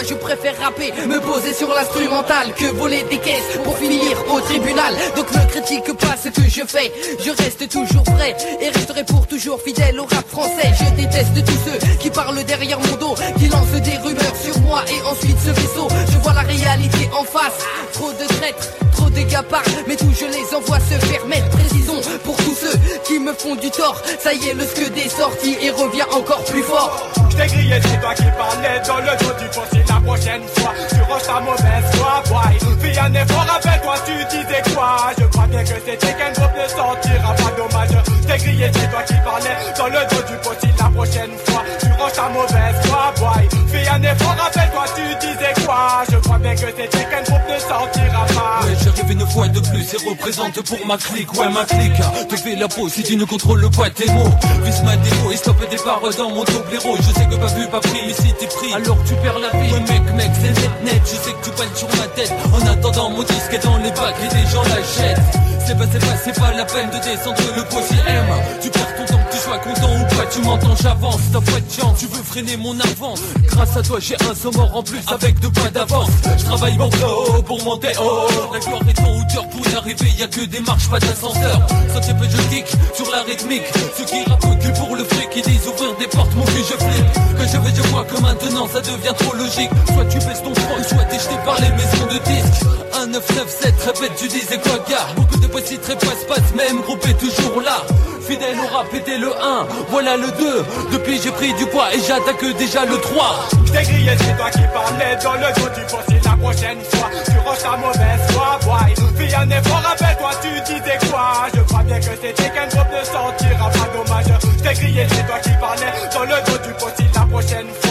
je 0.08 0.14
préfère 0.16 0.58
rapper, 0.60 0.92
me 1.08 1.20
poser 1.20 1.54
sur 1.54 1.70
l'instrumental 1.70 2.54
que 2.56 2.66
voler 2.66 3.04
des 3.10 3.18
caisses 3.18 3.58
pour 3.64 3.78
finir 3.78 4.18
au 4.32 4.40
tribunal. 4.42 4.94
Donc 5.16 5.32
ne 5.32 5.46
critique 5.50 5.94
pas 5.98 6.16
ce 6.22 6.30
que 6.30 6.48
je 6.48 6.62
fais. 6.66 6.92
Je 7.24 7.32
reste 7.44 7.68
toujours 7.70 8.04
vrai 8.16 8.36
et 8.60 8.70
resterai 8.70 9.04
pour 9.04 9.28
toujours 9.28 9.62
fidèle 9.62 10.00
au 10.00 10.04
rap 10.04 10.28
français. 10.28 10.72
Je 10.80 10.96
déteste 10.96 11.46
tous 11.46 11.60
ceux 11.66 11.98
qui 11.98 12.10
parlent 12.10 12.44
derrière 12.44 12.80
mon 12.80 12.96
dos, 12.96 13.16
qui 13.38 13.48
lancent 13.48 13.82
des 13.82 13.98
rumeurs 13.98 14.36
sur 14.42 14.58
moi 14.62 14.84
et 14.88 15.02
ensuite 15.08 15.38
ce 15.40 15.50
vaisseau. 15.50 15.88
Je 16.12 16.18
vois 16.20 16.34
la 16.34 16.42
réalité 16.42 17.10
en 17.18 17.24
face. 17.24 17.66
Trop 17.94 18.12
de 18.12 18.28
traîtres, 18.40 18.70
trop 18.94 19.10
de 19.10 19.22
gapards, 19.22 19.64
mais 19.88 19.96
tous 19.96 20.14
je 20.20 20.26
les 20.26 20.56
envoie 20.56 20.80
se 20.80 21.06
faire 21.06 21.26
mettre. 21.26 21.50
Précisons 21.50 22.02
pour 22.24 22.36
tous 22.38 22.56
ceux 22.56 22.78
qui 23.06 23.20
me 23.20 23.34
font 23.34 23.56
du 23.56 23.70
tort. 23.70 24.02
Ça 24.20 24.34
y 24.34 24.50
est, 24.50 24.54
le 24.54 24.66
scud 24.66 24.98
est 24.98 25.10
sorti 25.10 25.58
et 25.62 25.70
revient 25.72 26.06
encore 26.12 26.44
plus 26.46 26.64
fort. 26.64 27.10
Je 27.30 27.48
grillé, 27.48 27.80
c'est 27.82 28.00
toi 28.02 28.14
qui 28.14 28.24
parlais 28.38 28.82
dans 28.86 28.98
le 28.98 29.18
dos 29.20 29.34
du 29.40 29.48
fossile 29.52 29.91
la 29.94 30.00
prochaine 30.02 30.44
fois. 30.56 30.74
Tu 30.90 31.02
ranges 31.02 31.24
ta 31.24 31.40
mauvaise 31.40 31.90
foi, 31.94 32.24
boy. 32.30 32.80
Fais 32.80 33.00
un 33.00 33.14
effort, 33.14 33.46
rappelle-toi, 33.48 33.96
tu 34.06 34.14
disais 34.36 34.62
quoi? 34.74 35.12
Je 35.18 35.26
crois 35.26 35.48
bien 35.48 35.64
que 35.64 35.76
c'était 35.86 36.14
qu'un 36.14 36.32
groupe 36.32 36.56
ne 36.56 36.68
sortira 36.68 37.34
pas 37.36 37.52
dommage. 37.58 38.04
T'ai 38.28 38.38
grillé, 38.38 38.70
c'est 38.74 38.90
toi 38.92 39.04
qui 39.04 39.14
parlais 39.26 39.58
dans 39.78 39.88
le 39.88 40.02
dos 40.10 40.24
du 40.28 40.36
fossile 40.44 40.74
la 40.80 40.90
prochaine 40.90 41.32
fois. 41.46 41.64
Mauvaise 42.02 42.76
foi, 42.86 43.14
boy. 43.20 43.50
Fais 43.68 43.88
un 43.88 44.02
effort, 44.04 44.36
rappelle-toi, 44.38 44.86
tu 44.96 45.28
disais 45.28 45.66
quoi? 45.66 46.04
Je 46.10 46.18
crois 46.18 46.38
bien 46.40 46.54
que 46.54 46.60
c'était 46.62 46.88
qu'un 46.88 47.24
groupe 47.24 47.42
ne 47.50 47.60
sortira 47.60 48.26
pas. 48.34 48.66
Ouais, 48.66 48.76
j'arrive 48.84 49.12
une 49.12 49.28
fois 49.28 49.48
de 49.48 49.60
plus 49.60 49.94
et 49.94 50.10
représente 50.10 50.62
pour 50.62 50.86
ma 50.86 50.98
clique, 50.98 51.34
ouais 51.34 51.50
ma 51.50 51.66
clique. 51.66 52.02
Te 52.30 52.36
fais 52.36 52.56
la 52.56 52.68
peau 52.68 52.90
si 52.90 53.04
tu 53.04 53.16
ne 53.16 53.26
contrôles 53.26 53.70
pas 53.72 53.90
tes 53.90 54.10
mots. 54.12 54.32
Vise 54.64 54.84
ma 54.84 54.96
démo 54.98 55.32
et 55.32 55.38
stoppe 55.38 55.70
des 55.70 55.78
barres 55.78 56.02
dans 56.18 56.30
mon 56.30 56.44
doblero 56.44 56.96
Je 56.98 57.14
sais 57.14 57.26
que 57.26 57.36
pas 57.36 57.54
vu, 57.54 57.68
pas 57.68 57.80
pris, 57.80 58.00
ici 58.08 58.34
t'es 58.40 58.48
pris 58.48 58.74
Alors 58.74 58.98
tu 59.06 59.14
perds 59.16 59.40
la 59.40 59.50
vie, 59.60 59.74
ouais 59.74 59.80
mec, 59.80 60.14
mec, 60.16 60.32
c'est 60.42 60.62
net, 60.62 60.84
net. 60.84 61.02
Je 61.06 61.16
sais 61.16 61.34
que 61.34 61.44
tu 61.44 61.52
balles 61.52 61.76
sur 61.76 61.88
ma 61.90 62.08
tête. 62.16 62.34
En 62.54 62.68
attendant 62.68 63.10
mon 63.10 63.24
disque 63.24 63.54
est 63.54 63.64
dans 63.64 63.78
les 63.78 63.92
bacs 63.92 64.16
et 64.24 64.36
des 64.36 64.50
gens 64.50 64.64
l'achètent. 64.64 65.22
C'est 65.66 65.78
pas, 65.78 65.86
c'est 65.92 66.00
pas, 66.00 66.18
c'est 66.24 66.40
pas 66.40 66.52
la 66.52 66.66
peine 66.66 66.90
de 66.90 66.98
descendre 66.98 67.42
le 67.56 67.64
si 67.84 67.96
M 68.08 68.26
Tu 68.62 68.70
perds 68.70 68.96
ton 68.96 69.06
temps 69.06 69.21
sois 69.52 69.60
content 69.60 69.94
ou 69.94 70.16
pas 70.16 70.26
Tu 70.32 70.42
m'entends, 70.42 70.76
j'avance, 70.82 71.22
t'as 71.32 71.42
pas 71.42 71.60
de 71.60 71.72
chance 71.72 72.00
Tu 72.00 72.06
veux 72.08 72.24
freiner 72.24 72.58
mon 72.58 72.80
avance. 72.80 73.22
Grâce 73.48 73.78
à 73.78 73.82
toi 73.82 73.98
j'ai 74.00 74.16
un 74.30 74.36
saumon 74.36 74.70
en 74.74 74.84
plus 74.84 75.00
avec 75.08 75.40
deux 75.40 75.52
pas 75.52 75.70
d'avance. 75.70 76.10
Je 76.38 76.46
travaille 76.46 76.78
mon 76.78 76.90
flow 76.92 77.42
pour 77.44 77.64
monter 77.64 77.92
haut. 78.00 78.54
La 78.54 78.60
gloire 78.60 78.82
est 78.88 79.00
en 79.02 79.18
hauteur 79.18 79.50
pour 79.50 79.68
y 79.68 79.76
arriver. 79.76 80.12
Y'a 80.18 80.28
que 80.28 80.42
des 80.42 80.60
marches, 80.62 80.90
pas 80.90 81.00
d'ascenseur. 81.00 81.60
Sautez 81.94 82.14
peu 82.14 82.26
je 82.30 82.42
kick 82.50 82.66
sur 82.94 83.10
la 83.12 83.24
rythmique. 83.24 83.66
Ceux 83.98 84.06
qui 84.06 84.24
rappent 84.24 84.60
que 84.60 84.80
pour 84.80 84.96
le 84.96 85.04
fric 85.04 85.30
Ils 85.36 85.42
disent 85.44 85.68
ouvrir 85.68 85.96
des 85.98 86.08
portes, 86.08 86.34
mon 86.36 86.46
cul 86.46 86.64
je 86.70 86.78
flippe. 86.78 87.14
Que 87.38 87.48
je 87.48 87.58
vais, 87.58 87.76
je 87.76 87.88
vois 87.90 88.06
que 88.06 88.22
maintenant 88.22 88.68
ça 88.68 88.82
devient 88.82 89.16
trop 89.18 89.36
logique. 89.36 89.72
Soit 89.94 90.06
tu 90.06 90.18
baisses 90.20 90.44
ton 90.44 90.56
front, 90.56 90.84
soit 90.88 91.06
t'es 91.06 91.18
par 91.46 91.60
les 91.60 91.70
maisons 91.70 92.08
de 92.08 92.20
disques. 92.20 92.66
1, 92.94 93.08
9, 93.08 93.36
9, 93.36 93.50
7, 93.50 93.74
répète 93.86 94.16
tu 94.18 94.28
disais 94.28 94.60
quoi 94.60 94.78
gars? 94.90 95.08
Beaucoup 95.16 95.40
de 95.40 95.48
petits 95.48 95.78
très 95.78 95.96
passe 95.96 96.24
passe 96.28 96.54
même 96.56 96.82
groupe 96.82 97.06
est 97.08 97.18
toujours 97.18 97.62
là. 97.62 97.84
Fidèle 98.28 98.58
au 98.60 98.76
rap 98.76 98.94
était 98.94 99.18
le 99.18 99.30
1, 99.42 99.66
voilà 99.90 100.18
le 100.18 100.28
2 100.32 100.66
Depuis 100.92 101.20
j'ai 101.22 101.32
pris 101.32 101.54
du 101.54 101.66
poids 101.66 101.94
et 101.94 102.00
j'attaque 102.00 102.44
déjà 102.58 102.86
le 102.86 102.98
3 102.98 103.50
Je 103.66 103.72
t'ai 103.72 103.84
grillé, 103.84 104.12
c'est 104.18 104.38
toi 104.38 104.50
qui 104.52 104.62
parlais 104.74 105.16
dans 105.24 105.34
le 105.34 105.54
dos 105.60 105.70
du 105.76 105.82
fossile 105.88 106.22
la 106.24 106.38
prochaine 106.38 106.80
fois. 106.92 107.10
Tu 107.26 107.38
ranges 107.46 107.62
ta 107.62 107.78
mauvaise 107.78 108.22
foi, 108.32 108.60
boy. 108.64 108.94
Fais 109.18 109.36
un 109.36 109.50
effort, 109.50 109.82
rappelle-toi, 109.84 110.32
tu 110.42 110.50
disais 110.74 110.98
quoi? 111.10 111.48
Je 111.54 111.62
crois 111.62 111.84
bien 111.84 112.00
que 112.00 112.06
c'était 112.06 112.50
qu'un 112.50 112.68
groupe 112.68 112.92
ne 112.92 113.06
sortira 113.06 113.70
pas 113.70 113.90
dommage. 113.96 114.26
Je 114.58 114.64
t'ai 114.64 114.74
grillé, 114.74 115.08
c'est 115.10 115.26
toi 115.28 115.40
qui 115.40 115.50
parlais 115.60 115.94
dans 116.14 116.24
le 116.24 116.38
dos 116.46 116.58
du 116.66 116.74
fossile 116.80 117.10
la 117.14 117.22
prochaine 117.22 117.68
fois. 117.82 117.91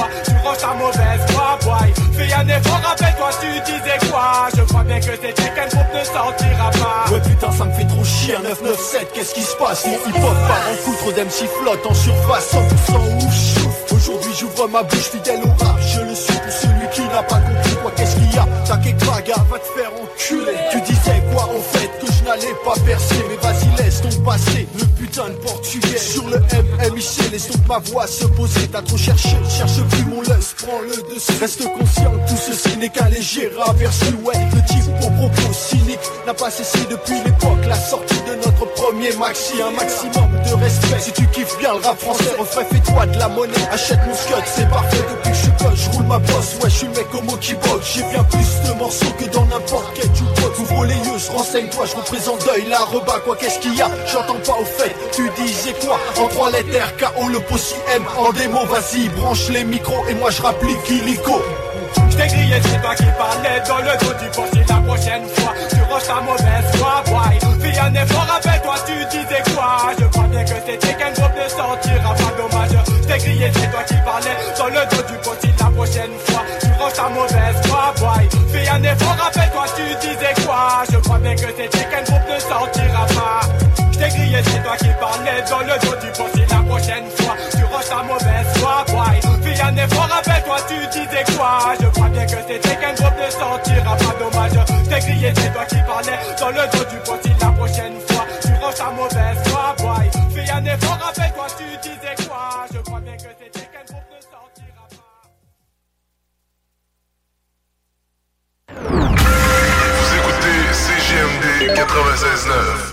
Un 2.22 2.48
effort, 2.48 2.80
rappelle-toi, 2.82 3.30
tu 3.40 3.46
disais 3.72 4.10
quoi? 4.10 4.48
Je 4.56 4.62
crois 4.62 4.84
bien 4.84 4.98
que 4.98 5.06
c'était 5.06 5.32
qu'un 5.32 5.66
groupe 5.66 5.92
ne 5.94 6.04
sortira 6.04 6.70
pas. 6.70 7.12
Ouais 7.12 7.20
putain 7.20 7.50
ça 7.52 7.64
me 7.64 7.72
fait 7.72 7.86
trop 7.86 8.04
chier 8.04 8.36
un 8.36 8.42
997 8.42 9.12
Qu'est-ce 9.12 9.34
qui 9.34 9.42
se 9.42 9.56
passe? 9.56 9.86
Mon 9.86 9.92
hip-hop 9.92 10.36
part 10.48 10.64
en 10.70 10.74
foutre 10.76 11.14
d'MC 11.14 11.48
flotte 11.60 11.84
en 11.86 11.94
surface. 11.94 12.54
100% 12.54 13.26
ouf 13.26 13.92
Aujourd'hui 13.92 14.32
j'ouvre 14.38 14.68
ma 14.68 14.82
bouche 14.82 15.10
fidèle 15.10 15.40
au 15.44 15.64
rap. 15.64 15.76
Je 15.80 16.00
le 16.00 16.14
suis 16.14 16.32
pour 16.32 16.52
celui 16.52 16.88
qui 16.92 17.02
n'a 17.02 17.22
pas 17.22 17.40
compris. 17.40 17.76
Quoi 17.82 17.92
qu'est-ce 17.96 18.16
qu'il 18.16 18.32
y 18.32 18.38
a? 18.38 18.46
Pas 18.66 19.20
gars 19.22 19.44
va 19.50 19.58
te 19.58 19.66
faire 19.78 19.90
enculer. 20.02 20.56
Tu 20.70 20.80
disais 20.82 21.22
quoi 21.32 21.44
en 21.44 21.60
fait 21.60 21.90
que 22.00 22.06
je 22.10 22.24
n'allais 22.24 22.54
pas 22.64 22.74
percer. 22.86 23.24
Mais 23.28 23.36
vas-y 23.36 23.82
laisse 23.82 24.00
ton 24.00 24.19
Le 24.22 24.84
putain 24.98 25.28
de 25.30 25.34
portugais. 25.36 25.96
Sur 25.98 26.24
le 26.28 26.36
MMIC 26.38 27.32
laisse 27.32 27.48
donc 27.50 27.66
ma 27.66 27.78
voix 27.78 28.06
se 28.06 28.26
poser. 28.26 28.68
T'as 28.70 28.82
trop 28.82 28.98
cherché 28.98 29.30
cherche 29.48 29.82
plus 29.88 30.04
mon 30.04 30.20
laisse 30.20 30.54
Prends 30.58 30.80
le 30.82 31.14
dessus 31.14 31.32
Reste 31.40 31.64
conscient 31.64 32.12
tout 32.28 32.36
ceci 32.36 32.76
n'est 32.76 32.90
qu'un 32.90 33.08
léger 33.08 33.50
aperçu 33.66 34.04
Ouais 34.22 34.34
le 34.54 34.62
type 34.68 34.84
au 35.02 35.10
propos 35.10 35.52
cynique 35.52 35.98
N'a 36.26 36.34
pas 36.34 36.50
cessé 36.50 36.78
depuis 36.90 37.16
l'époque 37.24 37.64
La 37.66 37.76
sortie 37.76 38.20
de 38.28 38.34
notre 38.44 38.66
premier 38.74 39.12
maxi. 39.16 39.54
Un 39.62 39.70
maximum 39.70 40.30
de 40.46 40.54
respect. 40.62 41.00
Si 41.00 41.12
tu 41.12 41.26
kiffes 41.28 41.58
bien 41.58 41.72
le 41.72 41.80
rap 41.80 41.98
français 41.98 42.30
Refais 42.38 42.66
fais-toi 42.70 43.06
de 43.06 43.18
la 43.18 43.28
monnaie. 43.28 43.54
Achète 43.72 44.00
mon 44.06 44.14
scud 44.14 44.44
c'est 44.44 44.68
parfait. 44.68 44.98
Depuis 44.98 45.30
que 45.30 45.36
je 45.36 45.42
suis 45.42 45.52
pote 45.52 45.76
je 45.76 45.90
roule 45.90 46.06
ma 46.06 46.18
bosse. 46.18 46.56
Ouais 46.62 46.68
je 46.68 46.76
suis 46.76 46.86
le 46.86 46.92
mec 46.92 47.06
au 47.14 47.22
mot 47.22 47.36
qui 47.38 47.54
boxe. 47.54 47.94
J'ai 47.94 48.02
bien 48.02 48.22
plus 48.24 48.68
de 48.68 48.78
morceaux 48.78 49.12
que 49.18 49.24
dans 49.32 49.46
n'importe 49.46 49.92
quel 49.94 50.14
jukebox. 50.14 50.58
Ouvre 50.60 50.84
les 50.84 50.94
yeux 50.94 51.18
je 51.18 51.32
renseigne-toi 51.32 51.86
Je 51.86 51.96
représente 51.96 52.44
deuil 52.46 52.66
la 52.68 52.80
rebat. 52.84 53.18
Quoi 53.24 53.36
qu'est-ce 53.36 53.58
qu'il 53.60 53.74
y 53.74 53.80
a? 53.82 53.90
J'entends 54.12 54.40
pas 54.44 54.58
au 54.60 54.64
fait 54.64 54.94
Tu 55.12 55.28
disais 55.36 55.74
quoi? 55.84 55.98
En 56.18 56.26
trois 56.28 56.50
lettres 56.50 56.96
KO 56.98 57.28
le 57.28 57.40
possi 57.40 57.74
M 57.94 58.02
En 58.18 58.32
démo 58.32 58.64
vas-y 58.66 59.08
branche 59.10 59.48
les 59.50 59.64
micros 59.64 60.04
Et 60.08 60.14
moi 60.14 60.30
je 60.30 60.42
rapplique 60.42 60.90
illico 60.90 61.40
Je 62.10 62.16
t'ai 62.16 62.26
grillé, 62.26 62.56
c'est 62.62 62.80
toi 62.82 62.94
qui 62.94 63.04
parlais 63.16 63.60
dans 63.68 63.78
le 63.78 63.98
dos 63.98 64.14
du 64.18 64.32
fossile 64.32 64.64
la 64.68 64.76
prochaine 64.76 65.26
fois. 65.28 65.52
Tu 65.70 65.76
ranges 65.92 66.06
ta 66.06 66.20
mauvaise 66.20 66.76
foi, 66.76 67.02
boy. 67.06 67.38
Fais 67.60 67.78
un 67.78 67.94
effort, 67.94 68.26
rappelle-toi, 68.26 68.74
tu 68.86 68.94
disais 69.10 69.42
quoi? 69.54 69.92
Je 69.98 70.04
crois 70.06 70.24
bien 70.24 70.44
que 70.44 70.54
c'était 70.66 70.94
qu'un 70.94 71.12
groupe 71.12 71.36
ne 71.36 71.48
sortira 71.48 72.14
pas 72.14 72.32
dommage. 72.36 72.84
Je 72.86 73.06
t'ai 73.06 73.18
grillé, 73.18 73.50
c'est 73.54 73.70
toi 73.70 73.82
qui 73.86 73.94
parlais 74.04 74.36
dans 74.58 74.66
le 74.66 74.82
dos 74.90 75.02
du 75.02 75.16
fossile 75.22 75.54
la 75.58 75.66
prochaine 75.70 76.16
fois. 76.26 76.42
Tu 76.60 76.66
ranges 76.82 76.92
ta 76.94 77.08
mauvaise 77.08 77.60
foi, 77.66 77.94
boy. 77.98 78.28
Fais 78.52 78.68
un 78.68 78.82
effort, 78.82 79.16
rappelle-toi, 79.18 79.64
tu 79.76 80.08
disais 80.08 80.46
quoi? 80.46 80.82
Je 80.92 80.96
crois 80.98 81.18
bien 81.18 81.34
que 81.34 81.40
c'était 81.40 81.84
qu'un 81.90 82.02
groupe 82.02 82.28
ne 82.34 82.38
sortira 82.40 83.06
pas. 83.14 83.69
Grillé, 84.10 84.40
c'est 84.44 84.62
toi 84.62 84.76
qui 84.76 84.88
parlais 85.00 85.42
dans 85.48 85.60
le 85.60 85.78
dos 85.80 85.96
du 86.00 86.08
fossile 86.14 86.46
la 86.50 86.62
prochaine 86.68 87.08
fois. 87.16 87.36
Tu 87.50 87.64
ranges 87.64 87.88
ta 87.88 88.02
mauvaise 88.02 88.58
foi, 88.58 88.84
boy. 88.88 89.20
Fais 89.42 89.60
un 89.62 89.76
effort, 89.76 90.08
rappelle-toi, 90.08 90.56
tu 90.68 90.86
disais 90.88 91.24
quoi? 91.36 91.74
Je 91.80 91.86
crois 91.86 92.08
bien 92.08 92.26
que 92.26 92.36
c'était 92.46 92.76
qu'un 92.76 92.94
groupe 92.94 93.18
ne 93.18 93.30
sortira 93.30 93.96
pas 93.96 94.14
dommage. 94.18 94.58
T'ai 94.88 95.00
grillé, 95.00 95.32
c'est 95.36 95.52
toi 95.52 95.64
qui 95.64 95.80
parlais 95.86 96.18
dans 96.38 96.50
le 96.50 96.64
dos 96.72 96.84
du 96.90 96.98
fossile 97.04 97.36
la 97.40 97.50
prochaine 97.52 98.00
fois. 98.08 98.26
Tu 98.42 98.52
ranges 98.60 98.74
ta 98.74 98.90
mauvaise 98.90 99.38
foi, 99.48 99.74
boy. 99.78 100.10
Un 100.52 100.64
effort, 100.64 100.98
rappelle-toi, 101.00 101.46
tu 101.56 101.64
disais 101.88 102.16
quoi? 102.26 102.66
Je 102.74 102.78
crois 102.78 103.00
bien 103.00 103.16
que 103.16 103.22
c'était 103.22 103.66
qu'un 103.70 103.84
groupe 103.86 104.08
ne 104.10 104.20
sortira 104.20 104.84
pas. 104.90 105.20
Vous 109.96 110.10
écoutez 110.18 110.58
CGMD 110.74 111.46
96.9. 111.78 112.89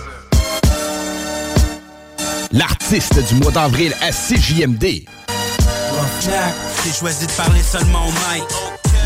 artiste 2.60 3.18
du 3.28 3.34
mois 3.36 3.52
d'avril 3.52 3.94
à 4.00 4.10
CJMD. 4.10 5.04
Roughneck, 5.90 6.54
j'ai 6.84 6.92
choisi 6.92 7.26
de 7.26 7.32
parler 7.32 7.62
seulement 7.62 8.06
au 8.06 8.10
mic. 8.10 8.44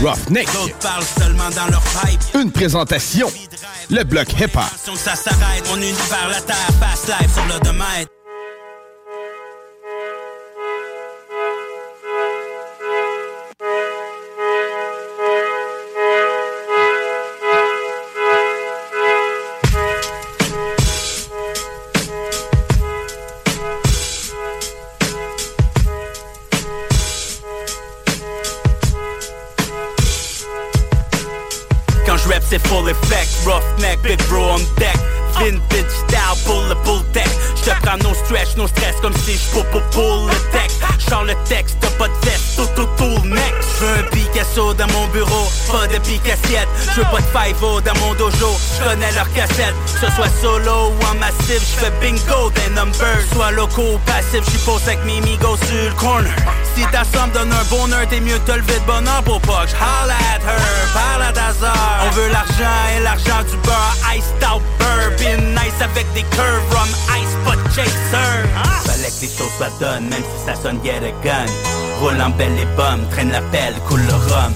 Roughneck. 0.00 0.52
D'autres 0.52 0.78
parlent 0.78 1.04
seulement 1.18 1.50
dans 1.50 1.66
leur 1.66 1.82
pipe. 1.82 2.20
Une 2.34 2.50
présentation. 2.50 3.28
Le 3.90 4.04
bloc 4.04 4.32
hip-hop. 4.40 4.62
Ça 4.96 5.14
s'arrête, 5.14 5.68
mon 5.68 5.76
univers, 5.76 6.28
la 6.30 6.40
terre, 6.40 6.56
fast 6.80 7.08
life 7.08 7.36
sur. 7.48 8.08
Quand 8.14 8.21
bingo 52.00 52.50
des 52.50 52.70
numbers 52.74 53.24
Soit 53.32 53.50
locaux 53.52 53.94
ou 53.94 53.98
passif, 53.98 54.44
j'suis 54.46 54.58
pose 54.58 54.82
avec 54.86 55.04
Mimi 55.04 55.36
go 55.38 55.56
sur 55.56 55.74
le 55.74 55.94
corner. 55.96 56.32
Si 56.74 56.82
ta 56.86 57.04
somme 57.04 57.30
donne 57.32 57.52
un 57.52 57.64
bonheur, 57.70 58.06
t'es 58.08 58.20
mieux 58.20 58.38
te 58.40 58.52
lever 58.52 58.78
de 58.78 58.86
bonheur 58.86 59.22
pour 59.24 59.40
pas 59.40 59.66
que 59.66 59.74
at 59.74 60.42
her 60.44 60.92
Parle 60.94 61.22
à 61.22 61.32
on 62.06 62.10
veut 62.10 62.28
l'argent 62.32 62.78
et 62.96 63.02
l'argent 63.02 63.42
du 63.48 63.56
beurre. 63.58 63.96
Iced 64.14 64.44
out 64.44 64.62
bourbon, 64.78 65.42
nice 65.52 65.80
avec 65.80 66.10
des 66.14 66.22
curves 66.22 66.62
Rum 66.70 66.88
ice, 67.18 67.36
de 67.44 67.74
chaser. 67.74 68.48
Fallait 68.84 69.10
que 69.10 69.20
les 69.22 69.28
choses 69.28 69.52
soient 69.56 69.70
donnes, 69.80 70.08
même 70.08 70.22
si 70.22 70.46
ça 70.46 70.54
sonne 70.54 70.80
get 70.82 71.00
a 71.04 71.12
gun. 71.24 71.46
Roule 72.00 72.20
en 72.20 72.30
belle 72.30 72.58
et 72.58 72.66
bombe, 72.76 73.08
traîne 73.10 73.30
la 73.30 73.42
pelle, 73.42 73.74
coule 73.88 74.02
le 74.02 74.14
rhum. 74.14 74.52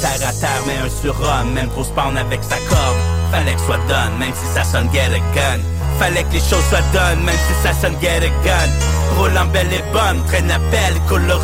Terre 0.00 0.28
à 0.28 0.32
terre, 0.32 0.62
mais 0.66 0.78
un 0.84 1.02
surhomme, 1.02 1.52
même 1.52 1.68
trop 1.68 1.84
spawn 1.84 2.16
avec 2.16 2.42
sa 2.42 2.56
corde 2.56 2.96
Fallait 3.30 3.52
que 3.52 3.60
soit 3.60 3.76
donne, 3.86 4.18
même 4.18 4.32
si 4.32 4.54
ça 4.54 4.64
sonne 4.64 4.90
get 4.92 5.12
a 5.12 5.18
gun 5.34 5.60
Fallait 6.00 6.24
que 6.24 6.32
les 6.32 6.40
choses 6.40 6.64
soient 6.70 6.80
donnes, 6.94 7.22
même 7.24 7.36
si 7.36 7.62
ça 7.62 7.74
sonne 7.78 7.94
get 8.00 8.24
a 8.24 8.30
gun. 8.42 8.70
Roule 9.18 9.36
en 9.36 9.44
belle 9.44 9.70
et 9.70 9.82
bombe, 9.92 10.24
traîne 10.28 10.48
la 10.48 10.58
pelle, 10.70 10.98
coule 11.06 11.26
le 11.26 11.34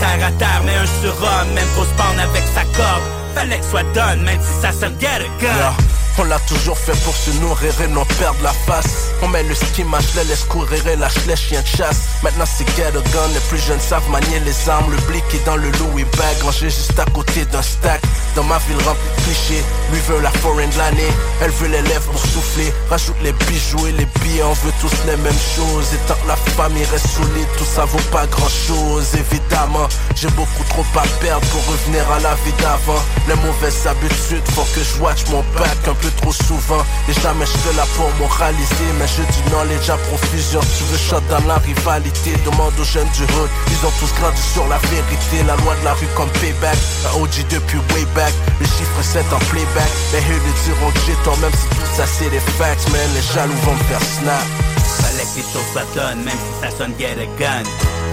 Terre 0.00 0.26
à 0.26 0.32
terre, 0.32 0.62
mais 0.64 0.74
un 0.74 0.86
surhomme, 1.00 1.54
même 1.54 1.68
trop 1.76 1.84
spawn 1.84 2.18
avec 2.18 2.42
sa 2.52 2.62
corde 2.76 3.02
Fallait 3.32 3.60
que 3.60 3.64
soit 3.64 3.84
donne, 3.94 4.22
même 4.24 4.40
si 4.40 4.60
ça 4.60 4.72
sonne 4.72 4.96
get 4.98 5.06
a 5.06 5.40
gun. 5.40 5.99
On 6.20 6.24
l'a 6.24 6.38
toujours 6.40 6.76
fait 6.76 6.96
pour 7.02 7.16
se 7.16 7.30
nourrir 7.40 7.72
et 7.80 7.88
non 7.88 8.04
perdre 8.18 8.42
la 8.42 8.52
face. 8.52 9.08
On 9.22 9.28
met 9.28 9.42
le 9.42 9.54
ski, 9.54 9.84
je 9.84 10.20
les 10.20 10.26
laisse 10.26 10.44
courir 10.44 10.86
et 10.86 10.96
lâche 10.96 11.24
les 11.26 11.34
chiens 11.34 11.62
de 11.62 11.66
chasse. 11.66 12.20
Maintenant 12.22 12.44
c'est 12.44 12.68
get 12.76 12.88
a 12.88 12.90
gun, 12.90 13.28
les 13.32 13.40
plus 13.48 13.58
jeunes 13.58 13.80
savent 13.80 14.08
manier 14.10 14.38
les 14.40 14.68
armes. 14.68 14.90
Le 14.90 14.98
blick 15.10 15.24
est 15.32 15.46
dans 15.46 15.56
le 15.56 15.70
Louis 15.70 16.04
bag, 16.18 16.42
rangé 16.42 16.68
juste 16.68 16.98
à 16.98 17.06
côté 17.06 17.46
d'un 17.46 17.62
stack. 17.62 18.02
Dans 18.36 18.44
ma 18.44 18.58
ville 18.58 18.76
remplie 18.84 19.08
de 19.16 19.22
clichés, 19.22 19.64
lui 19.92 20.00
veut 20.08 20.20
la 20.20 20.30
foreign 20.30 20.70
l'année 20.76 21.10
Elle 21.40 21.50
veut 21.50 21.68
les 21.68 21.82
lèvres 21.82 22.12
pour 22.12 22.20
souffler, 22.20 22.72
rajoute 22.88 23.16
les 23.22 23.32
bijoux 23.32 23.86
et 23.88 23.92
les 23.92 24.06
billets 24.20 24.44
On 24.44 24.52
veut 24.52 24.72
tous 24.80 24.92
les 25.06 25.16
mêmes 25.16 25.42
choses, 25.56 25.88
et 25.94 25.98
tant 26.06 26.14
que 26.14 26.28
la 26.28 26.36
famille 26.36 26.84
reste 26.84 27.08
solide 27.08 27.48
Tout 27.58 27.64
ça 27.64 27.86
vaut 27.86 28.08
pas 28.12 28.26
grand 28.26 28.48
chose, 28.48 29.08
évidemment 29.14 29.88
J'ai 30.14 30.30
beaucoup 30.30 30.64
trop 30.68 30.84
à 30.94 31.06
perdre 31.20 31.46
pour 31.48 31.66
revenir 31.66 32.04
à 32.12 32.20
la 32.20 32.34
vie 32.44 32.52
d'avant. 32.60 33.02
Les 33.26 33.34
mauvaises 33.34 33.86
habitudes 33.86 34.46
font 34.54 34.66
que 34.74 34.80
je 34.84 35.02
watch 35.02 35.26
mon 35.30 35.42
back 35.58 35.78
un 35.88 35.94
peu 35.94 36.09
trop 36.16 36.32
souvent. 36.32 36.82
Et 37.08 37.14
jamais 37.14 37.46
je 37.46 37.56
fais 37.58 37.76
là 37.76 37.84
pour 37.96 38.10
moraliser. 38.18 38.90
Mais 38.98 39.06
je 39.06 39.22
dis 39.22 39.42
knowledge 39.50 39.90
à 39.90 39.96
profusion. 40.08 40.60
Si 40.62 40.78
tu 40.78 40.84
veux 40.84 40.98
shot 40.98 41.22
dans 41.28 41.44
la 41.46 41.58
rivalité. 41.58 42.32
Demande 42.44 42.72
aux 42.78 42.84
jeunes 42.84 43.08
du 43.14 43.24
hood. 43.24 43.50
Ils 43.70 43.86
ont 43.86 43.92
tous 43.98 44.12
grandi 44.20 44.42
sur 44.42 44.66
la 44.68 44.78
vérité. 44.88 45.42
La 45.46 45.56
loi 45.56 45.74
de 45.80 45.84
la 45.84 45.94
rue 45.94 46.10
comme 46.16 46.30
payback. 46.40 46.78
Un 47.06 47.20
OG 47.20 47.46
depuis 47.50 47.78
way 47.94 48.04
back. 48.14 48.32
Les 48.60 48.66
chiffres 48.66 49.02
7 49.02 49.24
en 49.32 49.38
playback. 49.50 49.90
Les 50.12 50.18
haters 50.18 50.56
diront 50.64 50.90
que 50.90 51.00
j'ai 51.06 51.16
tort 51.24 51.38
Même 51.38 51.52
si 51.52 51.66
tout 51.68 51.90
ça 51.96 52.04
c'est 52.06 52.30
des 52.30 52.40
facts. 52.58 52.88
Man 52.90 53.10
les 53.14 53.22
jaloux 53.34 53.60
vont 53.64 53.74
me 53.74 53.84
faire 53.84 54.02
snap 54.02 54.79
Fallait 55.00 55.28
que 55.30 55.36
les 55.36 55.48
choses 55.52 55.68
soient 55.72 55.90
donnes, 55.94 56.24
même 56.24 56.34
si 56.34 56.52
ça 56.60 56.76
sonne 56.76 56.94
get 56.98 57.16
a 57.18 57.26
gun. 57.38 57.64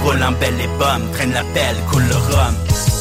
Roule 0.04 0.24
en 0.24 0.32
belle 0.34 0.58
bombe, 0.80 1.12
traîne 1.14 1.34
la 1.34 1.44
pelle, 1.54 1.78
coule 1.92 2.08
le 2.08 2.16
rhum. 2.16 2.56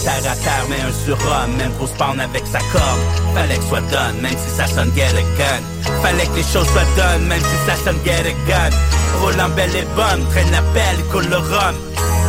Terre 0.04 0.32
à 0.32 0.36
terre, 0.36 0.66
mais 0.70 0.80
un 0.80 0.92
surhomme, 1.04 1.56
même 1.58 1.72
pour 1.72 1.88
spawn 1.88 2.20
avec 2.20 2.44
sa 2.46 2.60
corde 2.70 3.00
Fallait 3.34 3.56
que 3.56 3.64
soit 3.64 3.80
donne, 3.90 4.20
même 4.22 4.38
si 4.38 4.56
ça 4.56 4.66
sonne 4.66 4.92
get 4.94 5.10
a 5.10 5.24
gun. 5.38 5.62
Fallait 6.02 6.26
que 6.26 6.36
les 6.36 6.42
choses 6.42 6.68
soient 6.68 6.90
donnes, 6.96 7.26
même 7.26 7.40
si 7.40 7.56
ça 7.66 7.74
sonne 7.84 7.98
get 8.04 8.22
a 8.22 8.34
gun. 8.48 8.76
Roule 9.20 9.40
en 9.40 9.48
belle 9.50 9.74
et 9.74 9.86
bombe, 9.96 10.28
traîne 10.30 10.50
la 10.52 10.62
pelle, 10.74 11.02
coule 11.10 11.26
le 11.28 11.38
rhum. 11.38 11.76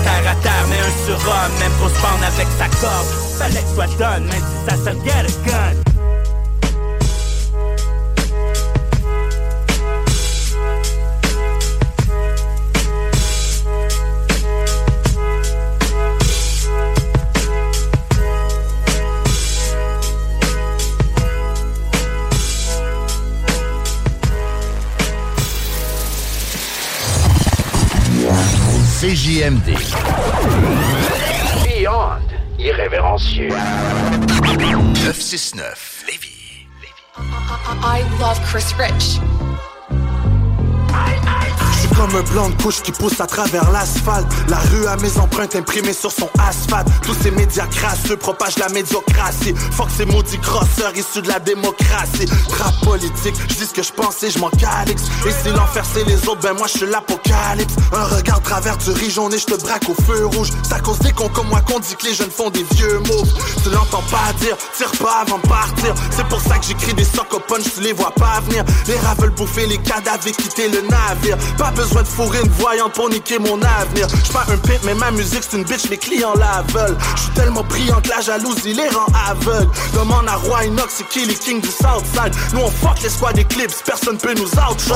Terre 0.03 0.31
à 0.31 0.35
terre, 0.41 0.65
mais 0.69 0.79
un 0.79 1.05
surhomme, 1.05 1.53
même 1.59 1.71
pour 1.79 1.89
spawn 1.89 2.23
avec 2.23 2.47
sa 2.57 2.67
corde 2.81 3.07
Fallait 3.37 3.61
que 3.61 3.75
soit 3.75 3.97
donne, 3.97 4.25
même 4.25 4.41
si 4.41 4.69
ça 4.69 4.75
sonne 4.83 5.03
get 5.03 5.11
a 5.11 5.49
gun 5.49 5.96
CJMD. 28.99 29.77
Beyond 31.63 32.23
irrévérencieux. 32.57 33.49
969 34.57 36.03
Lévis. 36.07 36.65
I 37.83 38.01
love 38.19 38.39
Chris 38.43 38.73
Rich. 38.75 39.19
Je 41.97 42.01
comme 42.01 42.15
un 42.15 42.21
blanc 42.31 42.49
de 42.49 42.61
couche 42.61 42.81
qui 42.83 42.91
pousse 42.91 43.19
à 43.19 43.25
travers 43.25 43.71
l'asphalte. 43.71 44.27
La 44.49 44.57
rue 44.57 44.85
a 44.85 44.97
mes 44.97 45.17
empreintes 45.17 45.55
imprimées 45.55 45.93
sur 45.93 46.11
son 46.11 46.29
asphalte. 46.47 46.87
Tous 47.01 47.15
ces 47.15 47.31
médias 47.31 47.65
crasseux 47.65 48.17
propagent 48.17 48.59
la 48.59 48.69
médiocratie. 48.69 49.55
Fuck 49.71 49.89
ces 49.95 50.05
maudits 50.05 50.37
crosseurs 50.39 50.95
issus 50.95 51.23
de 51.23 51.27
la 51.27 51.39
démocratie. 51.39 52.27
Rap 52.59 52.75
politique, 52.83 53.35
je 53.49 53.55
dis 53.55 53.65
ce 53.65 53.73
que 53.73 53.81
je 53.81 53.91
pense 53.91 54.21
et 54.21 54.29
je 54.29 54.37
m'en 54.37 54.49
calix. 54.51 55.01
Et 55.25 55.31
si 55.31 55.49
l'enfer 55.49 55.83
c'est 55.91 56.03
les 56.05 56.27
autres, 56.27 56.41
ben 56.41 56.53
moi 56.53 56.67
je 56.67 56.77
suis 56.77 56.85
l'apocalypse. 56.85 57.75
Un 57.91 58.03
regard 58.03 58.41
travers 58.41 58.77
du 58.77 58.91
riz 58.91 59.09
jaune 59.09 59.33
et 59.33 59.39
je 59.39 59.45
te 59.45 59.59
braque 59.59 59.89
au 59.89 59.95
feu 60.03 60.27
rouge. 60.27 60.49
À 60.71 60.79
cause 60.79 60.99
des 60.99 61.11
cons 61.13 61.29
comme 61.29 61.47
moi 61.47 61.61
qu'on 61.61 61.79
dit 61.79 61.95
que 61.95 62.05
les 62.05 62.13
jeunes 62.13 62.31
font 62.31 62.51
des 62.51 62.65
vieux 62.75 62.99
mots. 62.99 63.25
Tu 63.63 63.71
l'entends 63.71 64.03
pas 64.11 64.33
dire, 64.39 64.55
tire 64.75 64.91
pas 64.99 65.23
avant 65.25 65.39
de 65.39 65.47
partir. 65.47 65.95
C'est 66.11 66.27
pour 66.27 66.41
ça 66.41 66.59
que 66.59 66.65
j'écris 66.65 66.93
des 66.93 67.05
punch, 67.47 67.63
tu 67.75 67.81
les 67.81 67.93
vois 67.93 68.11
pas 68.11 68.39
venir. 68.41 68.63
Les 68.87 68.97
rats 68.99 69.15
veulent 69.17 69.31
bouffer 69.31 69.65
les 69.65 69.77
cadavres 69.77 70.27
et 70.27 70.31
quitter 70.31 70.69
le 70.69 70.81
navire. 70.81 71.37
Pas 71.57 71.71
besoin 71.71 71.86
de 71.95 72.07
fourrer 72.07 72.39
une 72.43 72.51
voyante 72.51 72.93
pour 72.93 73.09
niquer 73.09 73.39
mon 73.39 73.61
avenir. 73.61 74.07
J'suis 74.09 74.33
pas 74.33 74.45
un 74.49 74.57
pimp, 74.57 74.79
mais 74.83 74.93
ma 74.93 75.11
musique 75.11 75.43
c'est 75.47 75.57
une 75.57 75.63
bitch, 75.63 75.89
mes 75.89 75.97
clients 75.97 76.33
la 76.35 76.63
veulent. 76.73 76.97
J'suis 77.15 77.31
tellement 77.31 77.63
brillant 77.63 78.01
que 78.01 78.09
la 78.09 78.21
jalousie 78.21 78.73
les 78.73 78.89
rend 78.89 79.07
aveugles. 79.29 79.69
Demande 79.93 80.27
à 80.27 80.35
Roy 80.35 80.65
Inox, 80.65 80.95
c'est 80.97 81.07
qui 81.07 81.25
les 81.25 81.35
kings 81.35 81.61
du 81.61 81.69
Southside? 81.69 82.33
Nous 82.53 82.61
on 82.61 82.71
fuck 82.71 83.01
les 83.01 83.09
squads 83.09 83.37
Eclipse, 83.37 83.81
personne 83.85 84.17
peut 84.17 84.33
nous 84.33 84.47
outshine. 84.47 84.95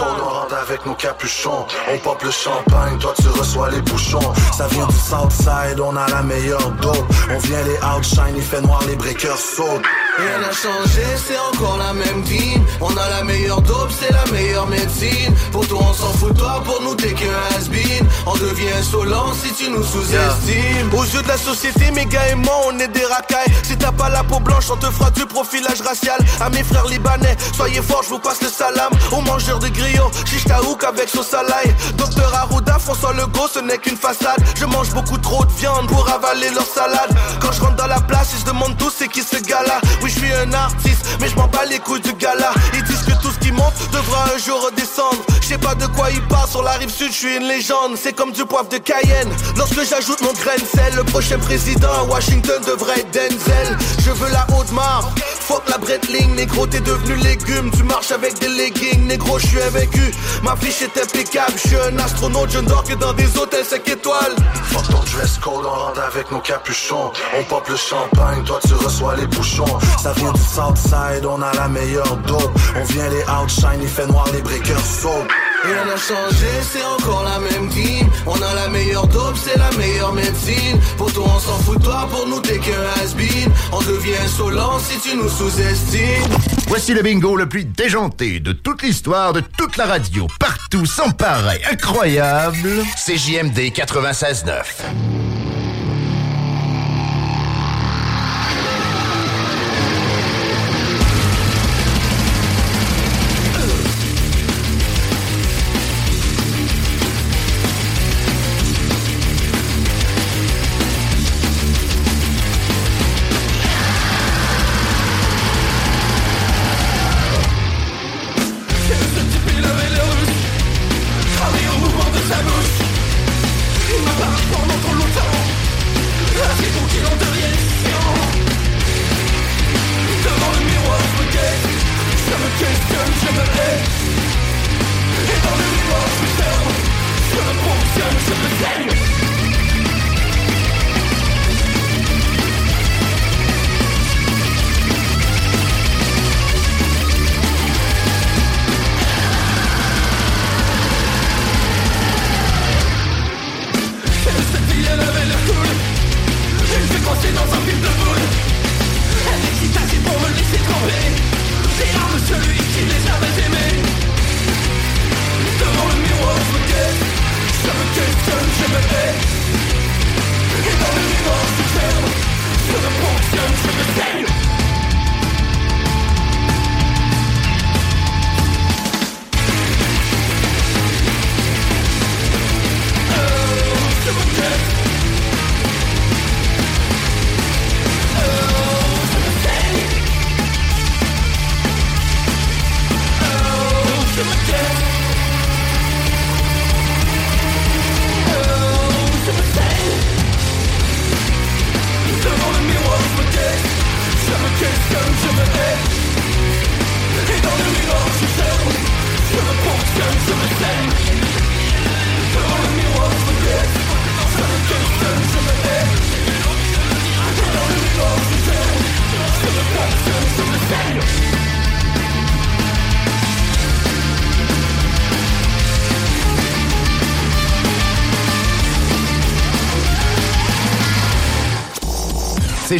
rentre 0.00 0.54
avec 0.54 0.84
nos 0.86 0.94
capuchons. 0.94 1.66
On 1.92 1.98
pop 1.98 2.22
le 2.22 2.30
champagne, 2.30 2.98
toi 2.98 3.14
tu 3.20 3.28
reçois 3.28 3.70
les 3.70 3.80
bouchons. 3.82 4.32
Ça 4.56 4.66
vient 4.68 4.86
du 4.86 4.96
Southside, 4.96 5.80
on 5.80 5.96
a 5.96 6.08
la 6.08 6.22
meilleure 6.22 6.70
dope. 6.82 7.04
On 7.30 7.38
vient 7.38 7.62
les 7.62 7.78
outshine, 7.98 8.34
il 8.36 8.42
fait 8.42 8.60
noir, 8.60 8.80
les 8.88 8.96
breakers 8.96 9.38
sautent. 9.38 9.82
Rien 10.18 10.38
n'a 10.38 10.52
changé, 10.52 11.02
c'est 11.16 11.38
encore 11.38 11.76
la 11.78 11.92
même 11.92 12.22
team. 12.22 12.64
On 12.80 12.96
a 12.96 13.08
la 13.10 13.24
meilleure 13.24 13.60
dope, 13.60 13.90
c'est 13.90 14.12
la 14.12 14.24
meilleure 14.32 14.66
médecine. 14.66 15.34
Pour 15.52 15.66
toi, 15.68 15.78
on 15.82 15.92
s'en 15.92 16.12
fout, 16.16 16.36
toi, 16.36 16.62
pour 16.64 16.80
nous, 16.82 16.94
t'es 16.94 17.12
qu'un 17.12 17.26
has-been. 17.56 18.06
On 18.26 18.34
devient 18.34 18.72
insolent 18.78 19.32
si 19.34 19.52
tu 19.52 19.70
nous 19.70 19.84
sous-estimes. 19.84 20.92
Aux 20.92 21.04
yeux 21.04 21.22
de 21.22 21.28
la 21.28 21.36
société, 21.36 21.90
mes 21.92 22.06
gars 22.06 22.28
et 22.30 22.34
moi, 22.34 22.54
on 22.66 22.78
est 22.78 22.88
des 22.88 23.04
racailles. 23.04 23.52
Si 23.62 23.76
t'as 23.76 23.92
pas 23.92 24.08
la 24.08 24.24
peau 24.24 24.40
blanche, 24.40 24.70
on 24.70 24.76
te 24.76 24.86
fera 24.86 25.10
du 25.10 25.26
profilage 25.26 25.80
racial. 25.80 26.18
À 26.40 26.50
mes 26.50 26.62
frères 26.62 26.86
libanais, 26.86 27.36
soyez 27.54 27.82
forts, 27.82 28.02
je 28.02 28.10
vous 28.10 28.18
passe 28.18 28.42
le 28.42 28.48
salam. 28.48 28.92
Aux 29.12 29.20
mangeurs 29.22 29.58
de 29.58 29.68
grillons, 29.68 30.10
chiche 30.24 30.44
taouk 30.44 30.82
avec 30.84 31.08
sauce 31.08 31.34
à 31.34 31.42
l'ail. 31.42 31.74
Docteur 31.96 32.34
Arruda, 32.34 32.78
François 32.78 33.12
Legault, 33.12 33.48
ce 33.52 33.60
n'est 33.60 33.78
qu'une 33.78 33.96
façade. 33.96 34.42
Je 34.56 34.64
mange 34.64 34.90
beaucoup 34.90 35.18
trop 35.18 35.44
de 35.44 35.52
viande 35.52 35.86
pour 35.88 36.08
avaler 36.10 36.50
leur 36.50 36.66
salade. 36.66 37.16
Quand 37.40 37.52
je 37.52 37.60
rentre 37.60 37.76
dans 37.76 37.86
la 37.86 38.00
place, 38.00 38.30
ils 38.34 38.40
se 38.40 38.46
demandent 38.46 38.76
tous 38.76 38.92
c'est 38.98 39.08
qui 39.08 39.22
ce 39.22 39.36
gars-là. 39.36 39.80
Oui, 40.02 40.10
je 40.10 40.18
suis 40.18 40.32
un 40.32 40.52
artiste, 40.52 41.04
mais 41.20 41.28
je 41.28 41.36
m'en 41.36 41.48
bats 41.48 41.64
les 41.68 41.78
couilles 41.78 42.00
du 42.00 42.12
gala. 42.14 42.52
Ils 42.74 42.82
disent 42.84 43.02
que 43.02 43.22
tout 43.22 43.30
ce 43.30 43.38
qui 43.38 43.52
monte 43.52 43.74
devra 43.92 44.24
un 44.34 44.38
jour 44.38 44.64
redescendre. 44.64 45.22
Je 45.46 45.52
sais 45.52 45.58
pas 45.58 45.76
de 45.76 45.86
quoi 45.86 46.10
ils 46.10 46.22
parlent 46.22 46.48
sur 46.48 46.64
la 46.64 46.72
rive 46.72 46.90
sud, 46.90 47.12
je 47.12 47.18
suis 47.18 47.36
une 47.36 47.46
légende. 47.46 47.96
C'est 47.96 48.12
comme 48.12 48.32
du 48.32 48.44
poivre 48.44 48.68
de 48.68 48.78
Cayenne. 48.78 49.30
Lorsque 49.56 49.88
j'ajoute 49.88 50.20
mon 50.22 50.32
grain 50.32 50.56
de 50.56 50.66
sel, 50.66 50.92
le 50.96 51.04
prochain 51.04 51.38
président 51.38 51.92
à 52.00 52.02
Washington 52.02 52.60
devrait 52.66 52.98
être 52.98 53.12
Denzel. 53.12 53.78
Je 54.04 54.10
veux 54.10 54.32
la 54.32 54.44
haute 54.56 54.72
marque. 54.72 55.20
Fuck 55.20 55.62
la 55.68 55.78
Breitling, 55.78 56.34
négro, 56.34 56.66
t'es 56.66 56.80
devenu 56.80 57.14
légume. 57.22 57.70
Tu 57.70 57.84
marches 57.84 58.10
avec 58.10 58.36
des 58.40 58.48
leggings, 58.48 59.06
négro, 59.06 59.38
je 59.38 59.46
suis 59.46 59.62
invaincu. 59.62 60.12
Ma 60.42 60.56
fiche 60.56 60.82
est 60.82 61.00
impeccable, 61.00 61.52
je 61.62 61.68
suis 61.68 61.76
un 61.76 61.96
astronaute, 62.00 62.50
je 62.50 62.58
ne 62.58 62.66
dors 62.66 62.82
que 62.82 62.94
dans 62.94 63.12
des 63.12 63.38
hôtels 63.38 63.64
5 63.64 63.88
étoiles. 63.88 64.34
Fuck 64.64 64.88
ton 64.88 64.98
dress 64.98 65.38
code, 65.38 65.64
on 65.64 65.68
rentre 65.68 66.00
avec 66.00 66.32
nos 66.32 66.40
capuchons. 66.40 67.12
On 67.38 67.44
pop 67.44 67.68
le 67.68 67.76
champagne, 67.76 68.42
toi 68.42 68.58
tu 68.66 68.74
reçois 68.74 69.14
les 69.14 69.28
bouchons. 69.28 69.78
Ça 70.02 70.12
vient 70.14 70.32
du 70.32 70.40
Southside, 70.40 71.24
on 71.24 71.40
a 71.40 71.54
la 71.54 71.68
meilleure 71.68 72.16
dope. 72.26 72.58
On 72.74 72.82
vient 72.82 73.08
les 73.08 73.22
outshine, 73.22 73.80
il 73.80 73.88
fait 73.88 74.08
noir, 74.08 74.26
les 74.32 74.42
breakers 74.42 74.84
soap. 74.84 75.32
Rien 75.64 75.84
n'a 75.84 75.96
changé, 75.96 76.46
c'est 76.62 76.84
encore 76.84 77.24
la 77.24 77.40
même 77.40 77.68
team. 77.70 78.08
On 78.26 78.40
a 78.40 78.54
la 78.54 78.68
meilleure 78.68 79.06
dope, 79.08 79.36
c'est 79.36 79.58
la 79.58 79.70
meilleure 79.76 80.12
médecine. 80.12 80.78
Pour 80.96 81.12
toi, 81.12 81.24
on 81.26 81.40
s'en 81.40 81.58
fout, 81.58 81.82
toi, 81.82 82.08
pour 82.10 82.26
nous, 82.28 82.40
t'es 82.40 82.58
qu'un 82.58 82.82
has-been. 83.02 83.50
On 83.72 83.80
devient 83.80 84.16
insolent 84.24 84.78
si 84.78 84.98
tu 85.00 85.16
nous 85.16 85.28
sous-estimes. 85.28 86.36
Voici 86.68 86.94
le 86.94 87.02
bingo 87.02 87.36
le 87.36 87.48
plus 87.48 87.64
déjanté 87.64 88.38
de 88.38 88.52
toute 88.52 88.82
l'histoire 88.82 89.32
de 89.32 89.40
toute 89.40 89.76
la 89.76 89.86
radio. 89.86 90.28
Partout, 90.38 90.86
sans 90.86 91.10
pareil, 91.10 91.60
incroyable. 91.70 92.84
CJMD 93.04 93.72
96.9. 93.72 95.25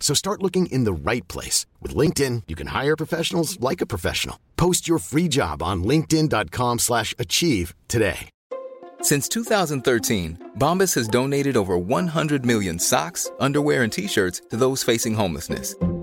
So 0.00 0.14
start 0.14 0.42
looking 0.42 0.66
in 0.66 0.84
the 0.84 0.92
right 0.92 1.26
place. 1.26 1.66
With 1.82 1.96
LinkedIn, 1.96 2.44
you 2.46 2.54
can 2.54 2.68
hire 2.68 2.96
professionals 2.96 3.58
like 3.58 3.80
a 3.80 3.86
professional. 3.86 4.38
Post 4.56 4.86
your 4.86 4.98
free 4.98 5.26
job 5.26 5.62
on 5.62 5.82
linkedin.com 5.82 6.78
slash 6.78 7.12
achieve 7.18 7.74
today. 7.88 8.30
Since 9.02 9.28
2013, 9.28 10.52
Bombas 10.58 10.94
has 10.94 11.08
donated 11.08 11.56
over 11.56 11.76
100 11.76 12.46
million 12.46 12.78
socks, 12.78 13.30
underwear, 13.40 13.82
and 13.82 13.92
t-shirts 13.92 14.42
to 14.50 14.56
those 14.56 14.82
facing 14.82 15.14
homelessness. 15.14 15.74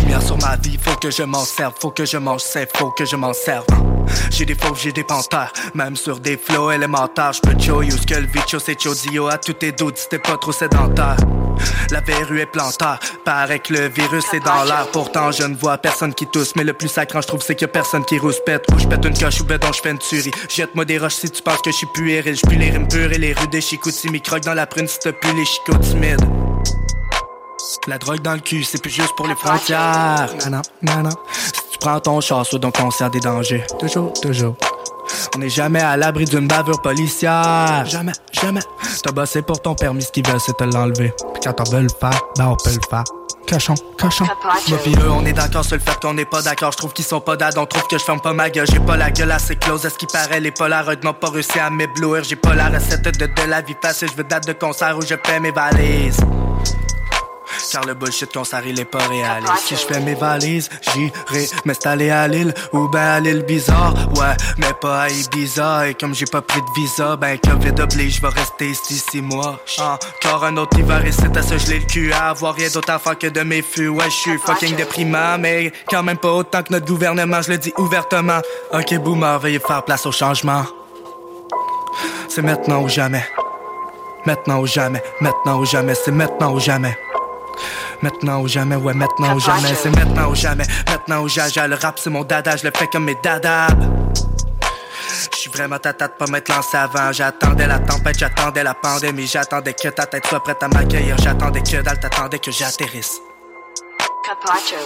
Lumière 0.00 0.22
sur 0.22 0.38
ma 0.38 0.56
vie, 0.56 0.78
faut 0.80 0.96
que 0.96 1.10
je 1.10 1.22
m'en 1.22 1.44
serve, 1.44 1.74
faut 1.78 1.90
que 1.90 2.04
je 2.04 2.16
mange 2.16 2.40
safe, 2.40 2.68
faut 2.76 2.90
que 2.90 3.04
je 3.04 3.16
m'en 3.16 3.32
serve. 3.32 3.66
J'ai 4.30 4.44
des 4.46 4.54
fauves, 4.54 4.78
j'ai 4.80 4.92
des 4.92 5.04
panthères, 5.04 5.52
même 5.74 5.96
sur 5.96 6.18
des 6.18 6.36
flots 6.36 6.70
élémentaires. 6.70 7.32
J'peux 7.32 7.52
you 7.52 7.90
ce 7.90 8.06
que 8.06 8.14
le 8.14 8.26
vicio 8.26 8.58
c'est 8.58 8.80
chodio 8.80 9.28
à 9.28 9.38
tous 9.38 9.54
tes 9.54 9.72
doutes 9.72 10.06
t'es 10.08 10.18
pas 10.18 10.36
trop 10.36 10.52
sédentaire. 10.52 11.16
La 11.90 12.00
verrue 12.00 12.40
est 12.40 12.46
plantaire, 12.46 12.98
paraît 13.24 13.58
que 13.58 13.72
le 13.72 13.88
virus 13.88 14.24
est 14.32 14.44
dans 14.44 14.64
l'air. 14.64 14.88
Pourtant, 14.92 15.30
je 15.30 15.44
ne 15.44 15.54
vois 15.54 15.78
personne 15.78 16.14
qui 16.14 16.26
tousse. 16.26 16.56
Mais 16.56 16.64
le 16.64 16.72
plus 16.72 16.88
sacrant, 16.88 17.20
je 17.20 17.26
trouve, 17.26 17.42
c'est 17.42 17.54
qu'il 17.54 17.66
y 17.66 17.70
a 17.70 17.72
personne 17.72 18.04
qui 18.04 18.18
rouspète. 18.18 18.64
Ou 18.74 18.78
je 18.78 18.86
pète 18.86 19.04
une 19.04 19.16
coche 19.16 19.40
ou 19.40 19.44
béton, 19.44 19.72
je 19.72 19.80
fais 19.80 19.90
une 19.90 19.98
tuerie. 19.98 20.30
Jette-moi 20.48 20.84
des 20.84 20.98
roches 20.98 21.14
si 21.14 21.30
tu 21.30 21.42
penses 21.42 21.60
que 21.62 21.70
je 21.70 21.76
suis 21.76 21.86
puéril. 21.94 22.36
Je 22.36 22.50
les 22.50 22.70
rimes 22.70 22.88
pures 22.88 23.12
et 23.12 23.18
les 23.18 23.32
rues 23.32 23.48
des 23.48 23.60
chicotis. 23.60 24.10
Mi 24.10 24.20
croque 24.20 24.42
dans 24.42 24.54
la 24.54 24.66
prune 24.66 24.88
si 24.88 24.98
t'as 24.98 25.12
plus 25.12 25.34
les 25.34 25.44
chicots 25.44 25.78
timides. 25.78 26.20
La 27.86 27.98
drogue 27.98 28.20
dans 28.20 28.34
le 28.34 28.40
cul, 28.40 28.64
c'est 28.64 28.80
plus 28.80 28.90
juste 28.90 29.14
pour 29.16 29.26
les 29.26 29.34
frontières. 29.34 30.28
Si 30.30 31.70
tu 31.72 31.78
prends 31.78 32.00
ton 32.00 32.20
char, 32.20 32.44
sois 32.46 32.58
donc 32.58 32.76
conscient 32.76 33.08
des 33.08 33.20
dangers. 33.20 33.64
Toujours, 33.78 34.12
toujours. 34.12 34.56
On 35.34 35.38
n'est 35.38 35.48
jamais 35.48 35.80
à 35.80 35.96
l'abri 35.96 36.24
d'une 36.24 36.46
bavure 36.46 36.80
policière. 36.80 37.84
Jamais, 37.86 38.12
jamais. 38.32 38.60
T'as 39.02 39.12
bossé 39.12 39.42
pour 39.42 39.60
ton 39.60 39.74
permis, 39.74 40.02
ce 40.02 40.12
qu'ils 40.12 40.26
veulent, 40.26 40.40
c'est 40.40 40.56
te 40.56 40.64
l'enlever. 40.64 41.12
Puis 41.34 41.42
quand 41.44 41.60
on 41.60 41.70
veut 41.70 41.82
le 41.82 41.88
faire, 41.88 42.20
ben 42.36 42.48
on 42.48 42.56
peut 42.56 42.74
le 42.74 42.80
faire. 42.88 43.04
Cochon, 43.48 43.74
cochon. 44.00 44.24
Moi 44.68 44.78
pis 44.82 44.94
eux, 45.02 45.10
on 45.10 45.24
est 45.26 45.34
d'accord 45.34 45.64
sur 45.64 45.76
le 45.76 45.82
fait 45.82 45.98
qu'on 46.00 46.14
n'est 46.14 46.24
pas 46.24 46.40
d'accord. 46.40 46.72
Je 46.72 46.78
trouve 46.78 46.94
qu'ils 46.94 47.04
sont 47.04 47.20
pas 47.20 47.36
d'ad, 47.36 47.58
on 47.58 47.66
trouve 47.66 47.86
que 47.88 47.98
je 47.98 48.02
ferme 48.02 48.20
pas 48.20 48.32
ma 48.32 48.48
gueule. 48.48 48.66
J'ai 48.70 48.80
pas 48.80 48.96
la 48.96 49.10
gueule 49.10 49.32
assez 49.32 49.56
close. 49.56 49.84
Est-ce 49.84 49.98
qu'il 49.98 50.08
paraît 50.08 50.40
les 50.40 50.50
polaroids 50.50 50.94
n'ont 51.02 51.12
pas 51.12 51.28
réussi 51.28 51.58
à 51.58 51.68
m'éblouir? 51.68 52.24
J'ai 52.24 52.36
pas 52.36 52.54
la 52.54 52.68
recette 52.70 53.02
de, 53.02 53.26
de 53.26 53.42
la 53.48 53.60
vie 53.60 53.76
facile. 53.82 54.08
Je 54.10 54.16
veux 54.16 54.24
date 54.24 54.46
de 54.46 54.54
concert 54.54 54.96
où 54.96 55.02
je 55.02 55.14
paie 55.14 55.40
mes 55.40 55.50
valises. 55.50 56.16
Car 57.72 57.84
le 57.84 57.94
bullshit 57.94 58.32
qu'on 58.32 58.44
s'arrête 58.44 58.64
il 58.66 58.80
est 58.80 58.84
pas 58.84 59.06
réaliste. 59.06 59.52
Si 59.58 59.76
je 59.76 59.80
fais 59.80 60.00
mes 60.00 60.14
valises, 60.14 60.68
j'irai 60.92 61.48
m'installer 61.64 62.10
à 62.10 62.26
Lille. 62.28 62.54
Ou 62.72 62.88
ben 62.88 63.00
à 63.00 63.20
l'île 63.20 63.42
bizarre, 63.42 63.94
ouais, 64.16 64.34
mais 64.58 64.72
pas 64.80 65.02
à 65.02 65.08
Ibiza. 65.08 65.88
Et 65.88 65.94
comme 65.94 66.14
j'ai 66.14 66.26
pas 66.26 66.42
pris 66.42 66.60
de 66.60 66.80
visa, 66.80 67.16
ben 67.16 67.38
Covid 67.38 67.80
oblige, 67.80 68.16
je 68.16 68.22
vais 68.22 68.28
rester 68.28 68.70
ici 68.70 68.94
six 68.94 69.20
mois. 69.20 69.60
Encore 69.78 70.44
un 70.44 70.56
autre 70.56 70.78
hiver 70.78 71.06
ici 71.06 71.22
à 71.34 71.42
se 71.42 71.58
geler 71.58 71.80
le 71.80 71.86
cul. 71.86 72.12
À 72.12 72.30
avoir 72.30 72.54
rien 72.54 72.68
d'autre 72.70 72.90
à 72.90 72.98
faire 72.98 73.18
que 73.18 73.26
de 73.26 73.40
mes 73.40 73.62
fûts 73.62 73.88
Ouais, 73.88 74.04
je 74.06 74.14
suis 74.14 74.38
fucking 74.38 74.76
déprimant 74.76 75.38
Mais 75.38 75.72
quand 75.88 76.02
même 76.02 76.18
pas 76.18 76.32
autant 76.32 76.62
que 76.62 76.72
notre 76.72 76.86
gouvernement, 76.86 77.42
je 77.42 77.52
le 77.52 77.58
dis 77.58 77.72
ouvertement. 77.76 78.40
Ok 78.72 78.94
boomer, 78.98 79.38
veuillez 79.38 79.58
faire 79.58 79.82
place 79.82 80.06
au 80.06 80.12
changement. 80.12 80.64
C'est 82.28 82.42
maintenant 82.42 82.82
ou 82.82 82.88
jamais. 82.88 83.24
Maintenant 84.26 84.60
ou 84.60 84.66
jamais, 84.66 85.02
maintenant 85.20 85.58
ou 85.58 85.66
jamais, 85.66 85.94
c'est 85.94 86.10
maintenant 86.10 86.54
ou 86.54 86.58
jamais 86.58 86.96
Maintenant 88.02 88.40
ou 88.40 88.48
jamais, 88.48 88.76
ouais, 88.76 88.94
maintenant 88.94 89.34
ou 89.34 89.40
jamais, 89.40 89.74
c'est 89.74 89.90
maintenant 89.90 90.30
ou 90.30 90.34
jamais, 90.34 90.64
maintenant 90.88 91.22
ou 91.22 91.28
jamais. 91.28 91.68
Le 91.68 91.76
rap, 91.76 91.98
c'est 91.98 92.10
mon 92.10 92.24
dada, 92.24 92.56
je 92.56 92.64
le 92.64 92.72
fais 92.76 92.86
comme 92.86 93.04
mes 93.04 93.16
dadabs. 93.22 94.04
J'suis 95.32 95.50
vraiment 95.50 95.78
tata 95.78 96.08
de 96.08 96.12
pas 96.12 96.26
m'être 96.26 96.48
lancé 96.48 96.76
avant. 96.76 97.12
J'attendais 97.12 97.66
la 97.66 97.78
tempête, 97.78 98.18
j'attendais 98.18 98.62
la 98.62 98.74
pandémie. 98.74 99.26
J'attendais 99.26 99.74
que 99.74 99.88
ta 99.88 100.06
tête 100.06 100.26
soit 100.26 100.42
prête 100.42 100.62
à 100.62 100.68
m'accueillir. 100.68 101.16
J'attendais 101.18 101.60
que 101.60 101.82
dalle 101.82 102.00
t'attendais 102.00 102.38
que 102.38 102.50
j'atterrisse. 102.50 103.20
Capacho. 104.26 104.76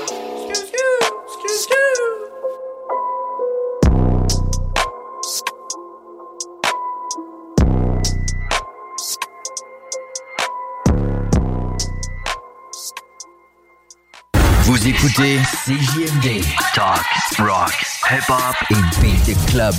Vous 14.68 14.86
écoutez 14.86 15.38
CJMD. 15.64 16.44
Talk, 16.74 17.00
rock, 17.38 17.72
hip-hop 18.10 18.54
et 18.68 19.00
beat 19.00 19.46
club. 19.46 19.74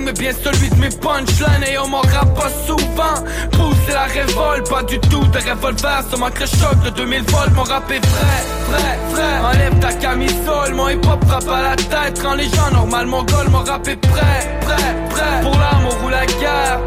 Mais 0.00 0.12
bien 0.12 0.32
celui 0.32 0.68
de 0.70 0.76
mes 0.76 0.88
punchlines. 0.88 1.64
Et 1.70 1.78
on 1.78 1.88
m'en 1.88 2.02
pas 2.02 2.50
souvent. 2.66 3.16
Pousser 3.52 3.92
la 3.92 4.04
révolte, 4.04 4.68
pas 4.68 4.82
du 4.82 4.98
tout 5.00 5.24
de 5.24 5.38
revolver. 5.38 6.02
Ça 6.10 6.16
manque 6.16 6.40
le 6.40 6.46
choc 6.46 6.82
de 6.84 6.90
2000 6.90 7.22
volts, 7.22 7.54
mon 7.54 7.62
rap 7.62 7.90
est 7.90 8.04
frais, 8.04 8.44
frais, 8.70 8.98
frais 9.12 9.38
Enlève 9.44 9.78
ta 9.80 9.92
camisole, 9.92 10.74
mon 10.74 10.88
hip 10.88 11.06
hop 11.06 11.24
frappe 11.26 11.48
à 11.48 11.62
la 11.62 11.76
tête. 11.76 12.20
Quand 12.22 12.34
les 12.34 12.48
gens 12.48 12.70
normal 12.72 13.06
mon 13.06 13.22
goal, 13.24 13.48
mon 13.50 13.64
rap 13.64 13.86
est 13.88 13.96
prêt, 13.96 14.58
prêt, 14.60 14.96
prêt. 15.10 15.40
Pour 15.42 15.56
l'amour 15.58 15.96
ou 16.04 16.08
la 16.08 16.26
guerre. 16.26 16.80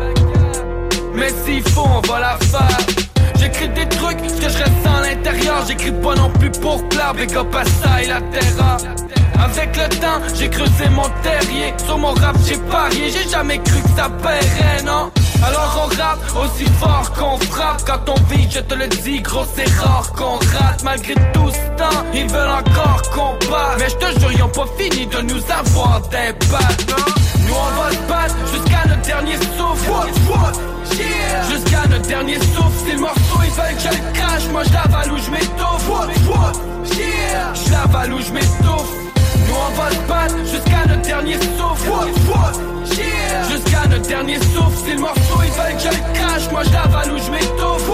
Mais 1.14 1.30
s'il 1.46 1.68
faut 1.70 1.88
on 1.88 2.02
va 2.08 2.20
la 2.20 2.38
faire. 2.38 2.78
J'écris 3.40 3.70
des 3.70 3.88
trucs, 3.88 4.20
ce 4.28 4.42
que 4.42 4.50
je 4.50 4.58
ressens 4.58 4.96
à 4.98 5.10
l'intérieur. 5.10 5.66
J'écris 5.68 5.92
pas 5.92 6.16
non 6.16 6.30
plus 6.30 6.52
pour 6.52 6.88
plaire, 6.90 7.14
big 7.14 7.36
up 7.36 7.56
à 7.56 7.64
ça 7.64 8.04
et 8.04 8.08
la 8.08 8.22
terre 8.22 8.99
avec 9.40 9.76
le 9.78 9.90
temps, 10.00 10.20
j'ai 10.36 10.50
creusé 10.50 10.90
mon 10.92 11.10
terrier. 11.24 11.74
Sur 11.86 11.98
mon 11.98 12.14
rap, 12.14 12.36
j'ai 12.46 12.58
parié. 12.58 13.10
J'ai 13.10 13.30
jamais 13.30 13.58
cru 13.60 13.82
que 13.82 13.90
ça 13.96 14.10
paierait, 14.22 14.84
non? 14.86 15.12
Alors 15.42 15.86
on 15.86 16.02
rappe 16.02 16.20
aussi 16.44 16.66
fort 16.80 17.12
qu'on 17.14 17.38
frappe. 17.38 17.84
Quand 17.86 18.10
on 18.10 18.34
vit, 18.34 18.50
je 18.50 18.60
te 18.60 18.74
le 18.76 18.88
dis, 18.88 19.22
gros 19.22 19.46
c'est 19.56 19.70
rare 19.80 20.12
qu'on 20.14 20.38
rate. 20.38 20.84
Malgré 20.84 21.14
tout 21.34 21.50
ce 21.50 21.78
temps, 21.78 22.04
ils 22.14 22.28
veulent 22.28 22.50
encore 22.50 23.02
qu'on 23.14 23.48
passe 23.48 23.78
Mais 23.80 23.90
je 23.90 23.96
te 23.96 24.20
jure, 24.20 24.32
ils 24.34 24.44
ont 24.44 24.50
pas 24.50 24.66
fini 24.78 25.08
de 25.08 25.22
nous 25.22 25.42
avoir 25.52 26.02
d'impact 26.12 26.96
Nous 27.48 27.54
on 27.54 27.82
va 27.82 27.92
se 27.92 27.98
battre 28.10 28.36
jusqu'à 28.52 28.88
notre 28.90 29.02
dernier 29.02 29.36
souffle. 29.58 29.92
Yeah. 30.92 31.44
Jusqu'à 31.50 31.88
notre 31.88 32.08
dernier 32.08 32.36
souffle, 32.40 32.86
si 32.86 32.92
le 32.92 33.00
morceau 33.00 33.40
ils 33.46 33.52
veulent 33.52 33.76
que 33.76 33.82
je 33.82 33.90
le 33.90 34.20
cache 34.20 34.48
Moi 34.52 34.64
je 34.66 34.74
l'avale 34.74 35.12
ou 35.14 35.18
je 35.18 35.32
m'étouffe. 35.32 36.98
Yeah. 36.98 37.54
Je 37.54 37.72
l'avale 37.72 38.14
ou 38.14 38.20
je 38.20 38.32
m'étouffe 38.34 38.99
nous 39.48 39.56
on 39.56 39.82
va 39.82 39.92
se 39.92 40.00
battre 40.08 40.38
jusqu'à 40.46 40.86
notre 40.88 41.02
dernier 41.02 41.36
souffle. 41.36 41.90
Yeah. 42.96 43.44
Jusqu'à 43.50 43.88
notre 43.88 44.08
dernier 44.08 44.40
souffle. 44.40 44.78
Si 44.86 44.92
le 44.92 45.00
morceau 45.00 45.40
ils 45.44 45.52
veulent 45.52 45.76
que 45.76 45.84
je 45.84 45.90
le 45.90 46.14
cache 46.14 46.52
Moi 46.52 46.64
je 46.64 46.74
l'avale 46.74 47.12
ou 47.12 47.18
je 47.18 47.32
m'étouffe. 47.32 47.90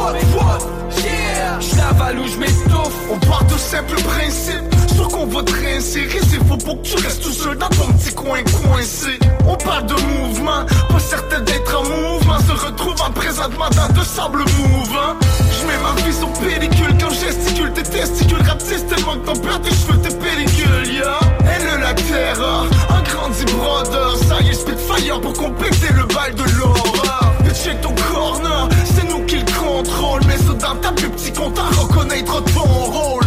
Yeah. 1.04 1.60
Je 1.60 1.76
l'avale 1.78 2.20
ou 2.20 2.28
je 2.28 2.38
m'étouffe. 2.38 2.96
On 3.12 3.20
part 3.20 3.44
de 3.46 3.58
simples 3.58 4.02
principes 4.02 4.85
Sûr 4.96 5.08
qu'on 5.10 5.26
va 5.26 5.44
te 5.44 5.52
réinsérer 5.52 6.20
C'est 6.30 6.44
faux 6.48 6.58
pour 6.58 6.82
que 6.82 6.88
tu 6.88 6.96
restes 6.96 7.22
tout 7.22 7.32
seul 7.32 7.58
dans 7.58 7.70
ton 7.70 7.88
petit 7.94 8.14
coin 8.14 8.42
coincé. 8.44 9.20
On 9.48 9.56
parle 9.56 9.86
de 9.88 9.94
mouvement 9.94 10.66
Pas 10.90 11.00
certain 11.00 11.42
d'être 11.42 11.78
en 11.78 11.84
mouvement. 11.84 12.40
Se 12.40 12.66
retrouve 12.66 13.02
en 13.02 13.12
présentement 13.12 13.70
dans 13.76 13.94
de 13.94 14.06
sable 14.06 14.40
mouvant 14.40 15.16
Je 15.52 15.68
mets 15.68 15.78
ma 15.84 16.02
vie 16.02 16.14
sur 16.14 16.32
pellicule. 16.34 16.96
Quand 17.00 17.10
gesticule 17.10 17.74
tes 17.74 17.84
testicules 17.84 18.42
Rapetissent 18.48 18.88
tellement 18.88 19.16
que 19.16 19.26
ton 19.26 19.36
père 19.36 19.62
tes 19.62 19.72
cheveux 19.72 20.00
tes 20.02 20.16
pellicules 20.16 20.94
yeah. 20.94 21.20
Elle 21.42 21.82
la 21.82 21.94
terreur 21.94 22.66
Un 22.90 23.02
grandi 23.02 23.46
brother 23.54 24.16
Ça 24.30 24.42
y 24.42 24.50
est 24.50 24.54
Spitfire 24.54 25.20
pour 25.20 25.34
compléter 25.34 25.94
le 25.94 26.06
bal 26.06 26.34
de 26.36 26.44
l'horreur. 26.58 27.34
Et 27.46 27.54
check 27.54 27.82
ton 27.82 27.94
corner 27.96 28.70
C'est 28.86 29.08
nous 29.10 29.26
qui 29.26 29.38
le 29.38 29.52
contrôle. 29.60 30.22
Mais 30.28 30.38
ça 30.38 30.54
dans 30.54 30.76
ta 30.78 30.92
plus 30.94 31.10
petit 31.10 31.34
compte 31.34 31.60
à 31.60 31.82
reconnaître 31.82 32.42
ton 32.54 32.62
rôle 32.62 33.25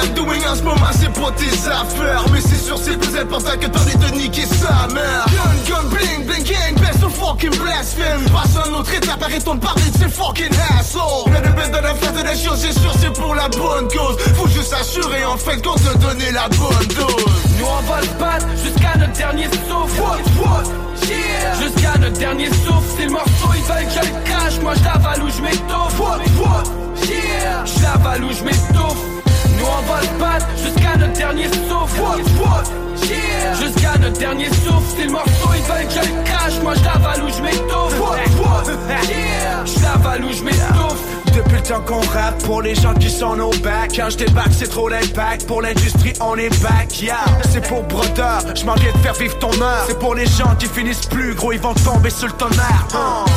I'm 0.00 0.14
doing 0.14 0.40
en 0.50 0.54
ce 0.54 0.62
moment 0.62 0.90
c'est 0.92 1.12
pas 1.12 1.30
tes 1.36 1.52
affaires 1.68 2.24
Mais 2.32 2.40
c'est 2.40 2.64
sûr 2.64 2.78
c'est 2.82 2.96
plus 2.96 3.18
important 3.18 3.52
que 3.60 3.66
parler 3.66 3.94
de 3.94 4.16
niquer 4.16 4.46
sa 4.46 4.86
mère. 4.94 5.26
Gun 5.28 5.74
gun 5.74 5.88
bling 5.90 6.24
bling 6.26 6.44
gang 6.44 6.74
best 6.80 7.02
of 7.04 7.14
fucking 7.14 7.54
blasphème. 7.58 8.24
Passe 8.32 8.56
un 8.66 8.72
autre 8.72 8.94
étape 8.94 9.22
arrêtons 9.22 9.56
de 9.56 9.60
parler 9.60 9.90
de 9.92 9.98
ces 9.98 10.08
fucking 10.08 10.54
assholes. 10.78 11.30
Mais 11.30 11.40
le 11.40 11.52
bête 11.52 11.70
de 11.70 11.82
la 11.82 11.94
fête 11.94 12.14
des 12.14 12.42
choses 12.42 12.58
c'est 12.58 12.72
sûr 12.72 12.92
c'est 12.98 13.12
pour 13.12 13.34
la 13.34 13.48
bonne 13.48 13.88
cause. 13.88 14.16
Faut 14.36 14.48
juste 14.48 14.72
assurer 14.72 15.24
en 15.26 15.36
fait 15.36 15.60
qu'on 15.62 15.74
te 15.74 15.98
donner 15.98 16.30
la 16.32 16.48
bonne 16.48 16.88
dose. 16.96 17.42
Nous 17.58 17.66
on 17.66 17.92
va 17.92 18.00
se 18.00 18.14
battre 18.18 18.46
jusqu'à 18.62 18.96
notre 18.96 19.12
dernier 19.12 19.48
souffle 19.68 20.02
Yeah. 21.10 21.54
Jusqu'à 21.60 21.98
notre 21.98 22.18
dernier 22.18 22.46
souffle 22.46 22.96
Si 22.96 23.04
le 23.04 23.10
morceau 23.10 23.50
ils 23.56 23.62
veulent 23.64 23.84
que 23.84 23.92
je 23.94 24.12
le 24.12 24.30
cache 24.30 24.60
Moi 24.62 24.74
je 24.76 24.84
l'avale 24.84 25.22
ou 25.24 25.28
je 25.28 25.42
m'étouffe 25.42 26.00
yeah. 27.08 27.64
Je 27.64 27.82
l'avale 27.82 28.24
ou 28.24 28.32
je 28.32 28.44
m'étouffe 28.44 29.09
nous 29.60 29.66
on 29.66 29.82
va 29.82 30.02
se 30.02 30.18
battre 30.18 30.46
jusqu'à 30.56 30.96
notre 30.96 31.12
dernier 31.12 31.48
souffle. 31.48 32.89
Jusqu'à 33.58 33.98
notre 33.98 34.18
dernier 34.18 34.46
souffle 34.46 34.96
Si 34.96 35.04
le 35.04 35.12
morceau 35.12 35.50
ils 35.54 35.62
veulent 35.62 35.86
que 35.86 35.94
je 35.94 36.00
le 36.00 36.22
cache 36.24 36.60
Moi 36.62 36.74
je 36.74 36.84
l'avale 36.84 37.22
ou 37.22 37.28
je 37.28 37.42
m'étouffe 37.42 37.94
yeah. 39.08 39.64
Je 39.64 39.82
l'avale 39.82 40.24
ou 40.24 40.32
je 40.32 40.42
m'étouffe 40.42 41.20
depuis 41.34 41.56
le 41.56 41.62
temps 41.62 41.80
qu'on 41.80 42.00
rappe 42.00 42.42
pour 42.44 42.62
les 42.62 42.74
gens 42.74 42.94
qui 42.94 43.10
sont 43.10 43.36
nos 43.36 43.50
bacs. 43.62 43.92
Quand 43.94 44.10
je 44.10 44.16
débarque, 44.16 44.52
c'est 44.52 44.68
trop 44.68 44.90
d'impact. 44.90 45.46
Pour 45.46 45.62
l'industrie, 45.62 46.12
on 46.20 46.36
est 46.36 46.50
back. 46.62 47.00
Yeah, 47.00 47.16
c'est 47.50 47.66
pour 47.66 47.82
brodeur. 47.84 48.42
Je 48.54 48.64
m'en 48.64 48.74
viens 48.74 48.92
de 48.92 48.98
faire 48.98 49.14
vivre 49.14 49.38
ton 49.38 49.52
heure. 49.60 49.84
C'est 49.86 49.98
pour 49.98 50.14
les 50.14 50.26
gens 50.26 50.54
qui 50.58 50.66
finissent 50.66 51.06
plus 51.06 51.34
gros, 51.34 51.52
ils 51.52 51.60
vont 51.60 51.74
tomber 51.74 52.10
sur 52.10 52.26
le 52.26 52.32
tonnerre. 52.34 52.86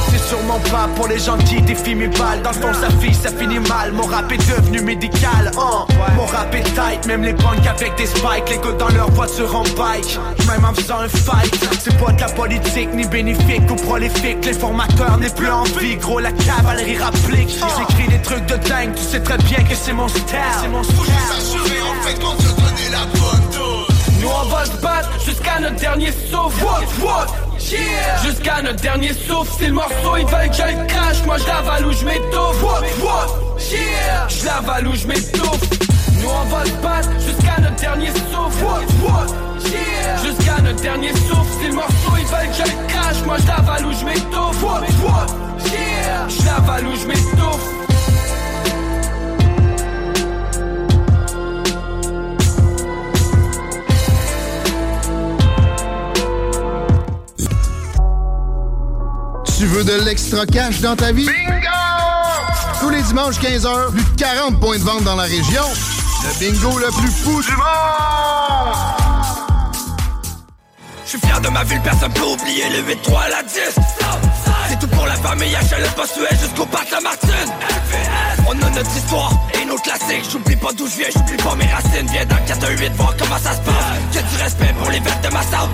C'est 0.10 0.20
sûrement 0.28 0.60
pas 0.72 0.90
pour 0.96 1.08
les 1.08 1.20
gens 1.20 1.38
qui 1.38 1.62
défient 1.62 1.96
mes 1.96 2.08
balles. 2.08 2.42
Dans 2.44 2.52
le 2.52 2.58
fond, 2.58 2.74
ça 2.74 2.90
fille, 3.00 3.14
ça 3.14 3.30
finit 3.30 3.60
mal. 3.60 3.92
Mon 3.94 4.04
rap 4.04 4.32
est 4.32 4.38
devenu 4.38 4.82
médical. 4.82 5.52
Mon 5.56 6.26
rap 6.26 6.54
est 6.54 6.64
tight, 6.64 7.06
même 7.08 7.24
les 7.24 7.34
punks 7.34 7.66
avec 7.68 7.96
des 7.96 8.08
spikes. 8.08 8.50
Les 8.50 8.58
gars 8.58 8.78
dans 8.78 8.90
leur 8.90 9.10
voiture 9.12 9.53
bike. 9.62 10.18
Même 10.48 10.66
en 10.66 10.74
faisant 10.74 11.00
un 11.00 11.08
fight. 11.08 11.54
C'est 11.80 11.98
pas 11.98 12.12
de 12.12 12.22
la 12.22 12.30
politique, 12.30 12.90
ni 12.94 13.06
bénéfique 13.06 13.70
ou 13.70 13.76
prolifique. 13.76 14.44
Les 14.46 14.54
formateurs 14.54 15.18
n'est 15.18 15.30
plus 15.30 15.50
en 15.50 15.64
vie. 15.64 15.96
Gros, 15.98 16.20
la 16.20 16.32
cavalerie 16.32 16.98
rapplique. 16.98 17.50
J'écris 17.50 18.08
des 18.08 18.22
trucs 18.22 18.46
de 18.48 18.56
dingue, 18.68 18.96
tu 18.96 19.04
sais 19.04 19.22
très 19.22 19.38
bien 19.38 19.64
que 19.64 19.76
c'est 19.76 19.94
mon 19.94 20.08
style. 20.08 20.24
C'est 20.62 20.68
mon 20.68 20.84
style. 20.84 20.96
en 20.98 22.04
fait 22.04 22.20
qu'on 22.20 22.38
se 22.38 22.48
donnait 22.56 22.92
la 22.92 23.06
bonne 23.20 23.50
dose. 23.52 23.88
Nous 24.22 24.30
on 24.30 24.46
va 24.48 24.66
se 24.66 24.78
battre 24.78 25.10
jusqu'à 25.26 25.60
notre 25.60 25.76
dernier 25.76 26.08
souffle 26.08 26.64
What, 26.64 27.06
what, 27.06 27.28
yeah 27.60 28.24
Jusqu'à 28.24 28.62
notre 28.62 28.80
dernier 28.80 29.12
souffle 29.14 29.52
Si 29.60 29.66
le 29.66 29.74
morceau 29.74 30.16
ils 30.18 30.26
veulent 30.26 30.50
que 30.50 30.56
je 30.56 30.78
le 30.78 30.88
crache 30.88 31.24
Moi 31.26 31.38
je 31.40 31.46
l'avale 31.46 31.86
ou 31.86 31.92
je 31.92 32.06
m'étouffe 32.06 32.64
What, 32.64 32.84
what, 33.04 33.28
yeah 33.70 34.28
Je 34.30 34.46
l'avale 34.46 34.88
ou 34.88 34.96
je 34.96 35.08
m'étouffe 35.08 35.93
Nous 36.24 36.30
on 36.30 36.46
va 36.46 36.66
se 36.66 36.72
battre 36.82 37.10
jusqu'à 37.20 37.60
notre 37.60 37.76
dernier 37.76 38.08
souffle 38.08 38.64
What, 38.64 38.86
what, 39.04 39.28
yeah. 39.70 40.16
Jusqu'à 40.24 40.62
notre 40.62 40.82
dernier 40.82 41.10
souffle 41.10 41.60
Si 41.60 41.68
le 41.68 41.74
morceau 41.74 42.14
ils 42.18 42.26
veulent 42.26 42.48
que 42.48 42.56
je 42.56 42.64
le 42.64 42.88
crache 42.88 43.24
Moi 43.26 43.36
je 43.40 43.48
l'avale 43.48 43.86
ou 43.86 43.92
je 43.92 44.06
m'étouffe. 44.06 44.64
What, 44.64 44.82
what, 45.04 45.28
yeah. 45.70 46.28
Je 46.30 46.46
l'avale 46.46 46.88
ou 46.88 46.96
je 46.96 47.08
m'étouffe. 47.08 47.84
Tu 59.58 59.66
veux 59.66 59.84
de 59.84 60.06
l'extra 60.06 60.46
cash 60.46 60.80
dans 60.80 60.96
ta 60.96 61.12
vie? 61.12 61.26
Bingo! 61.26 61.68
Tous 62.80 62.90
les 62.90 63.02
dimanches 63.02 63.40
15h, 63.40 63.92
plus 63.92 64.04
de 64.04 64.18
40 64.18 64.60
points 64.62 64.78
de 64.78 64.84
vente 64.84 65.04
dans 65.04 65.16
la 65.16 65.24
région. 65.24 65.64
Le 66.24 66.40
bingo 66.40 66.78
le 66.80 66.88
plus 66.88 67.12
fou 67.12 67.42
du 67.42 67.52
monde! 67.52 68.76
Je 71.04 71.10
suis 71.10 71.20
fier 71.20 71.42
de 71.42 71.50
ma 71.50 71.64
ville, 71.64 71.82
personne 71.82 72.14
peut 72.14 72.24
oublier 72.24 72.64
le 72.70 72.94
8-3 72.94 73.26
à 73.26 73.30
la 73.30 73.44
10 73.44 73.52
C'est 74.70 74.80
tout 74.80 74.88
pour 74.88 75.06
la 75.06 75.16
famille, 75.16 75.52
HLM 75.52 75.92
Postuel 75.96 76.40
jusqu'au 76.40 76.66
parc 76.66 76.90
La 76.92 77.02
Martine 77.02 77.52
On 78.48 78.52
a 78.52 78.70
notre 78.70 78.96
histoire 78.96 79.34
nos 79.66 79.78
classiques 79.78 80.30
J'oublie 80.32 80.56
pas 80.56 80.72
d'où 80.74 80.88
je 80.88 80.98
viens, 80.98 81.08
j'oublie 81.14 81.38
pas 81.38 81.56
mes 81.56 81.66
racines. 81.66 82.08
Viens 82.12 82.26
dans 82.26 82.36
le 82.36 82.48
418 82.48 82.94
voir 82.94 83.14
comment 83.18 83.38
ça 83.38 83.54
se 83.54 83.62
passe. 83.62 83.86
J'ai 84.12 84.22
du 84.22 84.44
respect 84.44 84.74
pour 84.80 84.90
les 84.90 85.00
vertes 85.00 85.24
de 85.24 85.30
ma 85.30 85.42
salle. 85.44 85.70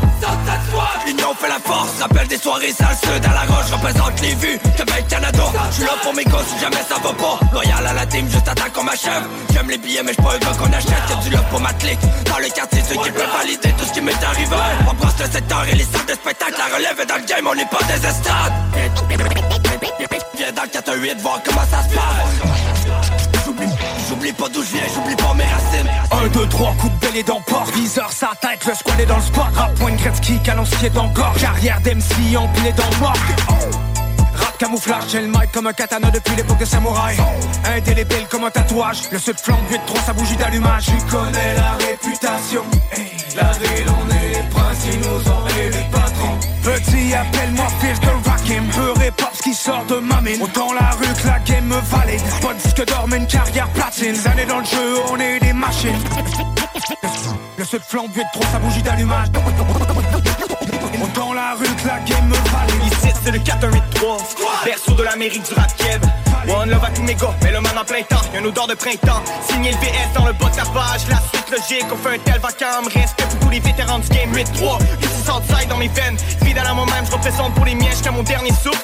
L'union 1.06 1.34
fait 1.36 1.50
la 1.50 1.60
force, 1.60 2.02
rappelle 2.02 2.28
des 2.28 2.38
soirées 2.38 2.74
sales. 2.74 2.98
Sud 3.02 3.26
à 3.26 3.34
la 3.34 3.54
roche, 3.54 3.72
représente 3.72 4.22
les 4.22 4.36
vues 4.36 4.60
Québec, 4.76 5.06
Canada, 5.10 5.44
je 5.70 5.76
suis 5.76 5.84
là 5.84 5.94
pour 6.02 6.14
mes 6.14 6.24
gosses 6.26 6.48
si 6.54 6.60
jamais 6.60 6.84
ça 6.88 6.96
va 7.02 7.14
pas. 7.14 7.40
Loyal 7.54 7.88
à 7.88 7.94
la 7.94 8.06
team, 8.06 8.30
juste 8.30 8.48
attends 8.48 8.70
qu'on 8.74 8.84
m'achève. 8.84 9.24
J'aime 9.54 9.70
les 9.70 9.78
billets 9.78 10.04
mais 10.04 10.14
j'suis 10.14 10.24
pas 10.24 10.36
un 10.36 10.40
gars 10.40 10.58
qu'on 10.58 10.74
achète. 10.74 11.10
Y'a 11.10 11.16
du 11.24 11.30
love 11.30 11.50
pour 11.50 11.62
ma 11.62 11.74
clique. 11.74 12.00
Dans 12.26 12.40
le 12.40 12.50
quartier, 12.50 12.82
ceux 12.88 12.96
qui 12.96 13.12
peuvent 13.12 13.34
valider 13.38 13.72
tout 13.78 13.86
ce 13.86 13.94
qui 13.94 14.02
m'est 14.02 14.24
arrivé. 14.24 14.56
On 14.90 14.94
brosse 14.94 15.20
le 15.20 15.32
secteur 15.32 15.66
et 15.72 15.76
les 15.76 15.84
salles 15.84 16.06
de 16.08 16.14
spectacle 16.14 16.56
La 16.58 16.76
relève 16.76 17.00
est 17.00 17.06
dans 17.06 17.16
le 17.18 17.26
game, 17.26 17.48
on 17.50 17.56
n'est 17.56 17.66
pas 17.66 17.84
des 17.88 18.06
estrades. 18.06 18.54
Viens 20.38 20.52
dans 20.54 20.64
le 20.64 20.70
418 20.70 21.22
voir 21.22 21.42
comment 21.44 21.66
ça 21.70 21.84
se 21.84 21.96
passe 21.96 23.19
J'oublie- 24.10 24.34
pas 24.34 24.50
d'où 24.50 24.64
je 24.64 24.72
viens, 24.72 24.84
j'oublie 24.94 25.16
pas 25.16 25.34
mes 25.36 25.44
racines. 25.44 25.90
Un, 26.12 26.28
deux, 26.30 26.48
trois, 26.48 26.74
coups 26.80 26.94
de 26.94 27.00
belle 27.00 27.18
et 27.18 27.24
d'emport 27.24 27.66
Viseur, 27.76 28.12
sa 28.12 28.32
tête, 28.42 28.66
le 28.66 28.74
squad 28.74 29.00
est 29.00 29.06
dans 29.06 29.18
le 29.18 29.22
spot. 29.22 29.44
Rap, 29.54 29.76
point 29.76 29.92
de 29.92 29.98
Gretzky, 29.98 30.40
canon 30.42 30.64
est 30.84 30.90
dans 30.90 31.10
Carrière 31.10 31.80
d'MC, 31.82 32.36
empilé 32.36 32.72
dans 32.74 32.90
le 32.90 33.06
Rap 33.06 34.58
camouflage, 34.58 35.04
j'ai 35.12 35.22
le 35.22 35.28
mic 35.28 35.52
comme 35.54 35.68
un 35.68 35.74
katana 35.74 36.12
depuis 36.12 36.36
l'époque 36.36 36.58
des 36.58 36.66
samouraïs 36.66 37.20
Indélébile 37.66 38.28
comme 38.30 38.44
un 38.44 38.50
tatouage. 38.52 39.04
Le 39.12 39.20
seul 39.20 39.36
flanc 39.38 39.60
8-3, 39.70 40.02
sa 40.06 40.14
bougie 40.14 40.36
d'allumage. 40.36 40.86
Tu 40.86 41.16
connais 41.16 41.56
la 41.56 41.72
réputation. 41.86 42.64
La 43.36 43.52
ville, 43.54 43.88
on 43.88 44.10
est 44.16 44.30
les 44.30 44.50
princes, 44.50 44.86
ils 44.92 45.00
nous 45.00 45.32
ont 45.32 45.46
les 45.56 45.70
patrons. 45.92 46.38
Petit, 46.64 47.14
appelle-moi 47.14 47.68
fils 47.80 48.00
de 48.00 48.30
Rakim 48.30 48.66
Pur 48.70 49.02
et 49.02 49.12
ce 49.18 49.29
qui 49.50 49.56
sort 49.56 49.86
de 49.86 49.96
ma 49.96 50.22
mine. 50.22 50.42
Autant 50.42 50.74
la 50.74 50.92
rue 50.92 51.14
que 51.22 51.28
la 51.28 51.40
game 51.40 51.66
me 51.66 51.80
valide. 51.82 52.22
Pas 52.42 52.54
de 52.54 52.60
disque 52.60 52.86
d'or, 52.86 53.06
mais 53.08 53.18
une 53.18 53.28
carrière 53.28 53.68
platine. 53.70 54.14
Des 54.14 54.28
années 54.28 54.46
dans 54.46 54.60
le 54.60 54.66
jeu, 54.66 55.02
on 55.12 55.20
est 55.20 55.40
des 55.40 55.54
machines. 55.54 55.98
Le 57.58 57.66
seul 57.66 57.80
flambe 57.82 58.12
de 58.12 58.22
trop 58.34 58.44
sa 58.52 58.60
bougie 58.60 58.84
d'allumage. 58.84 59.28
Autant 61.02 61.34
la 61.34 61.56
rue 61.56 61.66
que 61.66 61.88
la 61.88 62.00
game 62.00 62.28
me 62.28 62.36
valide. 62.36 62.94
Ici 62.94 63.14
c'est 63.24 63.32
le 63.32 63.40
4183 63.40 64.18
Berceau 64.66 64.92
de 64.94 65.04
l'Amérique 65.04 65.44
du 65.44 65.54
rap 65.54 65.76
keb 65.78 66.04
One 66.48 66.70
love 66.70 66.84
à 66.84 66.90
tous 66.92 67.04
mes 67.04 67.16
gars, 67.16 67.36
mais 67.44 67.52
le 67.52 67.62
man 67.62 67.78
en 67.78 67.86
plein 67.86 68.04
temps. 68.04 68.22
Y'a 68.34 68.40
une 68.40 68.48
odeur 68.48 68.68
de 68.68 68.76
printemps. 68.76 69.22
Signé 69.50 69.72
le 69.72 69.78
VS 69.78 70.14
dans 70.14 70.26
le 70.26 70.34
bas 70.34 70.50
de 70.50 70.74
page. 70.74 71.08
La 71.10 71.18
suite 71.18 71.50
logique, 71.52 71.86
on 71.92 71.98
fait 71.98 72.16
un 72.16 72.20
tel 72.20 72.40
vacarme. 72.40 72.86
Respect 72.86 73.26
pour 73.30 73.40
tous 73.40 73.50
les 73.50 73.60
vétérans 73.60 74.00
du 74.00 74.08
game 74.10 74.32
8-3 74.32 74.80
Ici 75.02 75.24
Southside 75.26 75.70
dans 75.70 75.78
mes 75.78 75.90
veines. 75.90 76.18
Fidèle 76.44 76.66
à 76.66 76.74
moi-même, 76.74 77.06
je 77.06 77.12
représente 77.12 77.54
pour 77.56 77.66
les 77.66 77.76
miens 77.76 77.90
Jusqu'à 77.90 78.12
mon 78.12 78.24
dernier 78.24 78.52
souffle 78.52 78.84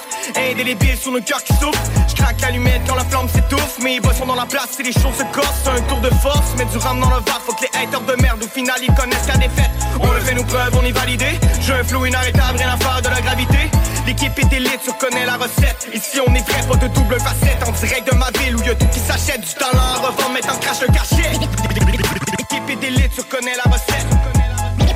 Indélébile 0.55 0.95
sur 0.95 1.11
nos 1.11 1.19
cœurs 1.19 1.43
qui 1.43 1.51
souffrent. 1.55 1.83
Je 2.07 2.15
craque 2.15 2.39
l'allumette 2.39 2.81
quand 2.87 2.95
la 2.95 3.03
flamme 3.03 3.27
s'étouffe 3.27 3.77
Mes 3.83 3.99
boss 3.99 4.15
sont 4.15 4.25
dans 4.25 4.35
la 4.35 4.45
place, 4.45 4.69
c'est 4.71 4.83
les 4.83 4.93
choses 4.93 5.17
se 5.17 5.23
corsent. 5.33 5.67
Un 5.67 5.81
tour 5.81 5.99
de 5.99 6.09
force, 6.23 6.55
mais 6.57 6.63
du 6.63 6.77
rame 6.77 7.01
dans 7.01 7.09
le 7.09 7.17
var 7.17 7.41
Faut 7.45 7.51
que 7.51 7.63
les 7.63 7.77
haters 7.77 7.99
de 7.99 8.21
merde 8.21 8.41
au 8.41 8.47
final 8.47 8.77
ils 8.81 8.93
connaissent 8.95 9.27
la 9.27 9.35
défaite 9.35 9.69
On 9.99 10.09
le 10.09 10.19
fait 10.21 10.33
nos 10.33 10.45
preuves, 10.45 10.73
on 10.81 10.85
est 10.85 10.93
validé. 10.93 11.25
J'ai 11.59 11.73
un 11.73 11.83
flow 11.83 12.05
inarrêtable, 12.05 12.57
rien 12.57 12.69
à 12.71 12.77
faire 12.77 13.01
de 13.01 13.09
la 13.09 13.19
gravité. 13.19 13.69
L'équipe 14.07 14.39
est 14.39 14.53
élite, 14.55 14.79
tu 14.81 14.91
reconnais 14.91 15.25
la 15.25 15.35
recette. 15.35 15.89
Ici 15.93 16.21
on 16.25 16.33
est 16.33 16.49
vrai, 16.49 16.65
pas 16.69 16.77
de 16.77 16.87
double 16.87 17.19
facette. 17.19 17.61
En 17.67 17.71
direct 17.73 18.09
de 18.09 18.17
ma 18.17 18.31
ville 18.39 18.55
où 18.55 18.63
y'a 18.63 18.75
tout 18.75 18.87
qui 18.87 18.99
s'achète. 18.99 19.41
Du 19.41 19.53
talent 19.55 19.77
à 19.77 20.07
revendre, 20.07 20.31
mais 20.33 20.39
t'en 20.39 20.55
crache 20.55 20.79
le 20.79 20.87
cachet. 20.87 21.31
L'équipe 21.33 22.69
est 22.69 22.87
élite, 22.87 23.11
tu 23.13 23.19
reconnais 23.19 23.57
la 23.57 23.69
recette 23.69 24.34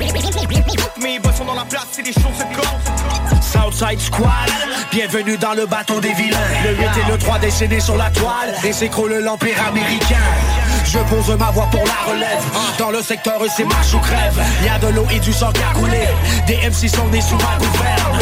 Mes 0.00 1.20
sont 1.36 1.44
dans 1.44 1.54
la 1.54 1.64
place, 1.64 1.86
c'est 1.92 2.02
les 2.02 2.12
choses 2.12 2.36
se 2.38 2.56
corsent 2.56 3.40
Southside 3.42 4.00
Squad, 4.00 4.30
bienvenue 4.90 5.36
dans 5.36 5.52
le 5.52 5.66
bateau 5.66 6.00
des 6.00 6.12
vilains. 6.14 6.38
Le 6.64 6.74
8 6.74 6.84
et 6.84 7.10
le 7.10 7.18
3 7.18 7.38
déchaînés 7.38 7.80
sur 7.80 7.96
la 7.96 8.10
toile, 8.10 8.54
et 8.64 8.72
s'écroule 8.72 9.18
l'empire 9.18 9.56
américain. 9.68 10.16
Je 10.86 10.98
pose 11.00 11.36
ma 11.38 11.50
voix 11.50 11.66
pour 11.70 11.84
la 11.84 12.12
relève. 12.12 12.42
Dans 12.78 12.90
le 12.90 13.02
secteur, 13.02 13.40
c'est 13.54 13.64
marche 13.64 13.92
ou 13.92 13.98
crève. 13.98 14.42
Y 14.64 14.68
a 14.68 14.78
de 14.78 14.88
l'eau 14.94 15.06
et 15.12 15.20
du 15.20 15.32
sang 15.32 15.52
qui 15.52 15.62
a 15.62 15.78
coulé. 15.78 16.08
Des 16.46 16.56
MC 16.56 16.88
sont 16.88 17.06
nés 17.08 17.20
sous 17.20 17.36
ma 17.36 17.58
gouverne. 17.58 18.18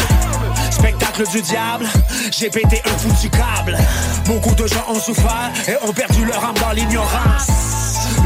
Spectacle 0.72 1.28
du 1.28 1.42
diable, 1.42 1.86
j'ai 2.30 2.50
pété 2.50 2.82
un 2.86 2.98
foutu 2.98 3.30
câble. 3.30 3.78
Beaucoup 4.24 4.54
de 4.54 4.66
gens 4.66 4.84
ont 4.88 5.00
souffert 5.00 5.50
et 5.68 5.76
ont 5.86 5.92
perdu 5.92 6.24
leur 6.24 6.44
âme 6.44 6.58
dans 6.60 6.72
l'ignorance. 6.72 7.48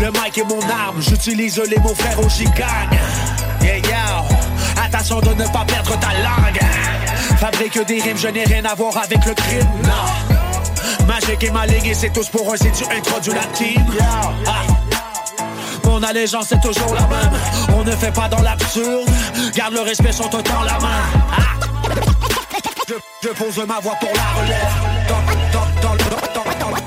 Le 0.00 0.10
mic 0.10 0.38
est 0.38 0.44
mon 0.44 0.60
arme, 0.70 1.00
j'utilise 1.00 1.60
les 1.68 1.78
mots 1.78 1.94
frères 1.94 2.18
au 2.18 2.28
gigagne. 2.28 2.98
Yeah. 3.62 4.24
Attention 4.84 5.20
de 5.20 5.34
ne 5.34 5.46
pas 5.48 5.64
perdre 5.64 5.98
ta 5.98 6.08
langue. 6.08 6.60
Fabrique 7.38 7.84
des 7.86 8.00
rimes, 8.00 8.16
je 8.16 8.28
n'ai 8.28 8.44
rien 8.44 8.64
à 8.64 8.74
voir 8.74 8.96
avec 8.96 9.24
le 9.24 9.34
crime. 9.34 9.66
Magique 11.06 11.44
et 11.44 11.50
maligne, 11.50 11.86
et 11.86 11.94
c'est 11.94 12.12
tous 12.12 12.28
pour 12.28 12.52
un, 12.52 12.56
si 12.56 12.70
tu 12.72 12.84
introduis 12.84 13.32
la 13.32 13.44
team. 13.52 13.84
Mon 15.84 16.02
allégeance 16.02 16.52
est 16.52 16.60
toujours 16.60 16.94
la 16.94 17.06
même. 17.06 17.40
On 17.76 17.84
ne 17.84 17.92
fait 17.92 18.12
pas 18.12 18.28
dans 18.28 18.42
l'absurde. 18.42 19.08
Garde 19.54 19.74
le 19.74 19.80
respect, 19.80 20.12
sont 20.12 20.34
autant 20.34 20.62
la 20.62 20.78
main. 20.78 21.02
Je, 22.88 22.94
je 23.22 23.28
pose 23.28 23.66
ma 23.66 23.80
voix 23.80 23.94
pour 24.00 24.10
la 24.14 24.40
relève. 24.42 24.91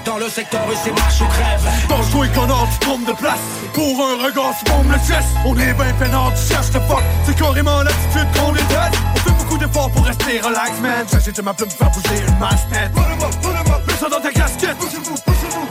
Dans, 0.05 0.11
dans- 0.13 0.15
dans 0.15 0.25
le 0.25 0.29
secteur, 0.29 0.61
et 0.71 0.75
c'est 0.83 0.91
marche 0.91 1.21
ou 1.21 1.25
crève. 1.25 1.61
Pense-toi 1.89 2.27
qu'on 2.29 2.43
a 2.45 2.67
tu 2.71 2.79
tombes 2.85 3.05
de 3.05 3.13
place. 3.13 3.39
Pour 3.73 3.99
un 4.01 4.23
regard, 4.25 4.53
tu 4.57 4.71
bombes 4.71 4.89
le 4.91 4.97
chest. 4.99 5.27
On 5.45 5.57
est 5.57 5.73
ben 5.73 5.93
peinard, 5.99 6.31
tu 6.33 6.53
cherches 6.53 6.71
le 6.73 6.79
fuck. 6.81 7.03
C'est 7.25 7.35
carrément 7.35 7.81
l'attitude 7.83 8.27
qu'on 8.39 8.51
déteste 8.51 8.99
On 9.15 9.19
fait 9.19 9.37
beaucoup 9.37 9.57
d'efforts 9.57 9.91
pour 9.91 10.05
rester 10.05 10.39
relax, 10.39 10.71
man. 10.81 11.05
Sachez 11.07 11.31
de 11.31 11.41
ma 11.41 11.53
plume 11.53 11.69
faire 11.69 11.89
bouger 11.91 12.23
une 12.27 12.37
masse 12.39 12.65
up, 12.73 13.87
mets 13.87 13.93
ça 13.99 14.09
dans 14.09 14.21
ta 14.21 14.31
casquette. 14.31 14.77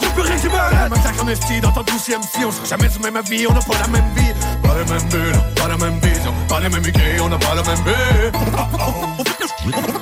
Y'a 0.03 0.09
plus 0.11 0.23
rien 0.23 0.37
qui 0.37 0.49
m'arrête 0.49 0.91
Massacre 0.91 1.25
en 1.25 1.29
esti 1.29 1.61
dans 1.61 1.73
ton 1.73 1.83
douzième 1.83 2.23
si. 2.23 2.45
On 2.45 2.51
sera 2.53 2.67
jamais 2.67 2.89
du 2.89 2.99
même 2.99 3.17
avis, 3.17 3.47
on 3.49 3.53
n'a 3.55 3.61
pas 3.61 3.79
la 3.81 3.89
même 3.89 4.11
vie. 4.17 4.33
Pas 4.63 4.75
la 4.75 4.85
même 4.85 5.09
bulle, 5.09 5.39
pas 5.57 5.69
la 5.69 5.77
même 5.77 5.99
vision. 6.01 6.35
Pas 6.49 6.61
les 6.61 6.69
mêmes 6.69 6.85
idées, 6.85 7.21
on 7.23 7.29
n'a 7.29 7.39
pas 7.39 7.55
la 7.55 7.63
même 7.63 7.85
vie 7.85 8.31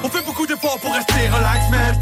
on 0.02 0.08
fait 0.08 0.24
beaucoup 0.24 0.46
d'efforts 0.46 0.78
pour 0.80 0.92
rester 0.92 1.28
relax, 1.28 1.70
man 1.70 1.96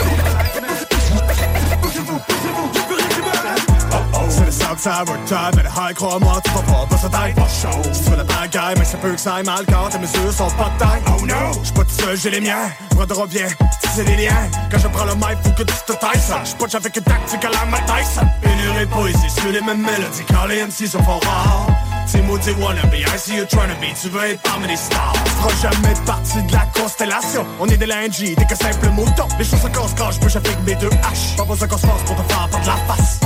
ça, 4.80 5.04
work 5.06 5.24
time, 5.26 5.50
mais 5.56 5.62
high, 5.62 5.94
crois-moi, 5.94 6.40
tu 6.42 6.50
vas 6.52 6.62
pas 6.62 6.86
bosser 6.88 7.08
taille. 7.10 7.34
Pas 7.34 7.42
chaud. 7.42 7.82
Tu 7.82 8.10
fais 8.10 8.16
la 8.16 8.24
bagaille, 8.24 8.74
mais 8.78 8.84
ça 8.84 8.96
peut 8.96 9.12
que 9.12 9.20
ça 9.20 9.34
aille 9.34 9.44
mal 9.44 9.64
quand 9.68 9.88
tes 9.90 9.98
mesures 9.98 10.32
sont 10.32 10.50
pas 10.50 10.70
de 10.70 10.78
taille. 10.78 11.02
Oh 11.06 11.26
no! 11.26 11.60
J'suis 11.62 11.72
pas 11.74 11.84
tout 11.84 12.02
seul, 12.02 12.16
j'ai 12.16 12.30
les 12.30 12.40
miens. 12.40 12.70
Bras 12.94 13.06
revient, 13.22 13.48
c'est 13.94 14.04
des 14.04 14.16
liens. 14.16 14.48
Quand 14.70 14.78
je 14.78 14.88
prends 14.88 15.04
le 15.04 15.14
mic, 15.14 15.36
faut 15.42 15.50
que 15.50 15.64
tu 15.64 15.74
te 15.86 15.92
tailles 15.92 16.20
ça. 16.20 16.42
J'punch 16.44 16.74
avec 16.74 16.96
une 16.96 17.02
tactique 17.02 17.44
à 17.44 17.50
la 17.50 17.64
Mike 17.66 17.84
Tyson. 17.86 18.26
Pénurie 18.40 18.86
de 18.86 18.90
poésie 18.90 19.30
sur 19.30 19.52
les 19.52 19.60
mêmes 19.60 19.82
mélodies 19.82 20.24
quand 20.28 20.46
les 20.46 20.62
MC 20.64 20.88
sont 20.88 21.02
fort 21.02 21.20
rares. 21.24 21.66
T'es 22.10 22.22
maudit 22.22 22.50
wannabe, 22.58 22.94
I 22.94 23.18
see 23.18 23.36
you 23.36 23.44
trying 23.46 23.68
to 23.68 23.76
be, 23.80 23.94
tu 24.00 24.08
veux 24.08 24.24
être 24.24 24.42
parmi 24.42 24.66
les 24.66 24.76
stars. 24.76 25.12
Tu 25.24 25.30
feras 25.30 25.70
jamais 25.70 25.94
partie 26.06 26.42
de 26.42 26.52
la 26.52 26.66
constellation. 26.74 27.46
On 27.60 27.66
est 27.68 27.76
des 27.76 27.86
lundis, 27.86 28.34
des 28.34 28.46
que 28.46 28.56
simples 28.56 28.88
moutons. 28.88 29.28
Les 29.38 29.44
choses 29.44 29.60
se 29.60 29.68
cassent 29.68 29.94
quand 29.96 30.28
je 30.28 30.38
avec 30.38 30.58
mes 30.66 30.74
deux 30.74 30.90
haches. 31.04 31.36
Pas 31.36 31.44
besoin 31.44 31.68
qu'on 31.68 31.78
se 31.78 31.86
force 31.86 32.02
pour 32.02 32.16
te 32.16 32.32
faire 32.32 32.48
perdre 32.48 32.66
la 32.66 32.94
face. 32.94 33.20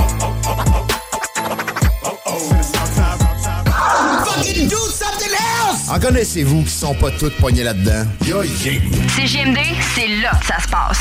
Fucking 4.45 4.67
do 4.67 4.75
something 4.75 5.31
else! 5.31 5.89
En 5.89 5.99
connaissez-vous 5.99 6.63
qui 6.63 6.69
sont 6.69 6.93
pas 6.93 7.09
toutes 7.11 7.35
poignées 7.37 7.63
là-dedans? 7.63 8.05
Yo, 8.27 8.43
yeah. 8.43 8.79
CGMD, 9.15 9.57
c'est 9.95 10.07
là 10.21 10.31
que 10.39 10.45
ça 10.45 10.59
se 10.61 10.67
passe. 10.67 10.99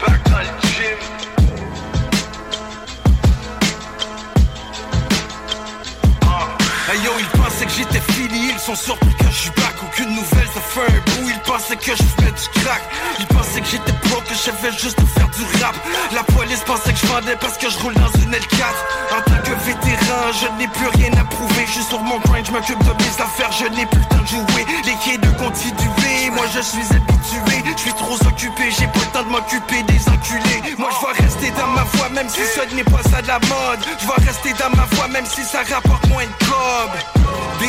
Back 0.00 0.30
dans 0.30 0.38
le 0.38 0.44
gym. 0.62 0.98
Hey 6.88 6.98
yo, 7.04 7.12
que 7.32 7.35
j'étais 7.76 8.00
fini, 8.12 8.50
ils 8.52 8.58
sont 8.58 8.74
surpris 8.74 9.14
que 9.14 9.24
je 9.30 9.38
suis 9.42 9.50
back. 9.50 9.74
Aucune 9.82 10.14
nouvelle, 10.14 10.48
ça 10.54 10.60
fait 10.60 10.80
un 10.80 11.00
bout. 11.00 11.28
Ils 11.28 11.40
pensaient 11.40 11.76
que 11.76 11.92
je 11.92 12.02
fais 12.16 12.32
du 12.32 12.60
crack. 12.60 12.82
Ils 13.20 13.26
pensaient 13.26 13.60
que 13.60 13.66
j'étais 13.66 13.92
pro, 14.04 14.20
que 14.20 14.34
je 14.34 14.50
vais 14.62 14.72
juste 14.72 15.00
faire 15.14 15.28
du 15.28 15.42
rap. 15.62 15.76
La 16.12 16.22
police 16.22 16.60
pensait 16.64 16.92
que 16.92 16.98
je 16.98 17.06
vendais 17.06 17.36
parce 17.40 17.58
que 17.58 17.68
je 17.68 17.78
roule 17.78 17.94
dans 17.94 18.12
une 18.20 18.32
L4. 18.32 18.64
En 19.12 19.20
tant 19.22 19.42
que 19.44 19.54
vétéran, 19.64 20.32
je 20.32 20.48
n'ai 20.58 20.68
plus 20.68 20.88
rien 20.88 21.12
à 21.20 21.24
prouver. 21.24 21.66
Je 21.66 21.72
suis 21.72 21.82
sur 21.82 22.00
mon 22.00 22.18
grind, 22.20 22.46
je 22.46 22.52
m'occupe 22.52 22.82
de 22.82 22.92
mes 23.02 23.22
affaires, 23.22 23.52
je 23.52 23.66
n'ai 23.66 23.86
plus 23.86 24.00
le 24.00 24.06
temps 24.06 24.22
de 24.22 24.26
jouer. 24.26 24.64
Les 24.84 24.96
quais 25.04 25.18
de 25.18 25.30
continuer, 25.38 26.30
moi 26.32 26.46
je 26.54 26.60
suis 26.60 26.86
habitué. 26.90 27.62
Je 27.76 27.82
suis 27.82 27.92
trop 27.94 28.14
occupé, 28.14 28.70
j'ai 28.70 28.86
pas 28.86 29.04
le 29.04 29.12
temps 29.12 29.22
de 29.22 29.28
m'occuper 29.28 29.82
des 29.82 30.00
enculés. 30.08 30.74
Moi 30.78 30.88
je 30.94 31.06
vais 31.06 31.24
rester 31.24 31.50
dans 31.50 31.68
ma 31.68 31.84
voie, 31.84 32.08
même 32.10 32.28
si 32.28 32.40
ce 32.40 32.74
n'est 32.74 32.84
pas 32.84 33.02
ça 33.10 33.20
de 33.20 33.28
la 33.28 33.38
mode. 33.40 33.80
Je 34.00 34.06
vais 34.06 34.26
rester 34.26 34.52
dans 34.54 34.70
ma 34.76 34.84
voie, 34.92 35.08
même 35.08 35.26
si 35.26 35.44
ça 35.44 35.60
rapporte 35.68 36.08
moins 36.08 36.24
de 36.24 36.46
cob. 36.46 36.90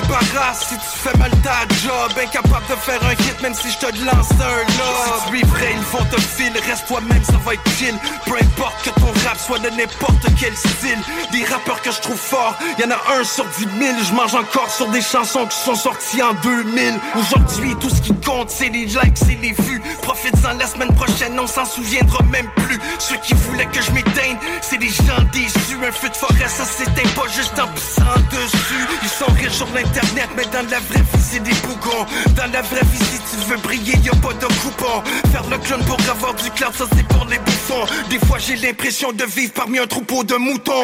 Débarrasse. 0.01 0.67
Si 0.69 0.75
tu 0.75 0.97
fais 1.03 1.17
mal 1.17 1.31
ta 1.43 1.61
job 1.81 2.11
Incapable 2.21 2.65
de 2.69 2.75
faire 2.75 3.03
un 3.03 3.13
hit 3.13 3.41
même 3.41 3.53
si 3.53 3.71
je 3.71 3.77
te 3.77 3.85
lance 4.05 4.31
un 4.31 4.59
lob. 4.77 5.25
Si 5.25 5.31
tu 5.31 5.39
es 5.39 5.45
vrai 5.45 5.73
ils 5.73 5.97
vont 5.97 6.05
te 6.05 6.21
filer. 6.21 6.59
Reste 6.67 6.87
toi-même 6.87 7.23
ça 7.23 7.37
va 7.43 7.53
être 7.53 7.69
chill. 7.77 7.95
Peu 8.25 8.35
importe 8.35 8.83
que 8.83 8.89
ton 8.99 9.11
rap 9.25 9.37
soit 9.39 9.59
de 9.59 9.69
n'importe 9.69 10.25
quel 10.39 10.55
style. 10.55 10.99
Des 11.31 11.43
rappeurs 11.45 11.81
que 11.81 11.91
je 11.91 11.99
trouve 12.01 12.17
forts 12.17 12.55
Y'en 12.79 12.91
a 12.91 13.19
un 13.19 13.23
sur 13.23 13.45
dix 13.57 13.67
mille. 13.79 13.95
Je 14.07 14.13
mange 14.13 14.35
encore 14.35 14.69
sur 14.69 14.87
des 14.89 15.01
chansons 15.01 15.45
qui 15.47 15.57
sont 15.57 15.75
sorties 15.75 16.21
en 16.21 16.33
2000 16.43 16.99
Aujourd'hui 17.15 17.75
tout 17.79 17.89
ce 17.89 18.01
qui 18.01 18.13
compte 18.21 18.49
c'est 18.49 18.69
les 18.69 18.85
likes 18.85 19.17
c'est 19.17 19.39
les 19.41 19.53
vues. 19.53 19.81
Profites-en 20.03 20.57
la 20.59 20.67
semaine 20.67 20.93
prochaine 20.93 21.39
on 21.39 21.47
s'en 21.47 21.65
souviendra 21.65 22.23
même 22.25 22.49
plus. 22.57 22.79
Ceux 22.99 23.17
qui 23.17 23.33
voulaient 23.33 23.65
que 23.67 23.81
je 23.81 23.91
m'éteigne 23.91 24.37
C'est 24.61 24.77
des 24.77 24.89
gens 24.89 25.23
déçus. 25.33 25.77
Un 25.87 25.91
feu 25.91 26.09
de 26.09 26.15
forêt 26.15 26.47
ça 26.47 26.65
s'éteint 26.65 27.09
pas 27.15 27.27
juste 27.35 27.57
en 27.59 27.67
pissant 27.67 28.19
dessus. 28.31 28.87
Ils 29.01 29.09
sont 29.09 29.31
riches 29.33 29.61
l'internet, 29.87 30.29
mais 30.35 30.45
dans 30.45 30.69
la 30.69 30.79
vraie 30.79 30.99
vie 30.99 31.23
c'est 31.29 31.43
des 31.43 31.53
bougons. 31.65 32.05
Dans 32.35 32.51
la 32.51 32.61
vraie 32.61 32.85
vie 32.91 33.05
si 33.05 33.19
tu 33.37 33.49
veux 33.49 33.57
briller, 33.57 33.95
y 34.03 34.09
a 34.09 34.15
pas 34.15 34.33
de 34.33 34.45
coupon. 34.61 35.03
Faire 35.31 35.43
le 35.49 35.57
clone 35.57 35.83
pour 35.85 35.99
avoir 36.09 36.33
du 36.35 36.49
cloud, 36.51 36.73
ça 36.77 36.85
c'est 36.95 37.07
pour 37.07 37.25
les 37.25 37.39
bouffons. 37.39 37.85
Des 38.09 38.19
fois 38.19 38.37
j'ai 38.39 38.55
l'impression 38.55 39.11
de 39.11 39.23
vivre 39.25 39.53
parmi 39.53 39.79
un 39.79 39.87
troupeau 39.87 40.23
de 40.23 40.35
moutons. 40.35 40.83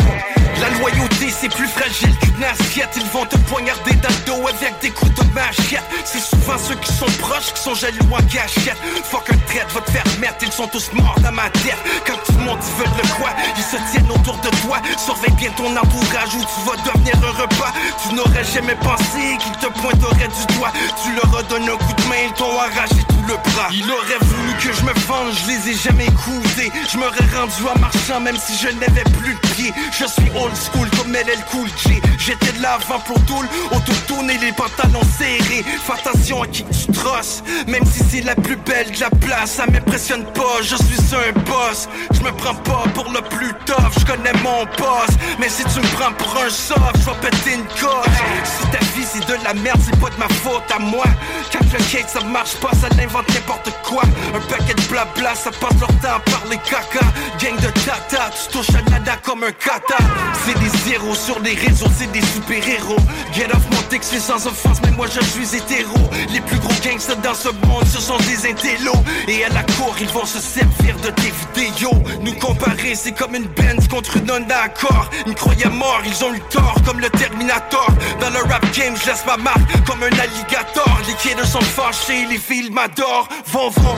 La 0.61 0.69
loyauté 0.79 1.29
c'est 1.29 1.49
plus 1.49 1.67
fragile 1.67 2.13
qu'une 2.21 2.43
assiette. 2.43 2.89
Ils 2.95 3.09
vont 3.11 3.25
te 3.25 3.37
poignarder 3.49 3.93
dans 3.95 4.09
le 4.09 4.25
dos 4.25 4.47
avec 4.47 4.79
des 4.81 4.89
coups 4.89 5.13
de 5.15 5.23
machette. 5.33 5.83
C'est 6.05 6.21
souvent 6.21 6.57
ceux 6.57 6.75
qui 6.75 6.93
sont 6.93 7.11
proches 7.19 7.53
qui 7.53 7.61
sont 7.61 7.75
jaloux 7.75 8.11
en 8.11 8.23
cachette. 8.23 8.77
Fuck 9.03 9.29
un 9.31 9.37
traite 9.47 9.71
va 9.73 9.81
te 9.81 9.91
faire 9.91 10.03
mettre, 10.19 10.37
ils 10.41 10.51
sont 10.51 10.67
tous 10.67 10.91
morts 10.93 11.19
dans 11.21 11.31
ma 11.31 11.49
tête. 11.49 11.77
Quand 12.05 12.17
tout 12.25 12.37
le 12.37 12.45
monde 12.45 12.59
veulent 12.77 12.97
le 13.01 13.07
quoi, 13.15 13.31
ils 13.57 13.63
se 13.63 13.77
tiennent 13.91 14.11
autour 14.11 14.37
de 14.37 14.49
toi. 14.61 14.77
Surveille 14.97 15.33
bien 15.37 15.51
ton 15.57 15.75
entourage 15.75 16.35
ou 16.35 16.41
tu 16.41 16.59
vas 16.65 16.77
devenir 16.83 17.15
un 17.23 17.41
repas. 17.41 17.73
Tu 18.01 18.13
n'aurais 18.15 18.43
jamais 18.43 18.75
pensé 18.95 19.37
qu'ils 19.39 19.57
te 19.57 19.67
pointeraient 19.79 20.27
du 20.27 20.55
doigt. 20.55 20.71
Tu 21.03 21.13
leur 21.13 21.37
as 21.37 21.43
donné 21.43 21.69
un 21.69 21.77
coup 21.77 21.93
de 21.93 22.01
main, 22.09 22.15
ils 22.25 22.33
t'ont 22.33 22.57
arraché 22.57 23.03
tout 23.07 23.22
Il 23.71 23.89
aurait 23.91 24.19
voulu 24.21 24.53
que 24.59 24.73
je 24.73 24.81
me 24.83 24.93
venge, 25.07 25.35
je 25.43 25.47
les 25.47 25.69
ai 25.71 25.75
jamais 25.75 26.05
écoutés. 26.05 26.71
Je 26.91 26.97
m'aurais 26.97 27.25
rendu 27.35 27.63
en 27.73 27.79
marchant 27.79 28.19
même 28.19 28.37
si 28.37 28.55
je 28.57 28.69
n'avais 28.69 29.03
plus 29.19 29.33
de 29.33 29.39
pied. 29.55 29.73
Je 29.91 30.05
suis 30.05 30.29
old 30.35 30.55
school 30.55 30.89
comme 30.97 31.13
LL 31.13 31.43
Cool 31.51 31.67
J. 31.85 32.01
J'étais 32.19 32.51
de 32.53 32.61
l'avant 32.61 32.99
pour 32.99 33.19
tout, 33.25 33.43
autour 33.71 34.23
et 34.29 34.37
les 34.37 34.51
pantalons 34.51 35.01
serrés. 35.17 35.63
Fais 35.63 35.93
attention 35.93 36.43
à 36.43 36.47
qui 36.47 36.63
tu 36.65 36.91
trosses, 36.91 37.43
même 37.67 37.83
si 37.85 38.03
c'est 38.09 38.21
la 38.21 38.35
plus 38.35 38.55
belle 38.55 38.91
de 38.91 38.99
la 38.99 39.09
place, 39.09 39.51
ça 39.51 39.65
m'impressionne 39.65 40.23
pas. 40.33 40.61
Je 40.61 40.75
suis 40.75 41.15
un 41.15 41.31
boss, 41.41 41.89
je 42.11 42.19
me 42.21 42.31
prends 42.31 42.55
pas 42.55 42.83
pour 42.93 43.11
le 43.11 43.21
plus 43.21 43.53
tough. 43.65 43.93
Je 43.99 44.05
connais 44.05 44.33
mon 44.43 44.63
boss, 44.77 45.15
mais 45.39 45.49
si 45.49 45.63
tu 45.63 45.79
me 45.79 45.95
prends 45.95 46.13
pour 46.13 46.37
un 46.37 46.49
soft, 46.49 46.79
je 46.95 47.05
vais 47.05 47.29
péter 47.29 47.53
une 47.55 47.65
coche. 47.65 48.19
Si 48.45 48.67
ta 48.71 48.79
vie 48.95 49.05
c'est 49.11 49.25
de 49.27 49.43
la 49.43 49.53
merde, 49.53 49.79
c'est 49.83 49.99
pas 49.99 50.09
de 50.09 50.17
ma 50.17 50.29
faute 50.29 50.69
à 50.73 50.79
moi. 50.79 51.05
Quand 51.51 51.65
le 51.71 51.83
cake 51.91 52.09
ça 52.09 52.21
marche 52.21 52.55
pas, 52.55 52.71
ça 52.79 52.87
l'invente 52.97 53.22
n'importe 53.33 53.71
quoi. 53.83 54.03
Un 54.33 54.39
paquet 54.47 54.73
de 54.73 54.81
blabla, 54.83 55.35
ça 55.35 55.51
passe 55.51 55.79
leur 55.79 55.89
temps 55.99 56.15
à 56.15 56.19
parler 56.19 56.57
caca. 56.57 57.05
Gang 57.39 57.55
de 57.59 57.69
tata, 57.85 58.29
tu 58.31 58.51
touches 58.51 58.75
à 58.75 58.89
nada 58.89 59.17
comme 59.23 59.43
un 59.43 59.51
kata. 59.51 59.97
C'est 60.45 60.57
des 60.59 60.77
zéros 60.89 61.15
sur 61.15 61.39
les 61.39 61.55
réseaux, 61.55 61.89
c'est 61.97 62.11
des 62.11 62.21
super-héros. 62.21 62.97
Get 63.33 63.47
off 63.53 63.63
mon 63.71 63.81
texte, 63.89 64.11
c'est 64.13 64.19
sans 64.19 64.45
offense, 64.47 64.77
mais 64.83 64.91
moi 64.91 65.07
je 65.07 65.23
suis 65.25 65.55
hétéro. 65.55 65.97
Les 66.31 66.41
plus 66.41 66.59
gros 66.59 66.73
gangsters 66.83 67.17
dans 67.17 67.33
ce 67.33 67.49
monde, 67.67 67.85
ce 67.85 67.99
sont 67.99 68.17
des 68.17 68.49
intellos. 68.49 69.03
Et 69.27 69.45
à 69.45 69.49
la 69.49 69.63
cour, 69.63 69.95
ils 69.99 70.09
vont 70.09 70.25
se 70.25 70.39
servir 70.39 70.95
de 71.01 71.09
tes 71.09 71.33
vidéos. 71.55 72.03
Nous 72.21 72.33
comparer, 72.33 72.95
c'est 72.95 73.13
comme 73.13 73.35
une 73.35 73.47
Benz 73.55 73.87
contre 73.87 74.17
une 74.17 74.29
Honda 74.31 74.61
Accord. 74.63 75.09
Ils 75.27 75.35
croyaient 75.35 75.69
mort, 75.69 76.01
ils 76.05 76.23
ont 76.23 76.33
eu 76.33 76.41
tort, 76.49 76.75
comme 76.85 76.99
le 76.99 77.09
Terminator. 77.09 77.87
Dans 78.19 78.29
le 78.29 78.39
rap 78.51 78.65
game, 78.75 78.95
je 79.01 79.09
laisse 79.09 79.25
ma 79.25 79.37
marque 79.37 79.85
comme 79.85 80.01
un 80.03 80.19
alligator. 80.19 80.99
Les 81.07 81.13
kids 81.15 81.47
sont 81.47 81.61
fâchés, 81.61 82.25
les 82.29 82.37
filles 82.37 82.71
m'adorent. 82.71 83.02
Vont, 83.03 83.69
vont. 83.69 83.95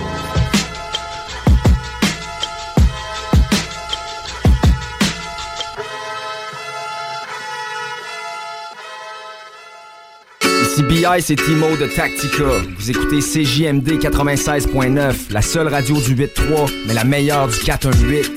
Ici 10.63 10.81
BI, 10.83 11.05
c'est 11.21 11.35
Timo 11.35 11.77
de 11.77 11.85
Tactica. 11.85 12.43
Vous 12.77 12.89
écoutez 12.89 13.19
CJMD 13.19 13.99
96.9, 13.99 15.31
la 15.31 15.41
seule 15.43 15.67
radio 15.67 16.01
du 16.01 16.15
8.3, 16.15 16.71
mais 16.87 16.95
la 16.95 17.03
meilleure 17.03 17.47
du 17.47 17.59
418. 17.59 18.31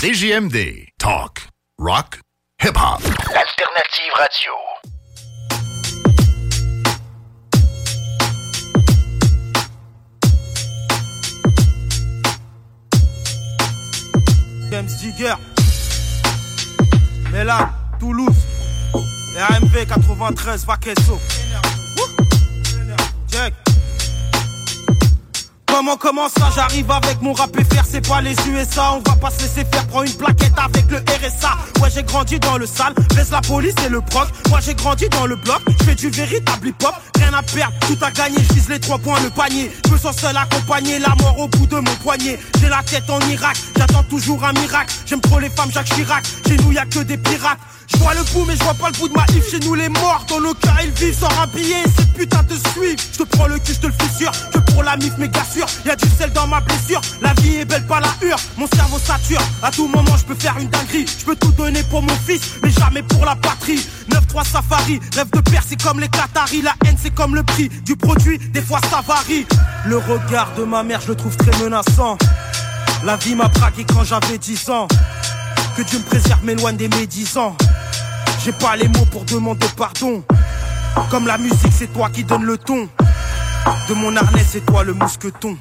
CJMD. 0.00 0.88
Talk. 0.98 1.46
Rock. 1.78 2.18
Hip-hop. 2.62 3.00
L'alternative 3.32 4.12
radio. 4.14 4.52
James 14.70 14.86
Digger. 15.00 15.34
Là, 17.32 17.70
Toulouse. 17.98 18.30
RMV 19.36 19.86
93, 19.86 20.64
Vaquesso. 20.64 21.18
Check. 23.28 23.69
Comment, 25.72 25.96
comment 25.96 26.28
ça 26.28 26.50
j'arrive 26.54 26.90
avec 26.90 27.22
mon 27.22 27.32
rap 27.32 27.50
FR, 27.56 27.84
c'est 27.88 28.06
pas 28.06 28.20
les 28.20 28.34
USA, 28.48 28.92
on 28.94 29.10
va 29.10 29.16
pas 29.16 29.30
se 29.30 29.42
laisser 29.42 29.64
faire, 29.70 29.86
prendre 29.86 30.06
une 30.06 30.14
plaquette 30.16 30.52
avec 30.58 30.90
le 30.90 30.98
RSA. 30.98 31.56
Ouais, 31.80 31.88
j'ai 31.94 32.02
grandi 32.02 32.38
dans 32.38 32.58
le 32.58 32.66
sale, 32.66 32.92
laisse 33.16 33.30
la 33.30 33.40
police 33.40 33.74
et 33.86 33.88
le 33.88 34.00
proc. 34.00 34.28
Moi 34.48 34.58
j'ai 34.62 34.74
grandi 34.74 35.08
dans 35.08 35.26
le 35.26 35.36
bloc, 35.36 35.60
je 35.68 35.84
fais 35.84 35.94
du 35.94 36.10
véritable 36.10 36.68
hip-hop, 36.68 36.94
rien 37.16 37.32
à 37.32 37.42
perdre, 37.42 37.74
tout 37.86 37.96
à 38.02 38.10
gagner, 38.10 38.38
je 38.38 38.70
les 38.70 38.80
trois 38.80 38.98
points, 38.98 39.20
le 39.20 39.30
panier. 39.30 39.70
Je 39.86 39.92
me 39.92 39.98
sens 39.98 40.16
seul 40.16 40.36
accompagné, 40.36 40.98
la 40.98 41.14
mort 41.20 41.38
au 41.38 41.48
bout 41.48 41.66
de 41.66 41.76
mon 41.76 41.94
poignet. 42.02 42.38
J'ai 42.60 42.68
la 42.68 42.82
tête 42.82 43.08
en 43.08 43.20
Irak, 43.28 43.56
j'attends 43.76 44.04
toujours 44.04 44.44
un 44.44 44.52
miracle. 44.52 44.92
J'aime 45.06 45.20
trop 45.20 45.38
les 45.38 45.50
femmes, 45.50 45.70
Jacques 45.72 45.94
Chirac, 45.94 46.24
chez 46.46 46.56
nous 46.58 46.72
y 46.72 46.78
a 46.78 46.84
que 46.84 47.00
des 47.00 47.16
pirates. 47.16 47.58
Je 47.92 47.98
vois 47.98 48.14
le 48.14 48.22
bout 48.32 48.44
mais 48.46 48.56
je 48.56 48.62
vois 48.62 48.74
pas 48.74 48.88
le 48.88 48.98
bout 48.98 49.08
de 49.08 49.14
ma 49.14 49.24
if 49.34 49.50
Chez 49.50 49.58
nous 49.60 49.74
les 49.74 49.88
morts 49.88 50.24
dans 50.28 50.38
le 50.38 50.54
cas 50.54 50.76
ils 50.82 50.90
vivent 50.90 51.18
sans 51.18 51.42
un 51.42 51.46
billet 51.48 51.82
Ces 51.98 52.06
putains 52.06 52.44
te 52.44 52.54
suivent 52.70 52.96
Je 53.12 53.18
te 53.18 53.22
prends 53.24 53.46
le 53.46 53.58
cul 53.58 53.74
je 53.74 53.80
te 53.80 53.86
le 53.86 53.92
fissure 53.92 54.30
Que 54.52 54.58
pour 54.58 54.82
la 54.82 54.96
mif 54.96 55.16
méga 55.18 55.42
sûr 55.52 55.66
Y'a 55.84 55.96
du 55.96 56.08
sel 56.08 56.30
dans 56.32 56.46
ma 56.46 56.60
blessure. 56.60 57.00
La 57.20 57.32
vie 57.34 57.56
est 57.56 57.64
belle 57.64 57.86
pas 57.86 58.00
la 58.00 58.08
hure. 58.26 58.36
Mon 58.56 58.66
cerveau 58.66 58.98
sature. 58.98 59.40
À 59.62 59.70
tout 59.70 59.88
moment 59.88 60.16
je 60.16 60.24
peux 60.24 60.34
faire 60.34 60.56
une 60.58 60.68
dinguerie. 60.68 61.06
Je 61.06 61.24
peux 61.24 61.36
tout 61.36 61.52
donner 61.52 61.82
pour 61.84 62.02
mon 62.02 62.14
fils 62.26 62.42
Mais 62.62 62.70
jamais 62.70 63.02
pour 63.02 63.24
la 63.24 63.36
patrie. 63.36 63.80
9-3 64.10 64.44
safari 64.44 65.00
Rêve 65.14 65.30
de 65.30 65.40
père 65.40 65.62
c'est 65.66 65.80
comme 65.82 66.00
les 66.00 66.08
Qataris. 66.08 66.62
La 66.62 66.74
haine 66.86 66.96
c'est 67.00 67.14
comme 67.14 67.34
le 67.34 67.42
prix 67.42 67.68
du 67.84 67.96
produit. 67.96 68.38
Des 68.38 68.62
fois 68.62 68.80
ça 68.90 69.00
varie. 69.06 69.46
Le 69.86 69.98
regard 69.98 70.52
de 70.56 70.64
ma 70.64 70.82
mère 70.82 71.00
je 71.00 71.08
le 71.08 71.14
trouve 71.14 71.36
très 71.36 71.56
menaçant. 71.62 72.18
La 73.04 73.16
vie 73.16 73.34
m'a 73.34 73.48
braqué 73.48 73.84
quand 73.84 74.04
j'avais 74.04 74.38
10 74.38 74.70
ans. 74.70 74.88
Que 75.76 75.82
Dieu 75.82 75.98
me 75.98 76.04
préserve, 76.04 76.44
m'éloigne 76.44 76.76
des 76.76 76.88
médisants. 76.88 77.56
J'ai 78.44 78.52
pas 78.52 78.76
les 78.76 78.88
mots 78.88 79.06
pour 79.10 79.24
demander 79.24 79.66
pardon. 79.76 80.22
Comme 81.10 81.26
la 81.26 81.38
musique, 81.38 81.72
c'est 81.76 81.92
toi 81.92 82.10
qui 82.10 82.24
donne 82.24 82.44
le 82.44 82.58
ton. 82.58 82.88
De 83.88 83.94
mon 83.94 84.16
harnais, 84.16 84.44
c'est 84.48 84.64
toi 84.64 84.84
le 84.84 84.94
mousqueton. 84.94 85.56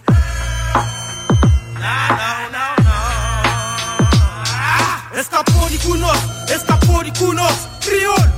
Escaporicunos, 5.16 6.18
escaporicunos, 6.48 7.54
criol. 7.82 8.32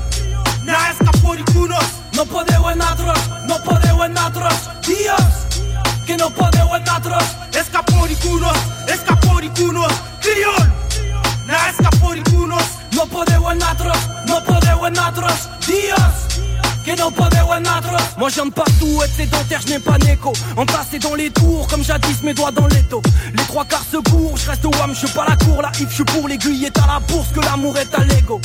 Na 0.64 0.92
escaporicunos, 0.92 1.86
no 2.14 2.26
podeu 2.26 2.70
en 2.70 2.82
atros, 2.82 3.20
no 3.48 3.58
podeu 3.64 4.04
en 4.04 4.18
atros, 4.18 4.70
Dios. 4.88 5.48
Que 6.06 6.18
no 6.18 6.30
podeu 6.30 6.76
en 6.76 6.90
atros, 6.90 7.24
escaporicunos, 7.54 8.58
escaporicunos, 8.88 9.94
criol. 10.22 10.72
Na 11.46 11.70
escaporicunos, 11.70 12.64
no 12.94 13.06
podeu 13.08 13.52
en 13.52 13.62
atros, 13.64 13.98
no 14.28 14.44
podeu 14.44 14.86
en 14.88 14.98
atros, 14.98 15.50
Dios. 15.68 16.32
Moi 18.18 18.30
je 18.30 18.36
viens 18.36 18.46
de 18.46 18.52
partout, 18.52 19.02
être 19.04 19.16
sédentaire, 19.16 19.62
je 19.66 19.74
n'ai 19.74 19.80
pas 19.80 19.98
d'écho. 19.98 20.34
Entassé 20.58 21.00
dans 21.00 21.16
les 21.16 21.30
tours, 21.30 21.68
comme 21.68 21.84
jadis 21.84 22.22
mes 22.24 22.34
doigts 22.34 22.52
dans 22.52 22.68
les 22.68 22.84
taux. 22.84 23.02
Les 23.34 23.44
trois 23.44 23.66
quarts 23.66 23.86
se 23.92 23.98
courent, 23.98 24.38
je 24.38 24.50
reste 24.50 24.66
au 24.66 24.72
wam, 24.72 24.92
je 24.94 25.06
suis 25.06 25.16
pas 25.16 25.26
la 25.28 25.36
cour, 25.36 25.62
la 25.62 25.70
if, 25.80 25.90
je 25.90 25.96
suis 25.96 26.04
pour 26.04 26.28
l'aiguille 26.28 26.66
est 26.66 26.78
à 26.78 26.88
la 26.88 27.00
bourse, 27.00 27.30
que 27.34 27.40
l'amour 27.40 27.78
est 27.78 27.94
à 27.96 28.04
l'ego. 28.04 28.40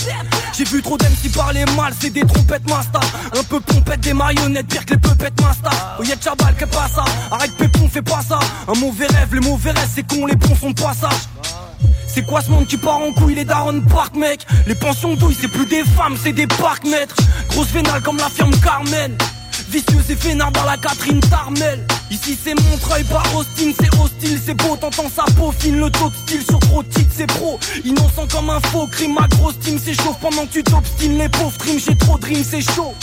J'ai 0.57 0.65
vu 0.65 0.83
trop 0.83 0.97
d'MC 0.97 1.31
parler 1.35 1.65
mal, 1.77 1.93
c'est 2.01 2.11
des 2.11 2.23
trompettes 2.23 2.69
masta. 2.69 3.01
Un 3.39 3.43
peu 3.45 3.61
pompette, 3.61 4.01
des 4.01 4.15
marionnettes, 4.15 4.69
pire 4.69 4.85
que 4.87 4.95
les 4.95 5.01
peupettes 5.01 5.41
masta. 5.41 5.71
Oh 5.99 6.03
y'a 6.03 6.17
que 6.17 6.65
pas 6.65 6.89
ça, 6.95 7.05
arrête 7.31 7.57
pépon, 7.57 7.89
fais 7.89 8.03
pas 8.03 8.21
ça. 8.27 8.39
Un 8.69 8.79
mauvais 8.79 9.07
rêve, 9.07 9.35
les 9.35 9.41
mauvais 9.41 9.73
rêves, 9.73 9.91
c'est 9.95 10.07
con, 10.07 10.27
les 10.27 10.37
bons 10.37 10.57
sont 10.57 10.71
de 10.71 10.81
passage. 10.81 11.29
C'est 12.17 12.25
quoi 12.25 12.41
ce 12.41 12.51
monde 12.51 12.67
qui 12.67 12.79
part 12.79 12.97
en 12.97 13.13
couille, 13.13 13.35
les 13.35 13.45
darons 13.45 13.79
park 13.83 14.17
mec? 14.17 14.41
Les 14.67 14.75
pensions 14.75 15.15
douilles, 15.17 15.37
c'est 15.39 15.49
plus 15.49 15.67
des 15.67 15.85
femmes, 15.85 16.17
c'est 16.17 16.33
des 16.33 16.47
parcs 16.47 16.85
maîtres 16.85 17.15
Grosse 17.51 17.69
vénale 17.69 18.01
comme 18.01 18.17
la 18.17 18.31
firme 18.31 18.59
Carmen. 18.65 19.15
Vicieuse 19.69 20.11
et 20.11 20.15
vénard 20.15 20.51
dans 20.53 20.65
la 20.65 20.79
Catherine 20.79 21.21
Tarmel. 21.21 21.87
Ici 22.11 22.39
c'est 22.43 22.55
Montreuil, 22.55 23.05
pas 23.05 23.23
Austin, 23.37 23.71
c'est 23.79 23.95
hostile, 24.01 24.41
c'est 24.43 24.55
beau, 24.55 24.79
t'entends 24.81 25.11
sa 25.15 25.25
peaufine, 25.35 25.79
le 25.79 25.91
taux 25.91 26.09
de 26.09 26.15
style 26.15 26.43
sur 26.43 26.59
trop 26.61 26.83
de 26.83 26.89
titres, 26.89 27.13
c'est 27.15 27.27
pro. 27.27 27.61
Innocent 27.85 28.29
comme 28.33 28.49
un 28.49 28.61
faux 28.61 28.87
crime, 28.87 29.13
ma 29.13 29.29
grosse 29.29 29.59
team 29.59 29.79
s'échauffe 29.79 30.19
pendant 30.19 30.47
que 30.47 30.53
tu 30.53 30.65
t'obstines 30.65 31.19
Les 31.19 31.29
pauvres 31.29 31.53
streams, 31.53 31.81
j'ai 31.87 31.97
trop 31.97 32.17
de 32.17 32.25
c'est 32.43 32.63
chaud 32.63 32.95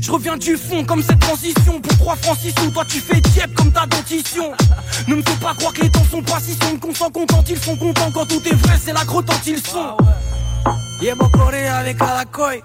je 0.00 0.10
reviens 0.10 0.36
du 0.36 0.56
fond 0.56 0.84
comme 0.84 1.02
cette 1.02 1.18
transition. 1.20 1.80
Pour 1.80 1.98
3 1.98 2.16
francs 2.16 2.38
6 2.40 2.54
sous, 2.58 2.70
toi 2.70 2.84
tu 2.88 3.00
fais 3.00 3.20
diep 3.20 3.54
comme 3.54 3.72
ta 3.72 3.86
dentition. 3.86 4.52
Ne 5.06 5.16
me 5.16 5.22
fais 5.22 5.36
pas 5.36 5.54
croire 5.54 5.72
que 5.72 5.82
les 5.82 5.90
temps 5.90 6.04
sont 6.10 6.22
pas 6.22 6.40
si 6.40 6.54
sombres 6.54 6.80
Qu'on 6.80 6.94
s'en 6.94 7.10
contente, 7.10 7.48
ils 7.48 7.58
sont 7.58 7.76
contents. 7.76 8.10
Quand 8.12 8.26
tout 8.26 8.42
est 8.46 8.54
vrai, 8.54 8.76
c'est 8.82 8.92
la 8.92 9.04
grotte 9.04 9.30
ils 9.46 9.60
sont. 9.60 9.96
Llevo 11.00 11.28
Corea 11.30 11.82
de 11.82 11.92
cada 11.92 12.26
coy 12.26 12.62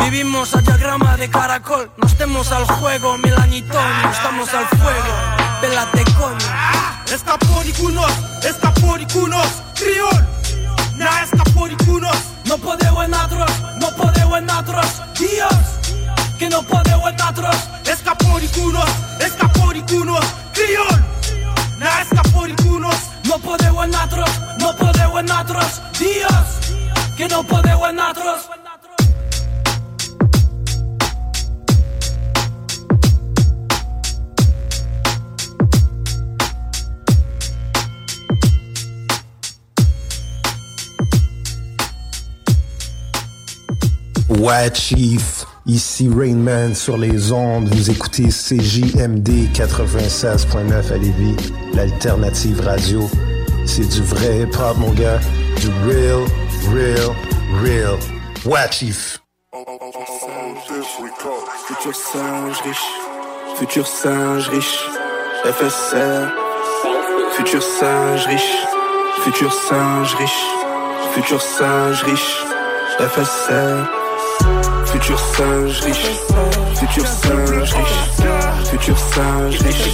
Vivimos 0.00 0.54
a 0.54 0.60
diagrama 0.60 1.16
de 1.16 1.28
caracol. 1.28 1.88
No 1.96 2.06
estemos 2.06 2.52
al 2.52 2.64
juego, 2.64 3.16
mil 3.18 3.34
añitos 3.34 3.80
No 4.02 4.10
estamos 4.10 4.48
al 4.52 4.66
fuego, 4.66 5.14
pélate 5.62 6.04
coño 6.12 7.14
Escaporicunos, 7.14 8.12
escaporicunos, 8.44 9.46
criol 9.74 10.26
Na 10.98 11.22
escaporicunos 11.22 12.16
No 12.44 12.58
podeu 12.58 13.02
en 13.02 13.14
atros, 13.14 13.50
no 13.80 13.88
podeu 13.96 14.36
en 14.36 14.50
atros. 14.50 14.86
Dios 15.18 15.83
que 16.44 16.50
no 16.50 16.62
podeu 16.62 17.08
en 17.08 17.22
atros 17.22 17.56
Escaporicunos, 17.90 18.90
escaporicunos, 19.18 20.24
criol. 20.52 20.98
Na 21.78 22.02
escaporicunos 22.02 22.96
No 23.24 23.38
podeu 23.38 23.82
en 23.82 23.94
atros, 23.94 24.30
no 24.58 24.76
podeu 24.76 25.18
en 25.18 25.30
atros 25.30 25.80
Dios, 25.98 26.46
que 27.16 27.28
no 27.28 27.42
podeu 27.44 27.86
en 27.86 27.98
atros 27.98 28.40
Ouais, 44.28 44.68
Chief. 44.74 45.43
Ici 45.66 46.10
Rainman 46.14 46.74
sur 46.74 46.98
les 46.98 47.32
ondes. 47.32 47.68
Vous 47.74 47.90
écoutez 47.90 48.24
CJMD 48.24 49.50
96.9 49.54 50.92
à 50.92 50.98
Lévis, 50.98 51.36
l'alternative 51.72 52.60
radio. 52.60 53.08
C'est 53.64 53.88
du 53.88 54.02
vrai 54.02 54.40
hip-hop, 54.40 54.76
mon 54.76 54.92
gars. 54.92 55.20
Du 55.60 55.68
real, 55.88 56.20
real, 56.70 57.16
real. 57.62 57.96
Ouais, 58.44 58.70
Chief. 58.70 59.22
Futur 61.66 61.94
singe 61.94 62.60
riche, 62.60 62.86
futur 63.56 63.86
singe 63.86 64.48
riche, 64.50 64.86
FSR. 65.44 66.28
Futur 67.36 67.62
singe 67.62 68.26
riche, 68.26 68.66
futur 69.22 69.50
singe 69.50 70.14
riche, 70.16 70.44
futur 71.14 71.40
singe 71.40 72.02
riche, 72.02 72.44
FSR. 72.98 74.03
Futur 74.94 75.18
singe 75.18 75.80
riche, 75.84 76.12
futur 76.76 77.04
singe 77.04 77.64
riche, 77.64 77.98
futur 78.70 78.96
singe 78.96 79.58
riche, 79.64 79.90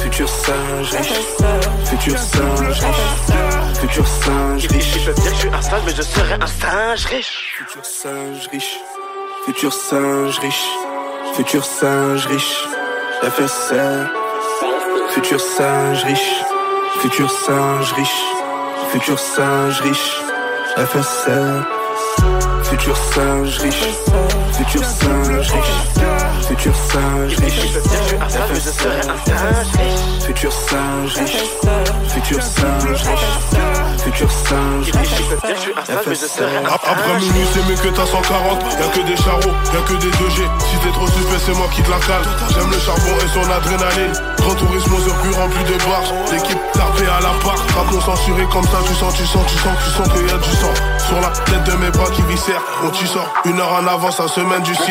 futur 0.00 0.28
singe 0.28 0.96
riche, 0.96 1.18
futur 1.84 2.18
singe 2.18 2.70
riche, 2.72 3.04
futur 3.78 4.06
singe 4.06 4.66
riche. 4.68 4.98
Je 4.98 5.04
peux 5.04 5.12
dire 5.12 5.30
que 5.30 5.36
je 5.36 5.40
suis 5.40 5.48
un 5.48 5.60
singe, 5.60 5.82
mais 5.84 5.94
je 5.94 6.02
serai 6.02 6.36
un 6.40 6.46
singe 6.46 7.04
riche. 7.10 7.36
Futur 7.58 7.84
singe 7.84 8.48
riche, 8.50 8.80
futur 9.44 9.72
singe 9.72 10.38
riche, 10.40 10.64
futur 11.34 11.64
singe 11.64 12.26
riche, 12.28 12.66
FSR. 13.22 14.08
Futur 15.10 15.38
singe 15.38 16.02
riche, 16.06 16.44
futur 17.02 17.30
singe 17.30 17.92
riche, 17.94 18.22
futur 18.90 19.18
singe 19.18 19.82
riche, 19.82 20.24
FSR. 20.76 21.77
Futur 22.68 22.96
singe 22.96 23.58
riche, 23.60 23.88
futur 24.52 24.84
singe 24.84 25.50
riche, 25.52 25.72
futur 26.46 26.74
singe 26.74 27.36
riche, 27.36 27.80
futur 30.20 30.52
singe 30.52 31.16
riche, 31.18 31.44
futur 32.08 32.42
singe 32.42 32.84
riche, 32.88 33.06
futur 34.04 34.30
singe 34.30 34.90
riche, 34.92 35.18
Après 36.84 37.14
minuit 37.20 37.46
c'est 37.52 37.64
mieux 37.68 37.76
que 37.76 37.88
ta 37.88 38.04
140 38.04 38.62
Y'a 38.62 38.88
que 38.88 39.00
des 39.06 39.16
charros, 39.16 39.54
y'a 39.72 39.80
que 39.80 39.94
des 39.94 40.10
2G 40.10 40.42
Si 40.58 40.76
t'es 40.82 40.92
trop 40.92 41.06
suspect 41.06 41.38
c'est 41.44 41.54
moi 41.54 41.68
qui 41.74 41.82
te 41.82 41.90
la 41.90 41.98
cale. 41.98 42.22
J'aime 42.50 42.70
le 42.70 42.78
charbon 42.78 43.16
et 43.24 43.28
son 43.32 43.50
adrénaline. 43.50 44.12
Grand 44.38 44.54
tourisme 44.54 44.94
aux 44.94 45.08
heures 45.08 45.20
plus 45.22 45.32
rempli 45.32 45.64
de 45.64 45.76
barges 45.84 46.12
L'équipe 46.32 46.58
tapée 46.72 47.08
à 47.08 47.20
la 47.20 47.32
part. 47.42 47.56
Rap 47.76 47.92
non 47.92 48.00
censuré 48.00 48.44
comme 48.52 48.64
ça 48.64 48.78
tu 48.86 48.94
sens, 48.94 49.14
tu 49.14 49.26
sens, 49.26 49.46
tu 49.46 49.58
sens, 49.58 49.76
tu 49.84 49.90
sens 49.90 50.08
qu'il 50.12 50.26
y 50.26 50.30
a 50.30 50.38
du 50.38 50.50
sang 50.50 50.97
Sur 51.08 51.20
la 51.22 51.28
tête 51.28 51.64
de 51.64 51.72
mes 51.78 51.90
bras 51.90 52.10
qui 52.10 52.20
viscèrent. 52.22 52.62
On 52.84 52.90
tu 52.90 53.06
sors 53.06 53.32
une 53.46 53.58
heure 53.58 53.72
en 53.72 53.86
avance 53.86 54.20
à 54.20 54.28
semaine 54.28 54.62
du 54.62 54.74
6 54.74 54.82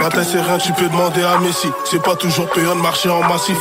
La 0.00 0.08
tête 0.08 0.26
c'est 0.32 0.40
rien 0.40 0.56
tu 0.56 0.72
peux 0.72 0.88
demander 0.88 1.22
à 1.22 1.38
Messi. 1.38 1.68
C'est 1.84 2.02
pas 2.02 2.16
toujours 2.16 2.48
payant 2.48 2.74
de 2.74 2.80
marcher 2.80 3.10
en 3.10 3.20
massif. 3.28 3.58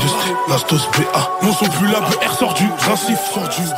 Du 0.00 0.08
street, 0.08 0.36
la 0.48 0.58
stos 0.58 0.88
BA 0.96 1.30
Mon 1.42 1.52
son 1.52 1.66
plus 1.66 1.88
la 1.88 2.00
BR 2.00 2.32
sort 2.38 2.54
du 2.54 2.68
rincif 2.88 3.18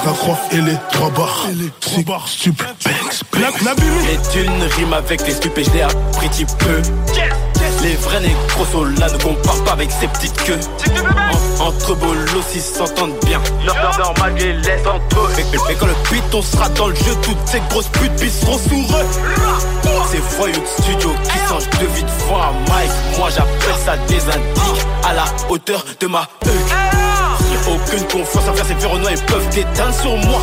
La 0.05 0.13
croix 0.13 0.39
et 0.53 0.61
les 0.61 0.77
trois 0.91 1.09
barres. 1.11 1.47
Six 1.81 2.05
barres, 2.05 2.29
stup, 2.29 2.59
banks, 2.59 3.23
banks 3.33 3.77
Les 4.07 4.19
thunes 4.31 4.63
riment 4.77 4.93
avec 4.93 5.27
les 5.27 5.33
stupes 5.33 5.57
et 5.57 5.65
je 5.65 5.81
appris 5.81 6.29
petit 6.29 6.45
peu. 6.45 6.83
Les 7.83 7.95
vrais 7.97 8.21
négros 8.21 8.85
là 8.99 9.09
ne 9.13 9.19
comparent 9.23 9.65
pas 9.65 9.73
avec 9.73 9.91
ces 9.91 10.07
petites 10.09 10.37
queues. 10.45 10.61
En- 11.61 11.67
entre 11.67 11.95
bolos, 11.95 12.43
ils 12.55 12.61
s'entendent 12.61 13.19
bien. 13.27 13.41
Normal, 13.65 13.93
je 14.39 14.45
les 14.45 14.53
laisse 14.55 14.83
eux. 14.87 15.43
Mais, 15.69 15.75
quand 15.75 15.87
le 15.87 15.95
python 16.11 16.43
sera 16.43 16.69
dans 16.71 16.89
le 16.89 16.95
jeu, 16.95 17.15
toutes 17.23 17.37
ces 17.47 17.61
grosses 17.71 17.89
putes 17.89 18.15
pisseront 18.17 18.59
sous 18.59 18.83
eux. 18.95 19.07
Ces 20.11 20.19
voyous 20.37 20.55
de 20.61 20.83
studio 20.83 21.11
qui 21.25 21.39
changent 21.49 21.71
de 21.81 21.87
vie 21.87 22.03
de 22.03 22.11
voix 22.27 22.47
à 22.47 22.53
Mike. 22.73 22.91
Moi 23.19 23.29
j'appelle 23.31 23.77
ça 23.85 23.97
des 24.09 24.21
indices 24.21 24.87
à 25.09 25.15
la 25.15 25.25
hauteur 25.49 25.85
de 26.01 26.07
ma 26.07 26.21
œil. 26.47 26.92
Aucune 27.73 28.07
confiance 28.07 28.49
envers 28.49 28.67
ces 28.67 28.75
ferronnois, 28.75 29.11
ils 29.13 29.23
peuvent 29.23 29.49
t'éteindre 29.51 29.95
sur 29.95 30.17
moi. 30.17 30.41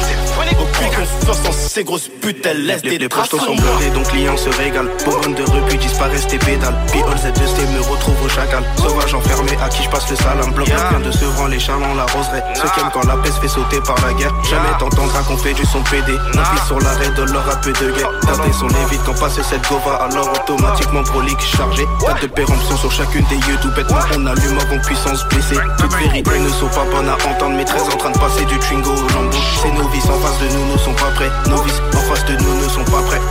Aucune 0.52 0.90
confiance 0.90 1.48
en 1.48 1.52
ces 1.52 1.84
grosses 1.84 2.10
putes, 2.22 2.46
elles 2.46 2.66
laissent 2.66 2.84
Les, 2.84 2.92
des 2.92 2.98
les 3.00 3.10
traces 3.10 3.30
proches 3.30 3.42
sur 3.42 3.50
sont 3.50 3.62
blindés, 3.62 3.90
donc 3.92 4.08
clients 4.08 4.38
se 4.38 4.50
régalent. 4.50 4.90
Bonbonne 5.06 5.36
de 5.36 5.44
puis 5.68 5.78
disparaissent 5.78 6.28
tes 6.28 6.40
pédales. 6.40 6.76
All 6.94 7.18
Z2C 7.18 7.68
me 7.74 7.82
retrouve 7.92 8.24
au 8.24 8.30
chacal. 8.30 8.64
Sauvage 8.78 9.14
enfermé, 9.14 9.52
à 9.64 9.70
qui 9.70 9.84
je 9.84 9.90
passe 9.90 10.10
le 10.10 10.16
salam. 10.16 10.52
Bloc 10.54 10.68
vient 10.68 11.00
de 11.00 11.12
Sevran, 11.12 11.48
les 11.48 11.60
charlants 11.60 11.94
la 11.96 12.06
roseraie. 12.06 12.44
Ceux 12.56 12.70
qui 12.70 12.80
aiment 12.80 12.92
quand 12.94 13.06
la 13.08 13.18
paix 13.18 13.32
se 13.32 13.40
fait 13.40 13.48
sauter 13.48 13.80
par 13.82 13.96
la 14.06 14.14
guerre. 14.14 14.34
Jamais 14.50 14.70
t'entendras 14.80 15.22
qu'on 15.24 15.38
fait 15.38 15.54
du 15.54 15.66
son 15.66 15.82
PD. 15.84 16.14
On 16.14 16.56
pisse 16.56 16.66
sur 16.68 16.80
l'arrêt 16.80 17.10
de 17.10 17.24
leur 17.24 17.62
peu 17.62 17.72
de 17.74 17.92
guerre. 17.92 18.12
Tâter 18.22 18.54
son 18.54 18.70
évite 18.70 19.02
quand 19.06 19.20
passe 19.20 19.42
cette 19.42 19.68
gova, 19.70 19.96
alors 19.96 20.30
automatiquement 20.34 21.04
prolique 21.04 21.42
chargé. 21.42 21.86
Date 22.06 22.22
de 22.22 22.28
péremption 22.28 22.78
sur 22.78 22.92
chacune 22.92 23.26
des 23.30 23.36
yeux, 23.48 23.58
tout 23.62 23.72
bêtement 23.76 24.00
on 24.16 24.26
allume 24.26 24.58
avant 24.60 24.80
puissance 24.84 25.26
blessée. 25.30 25.58
Toutes 25.78 25.94
vérités 25.96 26.40
ne 26.40 26.50
sont 26.50 26.70
pas 26.70 26.86
bonnes 26.92 27.10
à 27.10 27.18
entendre, 27.28 27.56
mais 27.56 27.66
très 27.66 27.82
en 27.82 27.98
train 27.98 28.12
de 28.12 28.18
passer 28.18 28.46
du 28.46 28.58
Twingo 28.60 28.92
au 28.92 29.08
lambeau. 29.14 29.38
Ces 29.62 29.72
novices 29.72 30.06
en 30.06 30.20
face 30.20 30.40
de 30.40 30.48
nous 30.56 30.74
ne 30.74 30.78
sont 30.78 30.94
pas 30.94 31.12
prêts. 31.16 31.32
Novices 31.48 31.82
en 31.94 32.14
face 32.14 32.26
de 32.26 32.36
nous 32.44 32.56
ne 32.64 32.70
sont 32.70 32.86
pas 32.86 33.02
prêts. 33.08 33.22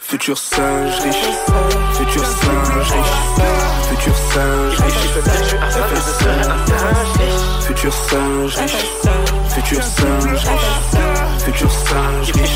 Futur 0.00 0.38
singe 0.38 1.00
riche, 1.02 1.16
futur 1.94 2.24
singe 2.24 2.92
riche, 2.92 3.14
futur 3.88 4.14
singe 4.14 4.80
riche. 4.80 5.04
Futur 7.66 7.92
singe 7.92 8.56
riche, 8.56 8.78
futur 9.54 9.82
singe 9.82 10.32
riche, 10.32 10.46
futur 11.44 11.70
singe 11.70 12.32
riche. 12.32 12.46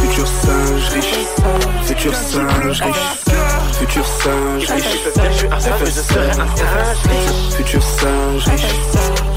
Futur 0.00 0.26
singe 0.26 0.88
riche, 0.92 1.22
futur 1.84 2.14
singe 2.14 2.80
riche, 2.82 3.04
futur 3.78 4.04
singe 4.04 4.66
riche, 4.74 5.10
FSC. 5.50 6.14
Futur 7.56 7.82
singe 7.82 8.50
riche, 8.50 8.72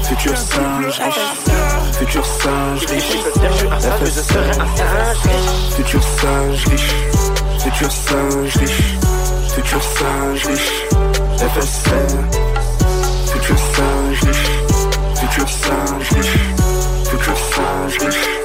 futur 0.02 0.36
singe 0.36 0.86
riche, 0.86 1.12
futur 1.98 2.24
singe 2.24 2.86
riche, 2.92 3.18
FSC. 3.98 4.34
Futur 5.74 6.02
singe 6.02 6.62
riche, 6.70 6.88
futur 7.58 7.90
singe 7.90 8.50
riche, 8.58 8.82
futur 9.48 9.82
singe 9.82 10.48
riche, 10.48 10.72
FSC. 11.52 11.88
Futur 13.30 13.58
singe 13.58 14.22
riche, 14.26 14.54
futur 15.14 15.48
singe 15.48 16.04
riche, 16.14 16.42
futur 17.04 17.36
singe 17.36 18.06
riche, 18.06 18.37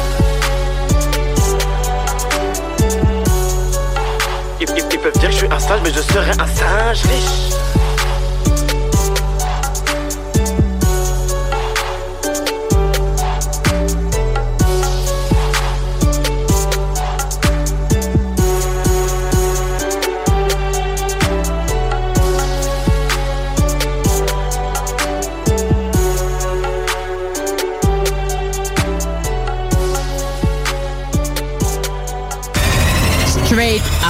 Ils, 4.61 4.69
ils- 4.93 4.99
peuvent 4.99 5.13
dire 5.19 5.29
que 5.29 5.33
je 5.33 5.37
suis 5.39 5.47
un 5.51 5.59
sage, 5.59 5.81
mais 5.83 5.93
je 5.93 6.01
serai 6.01 6.31
un 6.31 6.47
singe 6.47 7.03
riche. 7.03 7.55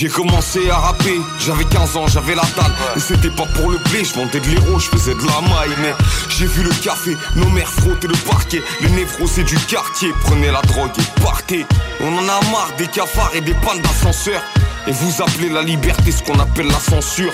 J'ai 0.00 0.08
commencé 0.08 0.70
à 0.70 0.76
rapper, 0.76 1.20
j'avais 1.40 1.64
15 1.64 1.96
ans, 1.96 2.06
j'avais 2.06 2.36
la 2.36 2.42
dalle. 2.42 2.72
Et 2.94 3.00
c'était 3.00 3.30
pas 3.30 3.46
pour 3.46 3.68
le 3.68 3.78
blé, 3.78 4.04
je 4.04 4.14
vendais 4.14 4.38
de 4.38 4.46
l'héros, 4.46 4.78
je 4.78 4.88
faisais 4.90 5.12
de 5.12 5.26
la 5.26 5.40
maille 5.40 5.76
Mais 5.82 5.92
j'ai 6.28 6.46
vu 6.46 6.62
le 6.62 6.70
café, 6.70 7.16
nos 7.34 7.48
mères 7.48 7.68
frotter 7.68 8.06
le 8.06 8.14
parquet. 8.14 8.62
Le 8.80 8.90
névrosé 8.90 9.42
du 9.42 9.56
quartier, 9.56 10.10
prenez 10.22 10.52
la 10.52 10.62
drogue 10.62 10.92
et 11.00 11.20
partez 11.20 11.66
On 12.00 12.16
en 12.16 12.28
a 12.28 12.40
marre 12.52 12.70
des 12.78 12.86
cafards 12.86 13.34
et 13.34 13.40
des 13.40 13.54
pannes 13.54 13.80
d'ascenseur 13.82 14.40
Et 14.86 14.92
vous 14.92 15.20
appelez 15.20 15.48
la 15.48 15.62
liberté 15.62 16.12
ce 16.12 16.22
qu'on 16.22 16.38
appelle 16.38 16.68
la 16.68 16.78
censure. 16.78 17.32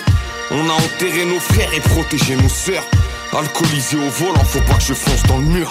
On 0.50 0.66
a 0.66 0.72
enterré 0.72 1.26
nos 1.26 1.40
frères 1.40 1.68
et 1.74 1.80
protégé 1.80 2.34
nos 2.34 2.48
sœurs. 2.48 2.84
Alcoolisé 3.36 3.98
au 3.98 4.08
volant, 4.08 4.42
faut 4.42 4.60
pas 4.60 4.76
que 4.76 4.84
je 4.84 4.94
fonce 4.94 5.22
dans 5.24 5.36
le 5.36 5.44
mur 5.44 5.70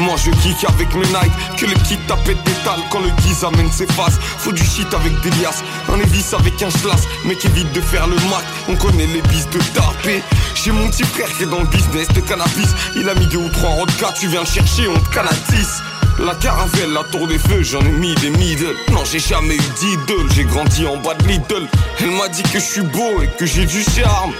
moi 0.00 0.16
je 0.16 0.30
kick 0.30 0.64
avec 0.68 0.94
mes 0.94 1.06
Nike, 1.06 1.56
que 1.56 1.66
le 1.66 1.74
kit 1.84 1.98
tapette 2.06 2.42
d'étal 2.44 2.80
quand 2.90 3.00
le 3.00 3.10
guise 3.22 3.44
amène 3.44 3.70
ses 3.70 3.86
phases. 3.86 4.18
Faut 4.38 4.52
du 4.52 4.64
shit 4.64 4.92
avec 4.94 5.18
des 5.20 5.30
liasses, 5.42 5.62
un 5.92 5.96
Levis 5.96 6.34
avec 6.38 6.62
un 6.62 6.70
schlass, 6.70 7.02
mec 7.24 7.44
évite 7.44 7.72
de 7.72 7.80
faire 7.80 8.06
le 8.06 8.16
mac, 8.16 8.44
on 8.68 8.76
connaît 8.76 9.06
les 9.06 9.22
bis 9.22 9.48
de 9.50 9.58
tarpé. 9.74 10.22
J'ai 10.54 10.72
mon 10.72 10.88
petit 10.88 11.04
frère 11.04 11.28
qui 11.36 11.44
est 11.44 11.46
dans 11.46 11.60
le 11.60 11.66
business 11.66 12.08
de 12.08 12.20
cannabis, 12.20 12.68
il 12.94 13.08
a 13.08 13.14
mis 13.14 13.26
deux 13.26 13.38
ou 13.38 13.48
trois 13.48 13.70
rodkas, 13.70 14.12
tu 14.18 14.28
viens 14.28 14.44
chercher, 14.44 14.88
on 14.88 14.98
te 14.98 15.14
canatisse. 15.14 15.82
La 16.18 16.34
caravelle, 16.34 16.92
la 16.92 17.04
tour 17.04 17.28
des 17.28 17.38
feux, 17.38 17.62
j'en 17.62 17.80
ai 17.80 17.90
mis 17.90 18.14
des 18.14 18.30
middle. 18.30 18.74
Non, 18.90 19.04
j'ai 19.04 19.18
jamais 19.18 19.56
eu 19.56 19.60
d'idole, 19.78 20.32
j'ai 20.34 20.44
grandi 20.44 20.86
en 20.86 20.96
bas 20.96 21.12
de 21.12 21.28
Lidl. 21.28 21.68
Elle 22.00 22.12
m'a 22.12 22.28
dit 22.28 22.42
que 22.42 22.58
je 22.58 22.64
suis 22.64 22.80
beau 22.80 23.20
et 23.22 23.28
que 23.38 23.44
j'ai 23.44 23.66
du 23.66 23.82
charme. 23.82 24.32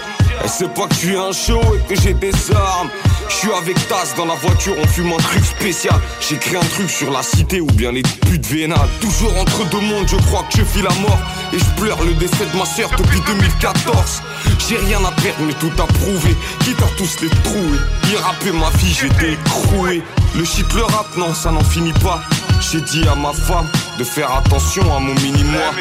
Elle 0.43 0.49
sait 0.49 0.67
pas 0.67 0.87
que 0.87 0.93
je 0.93 0.99
suis 0.99 1.17
un 1.17 1.31
show 1.31 1.61
et 1.75 1.93
que 1.93 1.99
j'ai 1.99 2.13
des 2.13 2.33
armes. 2.51 2.89
Je 3.29 3.35
suis 3.35 3.51
avec 3.51 3.75
Taz 3.87 4.13
dans 4.15 4.25
la 4.25 4.35
voiture, 4.35 4.73
on 4.81 4.87
fume 4.87 5.11
un 5.11 5.17
truc 5.17 5.43
spécial. 5.43 5.95
J'écris 6.21 6.55
un 6.55 6.65
truc 6.75 6.89
sur 6.89 7.11
la 7.11 7.21
cité 7.21 7.59
ou 7.59 7.67
bien 7.67 7.91
les 7.91 8.01
putes 8.01 8.45
vénales. 8.45 8.89
Toujours 9.01 9.35
entre 9.37 9.65
deux 9.69 9.81
mondes, 9.81 10.07
je 10.07 10.15
crois 10.27 10.43
que 10.49 10.57
je 10.57 10.63
vis 10.63 10.81
la 10.81 10.93
mort. 11.01 11.19
Et 11.53 11.59
je 11.59 11.81
pleure 11.81 12.01
le 12.03 12.13
décès 12.13 12.45
de 12.51 12.57
ma 12.57 12.65
soeur 12.65 12.89
depuis 12.97 13.19
2014. 13.27 14.21
J'ai 14.67 14.77
rien 14.77 14.99
à 15.03 15.11
perdre, 15.21 15.41
mais 15.45 15.53
tout 15.53 15.71
à 15.81 15.85
prouver. 15.85 16.35
Quitte 16.63 16.81
à 16.81 16.89
tous 16.97 17.21
les 17.21 17.29
trouver. 17.29 17.79
Y 18.11 18.15
rapper 18.17 18.51
ma 18.51 18.71
fille, 18.77 18.93
j'étais 18.93 19.33
écroué. 19.33 20.01
Le 20.35 20.45
shit, 20.45 20.71
le 20.73 20.83
rap, 20.83 21.07
non, 21.17 21.33
ça 21.33 21.51
n'en 21.51 21.63
finit 21.63 21.93
pas. 21.93 22.21
J'ai 22.59 22.81
dit 22.81 23.07
à 23.07 23.15
ma 23.15 23.33
femme 23.33 23.67
de 23.99 24.03
faire 24.03 24.31
attention 24.31 24.83
à 24.95 24.99
mon 24.99 25.13
mini-moi. 25.15 25.73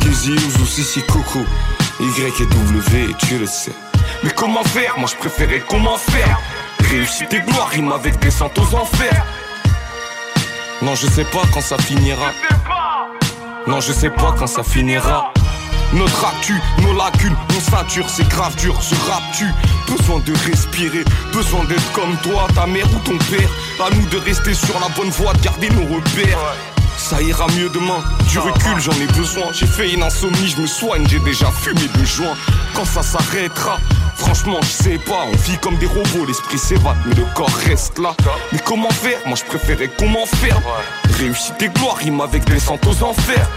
Dizzy 0.00 0.32
ou 0.60 0.66
Sissi 0.66 1.02
Coco. 1.02 1.40
Y 2.02 2.42
et 2.42 2.46
W, 2.46 3.14
tu 3.16 3.38
le 3.38 3.46
sais. 3.46 3.72
Mais 4.24 4.30
comment 4.30 4.64
faire? 4.64 4.98
Moi 4.98 5.08
je 5.08 5.16
préférais 5.16 5.62
comment 5.68 5.96
faire 5.96 6.40
Réussite 6.90 7.32
et 7.32 7.40
gloire 7.40 7.68
rime 7.68 7.92
avec 7.92 8.18
descente 8.18 8.58
aux 8.58 8.74
enfers. 8.74 9.24
Non, 10.82 10.96
je 10.96 11.06
sais 11.06 11.24
pas 11.24 11.42
quand 11.54 11.60
ça 11.60 11.78
finira. 11.78 12.32
Non, 13.68 13.80
je 13.80 13.92
sais 13.92 14.10
pas 14.10 14.34
quand 14.36 14.48
ça 14.48 14.64
finira. 14.64 15.32
Notre 15.92 16.24
actu, 16.24 16.54
nos 16.82 16.92
lacunes, 16.92 17.36
nos 17.50 17.60
ceinture, 17.60 18.08
c'est 18.08 18.26
grave 18.28 18.56
dur, 18.56 18.82
ce 18.82 18.94
rap 19.08 19.22
tu 19.36 19.46
Besoin 19.88 20.18
de 20.20 20.32
respirer, 20.50 21.04
besoin 21.32 21.64
d'être 21.66 21.92
comme 21.92 22.16
toi, 22.22 22.48
ta 22.54 22.66
mère 22.66 22.86
ou 22.86 22.98
ton 23.08 23.16
père. 23.30 23.48
À 23.78 23.94
nous 23.94 24.06
de 24.06 24.16
rester 24.16 24.54
sur 24.54 24.74
la 24.80 24.88
bonne 24.96 25.10
voie, 25.10 25.34
de 25.34 25.40
garder 25.40 25.70
nos 25.70 25.94
repères. 25.94 26.56
Ça 27.02 27.20
ira 27.20 27.46
mieux 27.58 27.68
demain, 27.68 27.98
du 28.30 28.38
recul 28.38 28.78
j'en 28.78 28.92
ai 28.92 29.06
besoin. 29.18 29.52
J'ai 29.52 29.66
fait 29.66 29.92
une 29.92 30.02
insomnie, 30.02 30.48
je 30.48 30.62
me 30.62 30.66
soigne, 30.66 31.06
j'ai 31.08 31.18
déjà 31.18 31.50
fumé 31.50 31.82
deux 31.94 32.04
joints. 32.04 32.36
Quand 32.74 32.84
ça 32.84 33.02
s'arrêtera, 33.02 33.78
franchement 34.16 34.60
je 34.62 34.84
sais 34.84 34.98
pas. 34.98 35.26
On 35.30 35.36
vit 35.36 35.58
comme 35.58 35.76
des 35.76 35.86
robots, 35.86 36.24
l'esprit 36.26 36.58
s'évade 36.58 36.96
mais 37.04 37.14
le 37.14 37.24
corps 37.34 37.54
reste 37.66 37.98
là. 37.98 38.14
Mais 38.52 38.60
comment 38.64 38.90
faire? 38.90 39.18
Moi 39.26 39.36
je 39.36 39.44
préférais 39.44 39.90
comment 39.98 40.24
faire 40.26 40.58
Réussite 41.18 41.60
et 41.60 41.68
gloire 41.68 41.96
rime 41.96 42.20
avec 42.20 42.44
descente 42.44 42.86
aux 42.86 43.04
enfers 43.04 43.48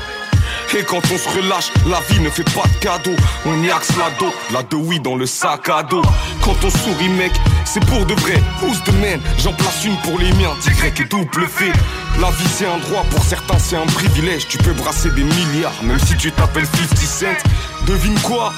et 0.77 0.83
quand 0.83 1.01
on 1.11 1.17
se 1.17 1.29
relâche, 1.29 1.71
la 1.87 1.99
vie 2.09 2.19
ne 2.19 2.29
fait 2.29 2.43
pas 2.43 2.67
de 2.67 2.77
cadeaux. 2.79 3.15
On 3.45 3.63
y 3.63 3.71
axe 3.71 3.89
la 3.97 4.09
dos, 4.19 4.33
la 4.51 4.63
de 4.63 4.75
oui 4.75 4.99
dans 4.99 5.15
le 5.15 5.25
sac 5.25 5.69
à 5.69 5.83
dos. 5.83 6.01
Quand 6.43 6.55
on 6.63 6.69
sourit, 6.69 7.09
mec, 7.09 7.31
c'est 7.63 7.83
pour 7.85 8.05
de 8.05 8.13
vrai. 8.15 8.41
Who's 8.61 8.83
the 8.83 8.93
man? 8.93 9.21
J'en 9.39 9.53
place 9.53 9.85
une 9.85 9.97
pour 9.97 10.19
les 10.19 10.31
miens, 10.33 10.55
Y 10.65 10.99
et 10.99 11.05
double 11.05 11.47
fait. 11.47 11.71
La 12.19 12.29
vie 12.31 12.47
c'est 12.53 12.65
un 12.65 12.77
droit, 12.77 13.03
pour 13.09 13.23
certains 13.23 13.59
c'est 13.59 13.77
un 13.77 13.85
privilège. 13.85 14.47
Tu 14.47 14.57
peux 14.57 14.73
brasser 14.73 15.09
des 15.11 15.23
milliards, 15.23 15.83
même 15.83 15.99
si 15.99 16.15
tu 16.17 16.31
t'appelles 16.31 16.65
50 16.65 16.97
Cent. 16.97 17.49
Devine 17.87 18.19
quoi? 18.21 18.53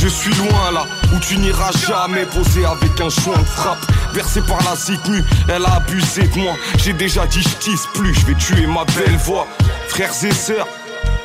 Je 0.00 0.08
suis 0.08 0.34
loin 0.34 0.70
là, 0.72 0.84
où 1.14 1.18
tu 1.20 1.38
n'iras 1.38 1.72
jamais 1.86 2.24
poser 2.26 2.64
avec 2.64 3.00
un 3.00 3.08
joint 3.08 3.38
de 3.38 3.44
frappe. 3.44 3.78
Versé 4.12 4.40
par 4.42 4.58
la 4.64 4.76
zikmu, 4.76 5.22
elle 5.48 5.64
a 5.64 5.76
abusé 5.76 6.28
de 6.28 6.38
moi. 6.38 6.54
J'ai 6.76 6.92
déjà 6.92 7.26
dit 7.26 7.42
je 7.42 7.98
plus, 7.98 8.14
je 8.14 8.26
vais 8.26 8.34
tuer 8.34 8.66
ma 8.66 8.84
belle 8.84 9.16
voix. 9.16 9.46
Frères 9.88 10.12
et 10.22 10.32
sœurs, 10.32 10.66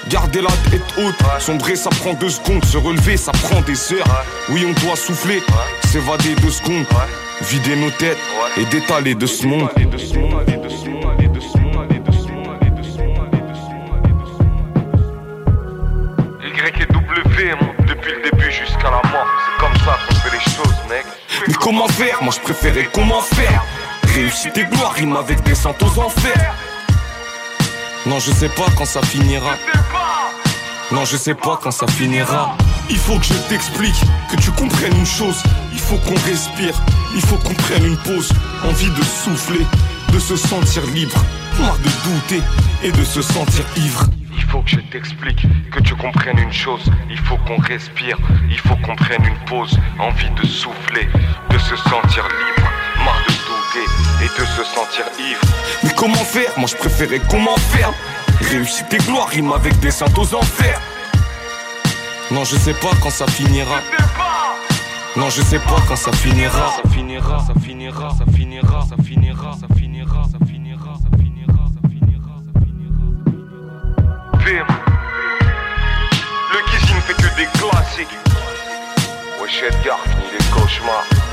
Garder 0.10 0.42
la 0.42 0.52
tête 0.70 0.84
haute, 0.98 1.16
sombrer 1.40 1.76
ça 1.76 1.90
prend 1.90 2.14
deux 2.14 2.30
secondes, 2.30 2.64
se 2.66 2.78
relever 2.78 3.18
ça 3.18 3.32
prend 3.32 3.62
des 3.62 3.94
heures. 3.94 4.26
Oui, 4.50 4.66
on 4.68 4.74
doit 4.86 4.96
souffler, 4.96 5.42
s'évader 5.86 6.36
deux 6.36 6.52
secondes, 6.52 6.86
vider 7.42 7.76
nos 7.76 7.90
têtes 7.92 8.18
et 8.58 8.66
détaler 8.66 9.16
de 9.16 9.26
ce 9.26 9.48
monde. 9.48 9.70
Y 16.56 16.82
et 16.82 16.86
W, 16.86 17.56
depuis 17.88 18.12
le 18.14 18.30
début 18.30 18.52
jusqu'à 18.52 18.90
la 18.92 19.02
mort. 19.10 19.28
C'est 19.46 19.66
comme 19.66 19.76
ça 19.80 19.98
qu'on 20.08 20.16
fait 20.16 20.32
les 20.32 20.44
choses, 20.44 20.78
mec. 20.90 21.06
Mais 21.48 21.54
comment 21.56 21.88
faire? 21.88 22.22
Moi 22.22 22.34
je 22.36 22.40
préférais 22.40 22.88
comment 22.94 23.22
faire? 23.22 23.64
Réussite 24.14 24.58
et 24.58 24.66
gloire 24.66 24.94
rime 24.94 25.16
avec 25.16 25.42
descente 25.44 25.82
aux 25.82 26.00
enfers. 26.00 26.54
Non, 28.06 28.20
je 28.20 28.32
sais 28.32 28.50
pas 28.50 28.66
quand 28.78 28.86
ça 28.86 29.02
finira. 29.02 29.56
Non, 30.92 31.06
je 31.06 31.16
sais 31.16 31.34
pas 31.34 31.58
quand 31.62 31.72
ça 31.72 31.88
finira. 31.88 32.58
Il 32.90 32.98
faut 32.98 33.18
que 33.18 33.26
je 33.26 33.34
t'explique, 33.48 33.96
que 34.30 34.36
tu 34.42 34.52
comprennes 34.52 34.98
une 34.98 35.06
chose. 35.06 35.42
Il 35.72 35.80
faut 35.80 35.96
qu'on 35.98 36.20
respire, 36.26 36.76
il 37.16 37.22
faut 37.22 37.38
qu'on 37.38 37.54
prenne 37.54 37.86
une 37.86 37.98
pause. 37.98 38.30
Envie 38.66 38.90
de 38.90 39.04
souffler, 39.04 39.66
de 40.12 40.20
se 40.20 40.36
sentir 40.36 40.86
libre. 40.88 41.16
Marre 41.62 41.78
de 41.78 41.90
douter 42.04 42.44
et 42.84 42.92
de 42.92 43.04
se 43.06 43.22
sentir 43.22 43.64
ivre. 43.78 44.06
Il 44.36 44.44
faut 44.44 44.62
que 44.62 44.72
je 44.72 44.80
t'explique, 44.92 45.46
que 45.72 45.80
tu 45.80 45.96
comprennes 45.96 46.40
une 46.40 46.52
chose. 46.52 46.84
Il 47.10 47.20
faut 47.20 47.38
qu'on 47.38 47.58
respire, 47.58 48.18
il 48.50 48.60
faut 48.60 48.76
qu'on 48.76 48.98
prenne 48.98 49.24
une 49.24 49.46
pause. 49.46 49.80
Envie 49.98 50.30
de 50.32 50.46
souffler, 50.46 51.08
de 51.50 51.58
se 51.58 51.78
sentir 51.78 52.24
libre. 52.24 52.70
Marre 52.98 53.24
de 53.28 53.34
douter 53.34 54.03
et 54.24 54.40
de 54.40 54.46
se 54.46 54.64
sentir 54.64 55.06
ivre. 55.20 55.42
Mais 55.84 55.94
comment 55.96 56.16
faire? 56.16 56.52
Moi 56.58 56.68
je 56.68 56.76
préférais 56.76 57.22
comment 57.30 57.58
faire? 57.58 57.92
Réussite 58.50 58.94
et 58.94 58.98
gloire 58.98 59.28
rime 59.28 59.52
avec 59.52 59.80
des 59.80 59.92
saints 59.92 60.14
aux 60.18 60.36
enfers. 60.36 60.80
Non, 62.32 62.44
je 62.46 62.56
sais 62.56 62.74
pas 62.74 62.92
quand 63.02 63.12
ça 63.12 63.28
finira. 63.28 63.82
Non, 65.16 65.30
je 65.30 65.42
sais 65.44 65.60
pas 65.60 65.76
quand 65.88 65.96
ça 65.96 66.12
finira. 66.12 66.74
Ça 66.84 66.90
finira, 66.90 67.46
ça 67.46 67.54
finira, 67.60 68.10
ça 68.18 68.26
finira, 68.34 68.86
ça 68.90 68.96
finira, 69.04 69.56
ça 69.60 69.68
finira, 69.76 70.24
ça 70.32 70.38
finira, 70.48 70.94
ça 71.04 71.18
finira, 71.28 71.64
ça 71.74 71.88
finira, 71.88 72.34
ça 72.44 72.60
finira. 72.60 73.04
Le 76.54 76.60
cuisine 76.70 77.02
fait 77.02 77.14
que 77.14 77.30
des 77.38 77.48
classiques. 77.60 78.18
Wesh 79.42 79.64
Edgar 79.64 80.00
fini 80.04 80.32
les 80.32 80.46
cauchemars. 80.52 81.33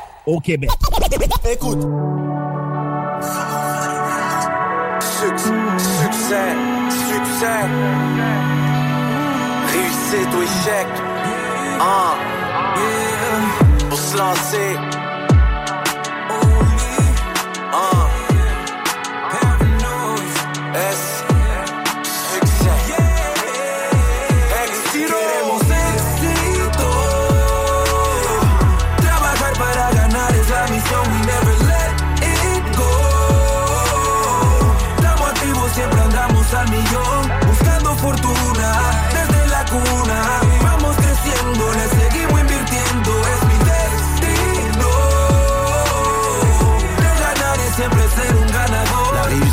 au 0.25 0.39
Québec. 0.39 0.69
Écoute. 1.51 1.81
Succès, 5.01 6.49
succès. 6.89 7.61
Réussite 9.71 10.33
ou 10.35 10.41
échec. 10.41 10.87
Ah. 11.79 12.15
Pour 13.89 13.99
se 13.99 14.17
lancer. 14.17 15.00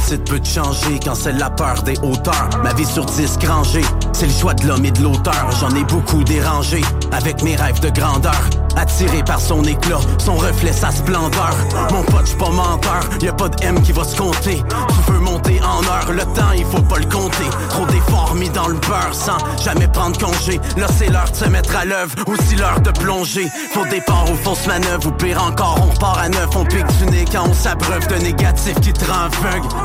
Réussite 0.08 0.24
peut 0.28 0.40
changer 0.44 0.98
quand 1.04 1.14
c'est 1.14 1.32
la 1.32 1.50
peur 1.50 1.82
des 1.82 1.96
hauteurs. 2.02 2.48
Ma 2.62 2.72
vie 2.74 2.84
sur 2.84 3.04
disque 3.04 3.44
rangé, 3.44 3.82
c'est 4.12 4.26
le 4.26 4.32
choix 4.32 4.54
de 4.54 4.66
l'homme 4.66 4.84
et 4.84 4.90
de 4.90 5.02
l'auteur. 5.02 5.50
J'en 5.60 5.74
ai 5.74 5.84
beaucoup 5.84 6.24
dérangé 6.24 6.80
avec 7.12 7.42
mes 7.42 7.56
rêves 7.56 7.80
de 7.80 7.90
grandeur. 7.90 8.40
Attiré 8.76 9.22
par 9.24 9.40
son 9.40 9.62
éclat, 9.64 9.98
son 10.18 10.36
reflet, 10.36 10.72
sa 10.72 10.90
splendeur. 10.90 11.56
Mon 11.90 12.02
pote, 12.04 12.26
j'suis 12.26 12.36
pas 12.36 12.50
menteur, 12.50 13.00
y 13.20 13.28
a 13.28 13.32
pas 13.32 13.48
de 13.48 13.64
M 13.64 13.80
qui 13.82 13.92
va 13.92 14.04
se 14.04 14.16
compter. 14.16 14.62
Tu 15.06 15.12
veux 15.12 15.20
en 15.62 15.82
heure, 15.84 16.12
le 16.12 16.22
temps, 16.22 16.52
il 16.56 16.64
faut 16.64 16.82
pas 16.82 16.98
le 16.98 17.06
compter. 17.06 17.48
Trop 17.68 17.86
d'efforts 17.86 18.34
mis 18.34 18.50
dans 18.50 18.68
le 18.68 18.74
beurre 18.74 19.14
sans 19.14 19.38
jamais 19.62 19.88
prendre 19.88 20.18
congé. 20.18 20.60
Là, 20.76 20.86
c'est 20.96 21.08
l'heure 21.08 21.30
de 21.30 21.36
se 21.36 21.44
mettre 21.46 21.76
à 21.76 21.84
l'œuvre, 21.84 22.14
aussi 22.26 22.56
l'heure 22.56 22.80
de 22.80 22.90
plonger. 22.90 23.48
Faux 23.72 23.86
départ 23.86 24.30
ou 24.30 24.34
fausse 24.36 24.66
manœuvre, 24.66 25.06
ou 25.06 25.12
pire 25.12 25.42
encore, 25.42 25.78
on 25.82 25.90
repart 25.90 26.18
à 26.18 26.28
neuf. 26.28 26.48
On 26.56 26.64
pique 26.64 26.86
du 26.98 27.06
nez 27.06 27.24
quand 27.30 27.48
on 27.48 27.54
s'abreuve 27.54 28.06
de 28.08 28.16
négatif 28.16 28.78
qui 28.80 28.92
te 28.92 29.04
rend. 29.04 29.28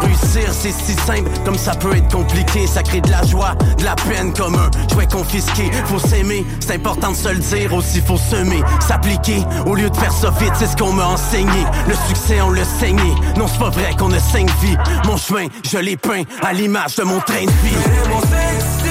Réussir, 0.01 0.51
c'est 0.51 0.71
si 0.71 0.93
simple, 0.93 1.29
comme 1.45 1.57
ça 1.57 1.75
peut 1.75 1.95
être 1.95 2.11
compliqué. 2.11 2.67
Ça 2.67 2.83
crée 2.83 3.01
de 3.01 3.11
la 3.11 3.23
joie, 3.23 3.55
de 3.77 3.83
la 3.83 3.95
peine 3.95 4.33
comme 4.33 4.55
un 4.55 4.69
jouet 4.93 5.07
confisqué. 5.07 5.71
Faut 5.85 5.99
s'aimer, 5.99 6.45
c'est 6.59 6.75
important 6.75 7.11
de 7.11 7.17
se 7.17 7.29
le 7.29 7.39
dire, 7.39 7.73
aussi 7.73 8.01
faut 8.01 8.17
semer, 8.17 8.63
s'appliquer. 8.79 9.43
Au 9.65 9.75
lieu 9.75 9.89
de 9.89 9.95
faire 9.95 10.11
ça 10.11 10.29
vite, 10.39 10.53
c'est 10.55 10.67
ce 10.67 10.75
qu'on 10.75 10.93
m'a 10.93 11.07
enseigné. 11.07 11.65
Le 11.87 11.95
succès, 12.07 12.41
on 12.41 12.49
le 12.49 12.63
saigné. 12.79 13.15
Non, 13.37 13.47
c'est 13.47 13.59
pas 13.59 13.69
vrai 13.69 13.95
qu'on 13.97 14.11
a 14.11 14.19
cinq 14.19 14.49
vies. 14.61 14.77
Mon 15.05 15.17
chemin, 15.17 15.47
je 15.63 15.77
l'ai 15.77 15.97
peint 15.97 16.23
à 16.41 16.53
l'image 16.53 16.95
de 16.95 17.03
mon 17.03 17.19
train 17.19 17.45
de 17.45 17.51
vie. 17.51 18.82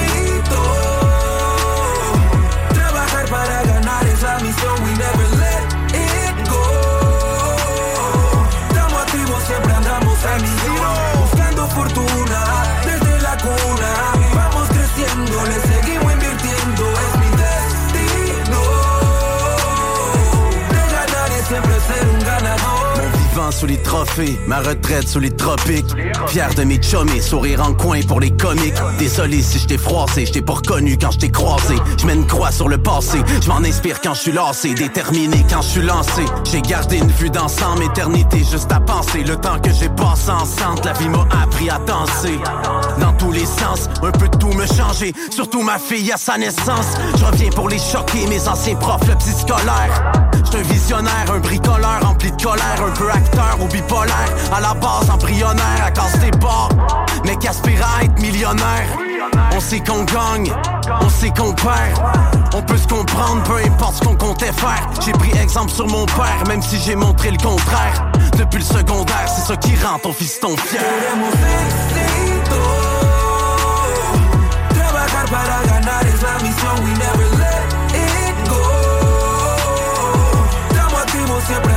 Sous 23.53 23.65
les 23.65 23.77
trophées, 23.77 24.37
ma 24.47 24.59
retraite 24.59 25.07
sous 25.07 25.19
les 25.19 25.31
tropiques. 25.31 25.93
Fier 26.27 26.53
de 26.55 26.63
mes 26.63 26.81
chummies, 26.81 27.21
sourire 27.21 27.61
en 27.61 27.73
coin 27.73 28.01
pour 28.01 28.19
les 28.19 28.31
comiques. 28.31 28.81
Désolé 28.99 29.41
si 29.41 29.59
je 29.59 29.67
t'ai 29.67 29.77
froissé, 29.77 30.25
je 30.25 30.33
t'ai 30.33 30.41
pas 30.41 30.53
reconnu 30.53 30.97
quand 30.97 31.11
je 31.11 31.19
t'ai 31.19 31.31
croisé. 31.31 31.75
Je 31.99 32.05
mets 32.05 32.15
une 32.15 32.27
croix 32.27 32.51
sur 32.51 32.67
le 32.67 32.77
passé, 32.77 33.19
je 33.41 33.47
m'en 33.47 33.57
inspire 33.57 34.01
quand 34.01 34.13
je 34.13 34.21
suis 34.21 34.31
lassé, 34.31 34.73
déterminé 34.73 35.45
quand 35.49 35.61
je 35.61 35.69
suis 35.69 35.81
lancé. 35.81 36.25
J'ai 36.51 36.61
gardé 36.61 36.97
une 36.97 37.11
vue 37.11 37.29
d'ensemble, 37.29 37.83
éternité 37.83 38.39
juste 38.39 38.71
à 38.71 38.79
penser. 38.79 39.23
Le 39.23 39.35
temps 39.35 39.59
que 39.59 39.71
j'ai 39.71 39.89
passé 39.89 40.31
ensemble, 40.31 40.81
la 40.85 40.93
vie 40.93 41.09
m'a 41.09 41.25
appris 41.43 41.69
à 41.69 41.79
danser. 41.79 42.39
Dans 42.99 43.13
tous 43.13 43.31
les 43.31 43.45
sens, 43.45 43.89
un 44.01 44.11
peu 44.11 44.27
de 44.27 44.37
tout 44.37 44.53
me 44.53 44.65
changer. 44.65 45.13
Surtout 45.29 45.61
ma 45.61 45.79
fille 45.79 46.11
à 46.11 46.17
sa 46.17 46.37
naissance. 46.37 46.87
Je 47.17 47.25
reviens 47.25 47.49
pour 47.51 47.69
les 47.69 47.79
choquer, 47.79 48.27
mes 48.27 48.47
anciens 48.47 48.75
profs, 48.75 49.07
le 49.07 49.15
petit 49.15 49.31
scolaire. 49.31 50.02
Colère, 52.43 52.83
un 52.85 52.91
peu 52.91 53.09
acteur 53.09 53.57
ou 53.61 53.67
bipolaire. 53.67 54.29
À 54.53 54.59
la 54.59 54.73
base 54.73 55.09
embryonnaire, 55.09 55.83
à 55.85 55.91
casse 55.91 56.19
tes 56.19 56.31
bords, 56.31 56.69
mais 57.23 57.37
qu'aspire 57.37 57.79
à 57.97 58.03
être 58.03 58.19
millionnaire? 58.19 58.87
On 59.55 59.59
sait 59.59 59.79
qu'on 59.79 60.03
gagne, 60.03 60.53
on 61.01 61.09
sait 61.09 61.29
qu'on 61.29 61.53
perd. 61.53 62.01
On 62.53 62.61
peut 62.61 62.77
se 62.77 62.87
comprendre, 62.87 63.41
peu 63.43 63.57
importe 63.65 63.95
ce 63.95 64.03
qu'on 64.03 64.15
comptait 64.15 64.51
faire. 64.51 64.89
J'ai 65.03 65.13
pris 65.13 65.31
exemple 65.37 65.71
sur 65.71 65.87
mon 65.87 66.05
père, 66.05 66.43
même 66.47 66.61
si 66.61 66.79
j'ai 66.79 66.95
montré 66.95 67.31
le 67.31 67.37
contraire. 67.37 68.11
Depuis 68.37 68.59
le 68.59 68.65
secondaire, 68.65 69.27
c'est 69.27 69.47
ça 69.47 69.55
qui 69.55 69.73
rend 69.83 69.99
ton 69.99 70.11
fier. 70.11 70.27
Go. 78.45 78.59
Estamos 80.69 80.97
activos, 80.97 81.41
siempre 81.47 81.72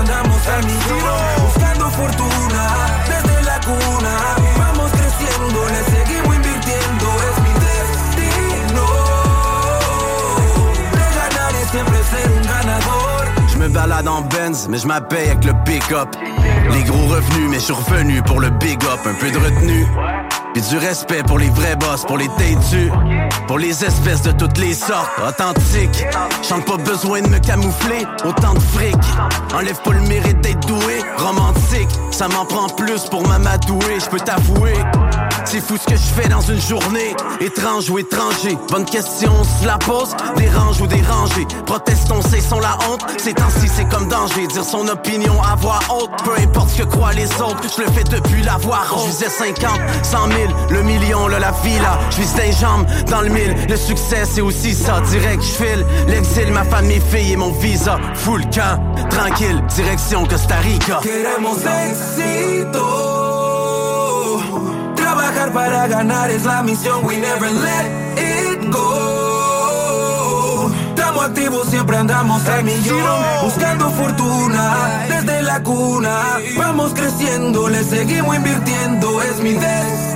Tranquilo, 0.47 1.15
buscando 1.43 1.91
fortuna 1.91 2.65
desde 3.09 3.43
la 3.43 3.59
cuna. 3.61 4.15
Vamos 4.59 4.91
creciendo, 4.93 5.59
le 5.69 5.83
seguimos 5.93 6.37
invirtiendo, 6.37 7.07
es 7.27 7.37
mi 7.43 7.53
destino. 7.67 8.85
De 10.93 11.07
ganar 11.19 11.53
es 11.61 11.71
siempre 11.71 11.99
ser 12.05 12.31
un 12.31 12.43
ganador. 12.43 13.25
Je 13.49 13.59
me 13.59 13.69
balade 13.69 14.09
en 14.09 14.23
Benz, 14.29 14.69
mais 14.69 14.83
je 14.83 14.87
m'appelle 14.87 15.31
avec 15.31 15.45
le 15.45 15.53
pick-up. 15.65 16.15
Les 16.71 16.85
gros 16.85 17.07
revenus, 17.07 17.51
mais 17.51 17.59
je 17.59 17.65
suis 17.65 17.75
revenu 17.75 18.23
pour 18.23 18.41
le 18.41 18.51
big 18.51 18.83
up. 18.85 19.01
Un 19.05 19.15
peu 19.15 19.31
de 19.31 19.39
retenue. 19.39 19.85
Ouais 19.97 20.36
puis 20.57 20.71
du 20.71 20.79
respect 20.79 21.23
pour 21.23 21.39
les 21.39 21.51
vrais 21.51 21.77
boss, 21.77 22.07
pour 22.07 22.17
les 22.17 22.29
têtus, 22.39 22.91
pour 23.47 23.59
les 23.59 23.85
espèces 23.85 24.23
de 24.23 24.33
toutes 24.33 24.57
les 24.57 24.73
sortes, 24.73 25.11
authentiques. 25.19 26.03
J'en 26.49 26.63
pas 26.63 26.79
besoin 26.79 27.21
de 27.21 27.29
me 27.29 27.39
camoufler, 27.39 28.07
autant 28.25 28.55
de 28.55 28.61
fric. 28.61 28.97
Enlève 29.55 29.79
pas 29.83 29.93
le 29.93 30.01
mérite 30.01 30.41
d'être 30.41 30.67
doué, 30.67 31.03
romantique. 31.19 31.91
Ça 32.11 32.29
m'en 32.29 32.47
prend 32.47 32.71
plus 32.71 33.03
pour 33.11 33.29
m'amadouer, 33.29 34.01
je 34.03 34.09
peux 34.09 34.19
t'avouer. 34.19 34.73
C'est 35.45 35.61
fou 35.61 35.77
ce 35.77 35.85
que 35.85 35.97
je 35.97 36.23
fais 36.23 36.29
dans 36.29 36.41
une 36.41 36.61
journée, 36.61 37.15
étrange 37.41 37.91
ou 37.91 37.99
étranger. 37.99 38.57
Bonne 38.71 38.87
question, 38.87 39.31
on 39.39 39.45
se 39.45 39.67
la 39.67 39.77
pose, 39.77 40.17
dérange 40.37 40.81
ou 40.81 40.87
dérangé. 40.87 41.47
Protestons, 41.67 42.23
cessons 42.23 42.61
la 42.61 42.79
honte, 42.89 43.05
c'est 43.19 43.39
ainsi, 43.41 43.69
c'est 43.69 43.89
comme 43.89 44.09
danger. 44.09 44.47
Dire 44.47 44.65
son 44.65 44.89
opinion 44.89 45.41
à 45.43 45.55
voix 45.55 45.79
haute, 45.91 46.11
peu 46.25 46.33
importe 46.43 46.71
ce 46.71 46.79
que 46.79 46.87
croient 46.89 47.13
les 47.13 47.31
autres. 47.43 47.63
Je 47.77 47.83
le 47.83 47.89
fais 47.93 48.05
depuis 48.05 48.43
la 48.43 48.57
voix 48.57 48.81
visais 49.07 49.29
50, 49.29 49.71
100 50.03 50.19
000, 50.29 50.46
le 50.71 50.83
million, 50.83 51.29
le 51.29 51.39
la 51.39 51.53
villa. 51.63 51.99
Je 52.11 52.17
vise 52.21 52.35
des 52.35 52.53
jambes 52.53 52.87
dans 53.11 53.21
le 53.21 53.29
mille. 53.29 53.55
Le 53.69 53.77
succès, 53.77 54.25
c'est 54.25 54.41
aussi 54.41 54.75
ça. 54.75 55.01
Direct, 55.11 55.43
je 55.43 55.65
file. 55.65 55.87
L'exil, 56.09 56.53
ma 56.53 56.65
famille, 56.65 57.01
fille 57.11 57.33
et 57.33 57.37
mon 57.37 57.53
visa. 57.53 57.99
Full 58.15 58.43
camp, 58.51 58.81
tranquille, 59.11 59.63
direction 59.75 60.25
Costa 60.27 60.57
Rica. 60.57 61.01
Queremos 61.03 61.59
éxito. 61.87 62.83
Trabajar 64.97 65.53
para 65.53 65.87
ganar 65.89 66.31
es 66.31 66.45
la 66.45 66.63
misión. 66.63 67.05
We 67.05 67.17
never 67.17 67.51
let 67.51 67.87
it 68.17 68.71
go. 68.71 70.71
Estamos 70.97 71.25
activos, 71.27 71.69
siempre 71.69 71.97
andamos 71.97 72.47
al 72.49 72.65
millón. 72.65 73.25
Buscando 73.43 73.91
fortuna 73.91 75.05
desde 75.09 75.43
la 75.43 75.63
cuna. 75.63 76.39
Vamos 76.57 76.93
creciendo, 76.95 77.69
le 77.69 77.85
seguimos 77.85 78.37
invirtiendo. 78.37 79.23
Es 79.23 79.39
mi 79.41 79.53
destino. 79.53 80.16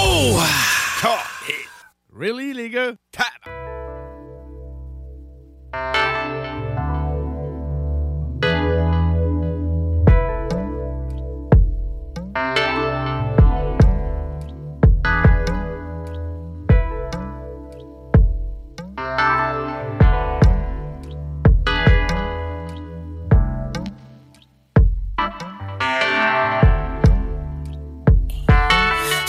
Really, 2.13 2.53
les 2.53 2.69
gars? 2.69 2.91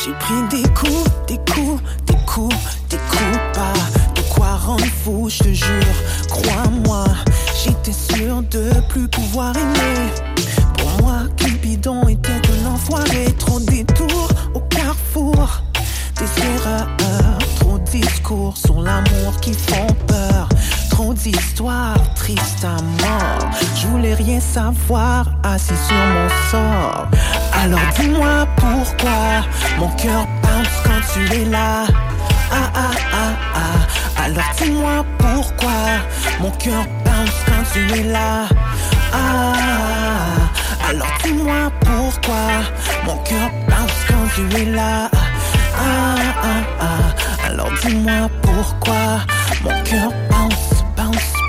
J'ai 0.05 0.13
pris 0.15 0.43
des 0.51 0.72
coups, 1.63 1.83
des 2.07 2.17
coups, 2.27 2.57
des 2.91 2.97
coups, 2.97 3.41
pas 3.55 3.73
de 4.15 4.21
quoi 4.35 4.57
rendre 4.57 4.85
fou, 5.05 5.29
je 5.29 5.39
te 5.39 5.53
jure, 5.53 5.97
crois-moi, 6.29 7.05
j'étais 7.63 7.93
sûr 7.93 8.43
de 8.51 8.73
plus 8.89 9.09
pouvoir 9.09 9.55
aimer. 9.57 10.11
Pour 10.79 11.03
moi, 11.03 11.21
Cupidon 11.37 12.09
était 12.09 12.43
un 12.65 12.73
enfoiré, 12.73 13.33
trop 13.39 13.61
de 13.61 13.67
détours 13.67 14.29
au 14.55 14.61
carrefour, 14.61 15.63
des 16.19 16.43
erreurs, 16.43 16.89
trop 17.61 17.79
de 17.79 17.85
discours 17.85 18.57
sur 18.57 18.81
l'amour 18.81 19.39
qui 19.41 19.53
font 19.53 19.87
peur. 20.07 20.49
Trop 20.91 21.15
d'histoires 21.15 22.15
tristes 22.15 22.65
à 22.65 22.77
mort. 23.03 23.51
Je 23.77 23.87
voulais 23.87 24.15
rien 24.15 24.41
savoir, 24.41 25.27
assis 25.43 25.73
sur 25.89 25.97
mon 25.97 26.29
sort. 26.51 27.07
Alors 27.55 27.81
dis-moi 27.99 28.47
pourquoi 28.57 29.43
mon 29.79 29.89
cœur 29.97 30.27
quand 30.43 30.82
tu 31.13 31.35
es 31.35 31.45
là. 31.45 31.85
Ah 32.51 32.71
ah 32.75 32.91
ah 33.13 33.33
ah. 33.55 34.23
Alors 34.25 34.53
dis-moi 34.59 35.05
pourquoi 35.19 35.79
mon 36.41 36.51
cœur 36.53 36.85
bounce 37.05 37.39
quand 37.47 37.65
tu 37.73 37.99
es 37.99 38.05
là. 38.05 38.47
Ah, 39.13 39.17
ah, 39.17 39.55
ah. 40.85 40.89
alors 40.89 41.13
dis-moi 41.25 41.71
pourquoi 41.81 42.45
mon 43.05 43.17
cœur 43.25 43.51
bounce 43.69 44.01
quand 44.09 44.27
tu 44.35 44.61
es 44.61 44.65
là. 44.67 45.11
Ah 45.79 46.15
ah 46.43 46.63
ah. 46.81 47.47
Alors 47.47 47.71
dis-moi 47.83 48.29
pourquoi 48.43 49.21
mon 49.63 49.83
cœur 49.85 50.11
bounce, 50.31 50.85
bounce, 50.97 51.11
bounce, 51.11 51.13
bounce, 51.13 51.13
bounce. 51.15 51.42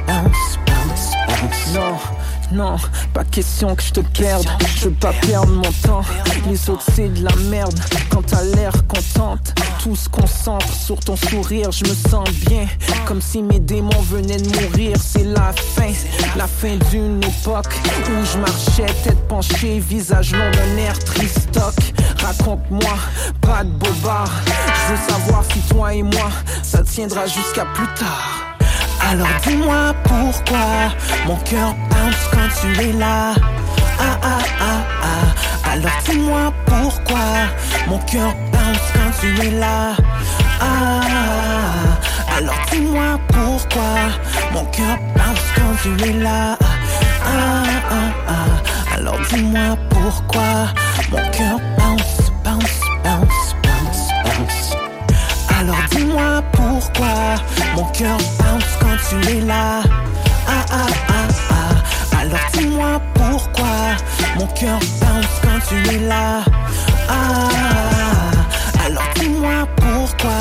Non, 2.53 2.75
pas 3.13 3.23
question 3.23 3.75
que 3.75 3.81
je 3.81 3.91
te 3.93 3.99
perde. 3.99 4.45
Je 4.75 4.85
veux 4.85 4.95
pas 4.95 5.13
perdre 5.13 5.51
mon 5.51 5.71
temps. 5.81 6.03
Les 6.47 6.69
autres, 6.69 6.83
c'est 6.95 7.09
de 7.09 7.23
la 7.23 7.35
merde. 7.49 7.79
Quand 8.09 8.21
t'as 8.21 8.43
l'air 8.43 8.73
contente, 8.87 9.55
tout 9.81 9.95
se 9.95 10.07
concentre 10.07 10.71
sur 10.71 10.99
ton 10.99 11.15
sourire. 11.15 11.71
Je 11.71 11.83
me 11.85 11.93
sens 11.93 12.29
bien, 12.47 12.67
comme 13.05 13.21
si 13.21 13.41
mes 13.41 13.59
démons 13.59 14.01
venaient 14.01 14.37
de 14.37 14.49
mourir. 14.61 14.97
C'est 15.01 15.23
la 15.23 15.51
fin, 15.53 15.91
la 16.35 16.47
fin 16.47 16.75
d'une 16.91 17.23
époque 17.23 17.73
où 18.07 18.25
je 18.25 18.37
marchais 18.37 18.93
tête 19.03 19.27
penchée, 19.27 19.79
visage 19.79 20.33
long 20.33 20.51
d'un 20.51 20.77
air 20.77 20.99
tristoc. 20.99 21.73
Raconte-moi, 22.19 22.97
pas 23.41 23.63
de 23.63 23.71
bobard. 23.71 24.31
Je 24.45 24.93
veux 24.93 25.09
savoir 25.09 25.43
si 25.51 25.59
toi 25.73 25.93
et 25.93 26.03
moi, 26.03 26.29
ça 26.61 26.83
tiendra 26.83 27.25
jusqu'à 27.25 27.65
plus 27.73 27.87
tard. 27.95 28.52
Alors 29.09 29.27
dis-moi 29.45 29.93
pourquoi 30.03 30.91
mon 31.25 31.35
cœur 31.37 31.75
bounce 31.89 32.23
quand 32.31 32.49
tu 32.61 32.81
es 32.81 32.93
là. 32.93 33.33
Ah 33.99 34.17
ah 34.21 34.37
ah 34.59 34.81
ah. 35.03 35.71
Alors 35.71 35.91
dis-moi 36.05 36.53
pourquoi 36.65 37.19
mon 37.87 37.99
cœur 37.99 38.33
bounce 38.51 38.87
quand 38.93 39.11
tu 39.19 39.47
es 39.47 39.51
là. 39.51 39.95
Ah, 40.61 40.65
ah, 40.65 41.01
ah. 41.09 42.37
alors 42.37 42.55
dis-moi 42.71 43.19
pourquoi 43.27 43.91
mon 44.53 44.65
cœur 44.65 44.97
bounce 45.15 45.47
quand 45.55 45.75
tu 45.83 46.09
es 46.09 46.13
là. 46.13 46.57
Ah 47.25 47.63
ah 47.91 48.09
ah. 48.27 48.95
Alors 48.95 49.19
dis-moi 49.29 49.77
pourquoi 49.89 50.67
mon 51.11 51.17
cœur 51.31 51.59
bounce, 51.77 52.12
dis-moi 55.95 56.43
pourquoi 56.51 57.35
mon 57.75 57.85
cœur 57.91 58.17
bounce 58.39 58.77
quand 58.79 58.97
tu 59.09 59.37
es 59.37 59.41
là. 59.41 59.81
Ah 60.47 60.65
ah 60.71 60.87
ah 61.09 61.27
ah. 61.51 62.17
Alors 62.19 62.39
dis-moi 62.53 63.01
pourquoi 63.13 63.75
mon 64.37 64.47
cœur 64.47 64.79
bounce 65.01 65.35
quand 65.41 65.59
tu 65.67 65.95
es 65.95 65.99
là. 65.99 66.43
Ah, 67.09 68.85
alors 68.85 69.09
dis-moi 69.15 69.67
pourquoi 69.75 70.39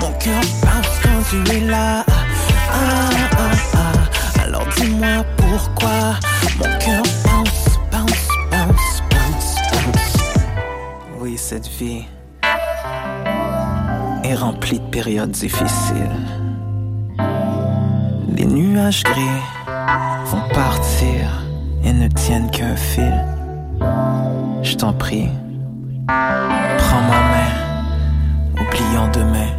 mon 0.00 0.12
cœur 0.18 0.42
bounce 0.62 0.96
quand 1.02 1.22
tu 1.30 1.56
es 1.56 1.60
là. 1.60 2.04
Ah 2.08 3.10
ah 3.32 3.54
ah. 3.74 4.42
Alors 4.42 4.66
dis-moi 4.76 5.24
pourquoi 5.36 6.14
mon 6.58 6.78
cœur 6.78 7.02
bounce, 7.24 7.78
bounce, 7.90 8.28
bounce, 8.50 9.02
bounce, 9.10 9.54
bounce. 9.72 10.16
Oui, 11.18 11.36
cette 11.38 11.68
vie 11.68 12.04
est 14.32 14.78
de 14.78 14.90
périodes 14.90 15.30
difficiles. 15.30 16.26
Les 18.34 18.46
nuages 18.46 19.02
gris 19.02 19.42
vont 20.26 20.48
partir 20.54 21.44
et 21.84 21.92
ne 21.92 22.08
tiennent 22.08 22.50
qu'un 22.50 22.76
fil. 22.76 23.12
Je 24.62 24.74
t'en 24.76 24.94
prie, 24.94 25.28
prends 26.06 27.02
ma 27.10 27.20
main, 27.32 27.52
oublions 28.62 29.10
demain. 29.12 29.50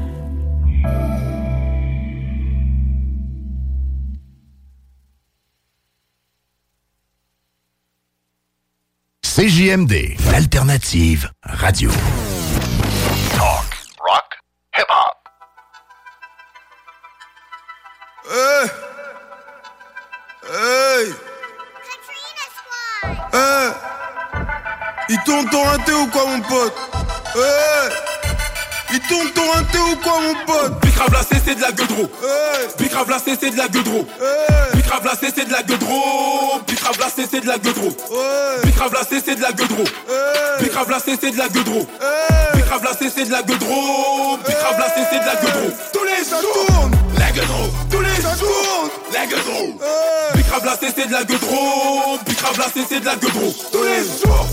CJMD, 9.21 10.15
l'alternative 10.31 11.29
radio. 11.43 11.91
Hey! 18.34 18.68
Hey! 20.49 21.14
Hey! 23.31 23.72
Ils 25.10 25.19
t'ont 25.23 25.45
torrenté 25.45 25.91
ou 25.93 26.07
quoi, 26.07 26.26
mon 26.26 26.41
pote? 26.41 26.73
Hey! 27.35 28.12
Ils 28.93 28.99
tournent 28.99 29.31
ton 29.31 29.41
un 29.57 29.63
thé 29.63 29.79
ou 29.79 29.95
quoi, 29.95 30.19
mon 30.21 30.35
pote 30.45 30.79
Bicrave 30.83 31.11
lacé, 31.13 31.37
c'est 31.43 31.55
de 31.55 31.61
la 31.61 31.71
gueule 31.71 31.87
hey. 31.89 32.67
Bicrave 32.77 33.11
c'est 33.25 33.49
de 33.49 33.57
la 33.57 33.67
gueule 33.67 33.87
hey. 33.87 34.75
Bicrave 34.75 35.17
c'est 35.19 35.45
de 35.45 35.51
la 35.51 35.63
gueule 35.63 35.79
Bicrave 36.67 36.99
lacé, 36.99 37.23
c'est 37.31 37.41
de 37.41 37.47
la 37.47 37.57
gueule 37.57 37.73
hey. 37.73 38.65
Bicrave 38.65 38.93
c'est 39.09 39.35
de 39.35 39.41
la 39.41 39.51
gueule 39.51 39.87
Bicrave 40.61 40.91
lacé, 40.91 41.17
c'est 41.19 41.31
de 41.31 41.37
la 41.39 41.47
gueule 41.47 41.87
Bicrave 42.53 42.83
lacé, 42.83 43.09
c'est 43.15 43.25
de 43.25 43.31
la 43.31 43.41
gueule 43.41 43.57
Bicrave 44.45 44.77
lacé, 44.77 45.01
c'est 45.09 45.19
de 45.19 45.25
la 45.25 45.35
gueule 45.41 45.75
Tous 45.91 46.03
les 46.03 46.23
jours 46.29 46.89
La 47.17 47.31
gueule 47.31 47.45
Tous 47.89 48.01
les 48.01 48.15
jours 48.21 48.89
La 49.11 49.25
gueule 49.25 49.39
Bicrave 50.35 50.65
lacé, 50.65 50.87
c'est 50.95 51.07
de 51.07 51.13
la 51.13 51.23
gueule 51.23 51.39
Bicrave 52.27 52.59
lacé, 52.59 52.85
c'est 52.87 52.99
de 52.99 53.05
la 53.05 53.15
gueule 53.15 53.31
Tous 53.71 53.83
les 53.83 54.03
jours 54.03 54.47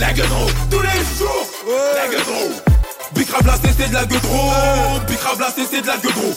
La 0.00 0.12
gueule 0.12 0.26
Tous 0.68 0.80
les 0.80 1.16
jours 1.16 1.46
La 1.94 2.08
gueule 2.08 2.73
Bicra 3.14 3.40
blasté 3.42 3.68
c'est 3.76 3.88
de 3.88 3.94
la 3.94 4.04
gueudro. 4.04 4.50
Bicra 5.08 5.34
blasté 5.36 5.62
c'est 5.70 5.82
de 5.82 5.86
la 5.86 5.96
gueudro. 5.96 6.34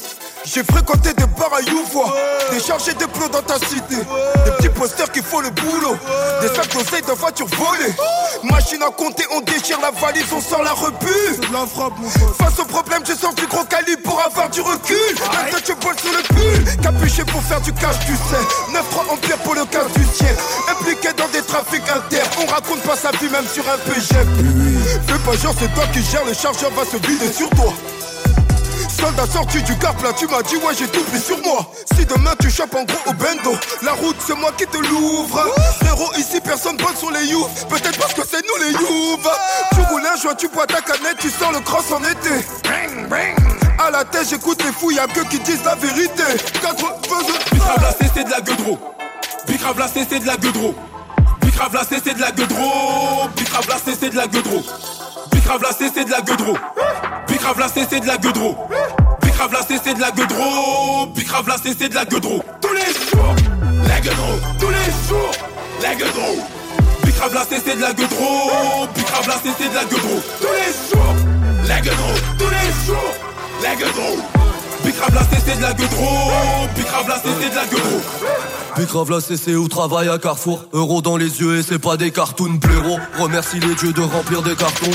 J'ai 0.54 0.64
fréquenté 0.64 1.14
des 1.14 1.26
bars 1.26 1.52
à 1.54 1.62
Youvois 1.62 2.14
Des 2.52 2.60
chargés 2.62 2.94
de 2.94 3.06
plots 3.06 3.28
dans 3.28 3.42
ta 3.42 3.56
cité 3.60 3.98
Des 4.46 4.52
petits 4.52 4.70
posters 4.70 5.12
qui 5.12 5.22
font 5.22 5.42
le 5.42 5.50
boulot 5.50 5.98
Des 6.40 6.48
sacs 6.48 6.72
d'oseille 6.74 7.02
de 7.02 7.12
voitures 7.12 7.48
volées 7.48 7.94
Machine 8.44 8.82
à 8.82 8.90
compter, 8.92 9.26
on 9.36 9.42
déchire 9.42 9.80
la 9.82 9.92
valise, 9.92 10.32
on 10.32 10.40
sort 10.40 10.64
la 10.64 10.72
rebut 10.72 11.42
Face 12.38 12.60
au 12.60 12.66
problème, 12.66 13.02
je 13.06 13.14
sors 13.14 13.34
du 13.34 13.46
gros 13.48 13.66
calibre 13.66 14.04
pour 14.04 14.22
avoir 14.22 14.50
du 14.50 14.62
recul. 14.62 14.96
Maintenant 15.20 15.60
tu 15.66 15.74
voles 15.82 16.00
sur 16.00 16.12
le 16.12 16.24
pull. 16.24 16.82
Capuché 16.82 17.26
pour 17.26 17.42
faire 17.44 17.60
du 17.62 17.74
cash, 17.74 18.00
tu 18.06 18.14
sais. 18.14 18.74
9-3 18.74 19.14
empire 19.14 19.38
pour 19.40 19.56
le 19.56 19.66
cash 19.66 19.92
du 19.96 20.06
sien 20.06 20.28
Impliqué 20.70 21.10
dans 21.18 21.28
des 21.28 21.42
trafics 21.42 21.90
inter 21.90 22.24
On 22.42 22.46
raconte 22.46 22.82
pas 22.84 22.96
sa 22.96 23.12
vie 23.12 23.30
même 23.30 23.48
sur 23.48 23.64
un 23.68 23.78
PGM 23.80 24.28
Fais 25.08 25.20
pas 25.20 25.38
genre 25.38 25.54
c'est 25.60 25.74
toi 25.74 25.84
qui 25.92 26.02
gères, 26.04 26.26
le 26.26 26.34
chargeur 26.34 26.72
va 26.72 26.86
se 26.86 26.98
vider 27.06 27.34
sur 27.34 27.50
toi 27.50 27.74
Soldat 29.08 29.32
sorti 29.32 29.64
du 29.64 29.74
car 29.78 29.96
là, 30.04 30.12
tu 30.12 30.28
m'as 30.28 30.42
dit 30.42 30.58
ouais 30.58 30.74
j'ai 30.78 30.88
tout 30.88 31.02
pris 31.04 31.22
sur 31.22 31.38
moi. 31.42 31.66
Si 31.96 32.06
demain 32.06 32.34
tu 32.42 32.52
chopes 32.52 32.76
en 32.76 32.84
gros 32.84 32.98
au 33.06 33.14
bendo 33.14 33.58
La 33.82 33.94
route 33.94 34.18
c'est 34.20 34.36
moi 34.36 34.52
qui 34.58 34.68
te 34.68 34.78
l'ouvre. 34.78 35.48
Frérot 35.80 36.12
ici 36.18 36.42
personne 36.42 36.76
bosse 36.76 36.98
sur 36.98 37.12
les 37.12 37.26
youths. 37.26 37.68
Peut-être 37.70 37.98
parce 38.00 38.14
que 38.14 38.24
c'est 38.30 38.44
nous 38.46 38.66
les 38.66 38.74
youths. 38.74 39.30
Tu 39.72 39.80
roules 39.90 40.04
un 40.06 40.22
joint, 40.22 40.36
tu 40.36 40.50
bois 40.50 40.68
ta 40.68 40.82
canette, 40.82 41.20
tu 41.20 41.30
sors 41.30 41.54
le 41.54 41.62
cross 41.62 41.90
en 41.94 42.04
été. 42.04 42.46
À 43.80 43.92
la 43.92 44.04
tête 44.04 44.28
j'écoute 44.30 44.62
les 44.66 44.74
fous, 44.74 44.92
y'a 44.92 45.08
que 45.08 45.22
qui 45.30 45.40
disent 45.40 45.64
la 45.64 45.76
vérité. 45.76 46.24
80 46.62 46.88
Bicrave 47.54 47.82
la 47.82 48.08
c'est 48.14 48.24
de 48.26 48.30
la 48.30 48.42
gueudreau. 48.42 48.78
Bicrave 49.48 49.80
la 49.80 49.88
c'est 49.88 50.20
de 50.20 50.28
la 50.28 50.36
gueudreau. 50.36 50.76
Bicrave 51.40 51.74
la 51.74 51.84
c'est 51.86 52.14
de 52.14 52.20
la 52.20 52.32
gueudreau. 52.32 53.30
Bicrave 53.38 53.70
la 53.70 53.78
c'est 53.86 54.10
de 54.10 54.18
la 54.18 54.28
gueudreau 54.28 54.64
Bicrave 55.48 55.64
la 55.64 55.72
c'est 55.72 56.04
de 56.04 56.12
la 56.12 56.20
gueudreau 56.20 56.58
Bicrave 57.26 57.58
la 57.58 57.70
c'est 57.70 58.00
de 58.02 58.06
la 58.06 58.18
gueudreau 58.18 58.58
Bicrave 59.22 59.54
la 59.54 59.60
c'est 59.62 59.94
de 59.94 60.02
la 60.02 60.12
gueudreau 60.12 61.06
Bicrave 61.16 61.48
la 61.48 61.56
c'est 61.56 61.88
de 61.88 61.96
la 61.96 62.04
gueudreau 62.04 62.44
Tous 62.60 62.74
les 62.74 62.82
jours 62.82 63.34
La 63.88 64.02
gueudreau 64.02 64.40
Tous 64.60 64.68
les 64.68 65.08
jours 65.08 65.32
La 65.82 65.96
gueudreau 65.96 66.44
Bicrave 67.06 67.34
la 67.34 67.46
c'est 67.50 67.78
de 67.78 67.82
la 67.82 67.94
gueudreau 67.94 68.88
Bicrave 68.94 69.28
la 69.30 69.36
c'est 69.36 69.70
de 69.70 69.74
la 69.74 69.86
gueudreau 69.86 70.22
Tous 70.42 70.48
les 70.52 70.74
jours 70.92 71.16
La 71.66 71.80
gueudreau 71.80 72.14
Tous 72.38 72.50
les 72.50 72.86
jours 72.86 73.14
La 73.64 73.76
gueudreau 73.78 74.18
Bicrave 74.98 75.14
la 75.14 75.56
de 75.56 75.62
la 75.62 75.74
gueudreau 75.74 76.68
Bicrave 76.76 77.08
la 77.08 77.18
de 77.20 77.56
la 77.56 77.66
gueudreau 77.66 78.02
Bicrave 78.76 79.12
la 79.12 79.22
CC 79.22 79.56
ou 79.56 79.68
travaille 79.68 80.10
à 80.10 80.18
Carrefour. 80.18 80.66
Euro 80.74 81.02
dans 81.02 81.18
les 81.18 81.40
yeux 81.40 81.58
et 81.58 81.64
c'est 81.64 81.80
pas 81.80 81.98
des 81.98 82.10
cartoons 82.12 82.60
blaireaux 82.60 82.98
Remercie 83.20 83.60
les 83.60 83.76
dieux 83.76 83.94
de 83.94 84.02
remplir 84.02 84.42
des 84.42 84.56
cartons 84.56 84.92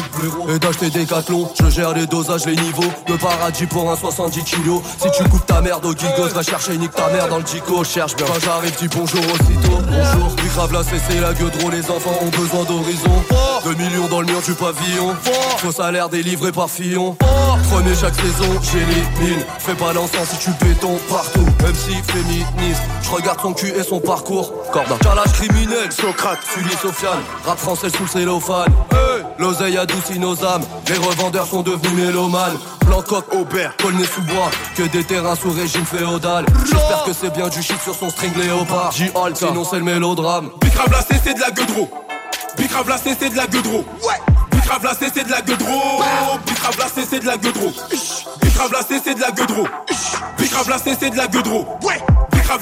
Et 0.49 0.59
d'acheter 0.59 0.91
des 0.91 1.05
cathlons 1.05 1.49
Je 1.61 1.69
gère 1.71 1.93
les 1.95 2.07
dosages, 2.07 2.47
les 2.47 2.57
niveaux. 2.57 2.91
Le 3.09 3.17
paradis 3.17 3.67
pour 3.67 3.91
un 3.91 3.97
70 3.97 4.43
kilos. 4.43 4.83
Si 5.01 5.09
tu 5.17 5.29
coupes 5.29 5.47
ta 5.47 5.61
merde 5.61 5.85
au 5.85 5.93
gigos 5.93 6.29
Va 6.35 6.43
chercher 6.43 6.77
nique 6.77 6.95
ta 6.95 7.09
mère 7.11 7.29
dans 7.29 7.39
le 7.39 7.45
dico 7.45 7.85
Cherche 7.85 8.17
bien. 8.17 8.27
Quand 8.27 8.41
j'arrive 8.45 8.77
dis 8.81 8.89
bonjour 8.89 9.21
aussitôt. 9.21 9.79
Bonjour. 9.87 10.31
Bicrave 10.37 10.73
la 10.73 10.83
CC 10.83 11.21
la 11.21 11.33
gueudreau 11.33 11.71
Les 11.71 11.91
enfants 11.91 12.19
ont 12.21 12.41
besoin 12.41 12.65
d'horizon. 12.65 13.23
2 13.65 13.75
millions 13.75 14.09
dans 14.09 14.21
le 14.21 14.27
mur 14.27 14.43
du 14.43 14.55
pavillon. 14.55 15.15
Faux 15.59 15.73
salaire 15.73 16.09
délivré 16.09 16.51
par 16.51 16.69
Fillon. 16.69 17.17
Prenez 17.71 17.95
chaque 17.95 18.15
saison, 18.15 18.61
j'élimine. 18.63 19.45
Fais 19.59 19.75
pas 19.75 19.92
l'encens 19.93 20.29
si 20.31 20.39
tu 20.39 20.51
béton 20.65 20.99
partout. 21.09 21.47
Même 21.63 21.75
si 21.75 21.95
féministe 22.11 22.83
Je 23.03 23.11
regarde 23.11 23.41
son 23.41 23.53
cul 23.53 23.73
et 23.77 23.83
son 23.83 24.01
parcours. 24.01 24.53
Corda 24.73 24.97
Calage 25.01 25.33
criminel. 25.33 25.91
Socrate. 25.91 26.39
Sully 26.53 26.75
Sofiane. 26.81 27.23
Rap 27.45 27.59
français 27.59 27.91
sous 27.91 28.03
le 28.03 28.09
cellophane. 28.09 28.73
Hey. 28.93 29.23
L'oseille 29.39 29.79
adoucit 29.79 30.19
nos 30.19 30.45
âmes. 30.45 30.63
Les 30.89 30.97
revendeurs 30.97 31.47
sont 31.47 31.63
devenus 31.63 31.93
mélomanes. 31.93 32.59
Blancoc, 32.87 33.25
Aubert, 33.33 33.77
Colnet 33.77 34.05
sous 34.05 34.23
bois 34.23 34.51
Que 34.77 34.83
des 34.83 35.05
terrains 35.05 35.37
sous 35.37 35.51
régime 35.51 35.85
féodal. 35.85 36.45
J'espère 36.65 37.05
que 37.05 37.13
c'est 37.13 37.33
bien 37.33 37.49
du 37.49 37.63
shit 37.63 37.81
sur 37.81 37.95
son 37.95 38.11
string 38.11 38.33
léopard. 38.37 38.93
J-Halt, 38.93 39.37
sinon 39.37 39.65
c'est 39.65 39.79
le 39.79 39.85
mélodrame. 39.85 40.51
Bicrave 40.61 40.91
la 40.91 41.01
c'est 41.03 41.35
de 41.35 41.41
la 41.41 41.51
gueudreau. 41.51 41.89
Bicrave 42.57 42.89
la 42.89 42.99
c'est 42.99 43.31
de 43.31 43.37
la 43.37 43.47
gueudreau. 43.47 43.85
Ouais 44.03 44.33
Bicrave 44.73 44.85
la 45.03 45.11
c'est 45.13 45.25
de 45.25 45.31
la 45.31 45.43
gueudreau 45.43 46.03
Bicrave 46.47 46.79
la 46.79 46.87
c'est 47.05 47.21
de 47.21 47.27
la 47.27 47.37
gueudreau 47.37 47.73
Bicrave 48.41 48.73
la 48.73 48.81
c'est 48.83 49.15
de 49.15 49.21
la 49.21 49.31
gueudreau 49.31 49.69
Bicrave 50.39 50.69
la 50.71 50.79
c'est 50.79 51.11
de 51.11 51.17
la 51.19 51.27
gueudreau 51.29 51.67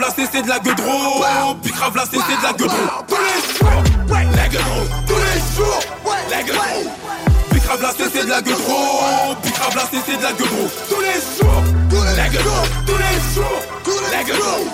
la 0.01 0.11
c'est 0.16 0.43
de 0.43 0.49
la 0.49 0.59
gueudreau 0.59 1.55
Bicrave 1.62 1.95
la 1.95 2.05
c'est 2.07 2.16
de 2.16 2.43
la 2.43 2.53
gueudreau 2.53 2.77
Tous 3.07 3.15
les 3.15 3.59
jours 3.59 3.82
La 4.35 4.49
gueudreau 4.49 4.87
Tous 5.07 5.15
les 5.15 5.57
jours 5.57 5.81
La 6.31 6.43
gueudreau 6.43 6.91
Bicrave 7.53 7.82
la 7.82 7.91
c'est 7.93 8.24
de 8.24 8.28
la 8.28 8.43
gueudreau 8.43 9.37
Bicrave 9.45 9.77
la 9.77 9.82
c'est 9.82 10.16
de 10.16 10.23
la 10.23 10.32
gueudreau 10.32 10.69
Tous 10.89 11.01
les 11.01 11.20
jours 11.39 11.62
La 12.16 12.28
gueudreau 12.28 12.66
Tous 12.87 12.99
les 12.99 13.35
jours 13.35 13.61
La 14.11 14.24
gueudreau 14.24 14.66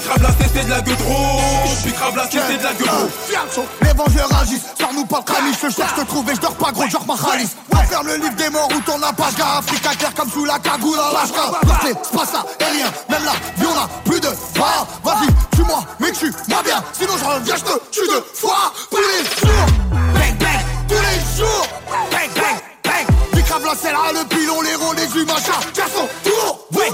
Bicrave 0.00 0.22
la 0.22 0.30
c'est 0.54 0.64
de 0.64 0.70
la 0.70 0.80
gueudreau 0.80 1.40
Bicrave 1.84 2.16
la 2.16 2.24
c'est 2.30 2.56
de 2.56 2.62
la 2.62 2.72
gueudreau 2.72 3.08
Les 3.82 3.92
vengeurs 3.92 4.40
agissent, 4.40 4.64
sors-nous 4.78 5.04
pas 5.04 5.18
le 5.18 5.24
crâne 5.24 5.44
Je 5.52 5.68
cherche, 5.68 5.94
te 5.94 6.00
trouve 6.06 6.30
et 6.30 6.34
je 6.34 6.40
dors 6.40 6.54
pas 6.54 6.72
gros, 6.72 6.88
genre 6.88 7.04
ma 7.06 7.16
khalis 7.16 7.50
On 7.70 7.76
ferme 7.76 8.06
le 8.06 8.16
livre 8.16 8.34
des 8.34 8.48
morts 8.48 8.70
ou 8.74 8.80
ton 8.80 8.98
pas 8.98 9.30
gars 9.36 9.58
Africa 9.58 9.90
clair 9.90 10.14
comme 10.14 10.30
sous 10.30 10.46
la 10.46 10.58
cagoule 10.58 10.98
à 10.98 11.12
l'ashka 11.12 11.66
Parfait, 11.66 11.92
c'est 12.02 12.16
pas 12.16 12.24
ça, 12.24 12.46
et 12.60 12.64
rien, 12.64 12.86
même 13.10 13.24
là, 13.24 13.32
y'en 13.62 13.78
a 13.78 13.88
plus 14.04 14.20
de 14.20 14.28
pas 14.58 14.86
Vas-y, 15.04 15.26
tue-moi, 15.54 15.84
mais 15.98 16.12
tue-moi 16.12 16.62
bien. 16.64 16.82
Sinon 16.92 17.12
je 17.18 17.24
reviens, 17.24 17.56
je 17.56 17.64
te 17.64 17.78
tue 17.90 18.06
deux 18.06 18.24
fois. 18.34 18.72
Tous 18.90 18.96
les 18.96 19.24
jours, 19.24 19.66
bang 20.14 20.38
bang, 20.38 20.64
tous 20.88 20.94
les 20.94 21.38
jours. 21.38 21.66
Bang 22.10 22.30
bang, 22.34 22.56
bang. 22.84 23.06
La 23.62 23.74
c'est 23.80 23.92
là, 23.92 23.98
le 24.14 24.26
pilon, 24.26 24.62
les 24.62 24.74
rôles, 24.76 24.96
les 24.96 25.20
humains, 25.20 25.34
chat, 25.36 25.82
son 25.94 26.08
tour, 26.24 26.66
ouais 26.72 26.90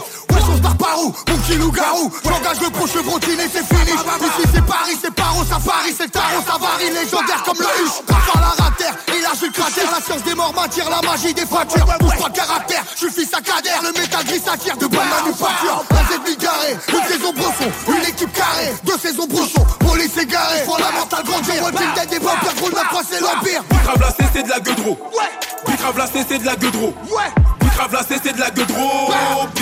on 0.48 0.74
par 0.74 1.00
où 1.00 1.14
Mon 1.28 1.36
petit 1.38 1.56
loup-garou. 1.56 2.10
J'engage 2.24 2.60
le 2.60 2.70
pro 2.70 2.86
chevrotine 2.86 3.40
c'est 3.52 3.66
fini. 3.66 3.92
Ici 3.92 4.48
c'est 4.52 4.64
Paris, 4.64 4.96
c'est 5.00 5.14
paro, 5.14 5.44
ça 5.44 5.58
Paris, 5.64 5.94
c'est 5.96 6.10
tarot, 6.10 6.42
ça 6.46 6.58
varie. 6.58 6.90
Légendaire 6.90 7.42
comme 7.44 7.58
le 7.58 7.84
huche 7.84 8.02
à 8.34 8.62
la 8.62 8.70
terre, 8.76 8.94
et 9.08 9.20
là 9.20 9.30
je 9.40 9.46
cratère. 9.50 9.90
La 9.90 10.00
science 10.00 10.22
des 10.22 10.34
morts 10.34 10.52
m'attire, 10.54 10.88
la 10.90 11.00
magie 11.08 11.32
des 11.32 11.46
fractures. 11.46 11.86
Bouge 12.00 12.18
pas 12.18 12.28
de 12.28 12.36
caractère, 12.36 12.84
je 12.94 13.06
suis 13.06 13.10
fils 13.10 13.34
à 13.34 13.40
cadère 13.40 13.80
Le 13.82 13.92
métal 13.92 14.24
gris 14.24 14.40
s'attire 14.40 14.76
de 14.76 14.86
bonne 14.86 15.08
manufacture. 15.08 15.84
Un 15.90 16.04
Z 16.12 16.36
carré, 16.36 16.76
une 16.88 17.04
saison 17.04 17.32
brosson. 17.32 17.70
Une 17.88 18.08
équipe 18.08 18.32
carrée, 18.32 18.74
deux 18.84 18.98
saisons 18.98 19.26
brosson. 19.26 19.64
Police 19.80 20.16
égarée, 20.16 20.64
fondamental 20.64 21.24
grandir. 21.24 21.62
Walking 21.62 21.94
Dead 21.94 22.08
des 22.10 22.18
vampires, 22.18 22.54
gros 22.56 22.70
la 22.70 22.84
croix 22.84 23.02
c'est 23.08 23.20
l'empire. 23.20 23.62
Bicrave 23.70 24.00
la 24.00 24.10
c'est 24.32 24.42
de 24.42 24.48
la 24.48 24.60
gueudreau. 24.60 24.98
Ouais. 25.12 25.30
Bicrave 25.66 25.98
la 25.98 26.06
c'est 26.06 26.38
de 26.38 26.46
la 26.46 26.56
gueudreau. 26.56 26.94
Ouais. 27.10 27.30
Bicrave 27.60 27.92
la 27.92 28.00
c'est 28.08 28.32
de 28.32 28.40
la 28.40 28.50
gueudreau. 28.50 29.10
La 29.10 29.55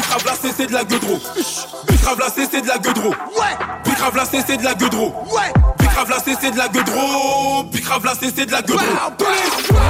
c'est 0.64 0.68
de 0.68 0.72
la 0.74 0.84
gueudreau. 0.84 1.18
Bicrave 1.88 2.18
la 2.18 2.26
c'est 2.34 2.60
de 2.60 2.66
la 2.66 2.78
gueudreau. 2.78 3.10
Ouais 3.10 3.56
Bicrave 3.84 4.16
la 4.16 4.24
c'est 4.24 4.56
de 4.56 4.64
la 4.64 4.74
gueudreau. 4.74 5.12
Ouais 5.30 5.52
Bicrave 5.78 6.10
la 6.10 6.16
c'est 6.24 6.50
de 6.50 6.56
la 6.56 6.68
gueudreau. 6.68 7.64
Bicrave 7.64 8.04
la 8.04 8.12
c'est 8.14 8.46
de 8.46 8.50
la 8.50 8.62
gueudreau. 8.62 8.84
Tous 9.18 9.26
les 9.26 9.66
jours. 9.66 9.80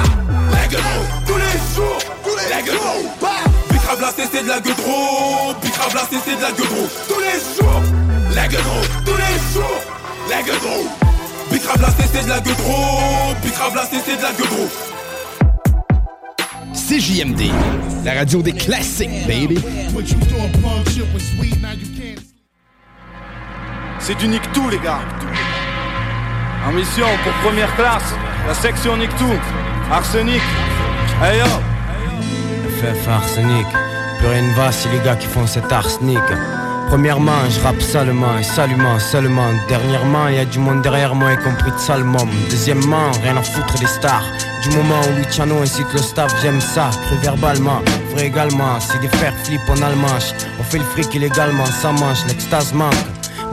La 0.50 0.66
gueudreau 0.66 1.04
Tous 1.26 1.36
les 1.36 1.74
jours. 1.74 1.98
La 2.50 2.62
gueudreau 2.62 3.02
Bicrave 3.70 4.00
la 4.00 4.08
c'est 4.16 4.42
de 4.42 4.48
la 4.48 4.60
gueudreau. 4.60 5.54
Bicrave 5.62 5.94
la 5.94 6.00
c'est 6.10 6.36
de 6.36 6.42
la 6.42 6.50
gueudreau. 6.50 6.88
Tous 7.08 7.20
les 7.20 7.38
jours. 7.54 7.82
La 8.34 8.48
gueudreau. 8.48 8.80
Tous 9.04 9.16
les 9.16 9.52
jours. 9.52 9.80
La 10.28 10.42
gueudreau. 10.42 10.88
Bicrave 11.52 11.82
la 11.82 11.88
c'est 11.90 12.24
de 12.24 12.28
la 12.28 12.40
gueudreau. 12.40 13.34
Bicrave 13.42 13.74
la 13.76 13.82
c'est 13.84 14.16
de 14.16 14.22
la 14.22 14.32
gueudreau 14.32 14.68
CJMD, 16.86 17.50
la 18.04 18.12
radio 18.12 18.42
des 18.42 18.52
classiques, 18.52 19.26
baby. 19.26 19.58
C'est 23.98 24.18
du 24.18 24.28
Nick 24.28 24.42
tout 24.52 24.68
les 24.68 24.78
gars. 24.78 25.00
En 26.68 26.72
mission 26.72 27.06
pour 27.22 27.32
première 27.42 27.74
classe, 27.76 28.14
la 28.46 28.52
section 28.52 28.98
Nick 28.98 29.08
tout. 29.16 29.24
Arsenic. 29.90 30.42
Hey 31.22 31.38
yo. 31.38 31.46
FF 32.78 33.08
Arsenic. 33.08 33.66
Plus 34.18 34.28
rien 34.28 34.42
ne 34.42 34.52
va 34.52 34.70
si 34.70 34.88
les 34.90 35.00
gars 35.00 35.16
qui 35.16 35.26
font 35.26 35.46
cet 35.46 35.72
arsenic. 35.72 36.20
Premièrement, 36.88 37.32
je 37.50 37.60
rappe 37.60 37.80
salement 37.80 38.38
et 38.38 38.42
salument 38.42 38.98
seulement. 38.98 39.50
Dernièrement, 39.68 40.28
y 40.28 40.38
a 40.38 40.44
du 40.44 40.58
monde 40.58 40.82
derrière 40.82 41.14
moi, 41.14 41.32
y 41.32 41.36
compris 41.36 41.72
de. 41.78 42.28
Deuxièmement, 42.50 43.10
rien 43.22 43.36
à 43.36 43.42
foutre 43.42 43.78
des 43.78 43.86
stars. 43.86 44.24
Du 44.62 44.70
moment 44.76 45.00
où 45.08 45.16
Luciano 45.16 45.60
incite 45.60 45.92
le 45.92 45.98
staff, 45.98 46.34
j'aime 46.40 46.60
ça, 46.60 46.90
cru 47.06 47.16
verbalement, 47.16 47.82
vrai 48.12 48.26
également. 48.28 48.80
Si 48.80 48.98
des 48.98 49.08
fers 49.18 49.34
flippent 49.44 49.68
en 49.68 49.82
allemand, 49.82 50.18
on 50.58 50.62
fait 50.62 50.78
le 50.78 50.84
fric 50.84 51.14
illégalement, 51.14 51.66
ça 51.66 51.92
mange, 51.92 52.24
l'extase 52.28 52.72
manque. 52.72 52.94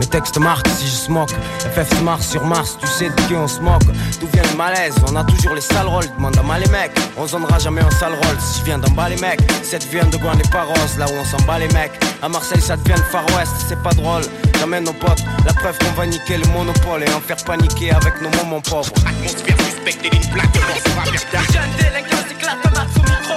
Mes 0.02 0.08
textes 0.08 0.40
marquent 0.40 0.68
si 0.68 0.88
je 0.88 0.96
smoke. 0.96 1.32
FF 1.60 2.02
Mars 2.02 2.28
sur 2.28 2.44
Mars, 2.44 2.76
tu 2.82 2.88
sais 2.88 3.10
de 3.10 3.22
qui 3.28 3.36
on 3.36 3.48
se 3.48 3.60
moque. 3.60 3.84
D'où 4.20 4.28
vient 4.34 4.42
le 4.52 4.58
malaise? 4.58 4.96
On 5.08 5.16
a 5.16 5.24
toujours 5.24 5.54
les 5.54 5.62
sales 5.62 5.86
rôles. 5.86 6.08
Demande 6.18 6.36
à 6.40 6.42
mal 6.42 6.60
les 6.60 6.70
mecs. 6.70 6.92
On 7.18 7.28
zonnera 7.28 7.60
jamais 7.60 7.84
en 7.84 7.92
sale 7.92 8.16
rôle. 8.16 8.38
Si 8.40 8.62
je 8.62 8.66
viens 8.66 8.80
d'en 8.80 8.90
bas 8.94 9.10
les 9.10 9.18
mecs, 9.18 9.42
cette 9.62 9.84
vient 9.92 10.04
de 10.06 10.18
Gouin 10.18 10.34
les 10.34 10.50
Paros, 10.50 10.74
là 10.98 11.06
où 11.06 11.14
on 11.14 11.24
s'en 11.24 11.38
bat 11.46 11.60
les 11.60 11.68
mecs. 11.68 11.92
À 12.24 12.30
Marseille, 12.30 12.62
ça 12.62 12.78
devient 12.78 12.98
le 12.98 13.04
Far 13.12 13.24
West, 13.38 13.52
c'est 13.70 13.80
pas 13.84 13.92
drôle. 13.92 14.24
J'amène 14.60 14.86
nos 14.86 14.94
potes, 14.94 15.24
la 15.46 15.54
preuve 15.54 15.78
qu'on 15.78 15.92
va 15.92 16.08
niquer 16.08 16.38
le 16.38 16.48
monopole 16.48 17.04
et 17.04 17.14
en 17.14 17.22
faire 17.22 17.38
paniquer 17.46 17.92
avec 17.92 18.20
nos 18.24 18.32
moments 18.38 18.62
pauvres. 18.62 18.92
Atmosphère 19.06 19.58
suspecte 19.68 20.04
et 20.04 20.10
d'une 20.10 20.30
plaque, 20.32 20.50
on 20.56 20.90
se 20.90 20.96
va 20.96 21.04
vers 21.12 21.44
Jeune 21.54 21.72
délinquant, 21.78 22.26
éclate 22.32 22.58
un 22.66 22.86
au 22.86 23.04
micro. 23.04 23.36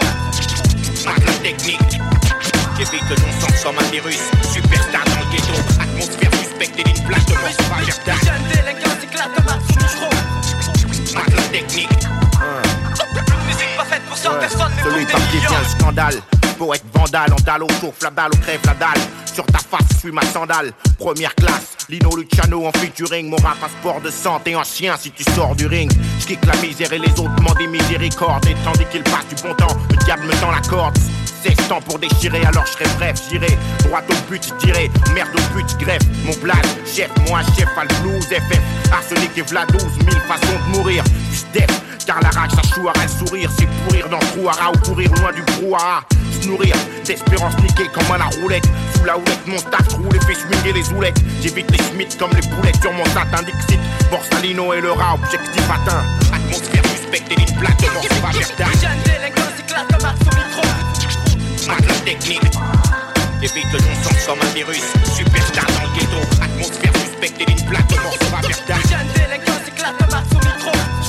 Marque 1.05 1.27
la 1.27 1.33
technique. 1.43 2.01
J'évite 2.79 3.09
le 3.11 3.17
non-sens 3.17 3.65
comme 3.65 3.79
un 3.79 3.91
virus. 3.93 4.31
Superstar 4.51 5.05
dans 5.05 5.21
le 5.21 5.31
ghetto. 5.31 5.74
Et 6.61 6.67
d'une 6.67 7.05
plaque, 7.05 7.21
se 7.21 7.35
va 7.35 7.77
vers 8.05 8.17
Jeune 8.25 8.43
délinquant, 8.49 8.97
éclate 9.03 9.29
un 9.37 9.43
max 9.43 9.65
au 9.71 9.79
micro. 9.83 11.15
Marque 11.15 11.37
la 11.37 11.43
technique. 11.43 11.89
Musique 13.47 13.77
pas 13.77 13.85
faite 13.85 14.03
pour 14.09 14.17
100 14.17 14.31
personnes, 14.39 14.73
mais 14.77 14.83
pour 14.83 14.93
Celui 14.93 15.07
des 15.07 15.13
millions. 15.13 15.59
le 15.59 15.81
scandale. 15.81 16.23
Poète 16.59 16.85
vandale, 16.95 17.33
en 17.33 17.43
dalle 17.45 17.63
au 17.65 17.69
chauffe 17.81 18.01
la 18.03 18.11
balle, 18.11 18.31
au 18.33 18.37
crève 18.37 18.61
la 18.65 18.75
dalle. 18.75 19.01
Sur 19.33 19.45
ta 19.47 19.59
face, 19.59 19.87
je 19.95 19.99
suis 19.99 20.13
ma 20.13 20.23
sandale. 20.23 20.73
Première 20.99 21.35
classe, 21.35 21.77
Lino 21.89 22.15
Luciano 22.17 22.67
en 22.67 22.73
featuring. 22.73 23.29
Mon 23.29 23.37
rap, 23.37 23.57
un 23.63 23.69
sport 23.69 24.01
de 24.01 24.11
santé, 24.11 24.55
un 24.55 24.63
chien 24.63 24.97
si 24.97 25.11
tu 25.11 25.25
sors 25.35 25.57
du 25.57 25.67
ring. 25.67 25.91
Je 26.21 26.35
la 26.47 26.57
misère 26.57 26.93
et 26.93 26.99
les 26.99 27.11
autres 27.11 27.43
m'en 27.43 27.55
des 27.55 27.67
miséricorde. 27.67 28.47
Et 28.47 28.55
tandis 28.65 28.87
qu'il 28.93 29.03
passe 29.03 29.27
du 29.29 29.43
bon 29.43 29.55
temps, 29.55 29.77
le 29.91 29.97
diable 30.05 30.27
me 30.27 30.33
tend 30.41 30.53
la 30.53 30.61
corde. 30.61 30.97
Temps 31.69 31.81
pour 31.81 31.99
déchirer, 31.99 32.43
alors 32.45 32.65
je 32.67 32.73
serai 32.73 32.85
bref, 32.97 33.21
j'irai 33.29 33.59
droit 33.85 34.01
au 34.01 34.31
but, 34.31 34.43
je 34.47 34.67
dirai 34.67 34.91
merde 35.15 35.29
au 35.35 35.55
but, 35.55 35.67
greffe. 35.79 36.03
Mon 36.25 36.35
blade, 36.43 36.67
chef, 36.87 37.11
moi 37.29 37.41
chef, 37.57 37.69
à 37.77 37.85
le 37.85 37.95
blues, 38.01 38.25
FF, 38.25 38.61
arsenic 38.93 39.31
et 39.37 39.43
v'là 39.43 39.67
12 39.67 39.83
000 39.83 39.93
façons 40.27 40.59
de 40.67 40.77
mourir, 40.77 41.05
du 41.05 41.37
step, 41.37 41.71
car 42.07 42.21
la 42.23 42.31
rage, 42.31 42.51
ça 42.53 42.61
à 42.61 43.03
le 43.03 43.27
sourire, 43.27 43.51
c'est 43.59 43.69
pourrir 43.85 44.09
dans 44.09 44.19
le 44.19 44.27
trou-hara 44.27 44.73
ou 44.73 44.79
courir 44.79 45.11
loin 45.21 45.33
du 45.33 45.43
brouhaha, 45.43 46.03
se 46.41 46.49
nourrir 46.49 46.75
d'espérance 47.05 47.55
niquée 47.63 47.89
comme 47.93 48.11
à 48.15 48.19
la 48.19 48.27
roulette, 48.41 48.67
sous 48.97 49.05
la 49.05 49.17
houlette, 49.17 49.47
mon 49.47 49.59
staff 49.59 49.89
roule 49.93 50.17
et 50.17 50.25
fait 50.25 50.35
swinguer 50.35 50.73
les 50.73 50.89
oulettes, 50.93 51.21
j'évite 51.43 51.71
les 51.71 51.85
schmitts 51.85 52.19
comme 52.19 52.33
les 52.33 52.47
boulettes 52.49 52.81
sur 52.81 52.93
mon 52.93 53.05
satin 53.07 53.43
Dixit, 53.45 53.81
Borsalino 54.11 54.73
et 54.73 54.81
le 54.81 54.93
rat, 54.93 55.15
objectif 55.15 55.65
atteint, 55.71 56.05
atmosphère 56.33 56.83
suspecte 56.87 57.31
et 57.31 57.41
une 57.41 57.59
plaque 57.59 57.81
de 57.81 57.87
c'est 58.03 58.23
pas 58.23 58.31
verdad. 58.31 58.81
Jeune 58.81 59.03
délinquant, 59.05 59.51
éclate 59.59 59.93
un 59.93 60.03
max 60.03 60.21
au 60.21 60.37
micro. 60.37 60.64
Marque 61.67 61.87
la 61.87 61.95
technique. 62.05 62.41
Évite 63.43 63.73
le 63.73 63.79
non-sens 63.79 64.27
comme 64.27 64.39
un 64.41 64.55
virus. 64.55 64.83
Superstar 65.17 65.65
dans 65.67 65.83
le 65.83 65.99
ghetto. 65.99 66.43
Atmosphère 66.43 66.93
suspecte 66.97 67.41
et 67.41 67.47
d'une 67.47 67.65
plaque 67.67 67.89
de 67.89 67.95
c'est 68.21 68.31
pas 68.31 68.41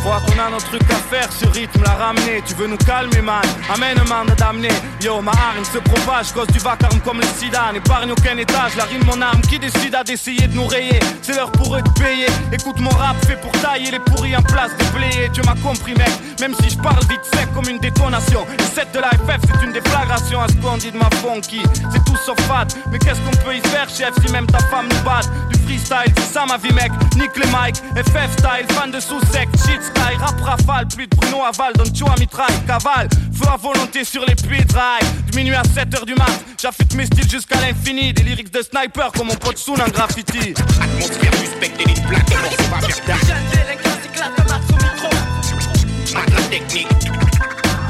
crois 0.05 0.21
qu'on 0.21 0.39
a 0.39 0.49
notre 0.51 0.67
truc 0.67 0.83
à 0.91 0.95
faire, 1.09 1.29
ce 1.31 1.47
rythme 1.47 1.81
l'a 1.83 1.93
ramené. 1.93 2.43
Tu 2.45 2.53
veux 2.53 2.67
nous 2.67 2.77
calmer, 2.77 3.21
man? 3.21 3.41
Amène 3.73 3.97
man 4.07 4.27
d'amener. 4.37 4.75
Yo, 5.01 5.19
ma 5.21 5.31
arme 5.31 5.65
se 5.65 5.79
propage, 5.79 6.31
cause 6.31 6.47
du 6.47 6.59
vacarme 6.59 6.99
comme 6.99 7.19
le 7.19 7.27
sida. 7.39 7.71
N'épargne 7.73 8.11
aucun 8.11 8.37
étage, 8.37 8.75
la 8.77 8.83
rime 8.83 9.03
mon 9.05 9.19
âme 9.21 9.41
qui 9.49 9.57
décida 9.57 10.03
d'essayer 10.03 10.47
de 10.47 10.53
nous 10.53 10.67
rayer. 10.67 10.99
C'est 11.23 11.35
l'heure 11.35 11.51
pour 11.51 11.75
eux 11.75 11.81
de 11.81 11.89
payer. 11.99 12.27
Écoute 12.51 12.79
mon 12.79 12.91
rap 12.91 13.17
fait 13.25 13.37
pour 13.37 13.51
tailler 13.53 13.89
les 13.91 13.99
pourris 13.99 14.35
en 14.35 14.43
place 14.43 14.71
bléer. 14.93 15.29
Tu 15.33 15.41
m'as 15.41 15.55
compris, 15.55 15.93
mec, 15.95 16.11
même 16.39 16.53
si 16.61 16.69
je 16.69 16.77
parle 16.77 17.03
vite 17.09 17.25
sec 17.33 17.47
comme 17.55 17.67
une 17.67 17.79
détonation. 17.79 18.45
Le 18.57 18.63
set 18.63 18.91
de 18.93 18.99
la 18.99 19.09
FF, 19.09 19.41
c'est 19.41 19.65
une 19.65 19.73
déflagration 19.73 20.41
à 20.41 20.47
ce 20.47 20.97
ma 20.97 21.09
funky. 21.17 21.61
C'est 21.91 22.03
tout 22.05 22.17
sauf 22.23 22.39
fat, 22.41 22.67
mais 22.91 22.99
qu'est-ce 22.99 23.19
qu'on 23.21 23.43
peut 23.43 23.55
y 23.55 23.61
faire, 23.69 23.89
chef, 23.89 24.13
si 24.23 24.31
même 24.31 24.45
ta 24.45 24.59
femme 24.69 24.87
nous 24.87 25.03
bat 25.03 25.21
Du 25.51 25.59
freestyle, 25.61 26.13
c'est 26.15 26.33
ça 26.33 26.45
ma 26.45 26.57
vie, 26.57 26.73
mec. 26.73 26.91
Nique 27.15 27.35
les 27.37 27.47
mics, 27.47 27.81
FF 27.95 28.31
style, 28.33 28.67
fan 28.75 28.91
de 28.91 28.99
sous-sec, 28.99 29.49
shit 29.65 29.94
rap 29.99 30.41
rafale, 30.41 30.87
plus 30.87 31.07
de 31.07 31.15
Bruno 31.15 31.43
Aval, 31.43 31.73
donne 31.73 31.91
tu 31.91 32.03
à 32.03 32.15
mitraille, 32.19 32.53
cavale, 32.67 33.09
feu 33.33 33.47
à 33.51 33.57
volonté 33.57 34.03
sur 34.03 34.25
les 34.25 34.35
puits 34.35 34.63
de 34.63 34.73
rail. 34.73 35.03
De 35.31 35.35
minuit 35.35 35.55
à 35.55 35.63
7h 35.63 36.05
du 36.05 36.15
mat, 36.15 36.43
j'affûte 36.61 36.93
mes 36.95 37.05
styles 37.05 37.29
jusqu'à 37.29 37.59
l'infini. 37.61 38.13
Des 38.13 38.23
lyrics 38.23 38.51
de 38.51 38.61
sniper 38.61 39.11
comme 39.11 39.27
mon 39.27 39.35
pote 39.35 39.57
Soon 39.57 39.75
en 39.75 39.89
graffiti. 39.89 40.53
Atmosphère 40.81 41.33
suspecte 41.35 41.81
et 41.81 41.85
d'une 41.85 42.03
plaque 42.05 42.25
de 42.27 42.33
mort, 42.33 42.51
c'est 42.57 42.69
pas 42.69 42.79
verdad. 42.79 43.27
Jeune 43.27 43.37
délinquant, 43.51 43.97
éclate 44.05 44.39
un 44.39 44.43
max 44.43 44.65
au 44.69 44.75
micro. 44.75 46.13
Marque 46.13 46.29
la 46.29 46.41
technique. 46.43 46.87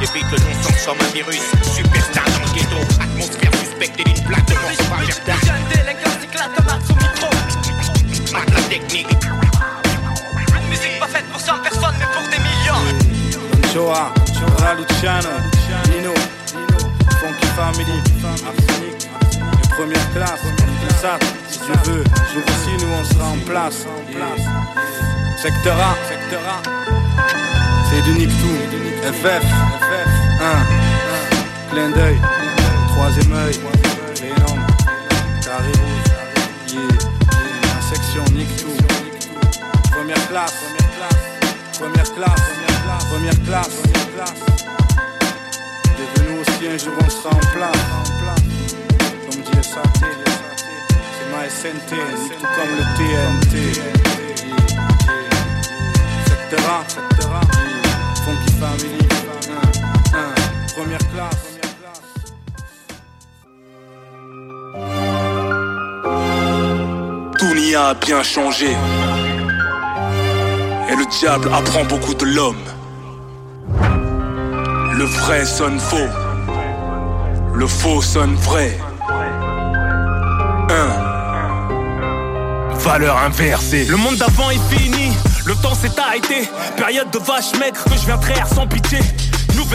Évite 0.02 0.32
le 0.32 0.38
non-sens 0.38 0.86
comme 0.86 0.98
un 1.00 1.14
virus. 1.14 1.42
Superstar 1.76 2.26
dans 2.26 2.46
le 2.46 2.54
ghetto. 2.54 3.02
Atmosphère 3.02 3.52
suspecte 3.60 4.00
et 4.00 4.04
d'une 4.04 4.24
plaque 4.24 4.46
de 4.46 4.54
mort, 4.54 4.72
c'est 4.78 4.90
pas 4.90 4.98
verdad. 4.98 5.46
Jeune 5.46 5.76
musique 10.66 11.00
pas 11.00 11.08
faite 11.08 11.26
pour 11.32 11.40
100 11.40 11.60
personnes, 11.60 11.96
mais 12.00 12.06
pour 12.14 12.24
des 12.30 12.40
millions. 12.40 12.84
Choa, 13.74 14.12
Chora 14.34 14.74
Luciano, 14.76 15.30
Nino, 15.92 16.14
Funky 17.20 17.48
Family, 17.56 18.00
Arsenic, 18.24 19.10
première 19.76 20.14
classe, 20.14 20.42
ça, 21.02 21.18
si 21.50 21.60
Dieu 21.60 21.74
veut, 21.86 22.04
nous 22.34 22.42
aussi 22.42 22.86
nous 22.86 22.92
on 22.94 23.04
sera 23.04 23.28
en 23.30 23.38
place. 23.46 23.86
Secteur 25.38 25.76
A, 25.78 25.96
Secteur 26.08 26.42
A, 26.48 26.62
c'est 27.90 28.02
du 28.04 28.20
Nick 28.20 28.30
tout, 28.30 28.58
FF, 29.04 29.44
FF, 29.44 30.10
1, 31.70 31.72
clin 31.72 31.90
d'œil, 31.90 32.18
troisième 32.96 33.34
œil, 33.34 33.60
Venom, 34.22 34.58
carré 35.44 35.72
rouge, 35.82 36.78
la 37.64 37.96
section 37.96 38.24
Nick 40.06 40.16
tout, 40.30 40.54
première 41.80 42.14
classe, 42.14 42.42
première 42.54 42.84
classe, 42.84 43.06
première 43.10 43.44
classe, 43.44 43.70
première 43.76 44.10
classe. 44.14 44.40
Devenu 45.98 46.40
aussi 46.42 46.68
un 46.68 46.78
jour 46.78 46.94
on 47.04 47.10
sera 47.10 47.30
en 47.30 47.40
place. 47.54 47.86
Comme 49.26 49.42
dit 49.42 49.58
SAT, 49.64 49.82
c'est 51.16 51.30
ma 51.32 51.50
SNT, 51.50 51.92
tout 52.40 52.48
comme 52.56 52.74
le 52.78 52.84
TNT. 52.98 53.54
Secteur 56.28 56.64
A, 56.70 56.84
secteur 56.88 57.32
A, 57.34 57.42
Funky 58.24 58.52
Family, 58.60 59.04
première 60.76 61.06
classe. 61.14 61.46
Tout 67.40 67.54
n'y 67.56 67.74
a 67.76 67.94
bien 67.96 68.22
changé. 68.22 68.76
Le 70.98 71.06
diable 71.08 71.50
apprend 71.54 71.84
beaucoup 71.84 72.14
de 72.14 72.26
l'homme. 72.26 72.64
Le 74.94 75.04
vrai 75.04 75.46
sonne 75.46 75.78
faux. 75.78 76.10
Le 77.54 77.68
faux 77.68 78.02
sonne 78.02 78.36
vrai. 78.36 78.78
Un. 80.70 80.90
Valeur 82.78 83.18
inversée. 83.18 83.86
Le 83.86 83.98
monde 83.98 84.16
d'avant 84.16 84.50
est 84.52 84.74
fini, 84.74 85.12
le 85.46 85.56
temps 85.56 85.76
s'est 85.76 86.00
arrêté. 86.00 86.50
Période 86.78 87.12
de 87.12 87.20
vache 87.20 87.54
maigre 87.60 87.84
que 87.84 87.98
je 87.98 88.06
viens 88.06 88.18
traire 88.18 88.48
sans 88.48 88.66
pitié. 88.66 89.00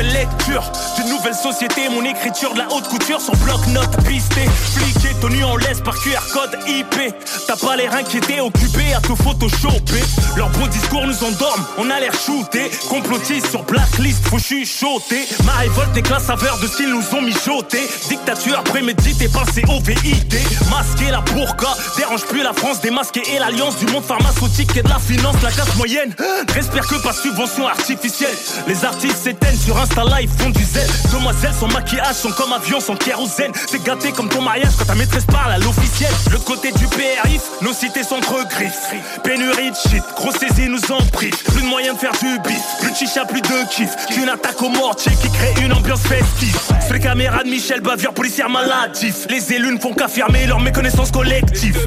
Nouvelle 0.01 0.15
lecture 0.15 0.63
d'une 0.97 1.11
nouvelle 1.11 1.35
société. 1.35 1.91
Mon 1.91 2.03
écriture 2.05 2.55
de 2.55 2.59
la 2.61 2.73
haute 2.73 2.89
couture 2.89 3.21
sur 3.21 3.37
bloc-notes 3.37 4.03
pisté. 4.07 4.49
Fliqué, 4.49 5.15
tenu 5.21 5.45
en 5.45 5.57
laisse 5.57 5.83
par 5.83 5.95
QR 5.99 6.23
code 6.33 6.59
IP. 6.67 7.15
T'as 7.47 7.57
pas 7.57 7.77
l'air 7.77 7.95
inquiété, 7.95 8.41
occupé 8.41 8.95
à 8.95 9.01
te 9.01 9.15
photoshopper. 9.15 10.03
Leurs 10.37 10.49
beaux 10.51 10.69
discours 10.69 11.07
nous 11.07 11.23
endorment, 11.23 11.65
on 11.77 11.91
a 11.91 12.01
l'air 12.01 12.15
shooté. 12.15 12.71
Complotiste 12.89 13.51
sur 13.51 13.63
blacklist, 13.65 14.27
faut 14.27 14.39
chuchoter. 14.39 15.29
Ma 15.45 15.53
révolte 15.53 15.95
est 15.95 16.03
que 16.03 16.13
la 16.13 16.21
saveur 16.21 16.59
de 16.61 16.67
style 16.67 16.89
nous 16.89 17.19
ont 17.19 17.23
mijoté. 17.23 17.87
Dictature 18.09 18.63
préméditée, 18.65 19.29
pensée 19.29 19.65
au 19.69 19.81
VID. 19.83 20.35
Masqué 20.71 21.11
la 21.11 21.21
burqa, 21.21 21.77
dérange 21.99 22.25
plus 22.25 22.43
la 22.43 22.55
France 22.55 22.81
démasquée 22.81 23.23
et 23.35 23.39
l'alliance 23.39 23.77
du 23.77 23.87
monde 23.93 24.05
pharmaceutique 24.05 24.75
et 24.79 24.83
de 24.83 24.89
la 24.89 24.99
finance. 24.99 25.37
La 25.43 25.51
classe 25.51 25.77
moyenne, 25.77 26.15
respire 26.55 26.87
que 26.87 27.03
pas 27.03 27.13
subvention 27.13 27.69
artificielle. 27.69 28.37
Les 28.67 28.83
artistes 28.85 29.25
s'éteignent 29.25 29.59
sur 29.59 29.77
un 29.77 29.90
Insta 29.91 30.05
live 30.05 30.31
font 30.39 30.51
du 30.51 30.63
zèle. 30.63 30.89
Demoiselles 31.13 31.55
sans 31.59 31.67
maquillage 31.69 32.15
sont 32.15 32.31
comme 32.31 32.53
avion 32.53 32.79
sans 32.81 32.95
kérosène. 32.95 33.53
C'est 33.69 33.83
gâté 33.83 34.13
comme 34.13 34.29
ton 34.29 34.41
mariage 34.41 34.73
quand 34.79 34.85
ta 34.85 34.95
maîtresse 34.95 35.25
parle 35.25 35.53
à 35.53 35.59
l'officiel. 35.59 36.11
Le 36.31 36.39
côté 36.39 36.71
du 36.73 36.87
PRIF, 36.87 37.43
nos 37.63 37.73
cités 37.73 38.05
sont 38.05 38.21
griffes. 38.21 38.95
Pénurie 39.25 39.71
de 39.71 39.77
shit, 39.77 40.03
grosse 40.17 40.37
saisie 40.37 40.69
nous 40.69 40.93
en 40.93 41.05
prive. 41.13 41.37
Plus 41.45 41.63
de 41.63 41.67
moyens 41.67 41.97
de 41.97 42.01
faire 42.01 42.13
du 42.13 42.39
bif, 42.49 42.63
plus 42.81 42.93
de 42.93 42.97
chicha, 42.97 43.25
plus 43.25 43.41
de 43.41 43.69
kiff. 43.71 43.91
Qu'une 44.07 44.29
attaque 44.29 44.63
au 44.63 44.69
mortier 44.69 45.13
qui 45.21 45.29
crée 45.31 45.65
une 45.65 45.73
ambiance 45.73 46.03
festive. 46.03 46.59
Sur 46.85 46.95
les 46.95 47.01
caméras 47.01 47.43
de 47.43 47.49
Michel 47.49 47.81
Bavure, 47.81 48.15
policière 48.15 48.49
maladif. 48.49 49.27
Les 49.29 49.53
élus 49.53 49.75
ne 49.75 49.79
font 49.79 49.93
qu'affirmer 49.93 50.47
leur 50.47 50.61
méconnaissance 50.61 51.11
collective. 51.11 51.79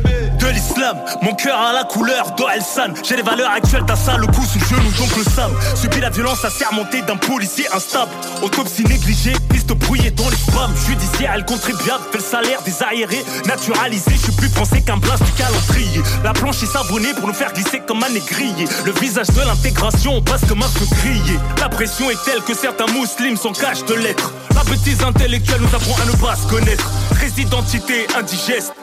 De 0.44 0.50
l'islam, 0.50 0.98
mon 1.22 1.34
cœur 1.36 1.58
a 1.58 1.72
la 1.72 1.86
couleur 1.86 2.32
d'Oelsan. 2.32 2.94
J'ai 3.02 3.16
les 3.16 3.22
valeurs 3.22 3.50
actuelles 3.50 3.86
d'un 3.86 3.96
sale 3.96 4.28
coup 4.28 4.44
sous 4.44 4.60
genou, 4.60 4.92
donc 4.98 5.16
le 5.16 5.24
sam. 5.24 5.50
Subit 5.74 6.02
la 6.02 6.10
violence 6.10 6.44
assermentée 6.44 7.02
d'un 7.02 7.16
policier 7.16 7.66
instable. 7.74 8.12
Autopsie 8.42 8.84
négligée, 8.84 9.32
piste 9.50 9.72
brouillée 9.72 10.12
dans 10.12 10.30
les 10.30 10.36
spams. 10.36 10.76
Judiciaire, 10.86 11.32
elle 11.36 11.46
contribuable, 11.46 12.04
fait 12.12 12.18
le 12.18 12.24
salaire 12.26 12.62
des 12.64 12.84
aérés. 12.84 13.24
Naturalisé, 13.46 14.12
je 14.12 14.18
suis 14.18 14.32
plus 14.34 14.50
français 14.50 14.82
qu'un 14.82 14.98
blast 14.98 15.24
du 15.24 15.32
calendrier. 15.32 16.04
La 16.26 16.34
planche 16.34 16.62
est 16.62 16.74
savonnée 16.74 17.14
pour 17.14 17.30
nous 17.30 17.34
faire 17.34 17.54
glisser 17.54 17.80
comme 17.80 18.04
un 18.04 18.10
négrier. 18.10 18.68
Le 18.84 18.92
visage 19.00 19.28
de 19.28 19.40
l'intégration, 19.40 20.16
on 20.16 20.22
passe 20.22 20.44
comme 20.50 20.62
un 20.62 20.68
feu 20.68 20.86
grillé. 20.98 21.40
La 21.62 21.70
pression 21.70 22.10
est 22.10 22.22
telle 22.26 22.42
que 22.42 22.54
certains 22.54 22.88
musulmans 22.88 23.38
s'en 23.38 23.54
cachent 23.54 23.86
de 23.86 23.94
lettres. 23.94 24.34
La 24.54 24.64
bêtise 24.66 25.02
intellectuelle 25.04 25.62
nous 25.62 25.74
apprend 25.74 25.96
à 26.04 26.06
ne 26.06 26.22
pas 26.22 26.36
se 26.36 26.50
connaître. 26.50 26.92
Résidentité 27.14 28.08
indigeste. 28.20 28.74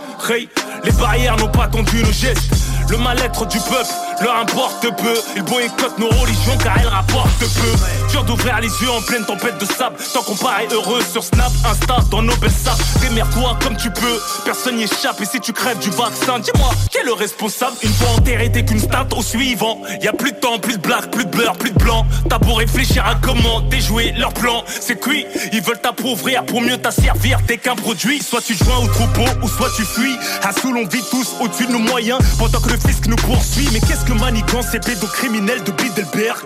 Les 0.85 0.93
barrières 0.93 1.37
n'ont 1.37 1.49
pas 1.49 1.67
tendu 1.67 2.03
nos 2.03 2.13
gestes. 2.13 2.53
Le 2.89 2.97
mal-être 2.99 3.47
du 3.47 3.59
peuple 3.59 4.10
leur 4.21 4.37
importe 4.37 4.87
peu. 4.97 5.15
Ils 5.37 5.43
boycottent 5.43 5.99
nos 5.99 6.09
religions 6.09 6.57
car 6.63 6.77
elles 6.79 6.89
rapportent 6.89 7.39
peu. 7.39 8.09
Dur 8.11 8.25
d'ouvrir 8.25 8.61
les 8.61 8.69
yeux 8.69 8.91
en 8.91 9.03
pleine 9.03 9.25
tempête 9.25 9.59
de 9.59 9.65
sable. 9.65 9.97
Tant 10.13 10.23
qu'on 10.23 10.37
paraît 10.37 10.69
heureux 10.73 11.03
sur 11.03 11.23
Snap, 11.23 11.53
Insta, 11.65 11.99
dans 12.11 12.23
nos 12.23 12.37
belles 12.37 12.51
sapes. 12.51 12.81
Démerde-toi 13.01 13.57
comme 13.63 13.77
tu 13.77 13.91
peux, 13.91 14.21
personne 14.45 14.77
n'y 14.77 14.85
échappe. 14.85 15.21
Et 15.21 15.25
si 15.25 15.41
tu 15.41 15.53
crèves 15.53 15.79
du 15.79 15.91
vaccin, 15.91 16.39
dis-moi, 16.39 16.71
qui 16.91 16.99
est 16.99 17.05
le 17.05 17.13
responsable? 17.13 17.77
Une 17.83 17.93
fois 17.93 18.09
enterré, 18.17 18.51
t'es 18.51 18.65
qu'une 18.65 18.81
stat 18.81 19.07
au 19.17 19.23
suivant. 19.23 19.81
Y 20.03 20.09
a 20.09 20.13
plus 20.13 20.33
de 20.33 20.37
temps, 20.37 20.59
plus 20.59 20.77
de 20.77 20.83
blagues, 20.83 21.11
plus 21.11 21.25
de 21.25 21.31
beurre, 21.31 21.57
plus 21.57 21.71
de 21.71 21.79
blanc. 21.79 22.07
T'as 22.29 22.39
beau 22.39 22.55
réfléchir 22.55 23.05
à 23.07 23.15
comment 23.15 23.61
déjouer 23.61 24.13
leur 24.17 24.33
plan. 24.33 24.65
C'est 24.67 24.99
cuit, 25.01 25.27
ils 25.53 25.63
veulent 25.63 25.81
t'appauvrir 25.81 26.45
pour 26.45 26.61
mieux 26.61 26.77
t'asservir. 26.77 27.39
T'es 27.47 27.59
qu'un 27.59 27.77
produit, 27.77 28.23
soit 28.23 28.41
tu 28.41 28.55
joins 28.55 28.79
au 28.85 28.89
troupeau 28.89 29.25
ou 29.43 29.49
soit 29.49 29.71
tu 29.77 29.85
fuis. 29.85 30.17
À 30.43 30.53
Soul, 30.53 30.77
on 30.77 30.87
vit 30.87 31.03
tous 31.11 31.37
au-dessus 31.41 31.67
de 31.67 31.73
nos 31.73 31.79
moyens 31.79 32.21
pendant 32.39 32.61
que 32.61 32.71
le 32.71 32.79
fisc 32.79 33.07
nous 33.07 33.17
poursuit. 33.17 33.69
Mais 33.73 33.81
qu'est-ce 33.81 34.05
que 34.05 34.10
manigance 34.15 34.69
ces 34.73 34.81
pédocriminels 34.81 35.63
de 35.63 35.73
Bilderberg 35.73 36.43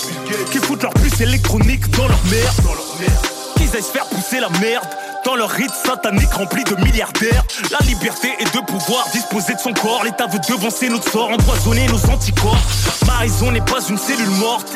Qui 0.50 0.58
foutent 0.58 0.82
leur 0.82 0.94
puce 0.94 1.20
électronique 1.20 1.90
dans 1.96 2.08
leur 2.08 2.20
merde 2.30 3.43
Qu'ils 3.64 3.76
aillent 3.76 3.82
se 3.82 3.92
faire 3.92 4.04
pousser 4.06 4.40
la 4.40 4.50
merde 4.60 4.84
dans 5.24 5.36
leur 5.36 5.48
rite 5.48 5.72
satanique 5.86 6.32
rempli 6.34 6.64
de 6.64 6.76
milliardaires. 6.84 7.44
La 7.70 7.78
liberté 7.86 8.28
est 8.38 8.54
de 8.54 8.60
pouvoir 8.60 9.06
disposer 9.12 9.54
de 9.54 9.58
son 9.58 9.72
corps. 9.72 10.04
L'État 10.04 10.26
veut 10.26 10.38
devancer 10.38 10.90
notre 10.90 11.10
sort, 11.10 11.30
empoisonner 11.30 11.86
nos 11.86 12.10
anticorps. 12.10 12.58
Ma 13.06 13.14
raison 13.14 13.50
n'est 13.50 13.62
pas 13.62 13.80
une 13.88 13.96
cellule 13.96 14.28
morte. 14.38 14.68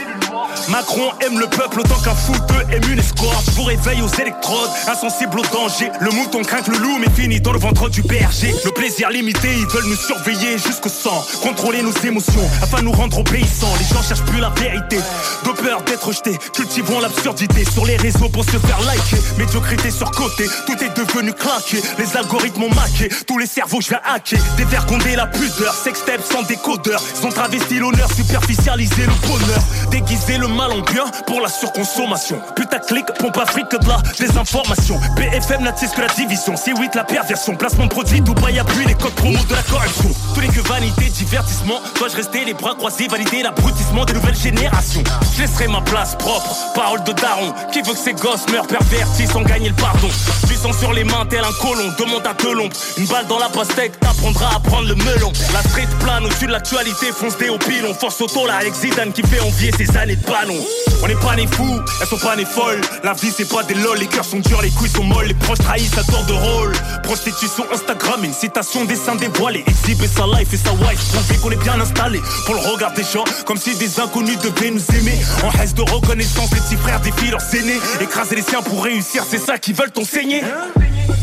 Macron 0.69 1.10
aime 1.24 1.39
le 1.39 1.47
peuple 1.47 1.81
autant 1.81 1.98
qu'un 2.01 2.15
fouteux 2.15 2.66
aime 2.73 2.90
une 2.90 2.98
escorte. 2.98 3.44
Je 3.47 3.51
vous 3.52 3.65
réveille 3.65 4.01
aux 4.02 4.20
électrodes, 4.20 4.70
insensible 4.90 5.39
au 5.39 5.43
danger. 5.55 5.90
Le 6.01 6.10
mouton 6.10 6.43
craint 6.43 6.62
le 6.69 6.78
loup, 6.78 6.98
mais 6.98 7.10
finit 7.10 7.40
dans 7.40 7.52
le 7.52 7.59
ventre 7.59 7.89
du 7.89 8.02
berger. 8.02 8.55
Le 8.65 8.70
plaisir 8.70 9.10
limité, 9.10 9.48
ils 9.52 9.66
veulent 9.66 9.89
nous 9.89 9.97
surveiller 9.97 10.59
jusqu'au 10.59 10.89
sang. 10.89 11.24
Contrôler 11.43 11.82
nos 11.82 11.93
émotions 12.05 12.48
afin 12.62 12.78
de 12.78 12.85
nous 12.85 12.93
rendre 12.93 13.19
obéissants. 13.19 13.73
Les 13.78 13.94
gens 13.94 14.02
cherchent 14.02 14.24
plus 14.24 14.40
la 14.40 14.51
vérité. 14.51 14.98
De 15.44 15.51
peur 15.51 15.82
d'être 15.82 16.06
rejetés, 16.06 16.39
cultivons 16.55 17.01
l'absurdité 17.01 17.65
sur 17.65 17.85
les 17.85 17.97
réseaux 17.97 18.28
pour 18.28 18.44
se 18.44 18.59
faire 18.59 18.81
liker. 18.89 19.23
Médiocrité 19.39 19.90
sur 19.90 20.10
côté, 20.10 20.48
tout 20.66 20.82
est 20.82 20.97
devenu 20.97 21.32
claqué. 21.32 21.81
Les 21.98 22.16
algorithmes 22.16 22.65
ont 22.65 22.74
maqué, 22.74 23.09
tous 23.27 23.39
les 23.39 23.47
cerveaux 23.47 23.81
je 23.81 23.90
vais 23.90 24.01
hacker. 24.05 24.40
Dévergonder 24.56 25.16
la 25.16 25.27
pudeur, 25.27 25.74
sextape 25.74 26.23
sans 26.23 26.43
décodeur. 26.43 27.01
Ils 27.20 27.27
ont 27.27 27.31
travesti 27.31 27.78
l'honneur, 27.78 28.09
superficialisé 28.12 29.02
le 29.02 29.28
bonheur. 29.28 29.62
Déguiser 29.90 30.39
le 30.39 30.48
mal 30.48 30.73
en 30.73 30.81
bien 30.81 31.05
pour 31.27 31.40
la 31.40 31.48
surconsommation. 31.48 32.40
Putaclic, 32.56 33.06
pompe 33.19 33.39
afrique 33.39 33.70
de 33.70 33.89
la 33.89 34.02
désinformation. 34.19 34.98
BFM 35.16 35.62
n'attise 35.62 35.90
que 35.90 36.01
la 36.01 36.09
division. 36.09 36.55
C8 36.55 36.94
la 36.94 37.05
perversion. 37.05 37.55
Placement 37.56 37.85
de 37.85 37.90
produits, 37.90 38.20
Dubaï 38.20 38.59
appuie 38.59 38.86
les 38.86 38.94
codes 38.94 39.15
promo 39.15 39.39
de 39.48 39.55
la 39.55 39.62
corruption. 39.62 40.10
Tous 40.35 40.40
les 40.40 40.48
que 40.48 40.60
vanité, 40.69 41.06
divertissement. 41.10 41.81
Dois-je 41.98 42.16
rester 42.16 42.44
les 42.44 42.55
bras 42.55 42.74
croisés, 42.74 43.09
valider 43.09 43.43
l'abrutissement 43.43 44.05
des 44.05 44.15
nouvelles 44.15 44.36
générations? 44.36 45.02
Je 45.35 45.43
laisserai 45.43 45.69
ma 45.69 45.81
place 45.81 46.15
propre. 46.16 46.56
Parole 46.74 47.02
de 47.05 47.12
daron. 47.12 47.52
Qui 47.73 47.82
veut 47.82 47.93
que 47.93 47.98
ses 47.98 48.15
gosses 48.15 48.47
meurent 48.52 48.66
pervertis 48.69 49.27
sans 49.27 49.43
gagner 49.43 49.70
le 49.70 49.74
pardon 49.74 50.09
Puissant 50.47 50.73
sur 50.73 50.93
les 50.93 51.05
mains, 51.05 51.27
tel 51.28 51.40
un 51.40 51.53
colon. 51.61 51.93
Demande 51.99 52.27
à 52.27 52.35
te 52.35 52.47
l'ombre. 52.47 52.74
Une 52.97 53.07
balle 53.07 53.27
dans 53.27 53.39
la 53.39 53.49
pastèque, 53.49 53.99
t'apprendras 54.01 54.57
à 54.57 54.61
prendre 54.61 54.89
le 54.89 54.95
melon. 54.95 55.32
La 55.53 55.62
street 55.62 55.89
plane 56.01 56.24
au-dessus 56.24 56.47
de 56.47 56.53
l'actualité, 56.53 57.07
fonce 57.12 57.36
des 57.36 57.49
au 57.49 57.59
pilon. 57.59 57.93
Force 57.95 58.20
auto, 58.20 58.47
la 58.47 58.57
Alex 58.57 58.81
Zidane 58.81 59.12
qui 59.12 59.23
fait 59.23 59.40
envier 59.40 59.70
ses 59.77 59.97
années 59.97 60.16
de 60.16 60.24
ballon. 60.24 60.59
On 61.03 61.07
n'est 61.07 61.15
pas 61.16 61.36
nés 61.36 61.47
fous, 61.47 61.81
elles 62.01 62.07
sont 62.07 62.19
pas 62.19 62.36
nées 62.36 62.45
folles. 62.45 62.81
La 63.05 63.12
vie 63.12 63.32
c'est 63.35 63.49
pas 63.49 63.62
des 63.62 63.74
lol, 63.74 63.99
les 63.99 64.07
cœurs 64.07 64.24
sont 64.24 64.40
durs, 64.40 64.61
les 64.62 64.70
couilles 64.70 64.89
sont 64.89 65.05
molles, 65.05 65.27
les 65.27 65.35
proches 65.35 65.59
trahissent 65.59 65.97
à 65.97 66.05
tour 66.05 66.24
de 66.27 66.32
rôle. 66.32 66.73
Prostitution 67.03 67.65
Instagram, 67.73 68.24
une 68.24 68.32
citation, 68.32 68.85
dessin 68.85 69.15
dévoilé. 69.15 69.65
Exhiber 69.66 70.09
sa 70.09 70.27
life 70.27 70.53
et 70.53 70.57
sa 70.57 70.73
wife, 70.73 71.01
prouver 71.12 71.39
qu'on 71.40 71.51
est 71.51 71.62
bien 71.62 71.81
installé. 71.81 72.20
Pour 72.47 72.55
le 72.55 72.61
regard 72.61 72.93
des 72.93 73.05
gens, 73.05 73.24
comme 73.47 73.57
si 73.57 73.77
des 73.77 74.01
inconnus 74.01 74.39
devaient 74.39 74.70
nous 74.70 74.85
aimer. 74.97 75.19
En 75.45 75.49
reste 75.51 75.77
de 75.77 75.82
reconnaissance, 75.82 76.51
les 76.53 76.61
petits 76.61 76.77
frères 76.77 77.01
défient 77.01 77.31
leurs 77.31 77.55
aînés. 77.55 77.81
Écraser 78.01 78.36
les 78.36 78.43
siens 78.43 78.57
pour 78.62 78.85
réussir, 78.85 79.24
c'est 79.28 79.39
ça 79.39 79.59
qu'ils 79.59 79.74
veulent 79.74 79.90
t'enseigner. 79.90 80.43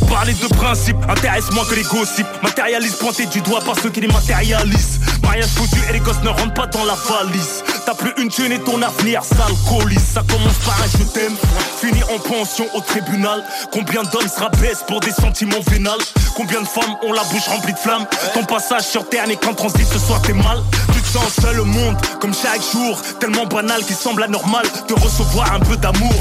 Parler 0.10 0.34
de 0.34 0.48
principe 0.48 0.98
intéresse 1.10 1.52
moins 1.52 1.66
que 1.66 1.76
les 1.76 1.84
gossips. 1.84 2.28
Matérialise 2.42 2.96
pointé 2.96 3.26
du 3.26 3.42
doigt 3.42 3.62
par 3.62 3.76
ceux 3.80 3.90
qui 3.90 4.02
les 4.02 4.08
matérialisent. 4.08 5.00
Mariage 5.22 5.50
foutu 5.50 5.80
et 5.90 5.94
les 5.94 6.00
gosses 6.00 6.22
ne 6.24 6.30
rentrent 6.30 6.54
pas 6.54 6.68
dans 6.68 6.86
la 6.86 6.94
valise. 6.94 7.64
T'as 7.86 7.94
plus 7.94 8.14
une 8.18 8.30
thune 8.30 8.52
et 8.52 8.60
ton 8.60 8.82
avenir 8.82 9.24
s'alcoolise. 9.24 10.04
Ça 10.04 10.24
commence 10.28 10.58
par 10.66 10.82
un 10.82 10.88
je 10.88 11.04
t'aime, 11.04 11.36
fini 11.82 12.02
en 12.04 12.20
pension 12.20 12.66
au 12.74 12.82
tribunal. 12.82 13.44
Combien 13.72 14.04
d'hommes 14.04 14.30
se 14.30 14.40
rabaissent 14.40 14.84
pour 14.88 15.00
des 15.00 15.12
sentiments 15.12 15.62
vénals 15.68 16.00
Combien 16.36 16.62
de 16.62 16.68
femmes 16.68 16.96
ont 17.04 17.14
la 17.14 17.24
bouche 17.24 17.48
remplie 17.48 17.74
de 17.74 17.80
flammes? 17.80 18.06
Ton 18.34 18.44
passage 18.46 18.84
sur 18.84 19.08
terre 19.10 19.28
n'est 19.28 19.38
qu'un 19.38 19.54
transit, 19.54 19.88
ce 19.88 20.00
soir 20.00 20.22
t'es 20.22 20.34
mal. 20.34 20.62
Te 21.16 21.62
monde, 21.62 21.96
comme 22.20 22.34
chaque 22.34 22.62
jour. 22.74 23.02
Tellement 23.22 23.46
banal 23.46 23.82
qu'il 23.86 23.96
semble 23.96 24.24
anormal 24.24 24.66
de 24.90 24.94
recevoir 24.96 25.54
un 25.54 25.60
peu 25.60 25.78
d'amour. 25.78 26.14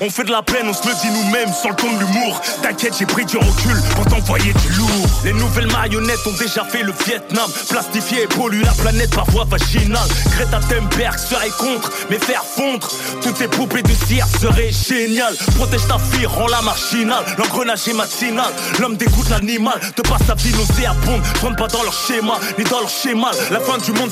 On 0.00 0.08
fait 0.10 0.22
de 0.22 0.30
la 0.30 0.42
peine, 0.42 0.68
on 0.68 0.72
se 0.72 0.86
le 0.86 0.94
dit 0.94 1.10
nous-mêmes 1.10 1.52
sur 1.52 1.70
le 1.70 1.74
ton 1.74 1.92
de 1.92 1.98
l'humour. 1.98 2.40
T'inquiète, 2.62 2.94
j'ai 2.98 3.06
pris 3.06 3.24
du 3.24 3.36
recul 3.36 3.76
pour 3.96 4.06
t'envoyer 4.06 4.52
du 4.52 4.68
lourd. 4.74 5.08
Les 5.24 5.32
nouvelles 5.32 5.70
marionnettes 5.72 6.24
ont 6.26 6.38
déjà 6.38 6.64
fait 6.64 6.84
le 6.84 6.92
Vietnam. 7.04 7.50
Plastifié 7.68 8.22
et 8.22 8.26
pollué 8.28 8.62
la 8.64 8.72
planète 8.72 9.14
par 9.14 9.28
voie 9.30 9.44
vaginale. 9.44 10.08
Greta 10.30 10.60
Thunberg 10.68 11.18
serait 11.18 11.50
contre, 11.58 11.90
mais 12.08 12.18
faire 12.18 12.44
fondre 12.44 12.88
toutes 13.22 13.36
ces 13.36 13.48
poupées 13.48 13.82
de 13.82 13.92
cire 14.06 14.26
serait 14.40 14.70
génial. 14.70 15.34
Protège 15.56 15.86
ta 15.88 15.98
fille, 15.98 16.26
rends-la 16.26 16.62
marginale. 16.62 17.24
L'engrenage 17.38 17.88
est 17.88 17.92
matinal, 17.94 18.52
l'homme 18.78 18.96
dégoûte 18.96 19.30
l'animal. 19.30 19.80
De 19.96 20.02
pas 20.02 20.18
sa 20.24 20.34
vie 20.34 20.52
nauséabonde, 20.52 21.22
rentre 21.42 21.56
pas 21.56 21.66
dans 21.66 21.82
leur 21.82 21.92
schéma, 21.92 22.38
ni 22.56 22.64
dans 22.64 22.80
leur 22.80 22.88
schéma. 22.88 23.30
La 23.50 23.60
fin 23.60 23.78
du 23.78 23.92
monde 23.92 24.10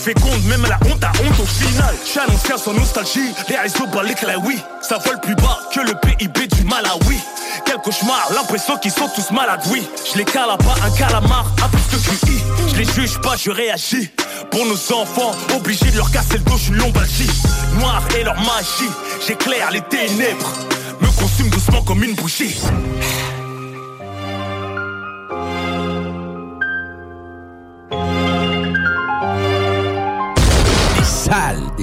même 0.48 0.62
la 0.62 0.78
honte 0.88 1.02
a 1.04 1.10
honte 1.22 1.40
au 1.40 1.46
final. 1.46 1.94
Un 2.16 2.34
ancien 2.34 2.56
sans 2.56 2.72
nostalgie, 2.72 3.34
les 3.48 3.56
réseaux 3.56 3.86
balèquent 3.86 4.22
la 4.22 4.38
oui. 4.38 4.58
Ça 4.82 4.98
vole 5.04 5.20
plus 5.20 5.34
bas 5.34 5.58
que 5.72 5.80
le 5.80 5.92
PIB 5.94 6.46
du 6.48 6.64
Malawi. 6.64 7.18
Quel 7.64 7.78
cauchemar, 7.78 8.28
l'impression 8.34 8.76
qu'ils 8.78 8.92
sont 8.92 9.08
tous 9.14 9.30
malades, 9.30 9.62
oui. 9.70 9.86
Je 10.12 10.18
les 10.18 10.24
cale 10.24 10.50
à 10.50 10.56
pas 10.56 10.74
un 10.84 10.90
calamar, 10.90 11.46
à 11.62 11.68
plus 11.68 11.98
de 11.98 12.02
QI. 12.02 12.42
Je 12.68 12.76
les 12.76 12.84
juge 12.84 13.20
pas, 13.20 13.36
je 13.36 13.50
réagis. 13.50 14.10
Pour 14.50 14.64
nos 14.66 14.92
enfants, 14.94 15.32
obligés 15.54 15.90
de 15.90 15.96
leur 15.96 16.10
casser 16.10 16.38
le 16.38 16.44
dos, 16.44 16.58
une 16.68 16.76
lombalgie. 16.76 17.30
Noir 17.78 18.02
et 18.18 18.24
leur 18.24 18.36
magie, 18.36 18.90
j'éclaire 19.26 19.70
les 19.70 19.82
ténèbres. 19.82 20.52
Me 21.00 21.08
consume 21.20 21.48
doucement 21.50 21.82
comme 21.82 22.02
une 22.02 22.14
bougie. 22.14 22.56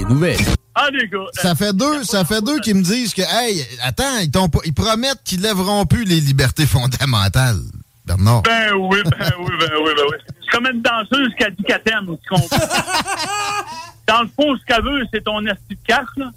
Des 0.04 0.14
nouvelles. 0.14 0.38
Ah, 0.76 0.88
les 0.92 1.08
gars. 1.08 1.20
Ça 1.34 1.56
fait 1.56 1.74
deux, 1.74 2.04
ça 2.04 2.26
fait 2.26 2.42
deux 2.44 2.60
qui 2.60 2.74
me 2.74 2.82
disent 2.82 3.14
que, 3.14 3.22
hey, 3.22 3.66
attends, 3.84 4.18
ils, 4.22 4.32
t'ont 4.32 4.50
pas- 4.50 4.60
ils 4.66 4.74
promettent 4.74 5.22
qu'ils 5.24 5.42
lèveront 5.42 5.86
plus 5.86 6.04
les 6.04 6.20
libertés 6.20 6.66
fondamentales. 6.66 7.60
Bernard. 8.06 8.42
Ben 8.42 8.74
oui, 8.78 8.98
ben 9.06 9.32
oui, 9.40 9.52
ben 9.60 9.70
oui, 9.82 9.92
ben 9.96 10.04
oui. 10.10 10.18
C'est 10.42 10.58
comme 10.58 10.68
une 10.68 10.82
danseuse 10.82 11.30
qui 11.38 11.44
a 11.46 11.50
dit 11.52 11.64
qu'elle 11.64 11.82
t'aime, 11.84 12.06
tu 12.22 12.30
comprends? 12.30 12.58
Dans 14.08 14.24
le 14.24 14.28
fond, 14.28 14.58
ce 14.60 14.66
qu'elle 14.66 14.84
veut, 14.84 15.04
c'est 15.14 15.24
ton 15.24 15.40
esti 15.46 15.70
de 15.70 15.78
carte, 15.88 16.10
là. 16.18 16.32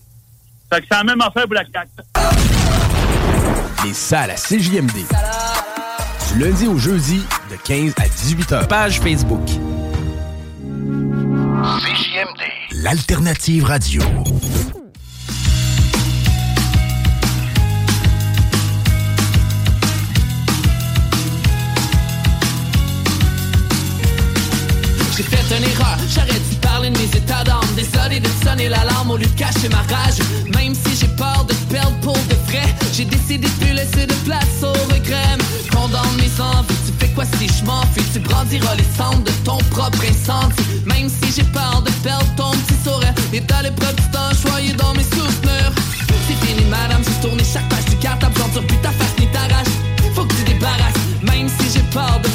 Fait 0.72 0.80
que 0.80 0.86
c'est 0.90 0.96
la 0.96 1.04
même 1.04 1.20
affaire 1.20 1.44
pour 1.44 1.54
la 1.54 1.64
carte. 1.64 1.88
Les 3.84 3.92
salles 3.94 4.30
à 4.30 4.34
CJMD. 4.34 4.92
Du 6.32 6.38
lundi 6.44 6.66
au 6.68 6.78
jeudi, 6.78 7.20
de 7.50 7.56
15 7.64 7.94
à 7.98 8.08
18 8.08 8.52
heures. 8.52 8.68
Page 8.68 9.00
Facebook. 9.00 9.40
CJMD, 11.66 12.82
l'alternative 12.84 13.64
radio. 13.64 14.00
J'ai 25.16 25.22
fait 25.24 25.56
une 25.56 25.64
erreur, 25.64 25.98
j'aurais 26.08 26.28
dû 26.28 26.56
parler 26.62 26.90
de 26.90 26.98
mes 26.98 27.04
états 27.04 27.42
d'âme. 27.42 27.58
Désolé 27.74 28.20
de 28.20 28.28
sonner 28.44 28.68
l'alarme 28.68 29.10
au 29.10 29.16
lieu 29.16 29.26
de 29.26 29.36
cacher 29.36 29.68
ma 29.68 29.78
rage. 29.92 30.18
Même 30.54 30.72
si 30.72 30.94
j'ai 30.94 31.08
peur 31.08 31.44
de 31.48 31.54
perdre 31.68 31.98
pour 32.00 32.14
de 32.14 32.34
vrai 32.48 32.62
J'ai 32.92 33.06
décidé 33.06 33.48
de 33.48 33.52
plus 33.54 33.72
laisser 33.72 34.06
de 34.06 34.14
place 34.24 34.62
au 34.62 34.72
regret. 34.94 35.36
Condamne 35.72 36.16
mes 36.16 36.40
envies, 36.40 36.76
tu 36.86 36.92
fais 37.00 37.05
quoi 37.16 37.24
si 37.38 37.48
je 37.48 37.64
m'en 37.64 37.80
Tu 38.12 38.20
brandiras 38.20 38.74
les 38.76 38.86
cendres 38.96 39.24
de 39.24 39.32
ton 39.42 39.56
propre 39.70 40.02
incendie. 40.08 40.82
Même 40.84 41.08
si 41.08 41.32
j'ai 41.34 41.48
peur 41.48 41.82
de 41.82 41.90
perdre 42.04 42.26
ton 42.36 42.50
petit 42.50 42.78
sourire 42.84 43.14
Et 43.32 43.40
t'as 43.40 43.62
l'épreuve 43.62 43.96
du 43.96 44.08
temps 44.10 44.32
choyé 44.40 44.72
dans 44.74 44.92
mes 44.94 45.02
souvenirs 45.02 45.72
C'est 46.28 46.46
fini 46.46 46.64
madame, 46.66 47.02
j'ai 47.02 47.26
tourné 47.26 47.42
chaque 47.42 47.68
page 47.68 47.86
du 47.86 47.96
cartable 47.96 48.34
J'en 48.54 48.62
plus 48.62 48.76
ta 48.78 48.90
face 48.90 49.14
ni 49.18 49.26
ta 49.28 49.40
rage. 49.40 49.72
Faut 50.14 50.24
que 50.24 50.34
tu 50.34 50.44
débarrasses 50.44 51.02
Même 51.22 51.48
si 51.48 51.72
j'ai 51.72 51.84
peur 51.90 52.20
de 52.22 52.25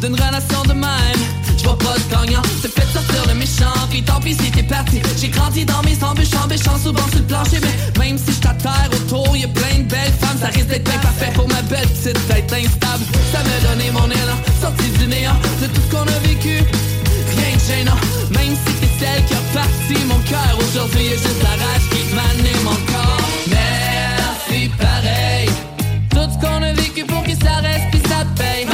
d'une 0.00 0.14
relation 0.14 0.62
de 0.64 0.72
même. 0.72 1.22
Je 1.56 1.64
pas 1.64 1.98
de 1.98 2.10
gagnant, 2.10 2.42
c'est 2.62 2.72
fait 2.72 2.86
sortir 2.92 3.26
le 3.26 3.34
méchant 3.34 3.74
Puis 3.90 4.02
tant 4.02 4.20
pis 4.20 4.34
si 4.34 4.50
t'es 4.50 4.62
parti. 4.62 5.00
J'ai 5.20 5.28
grandi 5.28 5.64
dans 5.64 5.82
mes 5.82 5.98
embûches, 6.02 6.34
embêchant 6.42 6.78
souvent 6.78 7.06
sur 7.08 7.18
le 7.18 7.24
plancher 7.24 7.58
Mais 7.60 8.04
même 8.04 8.18
si 8.18 8.32
je 8.32 8.40
t'atterre 8.40 8.90
autour 8.92 9.36
Y'a 9.36 9.48
plein 9.48 9.78
de 9.78 9.84
belles 9.84 10.12
femmes, 10.20 10.38
ça 10.40 10.46
risque 10.48 10.68
d'être 10.68 10.94
imparfait 10.94 11.32
Pour 11.34 11.48
ma 11.48 11.62
belle 11.62 11.88
petite 11.88 12.20
tête 12.28 12.52
instable. 12.52 13.04
Ça 13.32 13.38
m'a 13.42 13.68
donné 13.68 13.90
mon 13.90 14.06
élan, 14.06 14.38
sorti 14.60 14.88
du 14.98 15.06
néant 15.08 15.38
De 15.60 15.66
tout 15.66 15.80
ce 15.80 15.96
qu'on 15.96 16.06
a 16.06 16.18
vécu. 16.20 16.62
Rien 17.36 17.56
de 17.56 17.62
gênant 17.66 18.00
Même 18.30 18.54
si 18.54 18.72
t'es 18.80 18.92
celle 19.00 19.24
qui 19.24 19.34
a 19.34 19.42
parti 19.52 20.04
mon 20.06 20.20
cœur. 20.20 20.58
Aujourd'hui 20.58 21.04
y'a 21.04 21.16
juste 21.16 21.42
la 21.42 21.56
rage 21.64 21.86
qui 21.90 22.14
m'anime 22.14 22.68
encore. 22.68 23.26
Merci 23.48 24.70
pareil. 24.78 25.48
Tout 26.10 26.28
ce 26.32 26.38
qu'on 26.38 26.62
a 26.62 26.72
vécu 26.72 27.04
pour 27.04 27.22
que 27.24 27.32
ça 27.32 27.56
reste 27.62 27.90
puis 27.90 28.02
ça 28.08 28.24
paye 28.36 28.66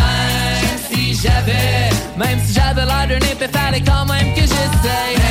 j'avais 1.22 1.90
Même 2.16 2.38
si 2.44 2.52
j'avais 2.54 2.84
l'air 2.84 3.06
d'un 3.08 3.26
épée 3.26 3.48
Fallait 3.48 3.80
quand 3.80 4.04
même 4.06 4.34
que 4.34 4.40
j'essaye 4.40 5.21